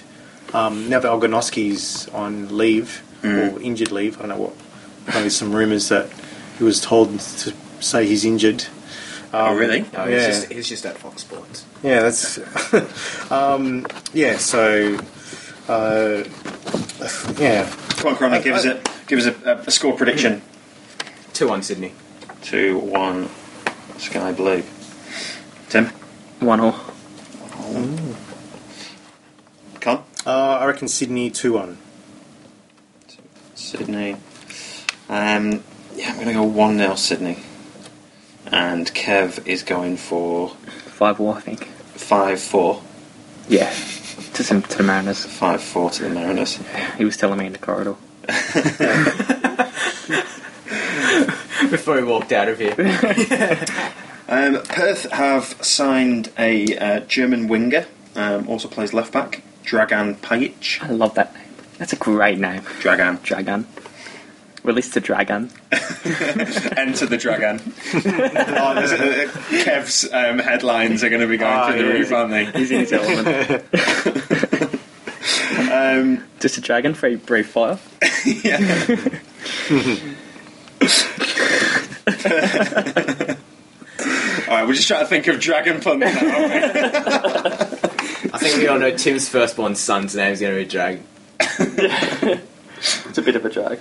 um, 0.54 0.90
now 0.90 1.00
that 1.00 1.08
Ognenovski's 1.10 2.10
on 2.10 2.58
leave 2.58 3.02
Mm. 3.22 3.54
or 3.58 3.62
injured 3.62 3.92
leave. 3.92 4.18
I 4.18 4.22
don't 4.22 4.30
know 4.30 4.38
what. 4.38 4.54
There's 5.14 5.36
some 5.36 5.54
rumours 5.54 5.90
that 5.90 6.10
he 6.58 6.64
was 6.64 6.80
told 6.82 7.20
to 7.20 7.54
say 7.80 8.06
he's 8.08 8.26
injured. 8.26 8.66
oh, 9.34 9.56
really? 9.56 9.82
No, 9.94 10.06
Yeah. 10.06 10.18
he's, 10.18 10.26
just, 10.40 10.52
he's 10.52 10.70
just 10.70 10.86
at 10.86 10.98
Fox 10.98 11.22
Sports. 11.22 11.66
Yeah, 11.84 12.02
that's. 12.02 12.40
um, 13.32 13.86
yeah, 14.14 14.38
so. 14.38 15.00
Uh, 15.68 16.24
yeah, 17.38 17.70
Come 17.98 18.12
on, 18.12 18.16
Cronin, 18.18 18.42
give 18.42 18.56
us 18.56 18.66
a 18.66 18.82
give 19.08 19.20
us 19.20 19.26
a, 19.28 19.64
a 19.68 19.72
score 19.72 19.94
prediction. 19.96 20.42
2 21.34 21.48
1 21.48 21.64
Sydney. 21.64 21.94
Two 22.42 22.80
one, 22.80 23.30
Sky 23.98 24.32
Blue. 24.34 24.64
Tim, 25.70 25.86
One 26.40 26.60
all. 26.60 26.76
Con. 29.80 30.04
Uh, 30.26 30.58
I 30.60 30.66
reckon 30.66 30.88
Sydney 30.88 31.30
2 31.32 31.54
1. 31.54 31.78
Sydney. 33.72 34.14
Um, 35.08 35.64
yeah, 35.96 36.10
I'm 36.10 36.16
going 36.16 36.28
to 36.28 36.34
go 36.34 36.44
1 36.44 36.78
0 36.78 36.96
Sydney. 36.96 37.40
And 38.48 38.94
Kev 38.94 39.48
is 39.48 39.64
going 39.64 39.96
for 39.96 40.50
5 40.50 41.18
4, 41.18 41.36
I 41.36 41.40
think. 41.40 41.66
5 41.66 42.40
4. 42.40 42.82
Yeah. 43.48 43.70
To, 44.34 44.44
some, 44.44 44.62
to 44.62 44.78
the 44.78 44.84
Mariners. 44.84 45.26
5 45.26 45.64
4 45.64 45.90
to 45.92 46.04
the 46.04 46.10
Mariners. 46.10 46.60
He 46.98 47.06
was 47.06 47.16
telling 47.16 47.40
me 47.40 47.46
in 47.46 47.54
the 47.54 47.60
corridor. 47.60 47.96
Before 51.70 51.98
he 51.98 52.04
walked 52.04 52.34
out 52.34 52.50
of 52.50 52.60
here. 52.60 52.76
Um, 54.32 54.64
Perth 54.64 55.12
have 55.12 55.58
signed 55.62 56.32
a 56.40 56.78
uh, 56.78 57.00
German 57.02 57.50
winger, 57.50 57.86
um, 58.16 58.48
also 58.48 58.70
plays 58.70 58.94
left 58.94 59.12
back, 59.12 59.44
Dragan 59.66 60.16
Paljic. 60.20 60.82
I 60.82 60.92
love 60.92 61.16
that 61.16 61.34
name. 61.34 61.51
That's 61.82 61.94
a 61.94 61.96
great 61.96 62.38
name. 62.38 62.62
Dragon. 62.80 63.18
Dragon. 63.24 63.66
Release 64.64 64.94
the 64.94 65.00
Dragon. 65.02 65.50
Enter 66.78 67.08
the 67.08 67.18
Dragon. 67.20 67.60
oh, 67.96 68.74
there's 68.76 68.92
a- 68.92 69.64
Kev's 69.64 70.08
um, 70.14 70.38
headlines 70.38 71.04
are 71.04 71.10
going 71.10 71.22
to 71.24 71.28
be 71.28 71.38
going 71.38 71.52
Ah, 71.52 71.72
through 71.72 71.80
the 71.82 71.94
roof, 71.94 72.12
aren't 72.12 72.30
they? 72.30 72.46
He's 72.52 72.70
in 72.70 72.82
his 72.82 72.94
element. 72.94 73.66
Um, 75.72 76.24
Just 76.40 76.58
a 76.58 76.62
dragon 76.62 76.94
for 76.94 77.08
a 77.08 77.16
brief 77.16 77.50
fire. 77.52 77.80
yeah. 78.26 78.58
All 84.48 84.58
right, 84.58 84.68
we're 84.68 84.74
just 84.74 84.88
trying 84.88 85.02
to 85.02 85.06
think 85.08 85.28
of 85.28 85.40
dragon 85.40 85.80
puns 85.80 86.00
now. 86.02 86.08
aren't 86.08 86.54
we? 86.54 86.60
I 88.34 88.38
think 88.38 88.58
we 88.58 88.68
all 88.68 88.80
know 88.80 88.96
Tim's 88.96 89.30
firstborn 89.30 89.76
son's 89.76 90.16
name's 90.16 90.40
going 90.42 90.54
to 90.54 90.60
be 90.64 90.66
Drag. 90.70 91.00
It's 93.10 93.18
a 93.18 93.22
bit 93.22 93.36
of 93.36 93.46
a 93.46 93.50
drag. 93.50 93.80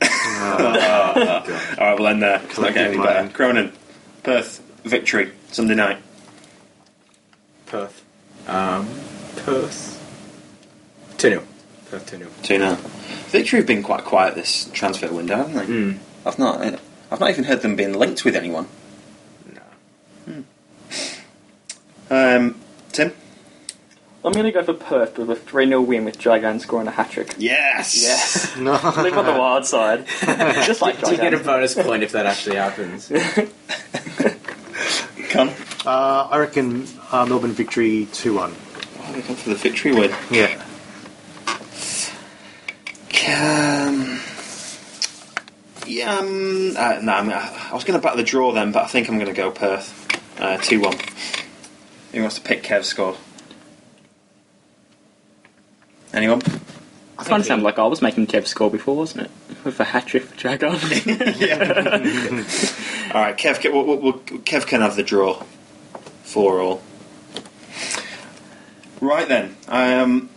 All 0.40 1.86
right, 1.86 1.94
we'll 1.98 2.08
end 2.08 2.22
there. 2.22 2.40
It's 2.44 2.58
not 2.58 2.72
getting 2.72 2.94
any 2.94 3.02
better. 3.02 3.20
mind. 3.22 3.34
Cronin, 3.34 3.72
Perth, 4.22 4.60
victory, 4.84 5.32
Sunday 5.50 5.74
night. 5.74 5.98
Perth. 7.66 8.02
Um, 8.46 8.88
Perth. 9.36 9.96
2 11.18 11.28
0. 11.28 11.42
Perth 11.90 12.06
2 12.10 12.16
0. 12.18 12.30
2 12.42 12.58
0. 12.58 12.74
Victory 13.28 13.58
have 13.58 13.66
been 13.66 13.82
quite 13.82 14.04
quiet 14.04 14.34
this 14.34 14.70
transfer 14.72 15.12
window, 15.12 15.36
haven't 15.36 15.54
they? 15.54 15.66
Mm. 15.66 15.98
I've 16.24 16.38
not. 16.38 16.62
I've 17.10 17.20
not 17.20 17.30
even 17.30 17.44
heard 17.44 17.60
them 17.62 17.76
being 17.76 17.92
linked 17.92 18.24
with 18.24 18.34
anyone. 18.36 18.66
No. 20.26 20.44
Um, 22.10 22.54
Tim. 22.56 22.60
I'm 24.22 24.32
going 24.32 24.44
to 24.44 24.52
go 24.52 24.62
for 24.62 24.74
Perth 24.74 25.16
with 25.16 25.30
a 25.30 25.36
3 25.36 25.66
0 25.66 25.80
win 25.80 26.04
with 26.04 26.18
Dragon 26.18 26.60
scoring 26.60 26.86
a 26.86 26.90
hat 26.90 27.10
trick. 27.10 27.34
Yes. 27.38 28.02
Yes. 28.02 28.54
No. 28.56 28.72
Live 28.72 29.16
on 29.16 29.24
the 29.24 29.32
wild 29.32 29.64
side. 29.64 30.06
Just 30.20 30.82
like 30.82 31.02
Do 31.02 31.12
you 31.12 31.16
get 31.16 31.32
a 31.32 31.38
bonus 31.38 31.74
point 31.74 32.02
if 32.02 32.12
that 32.12 32.26
actually 32.26 32.56
happens? 32.56 33.08
Come. 35.30 35.50
Uh, 35.86 36.28
I 36.30 36.38
reckon 36.38 36.86
uh, 37.10 37.24
Melbourne 37.24 37.52
victory 37.52 38.08
2 38.12 38.34
1. 38.34 38.54
Oh, 38.98 39.12
they 39.12 39.22
come 39.22 39.36
for 39.36 39.48
the 39.48 39.54
victory 39.54 39.92
win. 39.92 40.14
Yeah. 40.30 40.62
Um, 43.26 44.20
yeah. 45.86 46.18
Um, 46.18 46.74
uh, 46.76 46.98
no, 47.00 47.12
I, 47.12 47.22
mean, 47.22 47.32
I, 47.32 47.68
I 47.70 47.74
was 47.74 47.84
going 47.84 47.98
to 47.98 48.04
back 48.04 48.16
the 48.16 48.22
draw 48.22 48.52
then, 48.52 48.72
but 48.72 48.84
I 48.84 48.88
think 48.88 49.08
I'm 49.08 49.14
going 49.14 49.28
to 49.28 49.32
go 49.32 49.50
Perth. 49.50 49.96
Uh, 50.38 50.58
Two 50.58 50.80
one. 50.80 50.98
Who 52.12 52.20
wants 52.20 52.34
to 52.36 52.42
pick 52.42 52.62
Kev's 52.62 52.88
score? 52.88 53.16
Anyone? 56.12 56.42
It's 57.20 57.28
kind 57.28 57.40
of 57.40 57.46
sounded 57.46 57.64
like 57.64 57.78
I 57.78 57.86
was 57.86 58.00
making 58.00 58.26
Kev 58.28 58.46
score 58.46 58.70
before, 58.70 58.96
wasn't 58.96 59.26
it? 59.26 59.30
With 59.64 59.78
a 59.78 59.84
hat 59.84 60.06
trick 60.06 60.24
for 60.24 60.36
Dragon. 60.36 60.72
Yeah. 61.36 61.58
All 63.14 63.20
right, 63.20 63.36
Kev. 63.36 63.60
Kev, 63.60 63.72
we'll, 63.72 63.96
we'll, 63.96 64.14
Kev 64.14 64.66
can 64.66 64.80
have 64.80 64.96
the 64.96 65.02
draw. 65.02 65.42
Four 66.22 66.60
all. 66.60 66.82
Right 69.00 69.26
then. 69.28 69.56
Um, 69.68 70.30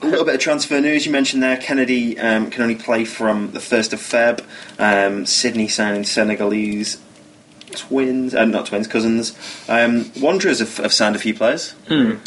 a 0.00 0.06
little 0.06 0.24
bit 0.24 0.36
of 0.36 0.40
transfer 0.40 0.80
news. 0.80 1.04
You 1.04 1.12
mentioned 1.12 1.42
there, 1.42 1.56
Kennedy 1.56 2.18
um, 2.18 2.48
can 2.50 2.62
only 2.62 2.76
play 2.76 3.04
from 3.04 3.50
the 3.52 3.60
first 3.60 3.92
of 3.92 4.00
Feb. 4.00 4.44
Um, 4.78 5.26
Sydney 5.26 5.68
signing 5.68 6.04
Senegalese 6.04 7.00
twins, 7.72 8.34
uh, 8.34 8.44
not 8.44 8.66
twins, 8.66 8.86
cousins. 8.86 9.36
Um, 9.68 10.10
Wanderers 10.20 10.60
have, 10.60 10.76
have 10.78 10.92
signed 10.92 11.16
a 11.16 11.18
few 11.18 11.34
players. 11.34 11.74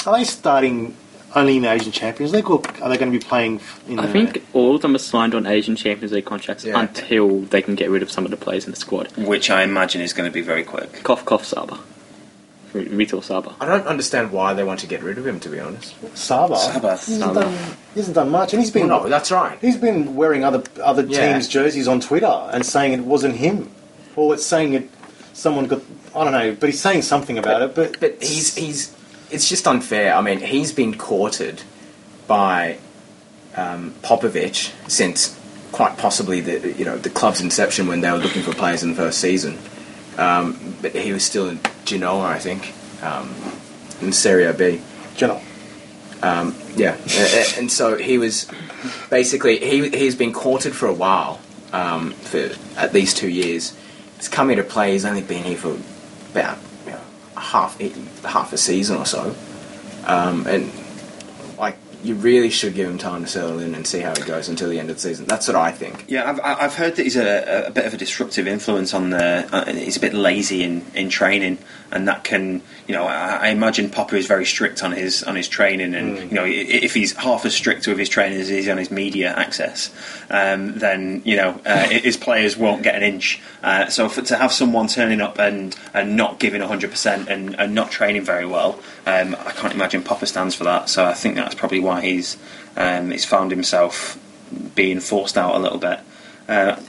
Are 0.05 0.17
they 0.17 0.23
starting 0.25 0.95
only 1.35 1.57
in 1.57 1.63
the 1.63 1.71
Asian 1.71 1.91
Champions 1.91 2.33
League, 2.33 2.49
or 2.49 2.61
are 2.81 2.89
they 2.89 2.97
going 2.97 3.11
to 3.11 3.17
be 3.17 3.23
playing 3.23 3.59
in 3.87 3.99
I 3.99 4.05
the... 4.05 4.11
think 4.11 4.45
all 4.53 4.75
of 4.75 4.81
them 4.81 4.95
are 4.95 4.99
signed 4.99 5.35
on 5.35 5.45
Asian 5.45 5.75
Champions 5.75 6.11
League 6.13 6.25
contracts 6.25 6.63
Yeah. 6.63 6.79
until 6.79 7.41
they 7.41 7.61
can 7.61 7.75
get 7.75 7.89
rid 7.89 8.01
of 8.01 8.09
some 8.11 8.25
of 8.25 8.31
the 8.31 8.37
players 8.37 8.65
in 8.65 8.71
the 8.71 8.77
squad. 8.77 9.11
Which 9.17 9.49
I 9.49 9.63
imagine 9.63 10.01
is 10.01 10.13
going 10.13 10.29
to 10.29 10.33
be 10.33 10.41
very 10.41 10.63
quick. 10.63 11.03
Cough, 11.03 11.25
cough, 11.25 11.45
Saba. 11.45 11.79
Rito 12.73 13.21
Saba. 13.21 13.55
I 13.61 13.65
don't 13.65 13.87
understand 13.87 14.33
why 14.33 14.53
they 14.53 14.63
want 14.63 14.81
to 14.81 14.87
get 14.87 15.01
rid 15.01 15.17
of 15.17 15.25
him, 15.25 15.39
to 15.41 15.49
be 15.49 15.59
honest. 15.61 15.95
Saba. 16.17 16.57
Saba. 16.57 16.97
He 16.97 17.13
hasn't, 17.13 17.33
done, 17.33 17.51
he 17.93 17.99
hasn't 18.01 18.15
done 18.15 18.29
much, 18.29 18.51
and 18.53 18.61
he's 18.61 18.71
been 18.71 18.89
Well, 18.89 19.03
no, 19.03 19.09
that's 19.09 19.31
right. 19.31 19.57
he's 19.61 19.77
been 19.77 20.15
wearing 20.15 20.43
other 20.43 20.61
other 20.83 21.03
Yeah. 21.05 21.31
teams' 21.33 21.47
jerseys 21.47 21.87
on 21.87 22.01
Twitter 22.01 22.49
and 22.51 22.65
saying 22.65 22.91
it 22.93 22.99
wasn't 23.01 23.35
him, 23.37 23.69
or 24.17 24.33
it's 24.33 24.45
saying 24.45 24.73
it 24.73 24.89
someone 25.33 25.67
got 25.67 25.81
I 26.13 26.23
don't 26.23 26.33
know, 26.33 26.55
but 26.57 26.67
he's 26.69 26.79
saying 26.81 27.03
something 27.03 27.37
about 27.37 27.61
it. 27.61 27.75
But 27.75 27.99
But 28.01 28.21
he's 28.21 28.55
he's 28.55 28.93
it's 29.35 29.49
just 29.49 29.67
unfair. 29.67 30.15
I 30.15 30.21
mean, 30.21 30.39
he's 30.39 30.71
been 30.71 30.97
courted 30.97 31.61
by 32.25 32.79
um, 33.55 33.93
Popovich 34.01 34.71
since 34.89 35.39
quite 35.71 35.97
possibly 35.97 36.39
the 36.39 36.71
you 36.71 36.85
know 36.85 36.97
the 36.97 37.09
club's 37.09 37.41
inception 37.41 37.87
when 37.87 37.99
they 37.99 38.09
were 38.09 38.17
looking 38.17 38.41
for 38.41 38.53
players 38.53 38.81
in 38.81 38.89
the 38.89 38.95
first 38.95 39.19
season. 39.19 39.59
Um, 40.17 40.77
but 40.81 40.95
he 40.95 41.11
was 41.11 41.23
still 41.25 41.49
in 41.49 41.59
Genoa, 41.83 42.23
I 42.23 42.39
think, 42.39 42.73
um, 43.03 43.35
in 44.01 44.13
Serie 44.13 44.51
B. 44.53 44.81
Genoa. 45.17 45.41
Um, 46.21 46.55
yeah, 46.77 46.97
and 47.57 47.69
so 47.69 47.97
he 47.97 48.17
was 48.17 48.49
basically 49.09 49.59
he 49.59 49.89
he's 49.89 50.15
been 50.15 50.31
courted 50.31 50.73
for 50.73 50.87
a 50.87 50.93
while 50.93 51.41
um, 51.73 52.11
for 52.11 52.51
at 52.77 52.93
least 52.93 53.17
two 53.17 53.29
years. 53.29 53.75
He's 54.15 54.29
come 54.29 54.47
here 54.47 54.55
to 54.55 54.63
play. 54.63 54.93
He's 54.93 55.05
only 55.05 55.21
been 55.21 55.43
here 55.43 55.57
for 55.57 55.77
about 56.31 56.57
half 57.37 57.79
half 58.23 58.53
a 58.53 58.57
season 58.57 58.97
or 58.97 59.05
so, 59.05 59.35
um, 60.05 60.45
and 60.47 60.71
you 62.05 62.15
really 62.15 62.49
should 62.49 62.75
give 62.75 62.87
him 62.87 62.97
time 62.97 63.23
to 63.23 63.27
settle 63.27 63.59
in 63.59 63.73
and 63.73 63.85
see 63.85 63.99
how 63.99 64.13
he 64.15 64.21
goes 64.21 64.47
until 64.47 64.69
the 64.69 64.79
end 64.79 64.89
of 64.89 64.97
the 64.97 65.01
season. 65.01 65.25
That's 65.25 65.47
what 65.47 65.55
I 65.55 65.71
think. 65.71 66.05
Yeah, 66.07 66.29
I've, 66.29 66.39
I've 66.39 66.75
heard 66.75 66.95
that 66.95 67.03
he's 67.03 67.15
a, 67.15 67.65
a 67.67 67.71
bit 67.71 67.85
of 67.85 67.93
a 67.93 67.97
disruptive 67.97 68.47
influence 68.47 68.93
on 68.93 69.09
the. 69.09 69.47
Uh, 69.51 69.73
he's 69.73 69.97
a 69.97 69.99
bit 69.99 70.13
lazy 70.13 70.63
in, 70.63 70.85
in 70.93 71.09
training, 71.09 71.57
and 71.91 72.07
that 72.07 72.23
can, 72.23 72.61
you 72.87 72.93
know, 72.93 73.05
I, 73.05 73.37
I 73.37 73.47
imagine 73.47 73.89
Popper 73.89 74.15
is 74.15 74.27
very 74.27 74.45
strict 74.45 74.83
on 74.83 74.91
his 74.91 75.23
on 75.23 75.35
his 75.35 75.47
training, 75.47 75.95
and 75.95 76.17
you 76.17 76.35
know, 76.35 76.45
if 76.45 76.93
he's 76.93 77.13
half 77.13 77.45
as 77.45 77.55
strict 77.55 77.87
with 77.87 77.97
his 77.97 78.09
training 78.09 78.39
as 78.39 78.49
he 78.49 78.57
is 78.57 78.69
on 78.69 78.77
his 78.77 78.91
media 78.91 79.33
access, 79.33 79.93
um, 80.29 80.77
then 80.77 81.21
you 81.25 81.35
know, 81.37 81.59
uh, 81.65 81.87
his 81.89 82.17
players 82.17 82.55
won't 82.55 82.83
get 82.83 82.95
an 82.95 83.03
inch. 83.03 83.41
Uh, 83.63 83.87
so 83.87 84.09
for, 84.09 84.21
to 84.21 84.35
have 84.35 84.51
someone 84.51 84.87
turning 84.87 85.21
up 85.21 85.39
and, 85.39 85.75
and 85.93 86.15
not 86.15 86.39
giving 86.39 86.61
hundred 86.61 86.91
percent 86.91 87.29
and 87.29 87.55
and 87.59 87.73
not 87.73 87.91
training 87.91 88.23
very 88.23 88.45
well, 88.45 88.79
um, 89.05 89.35
I 89.39 89.51
can't 89.51 89.73
imagine 89.73 90.03
Popper 90.03 90.25
stands 90.25 90.55
for 90.55 90.63
that. 90.65 90.89
So 90.89 91.05
I 91.05 91.13
think 91.13 91.35
that's 91.35 91.55
probably 91.55 91.79
why 91.79 91.94
he's 92.01 92.37
um, 92.77 93.11
he's 93.11 93.25
found 93.25 93.51
himself 93.51 94.19
being 94.75 94.99
forced 94.99 95.37
out 95.37 95.55
a 95.55 95.59
little 95.59 95.77
bit. 95.79 95.99
Uh, 96.47 96.79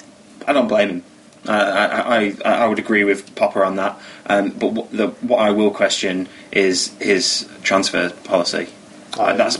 I 0.46 0.52
don't 0.52 0.68
blame 0.68 0.88
him. 0.88 1.02
I, 1.48 2.34
I, 2.44 2.50
I 2.50 2.66
would 2.66 2.78
agree 2.78 3.04
with 3.04 3.34
Popper 3.36 3.64
on 3.64 3.76
that. 3.76 3.98
Um, 4.26 4.50
but 4.50 4.72
what, 4.72 4.90
the, 4.90 5.08
what 5.20 5.38
I 5.38 5.50
will 5.50 5.70
question 5.70 6.28
is 6.50 6.88
his 6.98 7.48
transfer 7.62 8.10
policy. 8.10 8.68
Uh, 9.16 9.22
Aye. 9.22 9.32
that's 9.34 9.56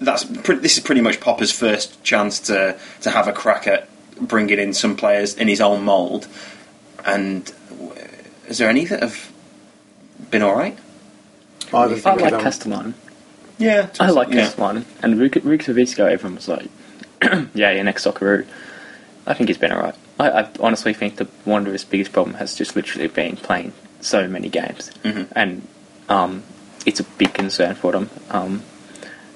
that's 0.00 0.24
pre- 0.24 0.56
this 0.56 0.76
is 0.76 0.82
pretty 0.82 1.00
much 1.00 1.20
Popper's 1.20 1.52
first 1.52 2.02
chance 2.02 2.40
to 2.40 2.78
to 3.02 3.10
have 3.10 3.28
a 3.28 3.32
crack 3.32 3.66
at 3.66 3.88
bringing 4.20 4.58
in 4.58 4.72
some 4.72 4.96
players 4.96 5.34
in 5.34 5.48
his 5.48 5.60
own 5.60 5.84
mould. 5.84 6.26
And 7.04 7.44
w- 7.68 7.92
is 8.48 8.58
there 8.58 8.68
any 8.68 8.84
that 8.86 9.02
have 9.02 9.32
been 10.30 10.42
all 10.42 10.56
right? 10.56 10.78
I 11.72 11.82
have 11.82 11.92
a 11.92 11.94
I 11.94 11.98
thing 11.98 12.18
like 12.20 12.32
with, 12.32 12.34
um, 12.34 12.40
Castelen. 12.40 12.94
Yeah, 13.58 13.88
I 13.98 14.10
like 14.10 14.30
yeah. 14.30 14.50
one. 14.56 14.84
And 15.02 15.18
Rick, 15.18 15.38
Rick 15.42 15.62
Savisco, 15.62 16.10
everyone 16.10 16.36
was 16.36 16.48
like, 16.48 16.68
yeah, 17.54 17.70
your 17.70 17.84
next 17.84 18.04
Socceroo. 18.04 18.46
I 19.26 19.34
think 19.34 19.48
he's 19.48 19.58
been 19.58 19.72
alright. 19.72 19.94
I, 20.20 20.30
I 20.30 20.50
honestly 20.60 20.94
think 20.94 21.16
the 21.16 21.26
Wanderers' 21.44 21.84
biggest 21.84 22.12
problem 22.12 22.36
has 22.36 22.54
just 22.54 22.76
literally 22.76 23.08
been 23.08 23.36
playing 23.36 23.72
so 24.00 24.28
many 24.28 24.48
games. 24.48 24.90
Mhm. 25.02 25.28
And 25.32 25.66
um, 26.08 26.42
it's 26.84 27.00
a 27.00 27.04
big 27.04 27.34
concern 27.34 27.74
for 27.74 27.92
them. 27.92 28.10
Um, 28.30 28.62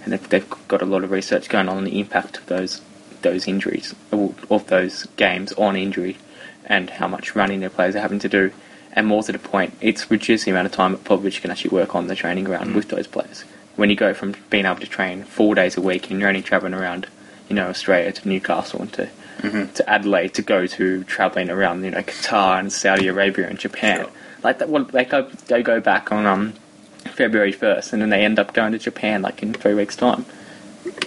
and 0.05 0.13
they've, 0.13 0.29
they've 0.29 0.55
got 0.69 0.83
a 0.83 0.87
lot 0.87 1.03
of 1.05 1.11
research 1.11 1.49
going 1.49 1.69
on 1.69 1.77
on 1.79 1.85
the 1.85 1.99
impact 1.99 2.39
of 2.39 2.47
those 2.47 2.83
those 3.23 3.47
injuries, 3.47 3.95
of 4.13 4.67
those 4.69 5.05
games 5.17 5.53
on 5.53 5.77
injury, 5.77 6.17
and 6.65 6.89
how 6.89 7.07
much 7.07 7.37
running 7.37 7.61
their 7.61 7.69
players 7.69 7.95
are 7.95 8.01
having 8.01 8.19
to 8.19 8.31
do. 8.31 8.51
And 8.95 9.07
more 9.07 9.23
to 9.23 9.33
the 9.33 9.39
point, 9.39 9.75
it's 9.83 10.11
reduced 10.11 10.47
the 10.47 10.53
amount 10.53 10.67
of 10.67 10.73
time 10.73 10.93
that 10.93 11.05
Popovich 11.05 11.43
can 11.43 11.51
actually 11.51 11.71
work 11.71 11.95
on 11.95 12.07
the 12.07 12.15
training 12.15 12.45
ground 12.45 12.75
with 12.75 12.89
those 12.89 13.07
players. 13.07 13.45
When 13.77 13.91
you 13.91 13.97
go 13.97 14.13
from 14.15 14.35
being 14.51 14.67
able 14.67 14.81
to 14.81 14.87
train 14.87 15.25
four 15.25 15.55
days 15.55 15.77
a 15.77 15.81
week 15.81 16.11
and 16.11 16.21
you're 16.21 16.29
only 16.29 16.43
traveling 16.43 16.75
around, 16.75 17.07
you 17.49 17.57
know, 17.57 17.69
Australia 17.69 18.13
to 18.13 18.29
Newcastle 18.29 18.83
and 18.83 18.93
to 18.95 19.09
to 19.75 19.89
Adelaide 19.89 20.35
to 20.35 20.43
go 20.43 20.67
to 20.67 21.03
traveling 21.05 21.49
around, 21.49 21.83
you 21.83 21.91
know, 21.91 22.03
Qatar 22.03 22.59
and 22.59 22.71
Saudi 22.73 23.09
Arabia 23.09 23.49
and 23.49 23.59
Japan. 23.59 24.01
Like 24.43 24.59
that, 24.59 24.69
well, 24.69 24.85
they 24.85 25.05
go 25.05 25.23
they 25.47 25.63
go 25.63 25.81
back 25.81 26.13
on 26.13 26.27
um, 26.27 26.53
February 27.15 27.53
first, 27.53 27.93
and 27.93 28.03
then 28.03 28.11
they 28.11 28.23
end 28.25 28.39
up 28.39 28.53
going 28.53 28.73
to 28.73 28.79
Japan 28.79 29.23
like 29.23 29.43
in 29.43 29.55
three 29.55 29.75
weeks' 29.75 29.97
time. 29.97 30.27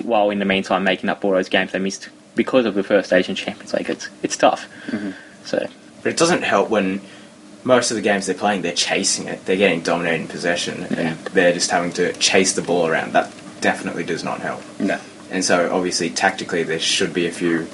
While 0.01 0.29
in 0.31 0.39
the 0.39 0.45
meantime 0.45 0.83
making 0.83 1.09
up 1.09 1.23
all 1.23 1.31
those 1.31 1.49
games 1.49 1.71
they 1.71 1.79
missed 1.79 2.09
because 2.35 2.65
of 2.65 2.73
the 2.73 2.83
first 2.83 3.13
Asian 3.13 3.35
Champions 3.35 3.73
League, 3.73 3.89
it's 3.89 4.09
it's 4.23 4.37
tough. 4.37 4.67
So 5.45 5.67
But 6.01 6.11
it 6.13 6.17
doesn't 6.17 6.43
help 6.43 6.69
when 6.69 7.01
most 7.63 7.91
of 7.91 7.95
the 7.95 8.01
games 8.01 8.25
they're 8.25 8.35
playing, 8.35 8.61
they're 8.61 8.73
chasing 8.73 9.27
it. 9.27 9.45
They're 9.45 9.57
getting 9.57 9.81
dominating 9.81 10.27
possession, 10.27 10.83
and 10.83 11.17
they're 11.19 11.53
just 11.53 11.71
having 11.71 11.91
to 11.93 12.13
chase 12.13 12.53
the 12.53 12.61
ball 12.61 12.87
around. 12.87 13.13
That 13.13 13.31
definitely 13.61 14.03
does 14.03 14.23
not 14.23 14.39
help. 14.41 14.61
No. 14.79 14.99
And 15.31 15.43
so, 15.43 15.73
obviously, 15.73 16.09
tactically, 16.09 16.63
there 16.63 16.79
should 16.79 17.13
be 17.13 17.25
a 17.27 17.31
few. 17.31 17.67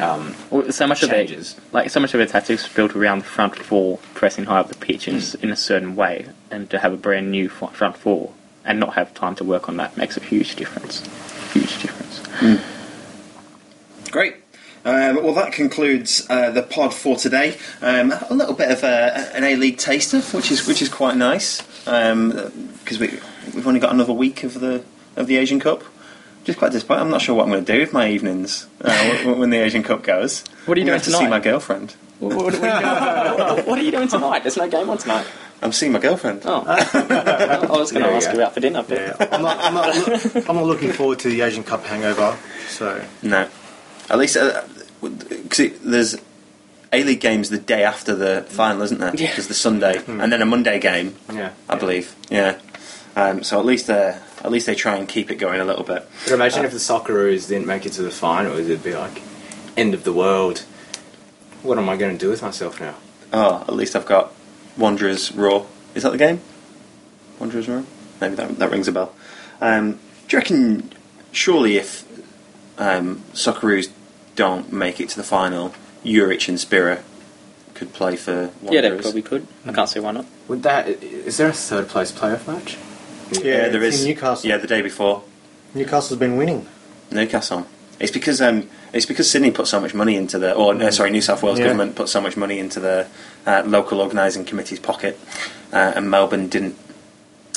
Um, 0.00 0.34
Well, 0.50 0.72
so 0.72 0.86
much 0.86 1.02
of 1.02 1.10
Changes. 1.10 1.52
it, 1.58 1.74
like 1.74 1.90
so 1.90 2.00
much 2.00 2.14
of 2.14 2.20
the 2.20 2.26
tactics 2.26 2.66
built 2.72 2.96
around 2.96 3.18
the 3.18 3.24
front 3.26 3.56
four 3.56 3.98
pressing 4.14 4.44
high 4.46 4.60
up 4.60 4.68
the 4.68 4.74
pitch 4.74 5.06
in, 5.06 5.20
Hmm. 5.20 5.44
in 5.44 5.50
a 5.50 5.56
certain 5.56 5.94
way, 5.96 6.26
and 6.50 6.70
to 6.70 6.78
have 6.78 6.92
a 6.94 6.96
brand 6.96 7.30
new 7.30 7.48
front 7.50 7.96
four 7.98 8.32
and 8.64 8.80
not 8.80 8.94
have 8.94 9.12
time 9.12 9.34
to 9.36 9.44
work 9.44 9.68
on 9.68 9.76
that 9.76 9.96
makes 9.98 10.16
a 10.16 10.20
huge 10.22 10.56
difference. 10.56 11.02
Huge 11.52 11.82
difference. 11.82 12.20
Great. 14.10 14.36
Um, 14.84 15.22
well, 15.22 15.34
that 15.34 15.52
concludes 15.52 16.26
uh, 16.28 16.50
the 16.50 16.62
pod 16.62 16.92
for 16.92 17.16
today. 17.16 17.56
Um, 17.80 18.12
a 18.12 18.34
little 18.34 18.54
bit 18.54 18.70
of 18.70 18.82
a, 18.82 19.30
an 19.36 19.44
A 19.44 19.54
League 19.56 19.78
taster, 19.78 20.20
which 20.36 20.50
is 20.50 20.66
which 20.66 20.82
is 20.82 20.88
quite 20.88 21.16
nice 21.16 21.62
because 21.84 22.98
we 22.98 23.08
we've 23.54 23.66
only 23.66 23.78
got 23.80 23.92
another 23.92 24.12
week 24.12 24.42
of 24.44 24.60
the 24.60 24.82
of 25.16 25.26
the 25.28 25.36
Asian 25.36 25.60
Cup. 25.60 25.84
Just 26.44 26.58
quite 26.58 26.72
disappointed. 26.72 27.02
I'm 27.02 27.10
not 27.10 27.22
sure 27.22 27.36
what 27.36 27.44
I'm 27.44 27.50
going 27.50 27.64
to 27.64 27.72
do 27.72 27.78
with 27.78 27.92
my 27.92 28.08
evenings 28.08 28.66
uh, 28.80 29.20
when, 29.24 29.38
when 29.38 29.50
the 29.50 29.58
Asian 29.58 29.84
Cup 29.84 30.02
goes. 30.02 30.42
What 30.66 30.76
are 30.76 30.80
you 30.80 30.84
I'm 30.84 30.86
doing 30.86 30.98
going 30.98 31.00
to 31.00 31.04
see 31.10 31.16
tonight? 31.18 31.30
my 31.30 31.38
girlfriend. 31.38 31.92
what, 32.18 32.34
what, 32.34 32.46
what- 32.60 33.66
what 33.68 33.78
are 33.78 33.82
you 33.82 33.92
doing 33.92 34.08
tonight? 34.08 34.42
There's 34.42 34.56
no 34.56 34.68
game 34.68 34.90
on 34.90 34.98
tonight. 34.98 35.24
I'm 35.62 35.70
seeing 35.70 35.92
my 35.92 36.00
girlfriend. 36.00 36.42
Oh, 36.44 36.64
I 36.66 37.66
was 37.70 37.92
going 37.92 38.02
to 38.02 38.08
There 38.08 38.16
ask 38.16 38.30
go. 38.32 38.38
you 38.38 38.42
out 38.42 38.54
for 38.54 38.58
dinner, 38.58 38.82
but 38.82 38.98
Yeah, 38.98 39.14
I'm 39.30 39.42
not, 39.42 39.58
I'm, 39.60 39.74
not, 39.74 40.48
I'm 40.48 40.56
not 40.56 40.64
looking 40.64 40.90
forward 40.90 41.20
to 41.20 41.28
the 41.28 41.42
Asian 41.42 41.62
Cup 41.62 41.84
hangover. 41.84 42.36
So 42.68 43.04
No, 43.22 43.48
at 44.12 44.18
least 44.18 44.36
because 45.00 45.80
there's 45.80 46.16
A 46.92 47.02
League 47.02 47.20
games 47.20 47.48
the 47.50 47.58
day 47.58 47.82
after 47.82 48.14
the 48.14 48.44
final, 48.48 48.82
isn't 48.82 48.98
there? 49.00 49.14
Yeah. 49.16 49.32
There's 49.34 49.48
the 49.48 49.54
Sunday 49.54 50.02
and 50.06 50.30
then 50.30 50.42
a 50.42 50.46
Monday 50.46 50.78
game. 50.78 51.16
yeah, 51.32 51.52
I 51.68 51.76
believe. 51.76 52.14
Yeah. 52.30 52.58
Um, 53.16 53.42
so 53.42 53.58
at 53.58 53.66
least 53.66 53.90
uh, 53.90 54.18
at 54.44 54.50
least 54.50 54.66
they 54.66 54.74
try 54.74 54.96
and 54.96 55.08
keep 55.08 55.30
it 55.30 55.36
going 55.36 55.60
a 55.60 55.64
little 55.64 55.84
bit. 55.84 56.08
But 56.24 56.34
imagine 56.34 56.64
if 56.64 56.72
the 56.72 56.78
Socceroos 56.78 57.48
didn't 57.48 57.66
make 57.66 57.84
it 57.86 57.92
to 57.94 58.02
the 58.02 58.10
final, 58.10 58.56
it'd 58.58 58.82
be 58.84 58.94
like 58.94 59.22
end 59.76 59.94
of 59.94 60.04
the 60.04 60.12
world. 60.12 60.60
What 61.62 61.78
am 61.78 61.88
I 61.88 61.96
going 61.96 62.16
to 62.16 62.18
do 62.18 62.30
with 62.30 62.42
myself 62.42 62.80
now? 62.80 62.94
Oh, 63.32 63.62
at 63.66 63.74
least 63.74 63.94
I've 63.96 64.06
got 64.06 64.32
Wanderers 64.76 65.32
Roar. 65.32 65.66
Is 65.94 66.02
that 66.02 66.10
the 66.10 66.18
game? 66.18 66.40
Wanderers 67.38 67.68
Roar? 67.68 67.84
Maybe 68.20 68.34
that, 68.34 68.58
that 68.58 68.70
rings 68.70 68.88
a 68.88 68.92
bell. 68.92 69.14
Um, 69.60 69.92
do 70.28 70.36
you 70.36 70.38
reckon, 70.38 70.92
surely 71.30 71.76
if 71.76 72.04
um, 72.78 73.22
Socceroos 73.32 73.90
don't 74.36 74.72
make 74.72 75.00
it 75.00 75.08
to 75.10 75.16
the 75.16 75.22
final, 75.24 75.74
Juric 76.04 76.48
and 76.48 76.58
Spira 76.58 77.02
could 77.74 77.92
play 77.92 78.16
for 78.16 78.50
Wanderers? 78.62 78.72
yeah, 78.72 78.80
they 78.82 79.02
probably 79.02 79.22
could. 79.22 79.46
I 79.66 79.72
can't 79.72 79.88
see 79.88 80.00
why 80.00 80.12
not. 80.12 80.26
Would 80.48 80.62
that 80.62 80.88
is 80.88 81.36
there 81.36 81.48
a 81.48 81.52
third 81.52 81.88
place 81.88 82.12
playoff 82.12 82.46
match? 82.46 82.76
Yeah, 83.32 83.68
there 83.68 83.82
it's 83.82 84.02
in 84.02 84.08
Newcastle. 84.08 84.48
Yeah, 84.50 84.58
the 84.58 84.66
day 84.66 84.82
before. 84.82 85.22
Newcastle's 85.74 86.18
been 86.20 86.36
winning. 86.36 86.66
Newcastle. 87.10 87.66
It's 87.98 88.10
because 88.12 88.40
um, 88.42 88.68
it's 88.92 89.06
because 89.06 89.30
Sydney 89.30 89.50
put 89.52 89.68
so 89.68 89.80
much 89.80 89.94
money 89.94 90.16
into 90.16 90.38
the, 90.38 90.52
or 90.54 90.74
no, 90.74 90.90
sorry, 90.90 91.10
New 91.10 91.20
South 91.22 91.42
Wales 91.42 91.58
Yeah. 91.58 91.66
government 91.66 91.94
put 91.94 92.08
so 92.08 92.20
much 92.20 92.36
money 92.36 92.58
into 92.58 92.80
the 92.80 93.06
uh, 93.46 93.62
local 93.64 94.00
organising 94.00 94.44
committee's 94.44 94.80
pocket, 94.80 95.18
uh, 95.72 95.92
and 95.96 96.10
Melbourne 96.10 96.48
didn't. 96.48 96.76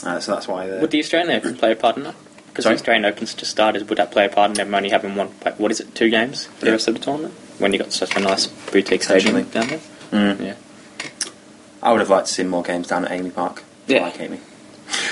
Uh, 0.04 0.20
so 0.20 0.34
that's 0.34 0.48
why. 0.48 0.68
Would 0.68 0.82
The, 0.82 0.88
the 0.88 1.00
Australian 1.00 1.32
Open 1.36 1.56
play 1.56 1.72
a 1.72 1.76
part 1.76 1.98
in 1.98 2.04
that? 2.04 2.16
Because 2.56 2.64
the 2.64 2.70
Sorry? 2.70 2.76
Australian 2.76 3.04
Open's 3.06 3.34
just 3.34 3.52
started. 3.52 3.90
Would 3.90 3.98
that 3.98 4.12
play 4.12 4.26
a 4.26 4.30
part 4.30 4.52
in 4.52 4.54
them 4.54 4.74
only 4.74 4.90
having 4.90 5.14
one? 5.16 5.30
Like, 5.44 5.60
what 5.60 5.72
is 5.72 5.82
it? 5.82 5.94
Two 5.94 6.10
games 6.10 6.46
for 6.46 6.64
the 6.64 6.72
rest 6.72 6.88
of 6.88 6.94
the 6.94 7.02
tournament? 7.02 7.34
When 7.60 7.74
you 7.74 7.80
got 7.80 7.92
such 7.92 8.16
a 8.16 8.20
nice 8.22 8.48
boutique 8.48 9.04
stadium 9.04 9.44
down 9.50 9.68
there. 9.68 9.80
Mm. 10.12 10.40
Yeah. 10.40 10.56
I 11.84 11.92
would 11.92 12.00
have 12.00 12.10
liked 12.10 12.28
to 12.28 12.34
see 12.34 12.44
more 12.44 12.64
games 12.64 12.88
down 12.88 13.04
at 13.04 13.12
AAMI 13.12 13.34
Park. 13.36 13.62
I 13.90 13.92
Yeah. 13.92 14.04
like 14.04 14.18
AAMI. 14.20 14.40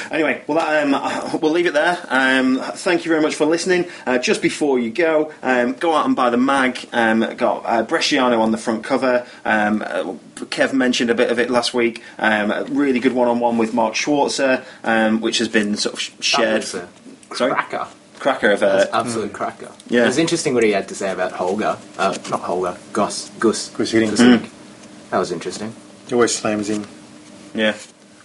Anyway, 0.10 0.42
well, 0.48 0.58
that, 0.60 0.84
um, 0.84 1.40
we'll 1.42 1.52
leave 1.52 1.66
it 1.66 1.74
there. 1.74 1.98
Um, 2.10 2.60
thank 2.76 3.04
you 3.04 3.10
very 3.10 3.22
much 3.22 3.36
for 3.36 3.46
listening. 3.46 3.88
Uh, 4.06 4.20
just 4.20 4.42
before 4.42 4.80
you 4.80 4.90
go, 4.90 5.34
um, 5.42 5.74
go 5.74 5.94
out 5.96 6.06
and 6.06 6.16
buy 6.16 6.30
the 6.30 6.38
mag. 6.38 6.78
Um, 6.94 7.20
got 7.36 7.64
uh, 7.66 7.84
Bresciano 7.86 8.40
on 8.40 8.52
the 8.52 8.58
front 8.58 8.86
cover. 8.86 9.26
Um, 9.44 9.82
uh, 9.86 10.14
Kev 10.46 10.72
mentioned 10.74 11.10
a 11.10 11.16
bit 11.16 11.30
of 11.30 11.40
it 11.40 11.50
last 11.50 11.74
week. 11.74 12.02
Um, 12.20 12.52
a 12.52 12.64
really 12.66 13.00
good 13.00 13.14
one-on-one 13.14 13.58
with 13.58 13.74
Mark 13.74 13.96
Schwarzer, 13.96 14.64
um, 14.86 15.20
which 15.22 15.40
has 15.40 15.50
been 15.50 15.76
sort 15.76 15.94
of 15.96 16.00
sh- 16.00 16.12
shared. 16.22 16.64
That 17.40 17.46
was 17.50 17.52
a 17.52 17.56
Sorry? 17.56 17.68
cracker. 17.68 17.88
Cracker 18.20 18.52
of 18.52 18.60
That 18.62 18.76
was 18.76 18.86
uh, 18.86 18.90
absolute 18.94 19.34
cracker. 19.34 19.72
Yeah. 19.88 20.04
It 20.04 20.08
was 20.08 20.18
interesting 20.18 20.54
what 20.54 20.64
he 20.64 20.72
had 20.72 20.88
to 20.90 20.96
say 20.96 21.12
about 21.12 21.34
Holger. 21.34 21.78
Uh, 21.98 22.18
not 22.30 22.42
Holger, 22.42 22.78
Gus. 22.94 23.30
Gus. 23.40 23.70
Gus 23.70 23.92
Hiddink. 23.92 24.12
Hiddink. 24.12 24.50
That 25.10 25.18
was 25.18 25.32
interesting. 25.32 25.74
He 26.08 26.14
always 26.14 26.36
slams 26.36 26.70
in. 26.70 26.86
Yeah. 27.54 27.76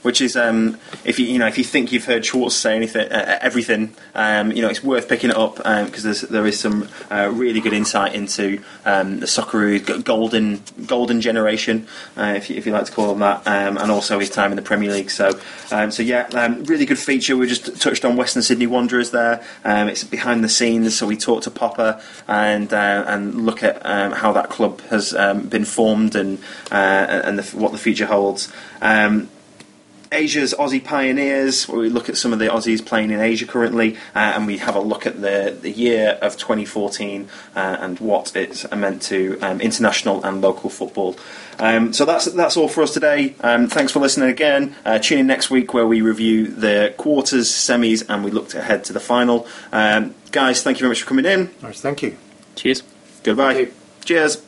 Which 0.02 0.20
is, 0.20 0.36
um, 0.36 0.78
if 1.04 1.18
you 1.18 1.26
you 1.26 1.38
know, 1.38 1.48
if 1.48 1.58
you 1.58 1.64
think 1.64 1.90
you've 1.90 2.04
heard 2.04 2.24
Schwartz 2.24 2.54
say 2.54 2.76
anything, 2.76 3.10
uh, 3.10 3.38
everything, 3.40 3.94
um, 4.14 4.52
you 4.52 4.62
know, 4.62 4.68
it's 4.68 4.82
worth 4.82 5.08
picking 5.08 5.30
it 5.30 5.36
up 5.36 5.56
because 5.56 6.04
there's 6.04 6.20
there 6.22 6.46
is 6.46 6.58
some 6.58 6.88
uh, 7.10 7.28
really 7.32 7.60
good 7.60 7.72
insight 7.72 8.14
into 8.14 8.62
um, 8.84 9.20
the 9.20 9.26
Socceroo 9.26 9.84
g- 9.84 10.02
golden 10.02 10.62
golden 10.86 11.20
generation, 11.20 11.86
uh, 12.16 12.34
if 12.36 12.48
you, 12.48 12.56
if 12.56 12.64
you 12.64 12.72
like 12.72 12.84
to 12.84 12.92
call 12.92 13.08
them 13.08 13.18
that, 13.18 13.46
um, 13.46 13.76
and 13.76 13.90
also 13.90 14.18
his 14.18 14.30
time 14.30 14.52
in 14.52 14.56
the 14.56 14.62
Premier 14.62 14.92
League. 14.92 15.10
So, 15.10 15.38
um, 15.72 15.90
so 15.90 16.02
yeah, 16.02 16.28
um, 16.34 16.62
really 16.64 16.86
good 16.86 16.98
feature. 16.98 17.36
We 17.36 17.48
just 17.48 17.80
touched 17.80 18.04
on 18.04 18.16
Western 18.16 18.42
Sydney 18.42 18.66
Wanderers 18.66 19.10
there. 19.10 19.44
Um, 19.64 19.88
it's 19.88 20.04
behind 20.04 20.44
the 20.44 20.48
scenes, 20.48 20.96
so 20.96 21.06
we 21.06 21.16
talk 21.16 21.42
to 21.42 21.50
Popper 21.50 22.00
and 22.28 22.72
uh, 22.72 23.04
and 23.06 23.44
look 23.44 23.62
at 23.62 23.84
um, 23.84 24.12
how 24.12 24.32
that 24.32 24.48
club 24.48 24.80
has 24.82 25.14
um, 25.14 25.48
been 25.48 25.64
formed 25.64 26.14
and 26.14 26.38
uh, 26.70 26.74
and 27.24 27.38
the, 27.38 27.56
what 27.56 27.72
the 27.72 27.78
future 27.78 28.06
holds. 28.06 28.52
Um, 28.80 29.28
Asia's 30.12 30.54
Aussie 30.54 30.82
Pioneers, 30.82 31.68
where 31.68 31.80
we 31.80 31.88
look 31.88 32.08
at 32.08 32.16
some 32.16 32.32
of 32.32 32.38
the 32.38 32.46
Aussies 32.46 32.84
playing 32.84 33.10
in 33.10 33.20
Asia 33.20 33.46
currently, 33.46 33.96
uh, 34.14 34.18
and 34.18 34.46
we 34.46 34.58
have 34.58 34.74
a 34.74 34.80
look 34.80 35.06
at 35.06 35.20
the, 35.20 35.56
the 35.60 35.70
year 35.70 36.18
of 36.22 36.36
2014 36.36 37.28
uh, 37.54 37.58
and 37.58 38.00
what 38.00 38.34
it's 38.36 38.70
meant 38.72 39.02
to 39.02 39.38
um, 39.40 39.60
international 39.60 40.24
and 40.24 40.40
local 40.40 40.70
football. 40.70 41.16
Um, 41.58 41.92
so 41.92 42.04
that's 42.04 42.26
that's 42.26 42.56
all 42.56 42.68
for 42.68 42.82
us 42.82 42.94
today. 42.94 43.34
Um, 43.40 43.66
thanks 43.68 43.92
for 43.92 43.98
listening 43.98 44.30
again. 44.30 44.76
Uh, 44.84 44.98
tune 44.98 45.18
in 45.18 45.26
next 45.26 45.50
week 45.50 45.74
where 45.74 45.86
we 45.86 46.00
review 46.00 46.46
the 46.46 46.94
quarters, 46.96 47.50
semis, 47.50 48.08
and 48.08 48.24
we 48.24 48.30
look 48.30 48.54
ahead 48.54 48.84
to 48.84 48.92
the 48.92 49.00
final. 49.00 49.46
Um, 49.72 50.14
guys, 50.30 50.62
thank 50.62 50.78
you 50.78 50.82
very 50.82 50.90
much 50.90 51.02
for 51.02 51.08
coming 51.08 51.24
in. 51.24 51.50
Nice, 51.62 51.80
thank 51.80 52.02
you. 52.02 52.16
Cheers. 52.54 52.82
Goodbye. 53.22 53.54
Thank 53.54 53.68
you. 53.68 53.74
Cheers. 54.04 54.47